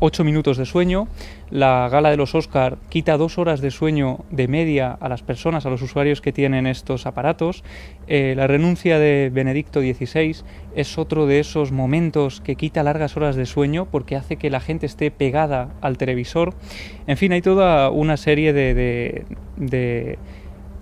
8 0.01 0.25
minutos 0.25 0.57
de 0.57 0.65
sueño, 0.65 1.09
la 1.51 1.89
gala 1.91 2.11
de 2.11 2.17
los 2.17 2.35
Oscar 2.35 2.79
quita 2.89 3.17
dos 3.17 3.39
horas 3.39 3.61
de 3.61 3.71
sueño 3.71 4.25
de 4.31 4.49
media 4.49 4.93
a 4.93 5.09
las 5.09 5.23
personas, 5.23 5.65
a 5.65 5.71
los 5.71 5.83
usuarios 5.83 6.21
que 6.21 6.33
tienen 6.33 6.67
estos 6.67 7.07
aparatos. 7.07 7.63
Eh, 8.09 8.35
la 8.37 8.47
renuncia 8.47 8.99
de 8.99 9.31
Benedicto 9.33 9.81
XVI 9.81 10.37
es 10.75 10.99
otro 10.99 11.27
de 11.27 11.39
esos 11.41 11.73
momentos 11.73 12.41
que 12.41 12.57
quita 12.57 12.83
largas 12.83 13.17
horas 13.17 13.37
de 13.37 13.47
sueño 13.47 13.87
porque 13.91 14.17
hace 14.17 14.37
que 14.37 14.51
la 14.51 14.61
gente 14.61 14.87
esté 14.87 15.11
pegada 15.11 15.71
al 15.81 15.99
televisor. 15.99 16.55
En 17.07 17.17
fin, 17.17 17.33
hay 17.33 17.43
toda 17.43 17.91
una 17.91 18.17
serie 18.17 18.53
de, 18.53 18.75
de, 18.75 19.25
de 19.57 20.19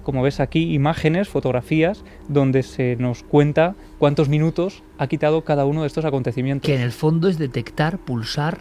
como 0.03 0.23
ves 0.23 0.41
aquí, 0.41 0.73
imágenes, 0.73 1.29
fotografías, 1.29 2.05
donde 2.29 2.63
se 2.63 2.97
nos 2.97 3.23
cuenta 3.23 3.75
cuántos 3.99 4.29
minutos 4.29 4.83
ha 4.99 5.09
quitado 5.09 5.45
cada 5.45 5.67
uno 5.67 5.83
de 5.83 5.89
estos 5.89 6.05
acontecimientos. 6.05 6.67
Que 6.67 6.77
en 6.77 6.83
el 6.83 6.93
fondo 6.93 7.29
es 7.29 7.39
detectar, 7.39 7.99
pulsar 7.99 8.59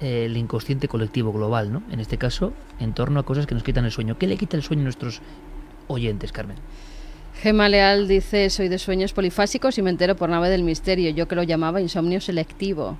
el 0.00 0.36
inconsciente 0.36 0.88
colectivo 0.88 1.32
global, 1.32 1.72
¿no? 1.72 1.82
En 1.90 2.00
este 2.00 2.18
caso, 2.18 2.52
en 2.80 2.92
torno 2.92 3.20
a 3.20 3.24
cosas 3.24 3.46
que 3.46 3.54
nos 3.54 3.64
quitan 3.64 3.84
el 3.84 3.90
sueño. 3.90 4.18
¿Qué 4.18 4.26
le 4.26 4.36
quita 4.36 4.56
el 4.56 4.62
sueño 4.62 4.82
a 4.82 4.84
nuestros 4.84 5.20
oyentes, 5.88 6.32
Carmen? 6.32 6.56
Gema 7.40 7.68
Leal 7.68 8.08
dice, 8.08 8.50
soy 8.50 8.68
de 8.68 8.78
sueños 8.78 9.12
polifásicos 9.12 9.78
y 9.78 9.82
me 9.82 9.90
entero 9.90 10.16
por 10.16 10.28
nave 10.28 10.50
del 10.50 10.64
misterio. 10.64 11.10
Yo 11.10 11.28
que 11.28 11.36
lo 11.36 11.44
llamaba 11.44 11.80
insomnio 11.80 12.20
selectivo. 12.20 12.96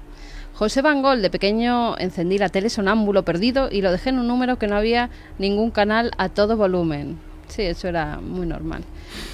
José 0.55 0.82
Van 0.82 1.03
de 1.22 1.30
pequeño 1.30 1.96
encendí 1.99 2.38
la 2.38 2.49
tele 2.49 2.68
sonámbulo 2.68 3.24
perdido 3.24 3.68
y 3.70 3.80
lo 3.80 3.92
dejé 3.92 4.11
en 4.11 4.18
un 4.18 4.26
número 4.26 4.59
que 4.59 4.66
no 4.66 4.76
había 4.76 5.11
ningún 5.38 5.70
canal 5.70 6.11
a 6.18 6.28
todo 6.28 6.57
volumen. 6.57 7.28
Sí, 7.49 7.62
eso 7.62 7.88
era 7.88 8.20
muy 8.20 8.46
normal. 8.46 8.82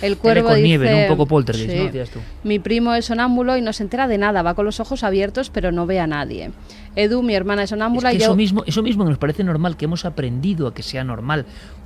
El 0.00 0.16
cuervo 0.16 0.48
con 0.48 0.56
dice, 0.56 0.66
nieve, 0.66 0.90
¿no? 0.90 1.02
Un 1.02 1.08
poco 1.08 1.26
poltergeist, 1.26 1.70
Sí. 1.70 1.78
¿no? 1.78 1.84
Decías 1.86 2.10
tú. 2.10 2.20
Mi 2.44 2.58
primo 2.58 2.94
es 2.94 3.06
sonámbulo 3.06 3.56
y 3.56 3.60
no 3.62 3.72
se 3.72 3.82
entera 3.82 4.08
de 4.08 4.18
nada, 4.18 4.42
va 4.42 4.54
con 4.54 4.64
los 4.64 4.80
ojos 4.80 5.02
abiertos 5.02 5.50
pero 5.50 5.72
no 5.72 5.86
ve 5.86 6.00
a 6.00 6.06
nadie. 6.06 6.50
Edu, 6.96 7.22
mi 7.22 7.34
hermana 7.34 7.64
es 7.64 7.70
sonámbula 7.70 8.10
Es 8.10 8.12
que 8.12 8.16
y 8.16 8.20
yo... 8.20 8.26
eso 8.26 8.36
mismo, 8.36 8.64
eso 8.66 8.82
mismo 8.82 9.04
nos 9.04 9.18
parece 9.18 9.42
normal, 9.44 9.76
que 9.76 9.86
hemos 9.86 10.04
aprendido 10.04 10.66
a 10.68 10.74
que 10.74 10.82
sea 10.82 11.04
normal. 11.04 11.44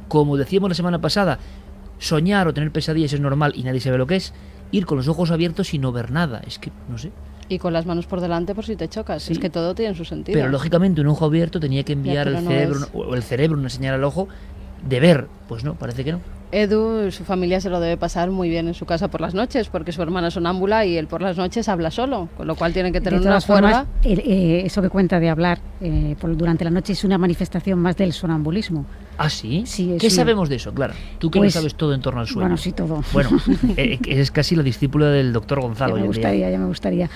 Como 0.08 0.36
decíamos 0.36 0.68
la 0.70 0.74
semana 0.74 1.00
pasada, 1.00 1.38
soñar 1.98 2.46
o 2.48 2.54
tener 2.54 2.70
pesadillas 2.70 3.12
es 3.12 3.20
normal 3.20 3.52
y 3.56 3.62
nadie 3.62 3.80
sabe 3.80 3.98
lo 3.98 4.06
que 4.06 4.16
es. 4.16 4.32
Ir 4.70 4.84
con 4.84 4.98
los 4.98 5.08
ojos 5.08 5.30
abiertos 5.30 5.72
y 5.72 5.78
no 5.78 5.92
ver 5.92 6.10
nada. 6.10 6.42
Es 6.46 6.58
que, 6.58 6.70
no 6.88 6.98
sé. 6.98 7.10
Y 7.48 7.58
con 7.58 7.72
las 7.72 7.86
manos 7.86 8.06
por 8.06 8.20
delante 8.20 8.54
por 8.54 8.66
si 8.66 8.76
te 8.76 8.88
chocas. 8.88 9.22
Sí. 9.22 9.32
Es 9.32 9.38
que 9.38 9.48
todo 9.48 9.74
tiene 9.74 9.94
su 9.94 10.04
sentido. 10.04 10.38
Pero 10.38 10.50
lógicamente 10.50 11.00
un 11.00 11.06
ojo 11.06 11.24
abierto 11.24 11.58
tenía 11.58 11.82
que 11.82 11.94
enviar 11.94 12.28
al 12.28 12.44
no 12.44 12.50
cerebro, 12.50 12.78
es. 12.80 12.88
o 12.92 13.14
el 13.14 13.22
cerebro 13.22 13.58
una 13.58 13.70
señal 13.70 13.94
al 13.94 14.04
ojo 14.04 14.28
de 14.88 15.00
ver. 15.00 15.26
Pues 15.48 15.64
no, 15.64 15.74
parece 15.74 16.04
que 16.04 16.12
no. 16.12 16.20
Edu, 16.50 17.10
su 17.10 17.24
familia 17.24 17.60
se 17.60 17.68
lo 17.68 17.78
debe 17.78 17.98
pasar 17.98 18.30
muy 18.30 18.48
bien 18.48 18.68
en 18.68 18.74
su 18.74 18.86
casa 18.86 19.08
por 19.08 19.20
las 19.20 19.34
noches, 19.34 19.68
porque 19.68 19.92
su 19.92 20.00
hermana 20.00 20.28
es 20.28 20.34
sonámbula 20.34 20.86
y 20.86 20.96
él 20.96 21.06
por 21.06 21.20
las 21.20 21.36
noches 21.36 21.68
habla 21.68 21.90
solo, 21.90 22.28
con 22.38 22.46
lo 22.46 22.54
cual 22.54 22.72
tiene 22.72 22.90
que 22.90 23.02
tener 23.02 23.20
de 23.20 23.26
una 23.26 23.38
todas 23.40 23.44
el- 24.02 24.20
eh, 24.20 24.62
eso 24.64 24.80
que 24.80 24.88
cuenta 24.88 25.20
de 25.20 25.28
hablar 25.28 25.58
eh, 25.82 26.16
por- 26.18 26.34
durante 26.38 26.64
la 26.64 26.70
noche 26.70 26.94
es 26.94 27.04
una 27.04 27.18
manifestación 27.18 27.78
más 27.78 27.96
del 27.98 28.14
sonambulismo. 28.14 28.86
¿Ah, 29.18 29.28
sí? 29.28 29.64
¿Qué 30.00 30.06
una- 30.06 30.10
sabemos 30.10 30.48
de 30.48 30.56
eso, 30.56 30.72
Clara? 30.72 30.94
Tú 31.18 31.30
que 31.30 31.38
Pues- 31.38 31.54
lo 31.54 31.60
sabes 31.60 31.74
todo 31.74 31.92
en 31.92 32.00
torno 32.00 32.20
al 32.20 32.26
sueño. 32.26 32.40
Bueno, 32.40 32.56
sí, 32.56 32.72
todo. 32.72 33.02
Bueno, 33.12 33.30
eh, 33.76 33.98
es 34.06 34.30
casi 34.30 34.56
la 34.56 34.62
discípula 34.62 35.08
del 35.10 35.34
doctor 35.34 35.60
Gonzalo. 35.60 35.96
Ya 35.96 36.00
me 36.02 36.06
gustaría, 36.08 36.50
ya 36.50 36.58
me 36.58 36.66
gustaría. 36.66 37.10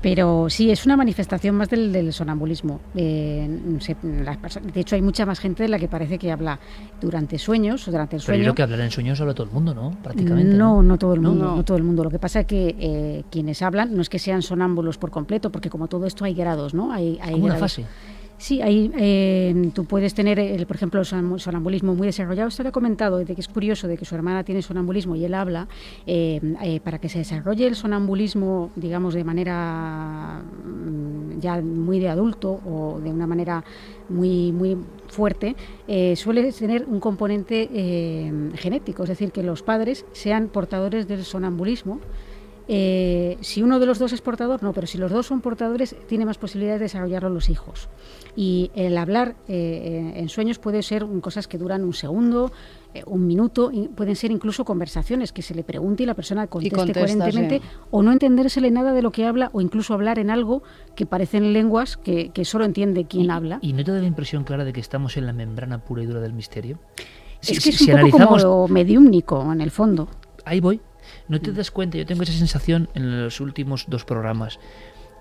Pero 0.00 0.46
sí, 0.48 0.70
es 0.70 0.86
una 0.86 0.96
manifestación 0.96 1.56
más 1.56 1.68
del, 1.70 1.92
del 1.92 2.12
sonambulismo. 2.12 2.80
Eh, 2.94 3.48
se- 3.80 3.96
las 4.24 4.36
perso- 4.38 4.60
de 4.60 4.80
hecho, 4.80 4.94
hay 4.94 5.02
mucha 5.02 5.26
más 5.26 5.40
gente 5.40 5.64
de 5.64 5.68
la 5.68 5.78
que 5.78 5.88
parece 5.88 6.18
que 6.18 6.30
habla 6.30 6.60
durante 7.00 7.36
sueños 7.38 7.86
o 7.88 7.90
durante 7.90 8.14
el 8.16 8.22
Pero 8.22 8.26
sueño. 8.26 8.38
yo 8.44 8.44
creo 8.44 8.54
que 8.54 8.62
hablar 8.62 8.80
en 8.80 8.90
sueños 8.92 9.20
habla 9.20 9.34
todo 9.34 9.46
el 9.48 9.52
mundo, 9.52 9.74
¿no? 9.74 9.90
Prácticamente. 10.02 10.54
No, 10.56 10.82
no 10.84 10.98
todo 10.98 11.14
el 11.14 11.20
mundo, 11.20 11.44
No. 11.46 11.56
no, 11.56 11.64
todo 11.64 11.76
el 11.76 11.82
mundo. 11.82 12.04
Lo 12.04 12.10
que 12.10 12.20
pasa 12.20 12.40
es 12.40 12.46
que 12.46 12.76
eh, 12.78 13.24
quienes 13.30 13.60
hablan 13.60 13.94
no 13.96 14.02
es 14.02 14.08
que 14.08 14.20
sean 14.20 14.42
sonámbulos 14.42 14.98
por 14.98 15.10
completo, 15.10 15.50
porque 15.50 15.68
como 15.68 15.88
todo 15.88 16.06
esto 16.06 16.24
hay 16.24 16.34
grados, 16.34 16.74
¿no? 16.74 16.92
Hay, 16.92 17.18
hay 17.20 17.32
como 17.32 17.46
una 17.46 17.56
fase. 17.56 17.84
Sí, 18.40 18.62
hay, 18.62 18.88
eh, 18.96 19.70
tú 19.74 19.84
puedes 19.84 20.14
tener, 20.14 20.38
el, 20.38 20.64
por 20.66 20.76
ejemplo, 20.76 21.00
el 21.00 21.06
sonam- 21.06 21.40
sonambulismo 21.40 21.96
muy 21.96 22.06
desarrollado. 22.06 22.48
Esto 22.48 22.62
le 22.62 22.68
he 22.68 22.72
comentado, 22.72 23.18
de 23.18 23.24
que 23.34 23.40
es 23.40 23.48
curioso 23.48 23.88
de 23.88 23.96
que 23.98 24.04
su 24.04 24.14
hermana 24.14 24.44
tiene 24.44 24.62
sonambulismo 24.62 25.16
y 25.16 25.24
él 25.24 25.34
habla. 25.34 25.66
eh, 26.06 26.40
eh, 26.62 26.78
para 26.80 27.00
que 27.00 27.08
se 27.08 27.18
desarrolle 27.18 27.66
el 27.66 27.74
sonambulismo, 27.74 28.70
digamos, 28.76 29.14
de 29.14 29.24
manera 29.24 30.40
mm, 30.64 31.40
ya 31.40 31.60
muy 31.60 31.98
de 31.98 32.08
adulto 32.10 32.60
o 32.64 33.00
de 33.02 33.10
una 33.10 33.26
manera 33.26 33.64
muy, 34.08 34.52
muy 34.52 34.76
fuerte, 35.08 35.56
eh, 35.88 36.14
suele 36.14 36.52
tener 36.52 36.84
un 36.86 37.00
componente 37.00 37.68
eh, 37.72 38.32
genético, 38.54 39.02
es 39.02 39.08
decir, 39.08 39.32
que 39.32 39.42
los 39.42 39.62
padres 39.64 40.04
sean 40.12 40.46
portadores 40.48 41.08
del 41.08 41.24
sonambulismo. 41.24 41.98
Eh, 42.70 43.38
si 43.40 43.62
uno 43.62 43.78
de 43.78 43.86
los 43.86 43.98
dos 43.98 44.12
es 44.12 44.20
portador, 44.20 44.62
no, 44.62 44.74
pero 44.74 44.86
si 44.86 44.98
los 44.98 45.10
dos 45.10 45.26
son 45.26 45.40
portadores, 45.40 45.96
tiene 46.06 46.26
más 46.26 46.36
posibilidades 46.36 46.80
de 46.80 46.84
desarrollarlo 46.84 47.30
los 47.30 47.48
hijos. 47.48 47.88
Y 48.36 48.70
el 48.74 48.98
hablar 48.98 49.36
eh, 49.48 50.12
en 50.16 50.28
sueños 50.28 50.58
puede 50.58 50.82
ser 50.82 51.06
cosas 51.22 51.48
que 51.48 51.56
duran 51.56 51.82
un 51.82 51.94
segundo, 51.94 52.52
eh, 52.92 53.02
un 53.06 53.26
minuto, 53.26 53.70
y 53.72 53.88
pueden 53.88 54.16
ser 54.16 54.30
incluso 54.30 54.66
conversaciones 54.66 55.32
que 55.32 55.40
se 55.40 55.54
le 55.54 55.64
pregunte 55.64 56.02
y 56.02 56.06
la 56.06 56.12
persona 56.14 56.46
conteste 56.46 56.76
contesta, 56.76 57.00
coherentemente, 57.00 57.60
sí. 57.60 57.64
o 57.90 58.02
no 58.02 58.12
entendérsele 58.12 58.70
nada 58.70 58.92
de 58.92 59.00
lo 59.00 59.12
que 59.12 59.24
habla, 59.24 59.48
o 59.54 59.62
incluso 59.62 59.94
hablar 59.94 60.18
en 60.18 60.28
algo 60.28 60.62
que 60.94 61.06
parecen 61.06 61.54
lenguas 61.54 61.96
que, 61.96 62.28
que 62.30 62.44
solo 62.44 62.66
entiende 62.66 63.06
quien 63.06 63.30
habla. 63.30 63.60
¿Y 63.62 63.72
no 63.72 63.82
te 63.82 63.92
da 63.92 63.98
la 63.98 64.06
impresión, 64.06 64.44
Clara, 64.44 64.64
de 64.66 64.74
que 64.74 64.80
estamos 64.80 65.16
en 65.16 65.24
la 65.26 65.32
membrana 65.32 65.82
pura 65.82 66.02
y 66.02 66.06
dura 66.06 66.20
del 66.20 66.34
misterio? 66.34 66.78
Si- 67.40 67.52
es 67.54 67.64
que 67.64 67.70
si- 67.70 67.70
es 67.70 67.80
un 67.80 67.86
si 67.86 67.92
poco 67.92 68.18
analizamos- 68.18 68.42
como 68.44 68.68
mediúmnico 68.68 69.52
en 69.52 69.60
el 69.62 69.70
fondo. 69.70 70.08
ahí 70.44 70.60
voy. 70.60 70.80
¿No 71.28 71.40
te 71.40 71.52
das 71.52 71.70
cuenta? 71.70 71.98
Yo 71.98 72.06
tengo 72.06 72.22
esa 72.22 72.32
sensación 72.32 72.88
en 72.94 73.24
los 73.24 73.40
últimos 73.40 73.84
dos 73.86 74.06
programas 74.06 74.58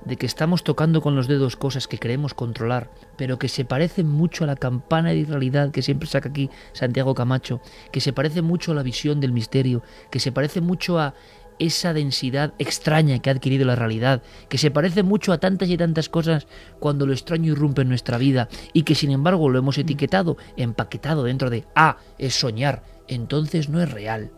de 0.06 0.16
que 0.16 0.26
estamos 0.26 0.64
tocando 0.64 1.02
con 1.02 1.16
los 1.16 1.28
dedos 1.28 1.58
cosas 1.58 1.88
que 1.88 2.00
creemos 2.00 2.34
controlar, 2.34 2.90
pero 3.18 3.38
que 3.38 3.50
se 3.50 3.66
parecen 3.66 4.08
mucho 4.08 4.46
a 4.46 4.48
la 4.48 4.56
campana 4.56 5.10
de 5.10 5.26
realidad 5.26 5.72
que 5.72 5.82
siempre 5.82 6.08
saca 6.08 6.30
aquí 6.30 6.50
Santiago 6.72 7.14
Camacho, 7.14 7.60
que 7.92 8.00
se 8.00 8.14
parece 8.14 8.42
mucho 8.42 8.72
a 8.72 8.76
la 8.76 8.84
visión 8.84 9.20
del 9.20 9.34
misterio, 9.34 9.84
que 10.10 10.22
se 10.22 10.32
parece 10.32 10.62
mucho 10.62 10.98
a 10.98 11.14
esa 11.60 11.92
densidad 11.92 12.54
extraña 12.58 13.20
que 13.20 13.30
ha 13.30 13.34
adquirido 13.34 13.66
la 13.66 13.76
realidad, 13.76 14.22
que 14.48 14.58
se 14.58 14.72
parece 14.72 15.04
mucho 15.04 15.34
a 15.34 15.40
tantas 15.40 15.68
y 15.70 15.76
tantas 15.76 16.08
cosas 16.08 16.48
cuando 16.80 17.06
lo 17.06 17.12
extraño 17.12 17.52
irrumpe 17.52 17.82
en 17.82 17.90
nuestra 17.90 18.18
vida 18.18 18.48
y 18.72 18.84
que 18.84 18.96
sin 18.96 19.12
embargo 19.12 19.50
lo 19.50 19.60
hemos 19.60 19.78
etiquetado, 19.78 20.38
empaquetado 20.56 21.24
dentro 21.24 21.50
de, 21.50 21.66
ah, 21.76 21.98
es 22.18 22.36
soñar, 22.36 22.84
entonces 23.10 23.68
no 23.68 23.82
es 23.82 23.92
real. 23.92 24.32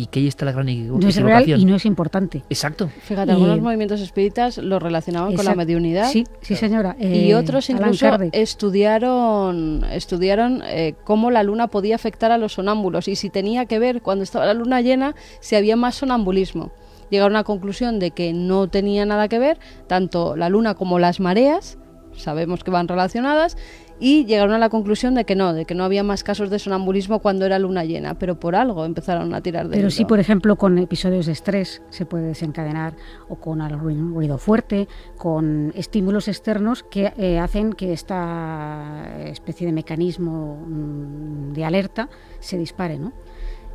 Y 0.00 0.06
que 0.06 0.20
ahí 0.20 0.26
está 0.28 0.44
la 0.46 0.52
gran 0.52 0.68
equivo- 0.68 0.98
No 0.98 1.08
es 1.08 1.16
real 1.16 1.42
equivocación. 1.42 1.60
y 1.60 1.64
no 1.70 1.76
es 1.76 1.84
importante. 1.84 2.42
Exacto. 2.48 2.88
Fíjate, 3.02 3.32
Y- 3.32 3.34
algunos 3.34 3.60
movimientos 3.60 4.00
espíritas 4.00 4.56
lo 4.58 4.78
relacionaban 4.78 5.34
con 5.36 5.44
la 5.44 5.54
mediunidad. 5.54 6.08
Sí, 6.10 6.24
sí, 6.40 6.56
señora. 6.56 6.96
y 6.98 7.30
Eh, 7.30 7.34
otros 7.34 7.68
incluso 7.70 8.06
estudiaron 8.32 9.84
estudiaron 9.92 10.62
eh, 10.66 10.94
cómo 11.04 11.30
la 11.30 11.42
luna 11.42 11.66
podía 11.68 11.94
afectar 11.96 12.30
a 12.32 12.38
los 12.38 12.54
sonámbulos 12.54 13.08
y 13.08 13.16
si 13.16 13.30
tenía 13.30 13.66
que 13.66 13.78
ver 13.78 14.00
cuando 14.02 14.22
estaba 14.24 14.46
la 14.46 14.54
luna 14.54 14.80
llena 14.80 15.14
si 15.40 15.56
había 15.56 15.76
más 15.76 15.96
sonambulismo. 15.96 16.70
Llegaron 17.10 17.34
a 17.36 17.40
la 17.40 17.44
conclusión 17.44 17.98
de 17.98 18.12
que 18.12 18.32
no 18.32 18.68
tenía 18.68 19.04
nada 19.04 19.28
que 19.28 19.38
ver 19.38 19.58
tanto 19.86 20.36
la 20.36 20.48
luna 20.48 20.74
como 20.74 20.98
las 20.98 21.18
mareas, 21.20 21.76
sabemos 22.16 22.62
que 22.64 22.70
van 22.70 22.86
relacionadas 22.88 23.56
y 24.00 24.24
llegaron 24.24 24.54
a 24.54 24.58
la 24.58 24.70
conclusión 24.70 25.14
de 25.14 25.26
que 25.26 25.36
no, 25.36 25.52
de 25.52 25.66
que 25.66 25.74
no 25.74 25.84
había 25.84 26.02
más 26.02 26.24
casos 26.24 26.48
de 26.48 26.58
sonambulismo 26.58 27.20
cuando 27.20 27.44
era 27.44 27.58
luna 27.58 27.84
llena, 27.84 28.18
pero 28.18 28.40
por 28.40 28.56
algo 28.56 28.86
empezaron 28.86 29.34
a 29.34 29.42
tirar 29.42 29.68
de 29.68 29.76
Pero 29.76 29.90
sí, 29.90 30.06
por 30.06 30.18
ejemplo, 30.18 30.56
con 30.56 30.78
episodios 30.78 31.26
de 31.26 31.32
estrés 31.32 31.82
se 31.90 32.06
puede 32.06 32.28
desencadenar 32.28 32.94
o 33.28 33.36
con 33.36 33.60
al 33.60 33.78
ruido, 33.78 34.38
fuerte, 34.38 34.88
con 35.18 35.72
estímulos 35.76 36.28
externos 36.28 36.82
que 36.82 37.12
eh, 37.18 37.38
hacen 37.38 37.74
que 37.74 37.92
esta 37.92 39.06
especie 39.26 39.66
de 39.66 39.72
mecanismo 39.72 40.64
mm, 40.66 41.52
de 41.52 41.64
alerta 41.64 42.08
se 42.38 42.56
dispare, 42.56 42.98
¿no? 42.98 43.12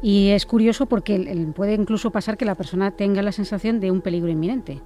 Y 0.01 0.29
es 0.29 0.45
curioso 0.45 0.87
porque 0.87 1.51
puede 1.55 1.73
incluso 1.73 2.11
pasar 2.11 2.37
que 2.37 2.45
la 2.45 2.55
persona 2.55 2.91
tenga 2.91 3.21
la 3.21 3.31
sensación 3.31 3.79
de 3.79 3.91
un 3.91 4.01
peligro 4.01 4.29
inminente. 4.29 4.81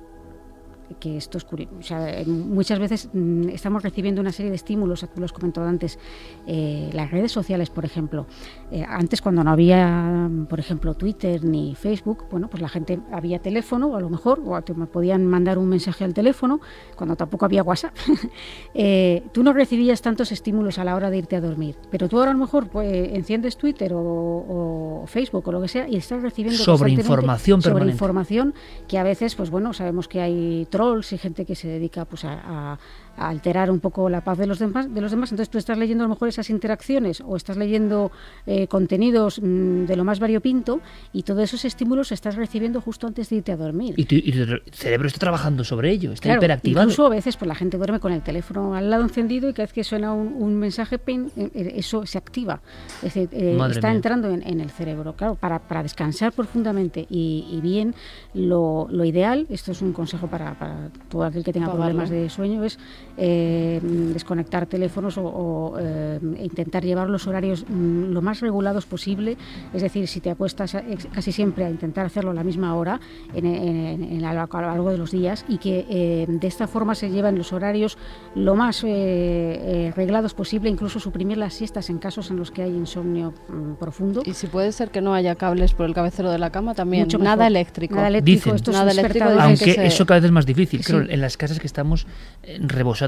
Que 1.00 1.18
esto 1.18 1.38
es 1.38 1.44
curioso. 1.44 1.76
O 1.80 1.84
sea, 1.84 2.24
muchas 2.26 2.80
veces 2.80 3.10
mm, 3.14 3.50
estamos 3.50 3.84
recibiendo 3.84 4.22
una 4.22 4.32
serie 4.32 4.50
de 4.50 4.56
estímulos, 4.56 5.02
tú 5.02 5.20
lo 5.20 5.26
has 5.26 5.34
comentado 5.34 5.68
antes, 5.68 6.00
eh, 6.48 6.90
las 6.94 7.12
redes 7.12 7.32
sociales, 7.32 7.70
por 7.70 7.86
ejemplo. 7.86 8.26
Eh, 8.72 8.84
antes, 8.88 9.22
cuando 9.22 9.44
no 9.44 9.52
había, 9.52 10.30
por 10.50 10.60
ejemplo, 10.60 10.94
Twitter 10.94 11.44
ni 11.44 11.76
Facebook, 11.76 12.26
bueno, 12.32 12.50
pues 12.50 12.62
la 12.62 12.70
gente 12.70 13.00
había 13.12 13.40
teléfono, 13.40 13.96
a 13.96 14.02
lo 14.02 14.10
mejor, 14.10 14.42
o 14.46 14.62
te 14.62 14.74
podían 14.74 15.26
mandar 15.26 15.58
un 15.58 15.70
mensaje 15.70 16.04
al 16.04 16.14
teléfono, 16.14 16.60
cuando 16.96 17.16
tampoco 17.16 17.46
había 17.46 17.64
WhatsApp. 17.64 17.96
Eh, 18.76 19.24
tú 19.34 19.44
no 19.44 19.52
recibías 19.52 20.02
tantos 20.02 20.32
estímulos 20.32 20.78
a 20.78 20.84
la 20.84 20.96
hora 20.96 21.10
de 21.10 21.18
irte 21.18 21.36
a 21.36 21.42
dormir, 21.42 21.76
pero 21.90 22.08
tú 22.08 22.18
ahora 22.18 22.32
a 22.32 22.34
lo 22.34 22.40
mejor 22.40 22.70
pues, 22.70 23.10
enciendes 23.14 23.58
Twitter 23.58 23.94
o, 23.94 24.00
o 24.00 25.04
Facebook 25.08 25.48
o 25.48 25.52
lo 25.52 25.62
que 25.62 25.68
sea 25.68 25.88
y 25.88 25.96
estás 25.96 26.22
recibiendo 26.22 26.64
sobre 26.64 26.96
permanente. 26.96 27.92
información 27.92 28.54
que 28.88 28.98
a 28.98 29.04
veces, 29.04 29.36
pues 29.36 29.50
bueno, 29.50 29.74
sabemos 29.74 30.08
que 30.08 30.22
hay 30.22 30.68
y 31.14 31.18
gente 31.18 31.46
que 31.46 31.56
se 31.56 31.68
dedica 31.68 32.06
pues 32.06 32.24
a- 32.26 32.80
a 33.20 33.30
alterar 33.30 33.70
un 33.70 33.80
poco 33.80 34.10
la 34.10 34.22
paz 34.24 34.38
de 34.38 34.48
los 34.48 34.60
demás, 34.60 34.94
de 34.94 35.02
los 35.02 35.12
demás. 35.12 35.32
Entonces 35.32 35.50
tú 35.50 35.58
estás 35.58 35.78
leyendo 35.78 36.04
a 36.04 36.08
lo 36.08 36.14
mejor 36.14 36.30
esas 36.30 36.50
interacciones 36.50 37.22
o 37.22 37.36
estás 37.36 37.58
leyendo 37.58 38.12
eh, 38.48 38.68
contenidos 38.68 39.40
mm, 39.42 39.86
de 39.86 39.96
lo 39.96 40.04
más 40.04 40.20
variopinto 40.20 40.80
y 41.14 41.24
todos 41.24 41.44
esos 41.44 41.66
estímulos 41.66 42.12
estás 42.12 42.36
recibiendo 42.36 42.82
justo 42.82 43.08
antes 43.08 43.30
de 43.30 43.38
irte 43.38 43.52
a 43.52 43.58
dormir. 43.58 43.94
Y 43.98 44.06
tu, 44.06 44.16
y 44.16 44.32
tu 44.32 44.46
cerebro 44.72 45.08
está 45.08 45.20
trabajando 45.20 45.64
sobre 45.64 45.92
ello, 45.92 46.14
está 46.14 46.24
Claro, 46.30 46.40
hiperactivado. 46.40 46.86
Incluso 46.86 47.06
a 47.06 47.10
veces 47.10 47.38
pues 47.38 47.48
la 47.48 47.56
gente 47.56 47.78
duerme 47.78 48.00
con 48.00 48.14
el 48.14 48.22
teléfono 48.22 48.74
al 48.76 48.90
lado 48.90 49.04
encendido 49.04 49.50
y 49.50 49.54
cada 49.54 49.66
vez 49.66 49.74
que 49.74 49.84
suena 49.84 50.14
un, 50.14 50.34
un 50.34 50.56
mensaje, 50.56 50.98
pin, 50.98 51.32
eh, 51.36 51.50
eh, 51.54 51.74
eso 51.76 52.06
se 52.06 52.18
activa. 52.18 52.62
Es 53.04 53.14
decir, 53.14 53.30
eh, 53.32 53.58
está 53.70 53.88
mía. 53.88 53.96
entrando 53.96 54.30
en, 54.30 54.42
en 54.48 54.62
el 54.62 54.70
cerebro. 54.70 55.14
Claro, 55.14 55.36
para, 55.36 55.60
para 55.60 55.84
descansar 55.84 56.32
profundamente 56.32 57.06
y, 57.10 57.46
y 57.52 57.60
bien, 57.62 57.94
lo, 58.34 58.88
lo 58.90 59.04
ideal, 59.06 59.46
esto 59.50 59.72
es 59.72 59.82
un 59.82 59.94
consejo 59.94 60.28
para, 60.28 60.54
para 60.58 60.90
todo 61.10 61.24
aquel 61.24 61.44
que 61.44 61.54
tenga 61.54 61.72
problemas 61.72 62.10
de 62.10 62.30
sueño, 62.30 62.64
es 62.64 62.80
eh, 63.22 63.80
desconectar 64.14 64.66
teléfonos 64.66 65.18
o, 65.18 65.24
o, 65.26 65.76
eh, 65.80 66.20
intentar 66.42 66.84
llevar 66.86 67.10
los 67.10 67.28
horarios 67.28 67.66
mm, 67.68 68.12
lo 68.12 68.22
más 68.22 68.40
regulados 68.40 68.86
posible. 68.86 69.38
Es 69.74 69.82
decir, 69.82 70.08
si 70.08 70.22
te 70.22 70.30
apuestas 70.32 70.76
a- 70.76 70.80
ex- 70.90 71.08
casi 71.14 71.32
siempre 71.32 71.66
a 71.66 71.70
intentar 71.70 72.06
hacerlo 72.06 72.32
a 72.32 72.34
la 72.34 72.44
misma 72.44 72.76
hora 72.76 73.00
en, 73.34 73.46
en- 73.46 74.04
en- 74.04 74.26
a 74.26 74.34
lo 74.34 74.40
a 74.40 74.62
lo 74.62 74.68
largo 74.68 74.90
de 74.92 74.98
los 74.98 75.12
días 75.12 75.46
y 75.50 75.58
que 75.58 75.86
eh, 75.90 76.26
de 76.30 76.48
esta 76.48 76.66
forma 76.68 76.96
se 76.96 77.10
llevan 77.10 77.38
los 77.38 77.52
horarios 77.54 77.98
lo 78.36 78.56
más 78.56 78.84
eh, 78.84 78.88
eh, 78.90 79.94
reglados 79.96 80.34
posible, 80.34 80.70
incluso 80.70 81.00
suprimir 81.00 81.38
las 81.38 81.54
siestas 81.54 81.90
en 81.90 81.98
casos 81.98 82.32
en 82.32 82.38
los 82.38 82.52
que 82.52 82.64
hay 82.64 82.72
insomnio 82.72 83.34
mm, 83.50 83.74
profundo. 83.74 84.22
Y 84.26 84.34
si 84.34 84.48
puede 84.48 84.72
ser 84.72 84.92
que 84.92 85.02
no 85.02 85.14
haya 85.14 85.36
cables 85.36 85.74
por 85.74 85.86
el 85.86 85.94
cabecero 85.94 86.32
de 86.32 86.40
la 86.40 86.52
cama 86.52 86.74
también, 86.74 87.04
Mucho 87.04 87.18
nada 87.18 87.48
eléctrico. 87.48 87.96
Nada 87.96 88.08
eléctrico, 88.08 88.36
Dicen. 88.38 88.56
estos 88.56 88.74
Nada 88.76 88.92
eléctrico, 88.92 89.26
despertadores 89.26 89.60
dicen 89.60 89.70
Aunque 89.70 89.82
que 89.82 89.90
se- 89.90 89.96
eso 89.96 90.06
cada 90.06 90.20
vez 90.20 90.26
es 90.26 90.32
más 90.32 90.46
difícil, 90.46 90.84
Sí. 90.84 90.94
creo, 90.94 91.10
en 91.10 91.22
las 91.22 91.38
casas 91.38 91.60
que 91.60 91.68
estamos 91.68 92.08
eh, 92.44 92.58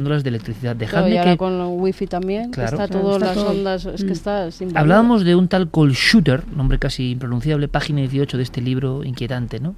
de 0.04 0.30
electricidad. 0.30 0.76
Claro, 0.76 0.80
Dejadme 0.80 1.14
y 1.14 1.18
ahora 1.18 1.32
que 1.32 1.38
con 1.38 1.80
wifi 1.82 2.08
también, 2.08 2.52
Claro. 2.52 2.72
está 2.78 2.88
Claro, 2.88 3.02
todo 3.02 3.14
está 3.14 3.26
las 3.28 3.36
todo. 3.36 3.50
ondas, 3.52 3.86
es 3.86 4.02
que 4.04 4.10
Mm. 4.10 4.14
está 4.14 4.52
sin 4.52 4.78
Hablábamos 4.78 5.24
de 5.24 5.36
un 5.36 5.48
tal 5.48 5.70
Cole 5.70 5.94
Shooter, 5.96 6.44
nombre 6.56 6.80
casi 6.80 7.12
impronunciable, 7.12 7.68
página 7.68 8.02
18 8.02 8.38
de 8.38 8.44
este 8.44 8.62
libro 8.62 9.04
inquietante, 9.04 9.60
¿no? 9.60 9.76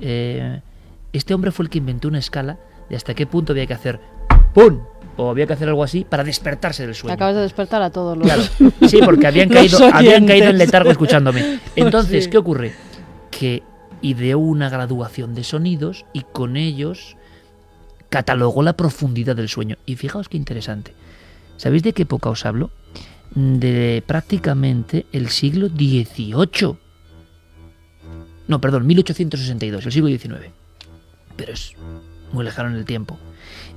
Eh, 0.00 0.60
este 1.12 1.34
hombre 1.34 1.50
fue 1.50 1.64
el 1.64 1.70
que 1.70 1.78
inventó 1.78 2.08
una 2.08 2.18
escala 2.18 2.58
de 2.90 2.96
hasta 2.96 3.14
qué 3.14 3.26
punto 3.26 3.52
había 3.52 3.66
que 3.66 3.74
hacer 3.74 4.00
¡pum! 4.54 4.80
o 5.16 5.30
había 5.30 5.46
que 5.46 5.52
hacer 5.52 5.68
algo 5.68 5.84
así 5.84 6.04
para 6.08 6.24
despertarse 6.24 6.82
del 6.84 6.92
Te 6.94 6.98
sueño. 7.00 7.14
acabas 7.14 7.34
de 7.36 7.42
despertar 7.42 7.82
a 7.82 7.90
todos 7.90 8.16
los. 8.16 8.26
Claro, 8.26 8.42
sí, 8.88 8.98
porque 9.04 9.26
habían 9.26 9.48
caído, 9.50 9.78
habían 9.92 10.26
caído 10.26 10.48
en 10.48 10.58
letargo 10.58 10.90
escuchándome. 10.90 11.58
Entonces, 11.76 12.24
Sí. 12.24 12.30
¿qué 12.30 12.38
ocurre? 12.38 12.72
Que 13.30 13.62
ideó 14.00 14.38
una 14.38 14.68
graduación 14.68 15.34
de 15.34 15.44
sonidos 15.44 16.06
y 16.12 16.22
con 16.22 16.56
ellos 16.56 17.16
catalogó 18.12 18.62
la 18.62 18.74
profundidad 18.74 19.34
del 19.34 19.48
sueño. 19.48 19.78
Y 19.86 19.96
fijaos 19.96 20.28
qué 20.28 20.36
interesante. 20.36 20.94
¿Sabéis 21.56 21.82
de 21.82 21.94
qué 21.94 22.02
época 22.02 22.28
os 22.28 22.44
hablo? 22.44 22.70
De 23.34 24.04
prácticamente 24.06 25.06
el 25.12 25.30
siglo 25.30 25.68
XVIII. 25.68 26.76
No, 28.48 28.60
perdón, 28.60 28.86
1862, 28.86 29.86
el 29.86 29.92
siglo 29.92 30.08
XIX. 30.08 30.50
pero 31.36 31.54
es 31.54 31.72
muy 32.32 32.44
lejano 32.44 32.68
en 32.68 32.76
el 32.76 32.84
tiempo. 32.84 33.18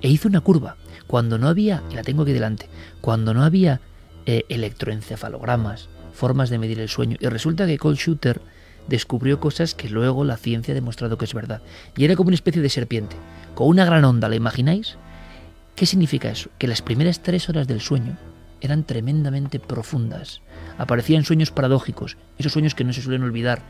E 0.02 0.10
hizo 0.10 0.28
una 0.28 0.41
curva. 0.41 0.76
Cuando 1.07 1.38
no 1.38 1.48
había, 1.48 1.82
y 1.90 1.95
la 1.95 2.03
tengo 2.03 2.24
aquí 2.24 2.34
delante, 2.34 2.68
cuando 2.99 3.34
no 3.34 3.41
había 3.41 3.80
eh, 4.26 4.44
electroencefalogramas, 4.49 5.88
formas 6.14 6.49
de 6.49 6.57
medir 6.57 6.82
el 6.82 6.90
sueño, 6.90 7.16
y 7.22 7.28
resulta 7.28 7.66
que 7.66 7.78
Cold 7.78 7.98
Shooter 7.98 8.41
descubrió 8.88 9.40
cosas 9.40 9.76
que 9.76 9.90
luego 9.90 10.24
la 10.24 10.38
ciencia 10.38 10.72
ha 10.72 10.76
demostrado 10.76 11.18
que 11.18 11.26
es 11.26 11.34
verdad. 11.34 11.62
Y 11.95 12.06
era 12.06 12.16
como 12.16 12.28
una 12.28 12.36
especie 12.36 12.62
de 12.62 12.70
serpiente, 12.70 13.16
con 13.53 13.68
una 13.68 13.86
gran 13.86 14.06
onda, 14.06 14.30
¿la 14.30 14.36
imagináis? 14.36 14.98
¿Qué 15.76 15.86
significa 15.86 16.30
eso? 16.30 16.49
Que 16.57 16.68
las 16.68 16.82
primeras 16.82 17.22
tres 17.22 17.49
horas 17.49 17.68
del 17.68 17.82
sueño 17.82 18.18
eran 18.62 18.84
tremendamente 18.84 19.60
profundas. 19.60 20.41
Aparecían 20.78 21.24
sueños 21.24 21.52
paradójicos, 21.52 22.18
esos 22.38 22.53
sueños 22.53 22.76
que 22.76 22.84
no 22.84 22.94
se 22.94 23.02
suelen 23.02 23.24
olvidar, 23.24 23.62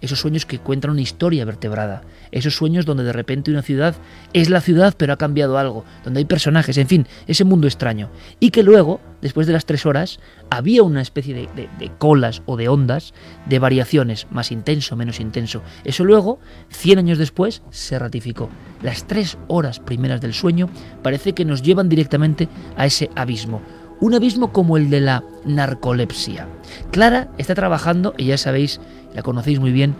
esos 0.00 0.20
sueños 0.20 0.46
que 0.46 0.58
cuentan 0.58 0.90
una 0.90 1.00
historia 1.00 1.44
vertebrada, 1.44 2.02
esos 2.30 2.54
sueños 2.54 2.86
donde 2.86 3.04
de 3.04 3.12
repente 3.12 3.50
una 3.50 3.62
ciudad 3.62 3.94
es 4.32 4.50
la 4.50 4.60
ciudad 4.60 4.94
pero 4.96 5.12
ha 5.12 5.18
cambiado 5.18 5.58
algo, 5.58 5.84
donde 6.04 6.18
hay 6.18 6.24
personajes, 6.24 6.76
en 6.78 6.88
fin, 6.88 7.06
ese 7.26 7.44
mundo 7.44 7.66
extraño. 7.66 8.10
Y 8.40 8.50
que 8.50 8.62
luego, 8.62 9.00
después 9.22 9.46
de 9.46 9.52
las 9.52 9.66
tres 9.66 9.86
horas, 9.86 10.20
había 10.50 10.82
una 10.82 11.02
especie 11.02 11.34
de, 11.34 11.48
de, 11.78 11.90
colas 11.98 12.42
o 12.46 12.56
de 12.56 12.68
ondas 12.68 13.14
de 13.46 13.58
variaciones, 13.58 14.26
más 14.30 14.52
intenso, 14.52 14.96
menos 14.96 15.20
intenso. 15.20 15.62
Eso 15.84 16.04
luego, 16.04 16.38
100 16.70 16.98
años 16.98 17.18
después, 17.18 17.62
se 17.70 17.98
ratificó. 17.98 18.48
Las 18.82 19.06
tres 19.06 19.38
horas 19.48 19.80
primeras 19.80 20.20
del 20.20 20.34
sueño 20.34 20.68
parece 21.02 21.32
que 21.32 21.44
nos 21.44 21.62
llevan 21.62 21.88
directamente 21.88 22.48
a 22.76 22.86
ese 22.86 23.10
abismo 23.14 23.62
un 24.00 24.14
abismo 24.14 24.52
como 24.52 24.76
el 24.76 24.90
de 24.90 25.00
la 25.00 25.24
narcolepsia. 25.44 26.46
Clara 26.90 27.28
está 27.38 27.54
trabajando, 27.54 28.14
y 28.16 28.26
ya 28.26 28.38
sabéis, 28.38 28.80
la 29.16 29.22
conocéis 29.22 29.58
muy 29.58 29.72
bien, 29.72 29.96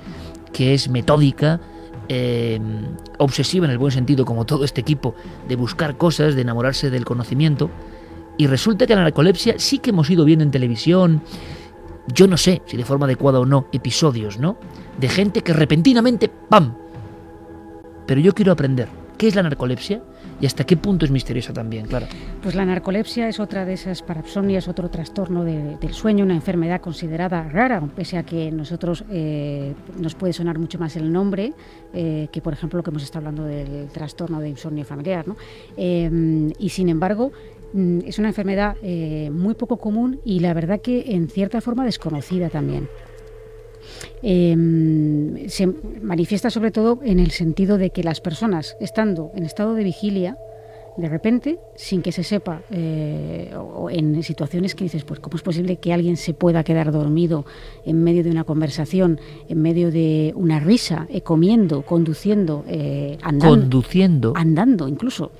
que 0.52 0.74
es 0.74 0.88
metódica, 0.90 1.60
eh, 2.09 2.60
obsesiva 3.18 3.64
en 3.64 3.72
el 3.72 3.78
buen 3.78 3.90
sentido, 3.90 4.26
como 4.26 4.44
todo 4.44 4.64
este 4.64 4.82
equipo, 4.82 5.14
de 5.48 5.56
buscar 5.56 5.97
cosas, 5.97 6.34
de 6.34 6.43
enamorarse 6.43 6.90
del 6.90 7.06
conocimiento. 7.06 7.70
Y 8.36 8.47
resulta 8.47 8.86
que 8.86 8.94
la 8.94 9.02
narcolepsia 9.02 9.55
sí 9.56 9.78
que 9.78 9.90
hemos 9.90 10.10
ido 10.10 10.26
viendo 10.26 10.44
en 10.44 10.51
televisión, 10.51 11.22
yo 12.12 12.28
no 12.28 12.36
sé 12.36 12.60
si 12.66 12.76
de 12.76 12.84
forma 12.84 13.06
adecuada 13.06 13.40
o 13.40 13.47
no, 13.47 13.66
episodios, 13.72 14.38
¿no? 14.38 14.59
De 15.01 15.09
gente 15.09 15.40
que 15.40 15.55
repentinamente, 15.55 16.28
¡pam! 16.28 16.74
Pero 18.06 18.20
yo 18.20 18.34
quiero 18.34 18.52
aprender, 18.52 18.88
¿qué 19.16 19.28
es 19.28 19.34
la 19.34 19.43
narcolepsia? 19.43 20.02
Y 20.40 20.46
hasta 20.46 20.64
qué 20.64 20.76
punto 20.76 21.04
es 21.04 21.10
misteriosa 21.10 21.52
también, 21.52 21.86
claro. 21.86 22.06
Pues 22.42 22.54
la 22.54 22.64
narcolepsia 22.64 23.28
es 23.28 23.40
otra 23.40 23.64
de 23.64 23.74
esas 23.74 24.02
parapsonias, 24.02 24.68
otro 24.68 24.90
trastorno 24.90 25.44
de, 25.44 25.76
del 25.76 25.94
sueño, 25.94 26.24
una 26.24 26.34
enfermedad 26.34 26.80
considerada 26.80 27.48
rara, 27.48 27.80
pese 27.94 28.18
a 28.18 28.24
que 28.24 28.50
nosotros 28.50 29.04
eh, 29.10 29.74
nos 29.98 30.14
puede 30.14 30.32
sonar 30.32 30.58
mucho 30.58 30.78
más 30.78 30.96
el 30.96 31.10
nombre 31.12 31.54
eh, 31.94 32.28
que, 32.30 32.40
por 32.42 32.52
ejemplo, 32.52 32.78
lo 32.78 32.82
que 32.82 32.90
hemos 32.90 33.02
estado 33.02 33.26
hablando 33.26 33.44
del 33.44 33.88
trastorno 33.88 34.40
de 34.40 34.50
insomnio 34.50 34.84
familiar. 34.84 35.26
¿no? 35.26 35.36
Eh, 35.76 36.52
y 36.58 36.68
sin 36.68 36.88
embargo, 36.88 37.32
mm, 37.72 38.00
es 38.06 38.18
una 38.18 38.28
enfermedad 38.28 38.76
muy 39.30 39.54
poco 39.54 39.78
común 39.78 40.20
y 40.24 40.40
la 40.40 40.52
verdad 40.54 40.80
que 40.80 41.12
en 41.14 41.28
cierta 41.28 41.60
forma 41.60 41.84
desconocida 41.84 42.50
también. 42.50 42.88
Eh, 44.22 45.46
se 45.48 45.66
manifiesta 46.02 46.50
sobre 46.50 46.70
todo 46.70 47.00
en 47.02 47.18
el 47.18 47.30
sentido 47.30 47.78
de 47.78 47.90
que 47.90 48.02
las 48.02 48.20
personas, 48.20 48.76
estando 48.80 49.30
en 49.34 49.44
estado 49.44 49.74
de 49.74 49.84
vigilia, 49.84 50.36
de 50.96 51.08
repente, 51.08 51.58
sin 51.74 52.00
que 52.00 52.10
se 52.10 52.24
sepa, 52.24 52.62
eh, 52.70 53.52
o 53.54 53.90
en 53.90 54.22
situaciones 54.22 54.74
que 54.74 54.84
dices, 54.84 55.04
pues, 55.04 55.20
¿cómo 55.20 55.36
es 55.36 55.42
posible 55.42 55.76
que 55.76 55.92
alguien 55.92 56.16
se 56.16 56.32
pueda 56.32 56.64
quedar 56.64 56.90
dormido 56.90 57.44
en 57.84 58.02
medio 58.02 58.24
de 58.24 58.30
una 58.30 58.44
conversación, 58.44 59.20
en 59.48 59.60
medio 59.60 59.90
de 59.90 60.32
una 60.36 60.58
risa, 60.58 61.06
eh, 61.10 61.20
comiendo, 61.20 61.82
conduciendo, 61.82 62.64
eh, 62.66 63.18
andando? 63.22 63.60
Conduciendo. 63.60 64.32
Andando, 64.34 64.88
incluso. 64.88 65.32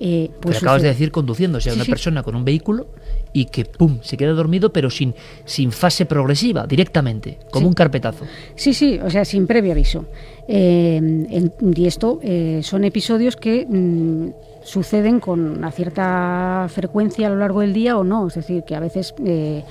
Eh, 0.00 0.30
pues 0.40 0.58
pero 0.58 0.66
acabas 0.68 0.82
de 0.82 0.88
decir 0.88 1.10
conduciendo, 1.10 1.58
o 1.58 1.60
sea, 1.60 1.72
sí, 1.72 1.78
una 1.78 1.84
sí. 1.84 1.90
persona 1.90 2.22
con 2.22 2.36
un 2.36 2.44
vehículo 2.44 2.86
y 3.32 3.46
que 3.46 3.64
pum, 3.64 3.98
se 4.02 4.16
queda 4.16 4.32
dormido, 4.32 4.72
pero 4.72 4.90
sin, 4.90 5.14
sin 5.44 5.72
fase 5.72 6.06
progresiva, 6.06 6.66
directamente, 6.66 7.38
como 7.50 7.64
sí. 7.64 7.68
un 7.68 7.74
carpetazo. 7.74 8.24
Sí, 8.54 8.74
sí, 8.74 8.98
o 8.98 9.10
sea, 9.10 9.24
sin 9.24 9.46
previo 9.46 9.72
aviso. 9.72 10.06
Eh, 10.46 10.96
en, 10.96 11.52
y 11.76 11.86
esto 11.86 12.20
eh, 12.22 12.60
son 12.62 12.84
episodios 12.84 13.36
que 13.36 13.66
mmm, 13.68 14.28
suceden 14.62 15.20
con 15.20 15.58
una 15.58 15.70
cierta 15.70 16.66
frecuencia 16.68 17.26
a 17.26 17.30
lo 17.30 17.36
largo 17.36 17.60
del 17.60 17.72
día 17.72 17.98
o 17.98 18.04
no, 18.04 18.28
es 18.28 18.34
decir, 18.34 18.64
que 18.64 18.74
a 18.74 18.80
veces 18.80 19.14
eh, 19.24 19.62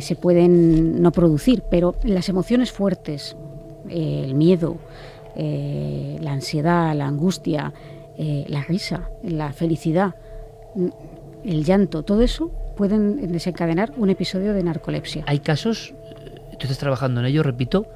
se 0.00 0.16
pueden 0.16 1.00
no 1.02 1.12
producir, 1.12 1.62
pero 1.70 1.94
las 2.02 2.28
emociones 2.28 2.72
fuertes, 2.72 3.36
el 3.88 4.34
miedo, 4.34 4.76
la 5.36 6.32
ansiedad, 6.32 6.94
la 6.94 7.06
angustia, 7.06 7.72
la 8.18 8.62
risa, 8.64 9.08
la 9.22 9.52
felicidad, 9.52 10.14
el 11.44 11.64
llanto, 11.64 12.02
todo 12.02 12.22
eso 12.22 12.50
pueden 12.78 13.32
desencadenar 13.32 13.92
un 13.96 14.08
episodio 14.08 14.54
de 14.54 14.62
narcolepsia. 14.62 15.24
Hay 15.26 15.40
casos, 15.40 15.94
tú 16.52 16.58
estás 16.60 16.78
trabajando 16.78 17.18
en 17.18 17.26
ello, 17.26 17.42
repito, 17.42 17.88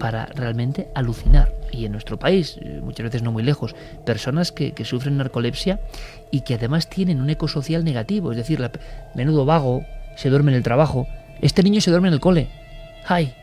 para 0.00 0.26
realmente 0.26 0.88
alucinar. 0.92 1.52
Y 1.70 1.84
en 1.84 1.92
nuestro 1.92 2.18
país, 2.18 2.58
muchas 2.82 3.04
veces 3.04 3.22
no 3.22 3.30
muy 3.30 3.44
lejos, 3.44 3.76
personas 4.04 4.50
que, 4.50 4.74
sufren 4.84 5.18
narcolepsia 5.18 5.78
y 6.32 6.40
que 6.40 6.54
además 6.54 6.90
tienen 6.90 7.20
un 7.20 7.30
eco 7.30 7.46
social 7.46 7.84
negativo, 7.84 8.32
es 8.32 8.38
decir, 8.38 8.60
menudo 9.14 9.44
vago, 9.44 9.84
se 10.16 10.30
duerme 10.30 10.50
en 10.50 10.56
el 10.56 10.64
trabajo, 10.64 11.06
este 11.40 11.62
niño 11.62 11.80
se 11.80 11.90
duerme 11.90 12.08
en 12.08 12.14
el 12.14 12.20
cole. 12.20 12.48
¡Ay! 13.06 13.34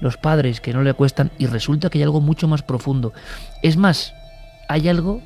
Los 0.00 0.16
padres 0.16 0.62
que 0.62 0.72
no 0.72 0.82
le 0.82 0.88
acuestan 0.88 1.30
y 1.36 1.44
resulta 1.48 1.90
que 1.90 1.98
hay 1.98 2.04
algo 2.04 2.22
mucho 2.22 2.48
más 2.48 2.62
profundo. 2.62 3.12
Es 3.60 3.76
más, 3.76 4.14
hay 4.68 4.88
algo, 4.88 5.20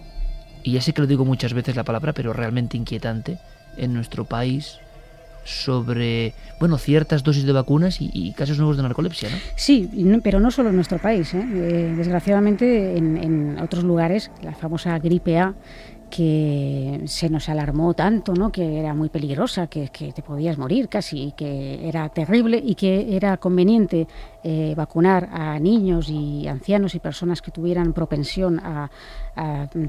y 0.65 0.73
ya 0.73 0.81
sé 0.81 0.93
que 0.93 1.03
lo 1.03 1.07
digo 1.07 1.25
muchas 1.25 1.55
veces 1.55 1.77
la 1.77 1.85
palabra, 1.85 2.15
pero 2.15 2.33
realmente 2.33 2.77
inquietante 2.77 3.39
en 3.77 3.95
nuestro 3.95 4.25
país 4.25 4.79
sobre 5.45 6.35
bueno 6.59 6.79
ciertas 6.79 7.23
dosis 7.23 7.45
de 7.45 7.53
vacunas 7.53 7.99
y, 8.01 8.33
casos 8.33 8.59
nuevos 8.59 8.77
de 8.77 8.83
narcolepsia, 8.83 9.31
¿no? 9.31 9.37
Sí, 9.57 9.91
pero 10.23 10.41
no 10.41 10.51
solo 10.51 10.71
en 10.71 10.77
nuestro 10.77 10.99
país. 10.99 11.35
¿eh? 11.35 11.45
Eh, 11.53 11.95
desgraciadamente 11.97 12.97
en, 12.97 13.59
otros 13.61 13.85
lugares, 13.85 14.31
la 14.43 14.55
famosa 14.55 14.99
gripe 14.99 15.39
A 15.39 15.55
que 16.11 17.03
se 17.07 17.31
nos 17.31 17.49
alarmó 17.49 17.95
tanto, 17.95 18.35
¿no? 18.35 18.51
que 18.51 18.81
era 18.81 18.95
muy 18.95 19.09
peligrosa, 19.09 19.69
que, 19.69 19.89
que 19.89 20.13
te 20.13 20.23
podías 20.23 20.59
morir 20.59 20.89
casi, 20.89 21.33
que 21.37 21.89
era 21.89 22.09
terrible 22.09 22.61
y 22.63 22.75
que 22.75 23.17
era 23.17 23.37
conveniente 23.37 24.09
eh, 24.43 24.75
vacunar 24.77 25.29
a 25.33 25.59
niños 25.61 26.11
y 26.11 26.49
ancianos 26.49 26.97
y 26.97 26.99
personas 26.99 27.41
que 27.41 27.53
tuvieran 27.53 27.93
propensión 27.93 28.59
a, 28.59 28.91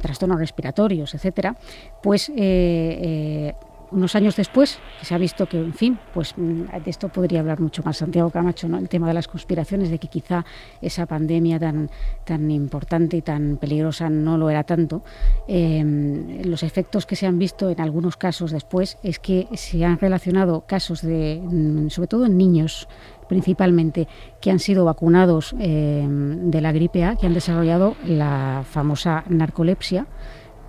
trastornos 0.01 0.39
respiratorios, 0.39 1.13
etcétera, 1.13 1.57
pues 2.01 2.31
eh, 2.37 3.53
unos 3.91 4.15
años 4.15 4.35
después, 4.35 4.79
se 5.01 5.13
ha 5.13 5.17
visto 5.17 5.47
que, 5.47 5.57
en 5.57 5.73
fin, 5.73 5.99
pues 6.13 6.33
mm, 6.37 6.83
de 6.83 6.89
esto 6.89 7.09
podría 7.09 7.41
hablar 7.41 7.59
mucho 7.59 7.83
más 7.83 7.97
Santiago 7.97 8.29
Camacho, 8.29 8.67
¿no? 8.67 8.77
el 8.77 8.89
tema 8.89 9.07
de 9.07 9.13
las 9.13 9.27
conspiraciones, 9.27 9.89
de 9.89 9.99
que 9.99 10.07
quizá 10.07 10.45
esa 10.81 11.05
pandemia 11.05 11.59
tan, 11.59 11.89
tan 12.25 12.49
importante 12.51 13.17
y 13.17 13.21
tan 13.21 13.57
peligrosa 13.57 14.09
no 14.09 14.37
lo 14.37 14.49
era 14.49 14.63
tanto. 14.63 15.03
Eh, 15.47 16.41
los 16.45 16.63
efectos 16.63 17.05
que 17.05 17.15
se 17.15 17.27
han 17.27 17.37
visto 17.37 17.69
en 17.69 17.81
algunos 17.81 18.17
casos 18.17 18.51
después 18.51 18.97
es 19.03 19.19
que 19.19 19.47
se 19.53 19.83
han 19.85 19.99
relacionado 19.99 20.61
casos 20.67 21.01
de, 21.01 21.41
mm, 21.43 21.89
sobre 21.89 22.07
todo 22.07 22.25
en 22.25 22.37
niños, 22.37 22.87
principalmente, 23.27 24.07
que 24.41 24.51
han 24.51 24.59
sido 24.59 24.85
vacunados 24.85 25.55
eh, 25.59 26.05
de 26.07 26.61
la 26.61 26.71
gripe 26.71 27.03
A, 27.03 27.15
que 27.15 27.27
han 27.27 27.33
desarrollado 27.33 27.95
la 28.05 28.63
famosa 28.69 29.23
narcolepsia, 29.29 30.07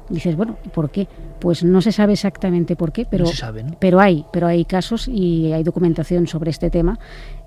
dices, 0.09 0.37
bueno, 0.37 0.57
¿por 0.73 0.91
qué? 0.91 1.09
Pues 1.41 1.65
no 1.65 1.81
se 1.81 1.93
sabe 1.93 2.13
exactamente 2.13 2.77
por 2.77 2.93
qué, 2.93 3.07
pero, 3.07 3.25
no 3.25 3.33
sabe, 3.33 3.65
¿no? 3.65 3.77
pero 3.79 4.01
hay, 4.01 4.25
pero 4.33 4.47
hay 4.47 4.65
casos 4.65 5.09
y 5.09 5.53
hay 5.53 5.63
documentación 5.63 6.27
sobre 6.27 6.51
este 6.51 6.71
tema 6.71 6.99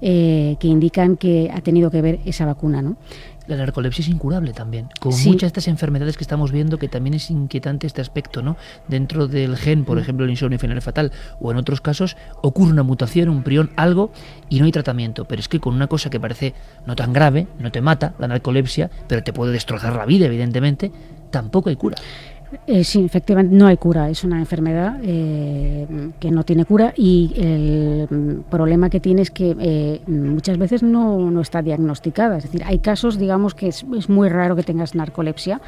eh, 0.01 0.57
que 0.59 0.67
indican 0.67 1.17
que 1.17 1.51
ha 1.53 1.61
tenido 1.61 1.91
que 1.91 2.01
ver 2.01 2.19
esa 2.25 2.45
vacuna, 2.45 2.81
¿no? 2.81 2.97
La 3.47 3.57
narcolepsia 3.57 4.01
es 4.01 4.09
incurable 4.09 4.53
también, 4.53 4.89
con 4.99 5.13
sí. 5.13 5.29
muchas 5.29 5.41
de 5.41 5.47
estas 5.47 5.67
enfermedades 5.67 6.17
que 6.17 6.23
estamos 6.23 6.51
viendo, 6.51 6.79
que 6.79 6.87
también 6.87 7.13
es 7.13 7.29
inquietante 7.29 7.85
este 7.85 8.01
aspecto, 8.01 8.41
¿no? 8.41 8.57
Dentro 8.87 9.27
del 9.27 9.55
gen, 9.55 9.85
por 9.85 9.97
mm. 9.97 9.99
ejemplo, 9.99 10.25
el 10.25 10.31
insomnio 10.31 10.57
final 10.57 10.81
fatal, 10.81 11.11
o 11.39 11.51
en 11.51 11.57
otros 11.57 11.79
casos, 11.79 12.17
ocurre 12.41 12.71
una 12.71 12.81
mutación, 12.81 13.29
un 13.29 13.43
prión, 13.43 13.69
algo, 13.75 14.11
y 14.49 14.59
no 14.59 14.65
hay 14.65 14.71
tratamiento. 14.71 15.25
Pero 15.25 15.39
es 15.39 15.47
que 15.47 15.59
con 15.59 15.75
una 15.75 15.87
cosa 15.87 16.09
que 16.09 16.19
parece 16.19 16.55
no 16.87 16.95
tan 16.95 17.13
grave, 17.13 17.47
no 17.59 17.71
te 17.71 17.81
mata, 17.81 18.15
la 18.17 18.27
narcolepsia, 18.27 18.89
pero 19.07 19.23
te 19.23 19.31
puede 19.31 19.51
destrozar 19.51 19.95
la 19.95 20.05
vida, 20.07 20.25
evidentemente, 20.25 20.91
tampoco 21.29 21.69
hay 21.69 21.75
cura. 21.75 21.97
Eh, 22.67 22.83
sí, 22.83 23.03
efectivamente 23.03 23.55
no 23.55 23.67
hay 23.67 23.77
cura, 23.77 24.09
es 24.09 24.23
una 24.23 24.39
enfermedad 24.39 24.99
eh, 25.03 25.87
que 26.19 26.31
no 26.31 26.43
tiene 26.43 26.65
cura 26.65 26.93
y 26.95 27.33
el 27.37 28.43
problema 28.49 28.89
que 28.89 28.99
tiene 28.99 29.21
es 29.21 29.31
que 29.31 29.55
eh, 29.59 30.01
muchas 30.07 30.57
veces 30.57 30.83
no, 30.83 31.31
no, 31.31 31.41
está 31.41 31.61
diagnosticada. 31.61 32.37
Es 32.37 32.43
decir, 32.43 32.63
hay 32.65 32.79
casos, 32.79 33.17
digamos, 33.17 33.53
que 33.55 33.67
es 33.67 34.09
muy 34.09 34.29
raro 34.29 34.55
que 34.55 34.63
tengas 34.63 34.95
narcolepsia 34.95 35.61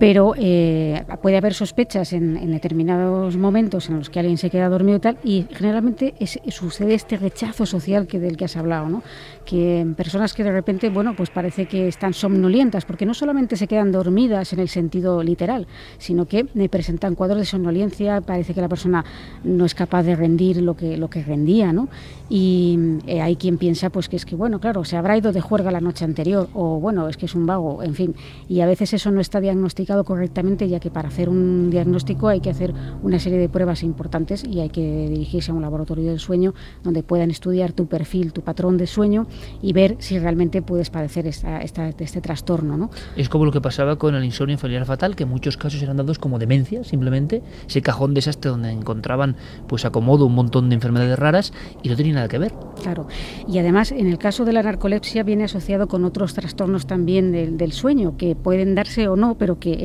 pero 0.00 0.32
eh, 0.38 1.04
puede 1.20 1.36
haber 1.36 1.52
sospechas 1.52 2.14
en, 2.14 2.50
determinados 2.50 3.36
momentos 3.36 3.90
en 3.90 3.98
los 3.98 4.08
que 4.08 4.18
alguien 4.18 4.38
se 4.38 4.48
queda 4.48 4.70
dormido 4.70 4.96
y 4.96 5.00
tal, 5.00 5.18
y 5.22 5.46
generalmente 5.52 6.14
sucede 6.48 6.94
este 6.94 7.18
rechazo 7.18 7.66
social 7.66 8.06
que 8.06 8.18
del 8.18 8.38
que 8.38 8.46
has 8.46 8.56
hablado, 8.56 8.88
¿no? 8.88 9.02
que 9.44 9.86
personas 9.98 10.32
que 10.32 10.42
de 10.42 10.52
repente, 10.52 10.88
bueno, 10.88 11.14
pues 11.14 11.28
parece 11.28 11.66
que 11.66 11.86
están 11.86 12.14
somnolientas, 12.14 12.86
porque 12.86 13.04
no 13.04 13.12
solamente 13.12 13.56
se 13.56 13.66
quedan 13.66 13.92
dormidas 13.92 14.54
en 14.54 14.60
el 14.60 14.70
sentido 14.70 15.22
literal, 15.22 15.66
sino 15.98 16.24
que 16.24 16.46
presentan 16.70 17.14
cuadros 17.14 17.40
de 17.40 17.44
somnolencia, 17.44 18.22
parece 18.22 18.54
que 18.54 18.62
la 18.62 18.70
persona 18.70 19.04
no 19.44 19.66
es 19.66 19.74
capaz 19.74 20.04
de 20.04 20.16
rendir 20.16 20.62
lo 20.62 20.76
que, 20.76 20.96
lo 20.96 21.10
que 21.10 21.22
rendía, 21.22 21.74
¿no? 21.74 21.90
y 22.30 22.78
eh, 23.06 23.20
hay 23.20 23.36
quien 23.36 23.58
piensa 23.58 23.90
pues 23.90 24.08
que 24.08 24.16
es 24.16 24.24
que, 24.24 24.34
bueno, 24.34 24.60
claro, 24.60 24.82
se 24.84 24.96
habrá 24.96 25.18
ido 25.18 25.30
de 25.32 25.42
juerga 25.42 25.70
la 25.70 25.82
noche 25.82 26.06
anterior, 26.06 26.48
o 26.54 26.80
bueno, 26.80 27.06
es 27.08 27.18
que 27.18 27.26
es 27.26 27.34
un 27.34 27.44
vago, 27.44 27.82
en 27.82 27.94
fin, 27.94 28.14
y 28.48 28.60
a 28.62 28.66
veces 28.66 28.94
eso 28.94 29.10
no 29.10 29.20
está 29.20 29.40
diagnosticado 29.40 29.89
correctamente, 30.04 30.68
ya 30.68 30.80
que 30.80 30.90
para 30.90 31.08
hacer 31.08 31.28
un 31.28 31.70
diagnóstico 31.70 32.28
hay 32.28 32.40
que 32.40 32.50
hacer 32.50 32.72
una 33.02 33.18
serie 33.18 33.38
de 33.38 33.48
pruebas 33.48 33.82
importantes 33.82 34.44
y 34.44 34.60
hay 34.60 34.70
que 34.70 35.08
dirigirse 35.08 35.50
a 35.50 35.54
un 35.54 35.62
laboratorio 35.62 36.08
del 36.08 36.20
sueño 36.20 36.54
donde 36.82 37.02
puedan 37.02 37.30
estudiar 37.30 37.72
tu 37.72 37.86
perfil, 37.86 38.32
tu 38.32 38.42
patrón 38.42 38.76
de 38.78 38.86
sueño 38.86 39.26
y 39.60 39.72
ver 39.72 39.96
si 39.98 40.18
realmente 40.18 40.62
puedes 40.62 40.90
padecer 40.90 41.26
esta, 41.26 41.60
este 41.60 42.20
trastorno. 42.20 42.76
¿no? 42.76 42.90
Es 43.16 43.28
como 43.28 43.44
lo 43.44 43.52
que 43.52 43.60
pasaba 43.60 43.96
con 43.96 44.14
el 44.14 44.24
insomnio 44.24 44.56
familiar 44.58 44.86
fatal, 44.86 45.16
que 45.16 45.24
en 45.24 45.28
muchos 45.28 45.56
casos 45.56 45.82
eran 45.82 45.96
dados 45.96 46.18
como 46.18 46.38
demencia, 46.38 46.84
simplemente, 46.84 47.42
ese 47.66 47.82
cajón 47.82 48.14
desastre 48.14 48.50
donde 48.50 48.70
encontraban 48.70 49.36
pues 49.66 49.84
acomodo 49.84 50.26
un 50.26 50.34
montón 50.34 50.68
de 50.68 50.76
enfermedades 50.76 51.18
raras 51.18 51.52
y 51.82 51.88
no 51.88 51.96
tenía 51.96 52.14
nada 52.14 52.28
que 52.28 52.38
ver. 52.38 52.52
Claro, 52.82 53.08
y 53.48 53.58
además 53.58 53.92
en 53.92 54.06
el 54.06 54.18
caso 54.18 54.44
de 54.44 54.52
la 54.52 54.62
narcolepsia 54.62 55.22
viene 55.22 55.44
asociado 55.44 55.88
con 55.88 56.04
otros 56.04 56.34
trastornos 56.34 56.86
también 56.86 57.32
del, 57.32 57.56
del 57.56 57.72
sueño, 57.72 58.16
que 58.16 58.36
pueden 58.36 58.74
darse 58.74 59.08
o 59.08 59.16
no, 59.16 59.36
pero 59.36 59.58
que 59.58 59.79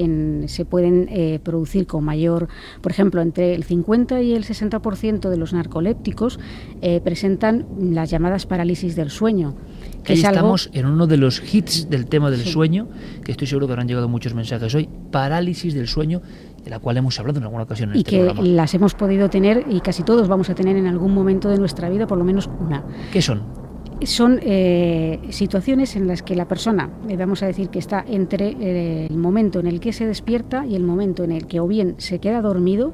se 0.48 0.66
pueden 0.66 1.08
eh, 1.10 1.40
producir 1.44 1.88
con 1.88 2.04
mayor, 2.04 2.48
por 2.82 2.92
ejemplo, 2.92 3.22
entre 3.22 3.56
el 3.56 3.64
50 3.64 4.22
y 4.22 4.34
el 4.34 4.44
60% 4.44 5.30
de 5.30 5.38
los 5.38 5.54
narcolépticos 5.54 6.40
eh, 6.82 7.02
presentan 7.04 7.66
las 7.80 8.10
llamadas 8.10 8.46
parálisis 8.46 8.96
del 8.96 9.10
sueño. 9.10 9.56
Que 10.04 10.14
estamos 10.14 10.70
en 10.74 10.86
uno 10.86 11.08
de 11.08 11.18
los 11.18 11.42
hits 11.54 11.90
del 11.90 12.06
tema 12.06 12.30
del 12.30 12.42
sueño, 12.42 12.88
que 13.24 13.32
estoy 13.32 13.48
seguro 13.48 13.66
que 13.66 13.74
habrán 13.74 13.88
llegado 13.88 14.08
muchos 14.08 14.36
mensajes 14.36 14.76
hoy, 14.76 14.88
parálisis 15.12 15.74
del 15.74 15.88
sueño, 15.88 16.22
de 16.64 16.70
la 16.70 16.80
cual 16.80 16.98
hemos 16.98 17.20
hablado 17.20 17.40
en 17.40 17.46
alguna 17.46 17.64
ocasión 17.64 17.90
en 17.90 17.96
y 17.96 18.00
este 18.00 18.12
que 18.12 18.18
programa. 18.24 18.48
las 18.48 18.74
hemos 18.76 18.94
podido 18.94 19.30
tener 19.30 19.66
y 19.70 19.80
casi 19.80 20.04
todos 20.04 20.28
vamos 20.28 20.50
a 20.50 20.56
tener 20.56 20.78
en 20.78 20.88
algún 20.88 21.14
momento 21.14 21.50
de 21.50 21.58
nuestra 21.58 21.90
vida 21.90 22.06
por 22.06 22.18
lo 22.18 22.24
menos 22.24 22.50
una. 22.60 22.84
¿Qué 23.12 23.22
son? 23.22 23.65
Son 24.04 24.40
eh, 24.42 25.20
situaciones 25.30 25.96
en 25.96 26.08
las 26.08 26.22
que 26.22 26.36
la 26.36 26.48
persona, 26.48 26.90
eh, 27.08 27.16
vamos 27.18 27.44
a 27.44 27.48
decir 27.48 27.70
que 27.70 27.80
está 27.80 28.04
entre 28.08 28.50
eh, 28.60 29.08
el 29.10 29.18
momento 29.18 29.60
en 29.60 29.68
el 29.68 29.80
que 29.80 29.94
se 29.94 30.06
despierta 30.06 30.66
y 30.66 30.76
el 30.76 30.84
momento 30.84 31.24
en 31.24 31.32
el 31.32 31.48
que 31.48 31.60
o 31.60 31.68
bien 31.68 31.96
se 31.98 32.20
queda 32.20 32.42
dormido 32.42 32.94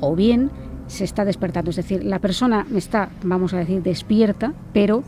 o 0.00 0.16
bien 0.16 0.50
se 0.86 1.04
está 1.04 1.24
despertando. 1.24 1.70
Es 1.70 1.76
decir, 1.76 2.02
la 2.02 2.18
persona 2.18 2.66
está, 2.74 3.10
vamos 3.22 3.52
a 3.52 3.58
decir, 3.58 3.82
despierta, 3.82 4.54
pero 4.72 5.02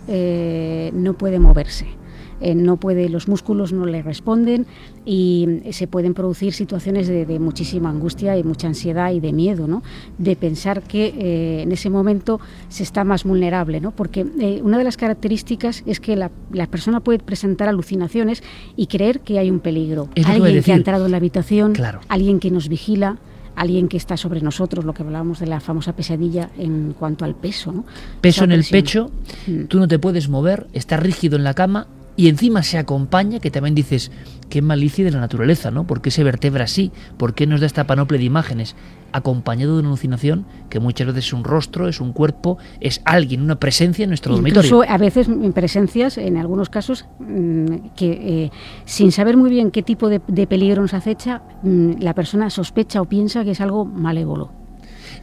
no 0.93 1.15
puede 1.15 1.39
moverse. 1.39 2.00
Eh, 2.41 2.55
no 2.55 2.77
puede, 2.77 3.09
los 3.09 3.29
músculos 3.29 3.73
no 3.73 3.87
le 3.87 4.03
responden 4.03 4.67
y 5.05 5.61
se 5.73 5.87
pueden 5.87 6.15
producir 6.15 6.53
situaciones 6.53 7.09
de, 7.09 7.39
muchísima 7.39 7.91
angustia 7.91 8.37
y 8.37 8.45
mucha 8.45 8.67
ansiedad 8.67 9.13
y 9.13 9.21
de 9.21 9.33
miedo, 9.33 9.67
¿no? 9.67 9.83
de 10.19 10.37
pensar 10.37 10.83
que 10.83 11.15
eh, 11.19 11.63
en 11.63 11.73
ese 11.73 11.91
momento 11.91 12.41
se 12.69 12.83
está 12.83 13.05
más 13.05 13.25
vulnerable, 13.25 13.81
¿no? 13.81 13.91
porque 13.91 14.27
eh, 14.41 14.61
una 14.63 14.79
de 14.79 14.85
las 14.85 14.97
características 14.97 15.83
es 15.87 16.01
que 16.01 16.17
la, 16.17 16.31
persona 16.71 17.01
puede 17.01 17.19
presentar 17.19 17.69
alucinaciones 17.69 18.43
y 18.77 18.87
creer 18.87 19.21
que 19.21 19.39
hay 19.39 19.51
un 19.51 19.61
peligro. 19.61 20.09
alguien 20.25 20.63
que, 20.63 20.73
ha 20.73 20.77
entrado 20.77 21.07
en 21.07 21.11
la 21.11 21.17
habitación, 21.17 21.75
alguien 22.09 22.41
que 22.41 22.51
nos 22.51 22.69
vigila, 22.69 23.19
alguien 23.57 23.89
que 23.89 23.97
está 23.97 24.17
sobre 24.17 24.41
nosotros, 24.41 24.85
lo 24.85 24.95
que 24.95 25.03
hablábamos 25.03 25.41
de 25.41 25.47
la 25.47 25.61
famosa 25.61 25.95
pesadilla 25.95 26.51
en 26.59 26.95
cuanto 26.99 27.25
al 27.25 27.35
peso. 27.35 27.73
¿no? 27.73 27.85
Peso 28.21 28.45
en 28.45 28.53
el 28.53 28.65
pecho, 28.65 29.11
mm. 29.47 29.65
tú 29.65 29.79
no 29.79 29.89
te 29.89 29.99
puedes 29.99 30.29
mover, 30.29 30.67
estás 30.73 31.01
rígido 31.01 31.37
en 31.37 31.45
la 31.45 31.55
cama 31.55 31.87
y 32.17 32.29
encima 32.29 32.63
se 32.63 32.79
acompaña, 32.79 33.41
que 33.41 33.51
también 33.51 33.75
dices, 33.75 34.11
qué 34.51 34.61
malicia 34.61 35.05
de 35.05 35.11
la 35.11 35.21
naturaleza, 35.21 35.71
¿no? 35.71 35.87
¿Por 35.87 36.03
qué 36.03 36.11
se 36.11 36.25
vertebra 36.25 36.65
así? 36.65 36.93
¿Por 37.17 37.35
qué 37.35 37.47
nos 37.47 37.61
da 37.61 37.67
esta 37.67 37.87
panoplia 37.87 38.19
de 38.19 38.25
imágenes? 38.25 38.77
Acompañado 39.13 39.75
de 39.75 39.81
una 39.81 39.89
alucinación 39.89 40.45
que 40.69 40.81
muchas 40.81 41.07
veces 41.07 41.27
es 41.27 41.33
un 41.33 41.45
rostro, 41.45 41.89
es 41.89 42.01
un 42.01 42.13
cuerpo, 42.13 42.59
es 42.81 43.01
alguien, 43.05 43.41
una 43.41 43.59
presencia 43.59 44.03
en 44.03 44.11
nuestro 44.11 44.37
Incluso 44.37 44.55
dormitorio. 44.55 44.93
a 44.93 44.99
veces 44.99 45.29
presencias, 45.55 46.19
en 46.19 46.37
algunos 46.37 46.69
casos, 46.69 47.07
mm, 47.21 47.95
que 47.97 48.11
eh, 48.11 48.51
sin 48.85 49.13
saber 49.13 49.37
muy 49.37 49.51
bien 49.51 49.71
qué 49.71 49.83
tipo 49.83 50.09
de, 50.09 50.21
peligro 50.21 50.83
nos 50.83 50.95
acecha, 50.95 51.43
mm, 51.63 52.01
la 52.01 52.15
persona 52.15 52.51
sospecha 52.51 53.01
o 53.01 53.07
piensa 53.07 53.45
que 53.45 53.53
es 53.53 53.61
algo 53.61 53.85
malévolo. 53.85 54.53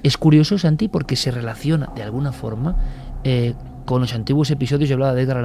Es 0.04 0.18
curioso, 0.18 0.58
Santi, 0.58 0.88
porque 0.88 1.16
se 1.16 1.32
relaciona 1.32 1.90
de 1.96 2.04
alguna 2.04 2.32
forma 2.32 2.76
eh, 3.24 3.56
con 3.88 4.02
los 4.02 4.14
antiguos 4.14 4.52
episodios, 4.52 4.90
yo 4.90 4.96
hablaba 4.96 5.14
de 5.14 5.22
Edgar 5.22 5.42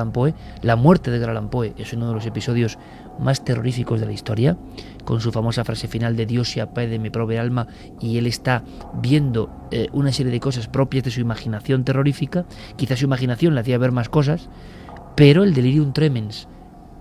la 0.63 0.77
muerte 0.77 1.13
de 1.13 1.19
Edgar 1.19 1.49
Poe 1.49 1.75
es 1.79 1.93
uno 1.93 2.09
de 2.09 2.15
los 2.15 2.27
episodios 2.27 2.77
más 3.21 3.45
terroríficos 3.45 4.01
de 4.01 4.07
la 4.07 4.13
historia, 4.13 4.59
con 5.05 5.21
su 5.21 5.31
famosa 5.31 5.63
frase 5.63 5.87
final 5.87 6.17
de 6.17 6.27
Dios 6.27 6.51
se 6.51 6.61
apae 6.61 6.89
de 6.89 6.99
mi 6.99 7.09
propia 7.09 7.41
alma 7.41 7.69
y 8.01 8.19
él 8.19 8.27
está 8.27 8.65
viendo 8.95 9.49
eh, 9.71 9.87
una 9.93 10.11
serie 10.11 10.33
de 10.33 10.41
cosas 10.41 10.67
propias 10.67 11.05
de 11.05 11.13
su 11.13 11.21
imaginación 11.21 11.85
terrorífica, 11.85 12.45
quizás 12.75 12.99
su 12.99 13.05
imaginación 13.05 13.55
le 13.55 13.61
hacía 13.61 13.79
ver 13.79 13.93
más 13.93 14.09
cosas, 14.09 14.49
pero 15.15 15.45
el 15.45 15.55
delirium 15.55 15.93
tremens, 15.93 16.49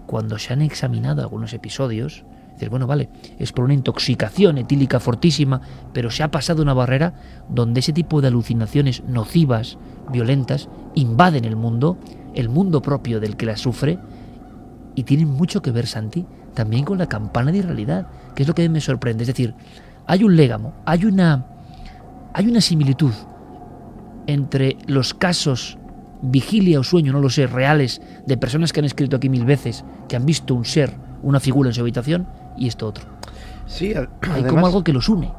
cuando 0.06 0.38
se 0.38 0.54
han 0.54 0.62
examinado 0.62 1.24
algunos 1.24 1.54
episodios, 1.54 2.24
bueno, 2.70 2.88
vale, 2.88 3.10
es 3.40 3.52
por 3.52 3.66
una 3.66 3.74
intoxicación 3.74 4.58
etílica 4.58 5.00
fortísima, 5.00 5.62
pero 5.94 6.12
se 6.12 6.24
ha 6.24 6.32
pasado 6.32 6.62
una 6.62 6.74
barrera 6.74 7.14
donde 7.50 7.80
ese 7.80 7.94
tipo 7.94 8.22
de 8.22 8.28
alucinaciones 8.28 9.04
nocivas, 9.04 9.78
violentas, 10.12 10.70
invaden 10.96 11.46
el 11.46 11.56
mundo, 11.56 11.98
el 12.36 12.50
mundo 12.50 12.82
propio 12.82 13.20
del 13.20 13.38
que 13.38 13.46
las 13.46 13.62
sufre, 13.62 14.00
y 14.96 15.04
tienen 15.04 15.30
mucho 15.30 15.62
que 15.62 15.72
ver, 15.72 15.88
Santi, 15.88 16.26
también 16.54 16.86
con 16.86 16.98
la 16.98 17.08
campana 17.08 17.52
de 17.52 17.60
irrealidad, 17.60 18.08
que 18.36 18.44
es 18.44 18.48
lo 18.48 18.56
que 18.56 18.68
me 18.68 18.82
sorprende. 18.82 19.24
Es 19.24 19.28
decir, 19.28 19.54
hay 20.06 20.24
un 20.24 20.36
légamo, 20.36 20.74
hay 20.86 21.06
una, 21.06 21.46
hay 22.34 22.48
una 22.48 22.62
similitud 22.62 23.14
entre 24.28 24.78
los 24.88 25.14
casos 25.14 25.78
vigilia 26.22 26.80
o 26.80 26.84
sueño, 26.84 27.14
no 27.14 27.20
lo 27.20 27.30
sé, 27.30 27.48
reales, 27.48 28.02
de 28.26 28.38
personas 28.38 28.72
que 28.72 28.80
han 28.80 28.86
escrito 28.86 29.16
aquí 29.16 29.30
mil 29.30 29.46
veces, 29.46 29.84
que 30.08 30.16
han 30.16 30.26
visto 30.26 30.54
un 30.54 30.66
ser, 30.66 30.94
una 31.24 31.40
figura 31.40 31.70
en 31.70 31.74
su 31.74 31.82
habitación, 31.82 32.28
y 32.58 32.68
esto 32.68 32.88
otro. 32.88 33.06
Sí, 33.66 33.94
hay 33.94 34.44
como 34.44 34.66
algo 34.66 34.84
que 34.84 34.94
los 34.94 35.08
une. 35.10 35.32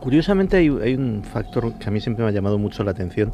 Curiosamente 0.00 0.56
hay, 0.56 0.68
un 0.68 1.22
factor 1.22 1.72
que 1.74 1.88
a 1.88 1.92
mí 1.92 2.00
siempre 2.00 2.24
me 2.24 2.30
ha 2.30 2.32
llamado 2.32 2.58
mucho 2.58 2.82
la 2.84 2.90
atención, 2.90 3.32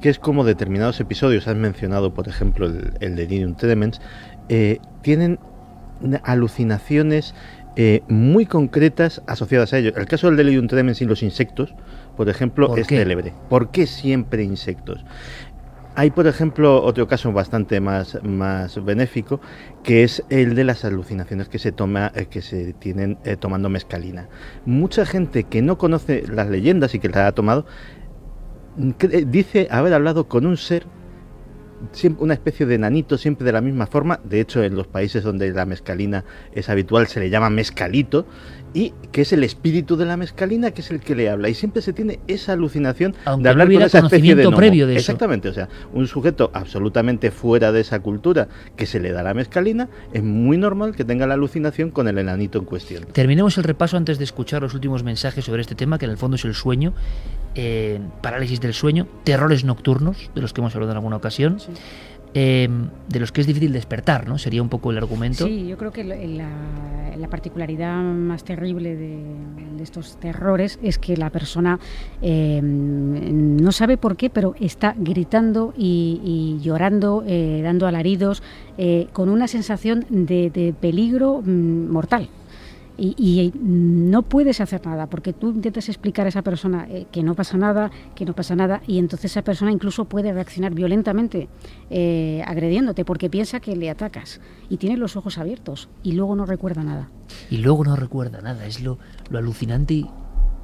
que 0.00 0.08
es 0.08 0.18
como 0.18 0.44
determinados 0.44 0.98
episodios, 1.00 1.46
has 1.46 1.56
mencionado 1.56 2.14
por 2.14 2.26
ejemplo 2.26 2.66
el, 2.66 2.94
el 3.00 3.16
Delirium 3.16 3.54
Tremens, 3.54 4.00
eh, 4.48 4.80
tienen 5.02 5.38
alucinaciones 6.22 7.34
eh, 7.76 8.02
muy 8.08 8.46
concretas 8.46 9.22
asociadas 9.26 9.72
a 9.72 9.78
ellos. 9.78 9.94
El 9.96 10.06
caso 10.06 10.26
del 10.26 10.36
Delirium 10.36 10.66
Tremens 10.66 11.00
y 11.02 11.04
los 11.04 11.22
insectos, 11.22 11.74
por 12.16 12.28
ejemplo, 12.28 12.76
es 12.76 12.88
célebre. 12.88 13.32
¿Por 13.48 13.70
qué 13.70 13.86
siempre 13.86 14.42
insectos? 14.42 15.04
Hay, 16.00 16.10
por 16.10 16.26
ejemplo, 16.26 16.82
otro 16.82 17.06
caso 17.06 17.30
bastante 17.30 17.78
más, 17.78 18.18
más 18.24 18.82
benéfico, 18.82 19.38
que 19.82 20.02
es 20.02 20.24
el 20.30 20.54
de 20.54 20.64
las 20.64 20.86
alucinaciones 20.86 21.50
que 21.50 21.58
se, 21.58 21.72
toma, 21.72 22.10
eh, 22.14 22.24
que 22.24 22.40
se 22.40 22.72
tienen 22.72 23.18
eh, 23.26 23.36
tomando 23.36 23.68
mescalina. 23.68 24.30
Mucha 24.64 25.04
gente 25.04 25.44
que 25.44 25.60
no 25.60 25.76
conoce 25.76 26.24
las 26.26 26.48
leyendas 26.48 26.94
y 26.94 27.00
que 27.00 27.10
las 27.10 27.18
ha 27.18 27.32
tomado, 27.32 27.66
eh, 28.98 29.26
dice 29.28 29.68
haber 29.70 29.92
hablado 29.92 30.26
con 30.26 30.46
un 30.46 30.56
ser 30.56 30.86
una 32.18 32.34
especie 32.34 32.66
de 32.66 32.78
nanito 32.78 33.18
siempre 33.18 33.44
de 33.44 33.52
la 33.52 33.60
misma 33.60 33.86
forma. 33.86 34.20
De 34.24 34.40
hecho, 34.40 34.62
en 34.62 34.76
los 34.76 34.86
países 34.86 35.22
donde 35.22 35.50
la 35.52 35.66
mescalina 35.66 36.24
es 36.52 36.70
habitual 36.70 37.08
se 37.08 37.20
le 37.20 37.28
llama 37.28 37.50
mescalito 37.50 38.26
y 38.74 38.92
que 39.12 39.22
es 39.22 39.32
el 39.32 39.44
espíritu 39.44 39.96
de 39.96 40.04
la 40.04 40.16
mescalina 40.16 40.70
que 40.70 40.80
es 40.80 40.90
el 40.90 41.00
que 41.00 41.14
le 41.14 41.28
habla. 41.28 41.48
Y 41.48 41.54
siempre 41.54 41.82
se 41.82 41.92
tiene 41.92 42.20
esa 42.26 42.52
alucinación 42.52 43.14
de 43.38 43.48
hablar 43.48 43.72
con 43.72 43.82
esa 43.82 43.98
especie 43.98 44.34
de 44.34 44.50
previo 44.50 44.86
de 44.86 44.96
exactamente 44.96 45.48
o 45.48 45.52
sea 45.52 45.68
un 45.92 46.06
sujeto 46.06 46.50
absolutamente 46.54 47.30
fuera 47.30 47.72
de 47.72 47.80
esa 47.80 48.00
cultura 48.00 48.48
que 48.76 48.86
se 48.86 49.00
le 49.00 49.12
da 49.12 49.22
la 49.22 49.34
mescalina 49.34 49.88
es 50.12 50.22
muy 50.22 50.58
normal 50.58 50.94
que 50.94 51.04
tenga 51.04 51.26
la 51.26 51.34
alucinación 51.34 51.90
con 51.90 52.08
el 52.08 52.18
enanito 52.18 52.58
en 52.58 52.64
cuestión. 52.64 53.04
Terminemos 53.12 53.58
el 53.58 53.64
repaso 53.64 53.96
antes 53.96 54.18
de 54.18 54.24
escuchar 54.24 54.62
los 54.62 54.74
últimos 54.74 55.02
mensajes 55.02 55.44
sobre 55.44 55.62
este 55.62 55.74
tema 55.74 55.98
que 55.98 56.04
en 56.04 56.10
el 56.10 56.18
fondo 56.18 56.36
es 56.36 56.44
el 56.44 56.54
sueño 56.54 56.92
eh, 57.54 58.00
parálisis 58.22 58.60
del 58.60 58.74
sueño 58.74 59.08
terrores 59.24 59.64
nocturnos 59.64 60.30
de 60.34 60.40
los 60.40 60.52
que 60.52 60.60
hemos 60.60 60.74
hablado 60.74 60.92
en 60.92 60.98
alguna 60.98 61.16
ocasión 61.16 61.58
eh, 62.34 62.68
de 63.08 63.20
los 63.20 63.32
que 63.32 63.40
es 63.40 63.46
difícil 63.46 63.72
despertar, 63.72 64.28
¿no? 64.28 64.38
Sería 64.38 64.62
un 64.62 64.68
poco 64.68 64.90
el 64.90 64.98
argumento. 64.98 65.46
Sí, 65.46 65.66
yo 65.66 65.76
creo 65.76 65.92
que 65.92 66.04
la, 66.04 66.16
la 67.16 67.28
particularidad 67.28 68.02
más 68.02 68.44
terrible 68.44 68.96
de, 68.96 69.20
estos 69.80 70.18
terrores 70.18 70.78
es 70.82 70.98
que 70.98 71.16
la 71.16 71.30
persona 71.30 71.80
eh, 72.20 72.60
no 72.62 73.72
sabe 73.72 73.96
por 73.96 74.16
qué, 74.16 74.28
pero 74.28 74.54
está 74.60 74.94
gritando 74.94 75.72
y, 75.74 76.20
y 76.22 76.62
llorando, 76.62 77.24
eh, 77.26 77.62
dando 77.64 77.86
alaridos, 77.86 78.42
eh, 78.76 79.08
con 79.14 79.30
una 79.30 79.48
sensación 79.48 80.04
de, 80.10 80.50
de 80.50 80.74
peligro 80.78 81.40
mm, 81.42 81.90
mortal. 81.90 82.28
Y, 83.02 83.14
y, 83.16 83.58
no 83.58 84.20
puedes 84.20 84.60
hacer 84.60 84.84
nada 84.84 85.08
porque 85.08 85.32
tú 85.32 85.52
intentas 85.52 85.88
explicar 85.88 86.26
a 86.26 86.28
esa 86.28 86.42
persona 86.42 86.86
eh, 86.90 87.06
que 87.10 87.22
no 87.22 87.34
pasa 87.34 87.56
nada, 87.56 87.90
que 88.14 88.26
no 88.26 88.34
pasa 88.34 88.54
nada 88.54 88.82
y 88.86 88.98
entonces 88.98 89.30
esa 89.30 89.42
persona 89.42 89.72
incluso 89.72 90.04
puede 90.04 90.34
reaccionar 90.34 90.74
violentamente 90.74 91.48
eh, 91.88 92.42
agrediéndote 92.46 93.06
porque 93.06 93.30
piensa 93.30 93.58
que 93.58 93.74
le 93.74 93.88
atacas 93.88 94.42
y 94.68 94.76
tiene 94.76 94.98
los 94.98 95.16
ojos 95.16 95.38
abiertos 95.38 95.88
y 96.02 96.12
luego 96.12 96.36
no 96.36 96.44
recuerda 96.44 96.82
nada. 96.82 97.08
Y 97.50 97.56
luego 97.58 97.84
no 97.84 97.96
recuerda 97.96 98.42
nada, 98.42 98.66
es 98.66 98.82
lo, 98.82 98.98
lo 99.30 99.38
alucinante 99.38 99.94
y 99.94 100.10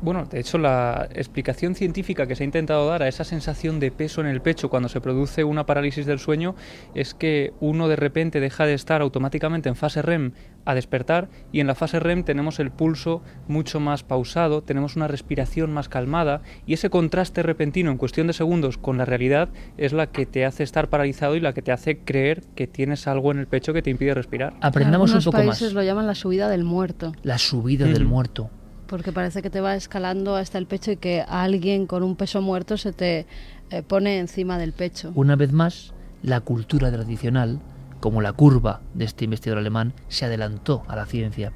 bueno, 0.03 0.25
de 0.27 0.41
hecho 0.41 0.59
la 0.59 1.09
explicación 1.15 1.75
científica 1.75 2.27
que 2.27 2.37
se 2.37 2.43
ha 2.43 2.47
intentado 2.47 2.87
dar 2.87 3.03
a 3.03 3.09
esa 3.09 3.25
sensación 3.25 3.81
de 3.81 3.91
peso 3.91 4.21
en 4.21 4.27
el 4.27 4.43
pecho 4.43 4.69
cuando 4.69 4.89
se 4.89 5.01
produce 5.01 5.45
una 5.45 5.67
parálisis 5.67 6.07
del 6.07 6.19
sueño 6.19 6.55
es 6.95 7.15
que 7.15 7.53
uno 7.61 7.89
de 7.89 7.97
repente 7.97 8.41
deja 8.41 8.67
de 8.67 8.75
estar 8.75 9.01
automáticamente 9.01 9.69
en 9.69 9.77
fase 9.77 10.03
REM 10.03 10.33
a 10.65 10.75
despertar 10.75 11.29
y 11.53 11.61
en 11.61 11.67
la 11.67 11.75
fase 11.75 12.01
REM 12.01 12.25
tenemos 12.25 12.59
el 12.61 12.71
pulso 12.71 13.23
mucho 13.49 13.81
más 13.81 14.03
pausado, 14.03 14.63
tenemos 14.63 14.97
una 14.97 15.09
respiración 15.09 15.73
más 15.73 15.89
calmada 15.89 16.43
y 16.67 16.75
ese 16.75 16.91
contraste 16.91 17.43
repentino 17.43 17.91
en 17.91 17.97
cuestión 17.97 18.27
de 18.27 18.33
segundos 18.33 18.79
con 18.79 18.99
la 18.99 19.05
realidad 19.05 19.49
es 19.79 19.93
la 19.93 20.09
que 20.09 20.27
te 20.27 20.45
hace 20.45 20.63
estar 20.63 20.89
paralizado 20.89 21.37
y 21.37 21.41
la 21.41 21.53
que 21.53 21.63
te 21.63 21.73
hace 21.73 21.99
creer 21.99 22.43
que 22.55 22.67
tienes 22.67 23.07
algo 23.07 23.31
en 23.31 23.39
el 23.39 23.47
pecho 23.47 23.73
que 23.73 23.83
te 23.83 23.91
impide 23.91 24.15
respirar. 24.15 24.55
Aprendamos 24.61 25.13
un 25.13 25.23
poco 25.23 25.39
países 25.39 25.69
más. 25.69 25.73
lo 25.73 25.83
llaman 25.83 26.07
la 26.07 26.15
subida 26.15 26.49
del 26.49 26.65
muerto. 26.65 27.13
La 27.23 27.39
subida 27.39 27.87
mm. 27.87 27.93
del 27.93 28.05
muerto 28.05 28.51
porque 28.87 29.13
parece 29.13 29.43
que 29.43 29.51
te 29.51 29.61
va 29.61 29.75
escalando 29.75 30.37
hasta 30.37 30.59
el 30.59 30.67
pecho 30.67 30.93
y 30.93 30.97
que 30.97 31.23
alguien 31.23 31.87
con 31.87 32.03
un 32.03 32.17
peso 32.17 32.41
muerto 32.41 32.77
se 32.77 32.93
te 32.93 33.27
eh, 33.71 33.83
pone 33.83 34.19
encima 34.19 34.59
del 34.59 34.73
pecho. 34.73 35.13
Una 35.15 35.37
vez 35.37 35.53
más, 35.53 35.93
la 36.23 36.41
cultura 36.41 36.91
tradicional, 36.91 37.61
como 38.01 38.23
la 38.23 38.33
curva 38.33 38.81
de 38.95 39.05
este 39.05 39.25
investigador 39.25 39.61
alemán, 39.61 39.93
se 40.09 40.25
adelantó 40.25 40.83
a 40.89 40.97
la 40.97 41.07
ciencia. 41.07 41.53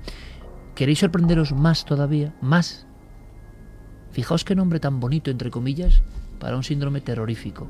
¿Queréis 0.75 0.99
sorprenderos 1.01 1.53
más 1.53 1.85
todavía? 1.85 2.35
Más. 2.41 2.87
Fijaos 4.13 4.45
qué 4.45 4.55
nombre 4.55 4.81
tan 4.81 4.99
bonito, 4.99 5.31
entre 5.31 5.51
comillas, 5.51 6.03
para 6.39 6.57
un 6.57 6.65
síndrome 6.65 7.01
terrorífico. 7.01 7.69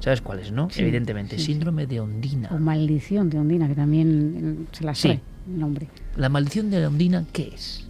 ¿Sabes 0.00 0.20
cuál 0.20 0.40
es, 0.40 0.52
no? 0.52 0.68
Sí, 0.70 0.82
Evidentemente, 0.82 1.38
sí, 1.38 1.46
síndrome 1.46 1.86
de 1.86 2.00
Ondina. 2.00 2.50
O 2.52 2.58
maldición 2.58 3.30
de 3.30 3.38
Ondina, 3.38 3.66
que 3.66 3.74
también 3.74 4.68
se 4.72 4.84
la 4.84 4.94
sabe 4.94 5.22
el 5.48 5.58
nombre. 5.58 5.88
¿La 6.16 6.28
maldición 6.28 6.70
de 6.70 6.86
Ondina 6.86 7.24
qué 7.32 7.50
es? 7.54 7.85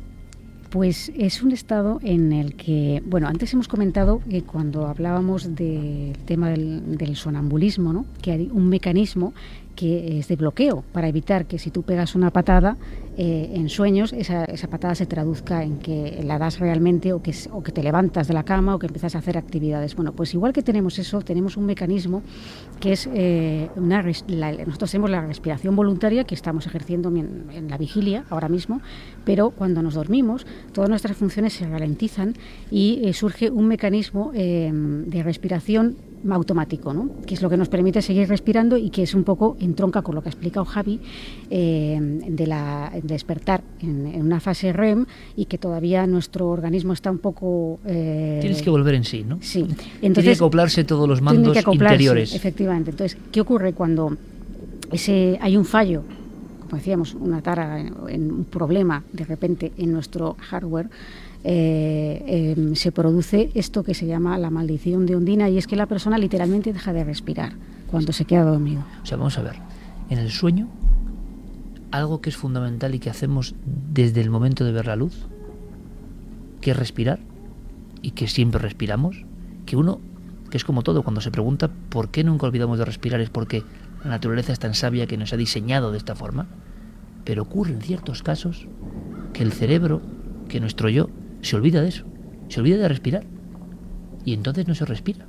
Pues 0.71 1.13
es 1.17 1.43
un 1.43 1.53
estado 1.53 2.01
en 2.03 2.33
el 2.33 2.55
que, 2.57 3.03
bueno, 3.07 3.29
antes 3.29 3.53
hemos 3.53 3.69
comentado 3.69 4.21
que 4.29 4.43
cuando 4.43 4.87
hablábamos 4.87 5.55
del 5.55 6.17
tema 6.27 6.51
del, 6.51 6.99
del 6.99 7.17
sonambulismo, 7.17 7.93
¿no? 7.93 8.05
que 8.21 8.33
hay 8.33 8.51
un 8.53 8.69
mecanismo 8.69 9.33
que 9.77 10.19
es 10.19 10.29
de 10.29 10.37
bloqueo 10.37 10.83
para 10.93 11.07
evitar 11.07 11.47
que 11.47 11.59
si 11.59 11.71
tú 11.71 11.83
pegas 11.83 12.15
una 12.15 12.31
patada 12.31 12.77
eh, 13.19 13.53
en 13.55 13.69
sueños, 13.69 14.13
esa, 14.13 14.45
esa, 14.45 14.69
patada 14.69 14.95
se 14.95 15.07
traduzca 15.07 15.63
en 15.63 15.79
que 15.79 16.21
la 16.23 16.39
das 16.39 16.59
realmente 16.59 17.13
o 17.13 17.23
que, 17.23 17.35
o 17.51 17.63
que 17.63 17.73
te 17.73 17.83
levantas 17.83 18.29
de 18.29 18.35
la 18.35 18.43
cama 18.43 18.75
o 18.75 18.79
que 18.79 18.87
empiezas 18.87 19.15
a 19.15 19.19
hacer 19.19 19.39
actividades. 19.39 19.97
Bueno, 19.97 20.13
pues 20.13 20.35
igual 20.35 20.53
que 20.53 20.63
tenemos 20.63 20.99
eso, 20.99 21.23
tenemos 21.23 21.57
un 21.57 21.65
mecanismo 21.65 22.23
que 22.79 22.93
es 22.93 23.09
eh, 23.13 23.71
una, 23.77 24.05
la, 24.29 24.53
nosotros 24.53 24.91
tenemos 24.91 25.11
la 25.11 25.23
respiración 25.23 25.77
voluntaria 25.77 26.25
que 26.25 26.35
estamos 26.35 26.67
ejerciendo 26.67 27.09
en, 27.09 27.69
la 27.69 27.79
vigilia 27.79 28.25
ahora 28.29 28.49
mismo, 28.49 28.81
pero 29.25 29.51
cuando 29.51 29.83
nos 29.83 29.95
dormimos 29.95 30.47
todas 30.73 30.91
nuestras 30.91 31.17
funciones 31.17 31.55
se 31.55 31.67
ralentizan 31.67 32.35
y 32.71 33.01
eh, 33.03 33.13
surge 33.15 33.51
un 33.51 33.67
mecanismo 33.67 34.31
eh, 34.35 34.71
de 34.73 35.23
respiración 35.23 35.97
automático, 36.31 36.93
¿no? 36.93 37.11
que 37.27 37.35
es 37.35 37.43
lo 37.43 37.49
que 37.49 37.57
nos 37.57 37.69
permite 37.69 38.03
seguir 38.03 38.29
respirando 38.29 38.77
y 38.77 38.91
que 38.91 39.03
es 39.03 39.15
un 39.15 39.25
poco 39.25 39.57
entronca 39.61 40.03
con 40.03 40.15
lo 40.15 40.23
que 40.23 40.29
ha 40.29 40.33
explicado 40.33 40.65
Javi 40.65 41.01
eh, 41.51 41.99
de 42.01 42.47
la 42.47 42.91
de 42.95 43.01
despertar 43.03 43.63
en, 43.81 44.07
en, 44.07 44.23
una 44.23 44.41
fase 44.41 44.73
REM 44.73 45.07
y 45.37 45.47
que 45.47 45.59
todavía 45.59 46.07
nuestro 46.07 46.49
organismo 46.49 46.93
está 46.93 47.11
un 47.11 47.19
poco... 47.19 47.79
Eh, 47.87 48.39
Tienes 48.41 48.63
que 48.63 48.71
volver 48.71 48.95
en 48.95 49.05
sí, 49.05 49.25
¿no? 49.27 49.39
Sí. 49.41 49.61
Entonces, 49.61 50.01
tiene 50.01 50.23
que 50.25 50.33
acoplarse 50.33 50.85
todos 50.85 51.09
los 51.09 51.23
mandos 51.23 51.57
que 51.57 51.71
interiores. 51.73 52.35
Efectivamente. 52.35 52.91
Entonces, 52.91 53.19
¿qué 53.31 53.41
ocurre 53.41 53.73
cuando 53.73 54.17
ese, 54.93 55.39
hay 55.41 55.57
un 55.57 55.65
fallo? 55.65 56.03
Como 56.61 56.77
decíamos, 56.77 57.15
una 57.15 57.43
tara, 57.43 57.81
en, 57.81 57.95
en 58.09 58.33
un 58.33 58.45
problema 58.45 59.05
de 59.13 59.25
repente 59.25 59.73
en 59.79 59.93
nuestro 59.93 60.37
hardware, 60.41 60.89
eh, 61.49 62.25
eh, 62.27 62.75
se 62.75 62.91
produce 62.91 63.53
esto 63.55 63.85
que 63.85 63.95
se 63.95 64.05
llama 64.05 64.37
la 64.37 64.51
maldición 64.51 65.07
de 65.07 65.15
Ondina 65.15 65.49
y 65.49 65.59
es 65.59 65.69
que 65.69 65.77
la 65.77 65.87
persona 65.87 66.19
literalmente 66.19 66.73
deja 66.73 66.93
de 66.93 67.05
respirar 67.05 67.53
cuando 67.89 68.13
se 68.13 68.25
queda 68.25 68.43
dormido. 68.43 68.83
O 69.05 69.07
sea, 69.07 69.17
vamos 69.17 69.39
a 69.39 69.43
ver, 69.43 69.55
en 70.11 70.19
el 70.19 70.33
sueño, 70.33 70.67
algo 71.93 72.21
que 72.21 72.31
es 72.31 72.37
fundamental 72.37 72.97
y 72.97 72.99
que 72.99 73.11
hacemos 73.11 73.55
desde 73.65 74.23
el 74.23 74.29
momento 74.29 74.65
de 74.65 74.73
ver 74.73 74.89
la 74.89 74.97
luz, 74.97 75.15
que 76.61 76.73
es 76.73 76.77
respirar, 76.77 77.21
y 78.03 78.11
que 78.11 78.27
siempre 78.27 78.61
respiramos, 78.61 79.25
que 79.67 79.77
uno, 79.77 80.01
que 80.51 80.57
es 80.57 80.65
como 80.65 80.83
todo, 80.83 81.05
cuando 81.05 81.21
se 81.21 81.31
pregunta 81.31 81.71
por 81.91 82.09
qué 82.09 82.25
nunca 82.25 82.47
olvidamos 82.47 82.77
de 82.77 82.87
respirar, 82.87 83.21
es 83.21 83.31
porque 83.31 83.63
la 84.03 84.11
naturaleza 84.11 84.53
es 84.53 84.59
tan 84.59 84.75
sabia 84.75 85.07
que 85.07 85.17
nos 85.17 85.33
ha 85.33 85.37
diseñado 85.37 85.93
de 85.93 85.99
esta 85.99 86.17
forma, 86.17 86.49
pero 87.25 87.45
ocurre 87.45 87.71
en 87.71 87.83
ciertos 87.83 88.25
casos 88.25 88.67
que 89.33 89.45
el 89.45 89.53
cerebro, 89.53 90.03
que 90.49 90.59
nuestro 90.59 90.89
yo, 90.89 91.09
se 91.47 91.57
olvida 91.57 91.81
de 91.81 91.89
eso, 91.89 92.05
se 92.49 92.61
olvida 92.61 92.77
de 92.77 92.89
respirar. 92.89 93.25
Y 94.25 94.35
entonces 94.35 94.67
no 94.67 94.75
se 94.75 94.85
respira. 94.85 95.27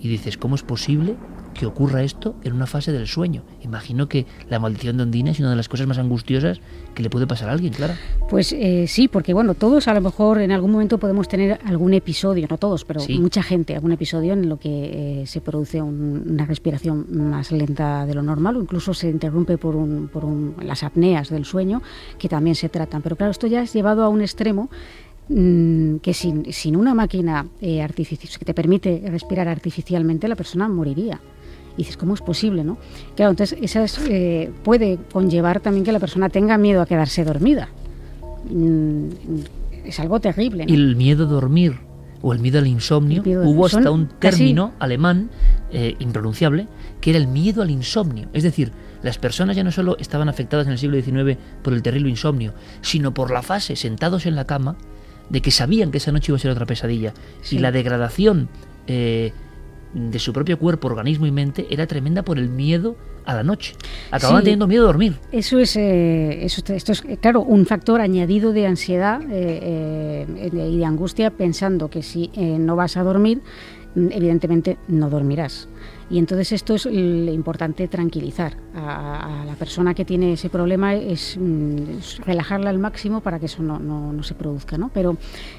Y 0.00 0.08
dices, 0.08 0.36
¿cómo 0.36 0.54
es 0.54 0.62
posible 0.62 1.14
que 1.54 1.66
ocurra 1.66 2.02
esto 2.02 2.34
en 2.42 2.54
una 2.54 2.66
fase 2.66 2.90
del 2.90 3.06
sueño? 3.06 3.42
Imagino 3.62 4.08
que 4.08 4.26
la 4.48 4.58
maldición 4.58 4.96
de 4.96 5.02
Ondina 5.02 5.30
es 5.30 5.40
una 5.40 5.50
de 5.50 5.56
las 5.56 5.68
cosas 5.68 5.86
más 5.86 5.98
angustiosas 5.98 6.60
que 6.94 7.02
le 7.02 7.10
puede 7.10 7.26
pasar 7.26 7.50
a 7.50 7.52
alguien, 7.52 7.72
claro. 7.72 7.92
Pues 8.30 8.52
eh, 8.52 8.86
sí, 8.88 9.08
porque 9.08 9.34
bueno, 9.34 9.54
todos 9.54 9.86
a 9.88 9.94
lo 9.94 10.00
mejor 10.00 10.40
en 10.40 10.52
algún 10.52 10.72
momento 10.72 10.98
podemos 10.98 11.28
tener 11.28 11.60
algún 11.66 11.92
episodio, 11.92 12.46
no 12.48 12.56
todos, 12.56 12.84
pero 12.84 13.00
sí. 13.00 13.18
mucha 13.18 13.42
gente, 13.42 13.74
algún 13.74 13.92
episodio 13.92 14.32
en 14.32 14.48
lo 14.48 14.58
que 14.58 15.20
eh, 15.22 15.26
se 15.26 15.40
produce 15.40 15.82
un, 15.82 16.24
una 16.30 16.46
respiración 16.46 17.06
más 17.10 17.52
lenta 17.52 18.06
de 18.06 18.14
lo 18.14 18.22
normal 18.22 18.56
o 18.56 18.62
incluso 18.62 18.94
se 18.94 19.10
interrumpe 19.10 19.58
por, 19.58 19.76
un, 19.76 20.08
por 20.08 20.24
un, 20.24 20.54
las 20.62 20.82
apneas 20.82 21.28
del 21.28 21.44
sueño, 21.44 21.82
que 22.18 22.28
también 22.28 22.56
se 22.56 22.70
tratan. 22.70 23.02
Pero 23.02 23.16
claro, 23.16 23.30
esto 23.30 23.46
ya 23.46 23.62
es 23.62 23.72
llevado 23.72 24.02
a 24.02 24.08
un 24.08 24.22
extremo 24.22 24.70
mm, 25.30 25.96
que 25.96 26.12
sin, 26.12 26.52
sin, 26.52 26.76
una 26.76 26.94
máquina 26.94 27.46
eh, 27.60 27.80
artificial 27.80 28.38
que 28.38 28.44
te 28.44 28.54
permite 28.54 29.02
respirar 29.06 29.48
artificialmente, 29.48 30.28
la 30.28 30.36
persona 30.36 30.68
moriría. 30.68 31.20
Y 31.76 31.78
dices, 31.78 31.96
¿cómo 31.96 32.14
es 32.14 32.20
posible? 32.20 32.64
¿no? 32.64 32.76
Claro, 33.16 33.30
entonces 33.30 33.58
eso 33.62 33.80
es, 33.80 33.98
eh, 34.08 34.50
puede 34.62 34.98
conllevar 35.12 35.60
también 35.60 35.84
que 35.84 35.92
la 35.92 36.00
persona 36.00 36.28
tenga 36.28 36.58
miedo 36.58 36.82
a 36.82 36.86
quedarse 36.86 37.24
dormida. 37.24 37.68
Mm, 38.50 39.08
es 39.84 40.00
algo 40.00 40.20
terrible. 40.20 40.66
¿no? 40.66 40.72
Y 40.72 40.76
el 40.76 40.96
miedo 40.96 41.24
a 41.24 41.28
dormir 41.28 41.78
o 42.22 42.32
el 42.32 42.38
miedo 42.40 42.58
al 42.58 42.66
insomnio, 42.66 43.22
miedo 43.22 43.48
hubo 43.48 43.66
hasta 43.66 43.90
un 43.90 44.08
término 44.08 44.68
casi... 44.68 44.76
alemán 44.80 45.30
eh, 45.72 45.94
impronunciable 46.00 46.66
que 47.00 47.10
era 47.10 47.18
el 47.18 47.28
miedo 47.28 47.62
al 47.62 47.70
insomnio. 47.70 48.28
Es 48.32 48.42
decir, 48.42 48.72
las 49.02 49.18
personas 49.18 49.56
ya 49.56 49.64
no 49.64 49.72
solo 49.72 49.96
estaban 49.98 50.28
afectadas 50.28 50.66
en 50.66 50.72
el 50.72 50.78
siglo 50.78 51.00
XIX 51.00 51.38
por 51.62 51.72
el 51.72 51.82
terrible 51.82 52.10
insomnio, 52.10 52.52
sino 52.82 53.14
por 53.14 53.30
la 53.30 53.42
fase, 53.42 53.76
sentados 53.76 54.26
en 54.26 54.36
la 54.36 54.44
cama, 54.44 54.76
de 55.30 55.40
que 55.40 55.50
sabían 55.50 55.90
que 55.90 55.98
esa 55.98 56.12
noche 56.12 56.32
iba 56.32 56.36
a 56.36 56.40
ser 56.40 56.50
otra 56.50 56.66
pesadilla. 56.66 57.14
Sí. 57.42 57.56
Y 57.56 57.58
la 57.60 57.72
degradación 57.72 58.48
eh, 58.86 59.32
de 59.94 60.18
su 60.18 60.32
propio 60.32 60.58
cuerpo, 60.58 60.88
organismo 60.88 61.26
y 61.26 61.30
mente 61.30 61.66
era 61.70 61.86
tremenda 61.86 62.22
por 62.22 62.38
el 62.38 62.48
miedo 62.48 62.96
a 63.24 63.34
la 63.34 63.42
noche. 63.42 63.74
Acababan 64.10 64.42
sí, 64.42 64.44
teniendo 64.44 64.66
miedo 64.66 64.84
a 64.84 64.86
dormir. 64.86 65.16
Eso 65.32 65.58
es, 65.58 65.76
eh, 65.76 66.44
eso, 66.44 66.62
esto 66.72 66.92
es, 66.92 67.02
claro, 67.20 67.42
un 67.42 67.66
factor 67.66 68.00
añadido 68.00 68.52
de 68.52 68.66
ansiedad 68.66 69.20
eh, 69.30 70.26
eh, 70.36 70.68
y 70.70 70.78
de 70.78 70.84
angustia, 70.84 71.30
pensando 71.30 71.88
que 71.88 72.02
si 72.02 72.30
eh, 72.34 72.56
no 72.58 72.76
vas 72.76 72.96
a 72.96 73.02
dormir, 73.02 73.40
evidentemente 73.94 74.78
no 74.88 75.10
dormirás. 75.10 75.68
Y 76.10 76.18
entonces 76.18 76.50
esto 76.50 76.74
es 76.74 76.86
importante 76.86 77.86
tranquilizar 77.86 78.56
a, 78.74 79.44
la 79.46 79.54
persona 79.54 79.94
que 79.94 80.04
tiene 80.04 80.32
ese 80.32 80.50
problema, 80.50 80.94
es, 80.94 81.38
es 81.98 82.18
relajarla 82.26 82.70
al 82.70 82.78
máximo 82.78 83.20
para 83.20 83.38
que 83.38 83.46
eso 83.46 83.62
no, 83.62 83.78
no, 83.78 84.22
se 84.24 84.34
produzca. 84.34 84.76
¿no? 84.76 84.90
Pero 84.92 85.16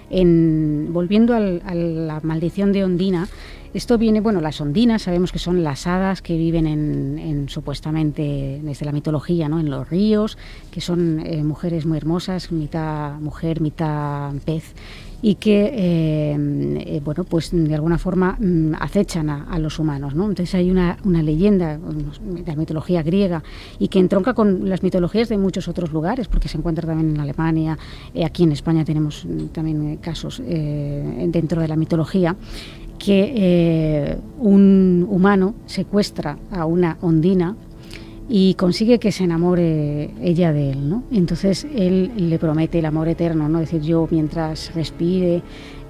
en, 0.10 0.90
volviendo 0.92 1.34
a 1.34 1.40
la 1.40 2.20
maldición 2.22 2.74
de 2.74 2.84
Ondina, 2.84 3.30
esto 3.74 3.98
viene, 3.98 4.20
bueno, 4.20 4.42
las 4.42 4.60
ondinas 4.60 5.04
sabemos 5.04 5.32
que 5.32 5.40
son 5.40 5.64
las 5.64 5.88
hadas 5.88 6.22
que 6.22 6.36
viven 6.36 6.68
en, 6.68 7.18
en 7.18 7.48
supuestamente 7.48 8.60
desde 8.62 8.86
la 8.86 8.92
mitología, 8.92 9.48
¿no? 9.48 9.62
En 9.62 9.70
los 9.70 9.90
ríos, 9.90 10.38
que 10.72 10.82
son 10.82 11.22
eh, 11.26 11.42
mujeres 11.42 11.86
muy 11.86 11.98
hermosas, 11.98 12.52
mitad 12.52 13.18
mujer, 13.22 13.62
mitad 13.62 14.34
pez 14.44 14.74
y 15.22 15.36
que, 15.36 15.72
eh, 15.74 16.38
eh, 16.80 17.02
bueno, 17.04 17.24
pues 17.24 17.52
de 17.52 17.76
alguna 17.76 17.98
forma 17.98 18.38
mm, 18.40 18.74
acechan 18.80 19.30
a, 19.30 19.44
a, 19.44 19.60
los 19.60 19.78
humanos, 19.78 20.16
¿no? 20.16 20.24
Entonces 20.24 20.56
hay 20.56 20.72
una, 20.72 20.98
leyenda 21.04 21.78
de 21.78 22.44
la 22.46 22.56
mitología 22.56 23.04
griega 23.04 23.44
y 23.78 23.88
que 23.88 24.00
entronca 24.00 24.34
con 24.34 24.68
las 24.68 24.82
mitologías 24.82 25.30
de 25.30 25.38
muchos 25.38 25.68
otros 25.68 25.92
lugares, 25.92 26.28
porque 26.28 26.48
se 26.48 26.58
encuentra 26.58 26.88
también 26.88 27.12
en 27.12 27.20
Alemania, 27.20 27.78
eh, 28.16 28.26
aquí 28.26 28.44
en 28.44 28.52
España 28.52 28.84
tenemos 28.84 29.26
mm, 29.26 29.48
también 29.48 29.90
eh, 29.90 29.98
casos 30.02 30.42
dentro 30.42 31.62
de 31.62 31.68
la 31.68 31.76
mitología, 31.76 32.36
que 32.98 34.18
un 34.40 35.08
humano 35.10 35.56
secuestra 35.66 36.38
a 36.52 36.66
una 36.66 36.98
ondina 37.02 37.56
y 38.30 38.54
consigue 38.54 39.00
que 39.00 39.12
se 39.12 39.24
enamore 39.24 40.12
ella 40.22 40.54
de 40.54 40.72
él, 40.72 40.90
¿no? 40.90 41.04
Entonces 41.12 41.68
él 41.76 42.12
le 42.16 42.40
promete 42.40 42.80
el 42.80 42.86
amor 42.86 43.08
eterno, 43.10 43.50
¿no? 43.50 43.60
Es 43.60 43.72
decir, 43.72 43.82
yo 43.82 44.08
mientras 44.10 44.74
respire 44.74 45.42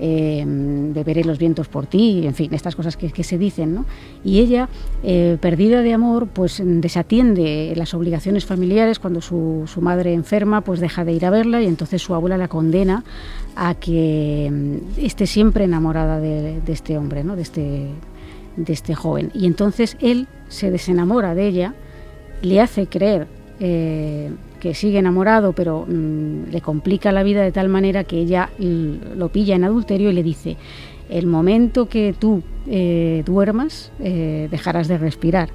eh, 0.04 0.44
beberé 0.48 1.24
los 1.24 1.38
vientos 1.38 1.68
por 1.68 1.86
ti, 1.86 2.26
en 2.26 2.34
fin, 2.34 2.52
estas 2.56 2.76
cosas 2.76 2.98
que, 2.98 3.24
se 3.24 3.38
dicen, 3.38 3.76
¿no? 3.76 3.86
Y 4.24 4.40
ella, 4.40 4.68
eh, 5.04 5.38
perdida 5.40 5.84
de 5.84 5.94
amor, 5.94 6.28
pues 6.28 6.60
desatiende 6.66 7.72
las 7.76 7.94
obligaciones 7.94 8.46
familiares 8.46 8.98
cuando 8.98 9.22
su, 9.22 9.68
madre 9.80 10.16
enferma, 10.16 10.62
pues 10.62 10.80
deja 10.80 11.06
de 11.06 11.14
ir 11.14 11.24
a 11.28 11.30
verla 11.30 11.62
y 11.62 11.68
entonces 11.68 12.02
su 12.02 12.16
abuela 12.16 12.38
la 12.38 12.48
condena 12.48 13.04
a 13.56 13.76
que 13.76 14.50
mm, 14.52 15.00
esté 15.06 15.28
siempre 15.28 15.66
enamorada 15.66 16.20
de, 16.20 16.60
este 16.66 16.98
hombre, 16.98 17.24
¿no? 17.24 17.36
De 17.36 17.44
este, 17.44 17.86
de 18.56 18.74
este 18.74 18.96
joven. 18.96 19.30
Y 19.36 19.46
entonces 19.46 19.98
él 20.00 20.28
se 20.48 20.72
desenamora 20.72 21.36
de 21.36 21.48
ella, 21.48 21.76
le 22.42 22.62
hace 22.62 22.88
creer 22.88 23.28
eh, 23.60 24.32
que 24.60 24.74
sigue 24.74 25.00
enamorado, 25.00 25.54
pero 25.54 25.86
mm, 25.88 26.52
le 26.52 26.62
complica 26.62 27.12
la 27.12 27.24
vida 27.24 27.42
de 27.42 27.52
tal 27.52 27.70
manera 27.70 28.04
que 28.04 28.18
ella 28.18 28.50
lo 28.60 29.30
pilla 29.30 29.56
en 29.56 29.64
adulterio 29.64 30.10
y 30.10 30.14
le 30.14 30.24
dice, 30.24 30.58
el 31.10 31.28
momento 31.28 31.90
que 31.90 32.16
tú 32.18 32.44
eh, 32.68 33.24
duermas, 33.26 33.92
eh, 34.00 34.48
dejarás 34.50 34.88
de 34.88 34.98
respirar. 34.98 35.50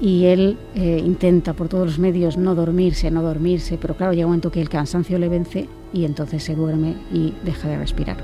Y 0.00 0.26
él 0.26 0.56
intenta 0.76 1.54
por 1.54 1.66
todos 1.66 1.84
los 1.84 1.98
medios 1.98 2.36
no 2.36 2.54
dormirse, 2.54 3.10
no 3.10 3.20
dormirse, 3.20 3.78
pero 3.80 3.96
claro, 3.96 4.12
llega 4.12 4.26
un 4.26 4.30
momento 4.30 4.52
que 4.52 4.60
el 4.60 4.68
cansancio 4.68 5.18
le 5.18 5.28
vence 5.28 5.66
y 5.92 6.04
entonces 6.04 6.44
se 6.44 6.54
duerme 6.54 6.94
y 7.12 7.34
deja 7.44 7.68
de 7.68 7.78
respirar. 7.78 8.18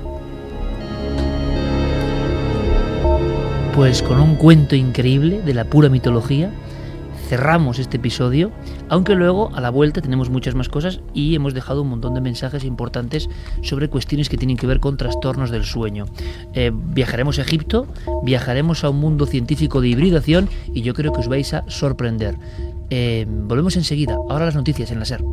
Pues 3.75 4.01
con 4.01 4.21
un 4.21 4.35
cuento 4.35 4.77
increíble 4.77 5.41
de 5.41 5.53
la 5.53 5.65
pura 5.65 5.89
mitología, 5.89 6.49
cerramos 7.25 7.79
este 7.79 7.97
episodio, 7.97 8.51
aunque 8.89 9.15
luego 9.15 9.51
a 9.55 9.61
la 9.61 9.69
vuelta 9.69 10.01
tenemos 10.01 10.29
muchas 10.29 10.55
más 10.55 10.69
cosas 10.69 11.01
y 11.13 11.35
hemos 11.35 11.53
dejado 11.53 11.81
un 11.81 11.89
montón 11.89 12.13
de 12.13 12.21
mensajes 12.21 12.63
importantes 12.63 13.29
sobre 13.61 13.89
cuestiones 13.89 14.29
que 14.29 14.37
tienen 14.37 14.57
que 14.57 14.67
ver 14.67 14.79
con 14.79 14.97
trastornos 14.97 15.51
del 15.51 15.65
sueño. 15.65 16.05
Eh, 16.53 16.71
viajaremos 16.73 17.39
a 17.39 17.41
Egipto, 17.41 17.87
viajaremos 18.23 18.83
a 18.83 18.89
un 18.89 18.99
mundo 18.99 19.25
científico 19.25 19.81
de 19.81 19.89
hibridación 19.89 20.49
y 20.73 20.81
yo 20.81 20.93
creo 20.93 21.11
que 21.11 21.19
os 21.19 21.27
vais 21.27 21.53
a 21.53 21.63
sorprender. 21.67 22.37
Eh, 22.89 23.25
volvemos 23.27 23.75
enseguida, 23.75 24.15
ahora 24.29 24.45
las 24.45 24.55
noticias 24.55 24.91
en 24.91 24.99
la 24.99 25.05
SER. 25.05 25.23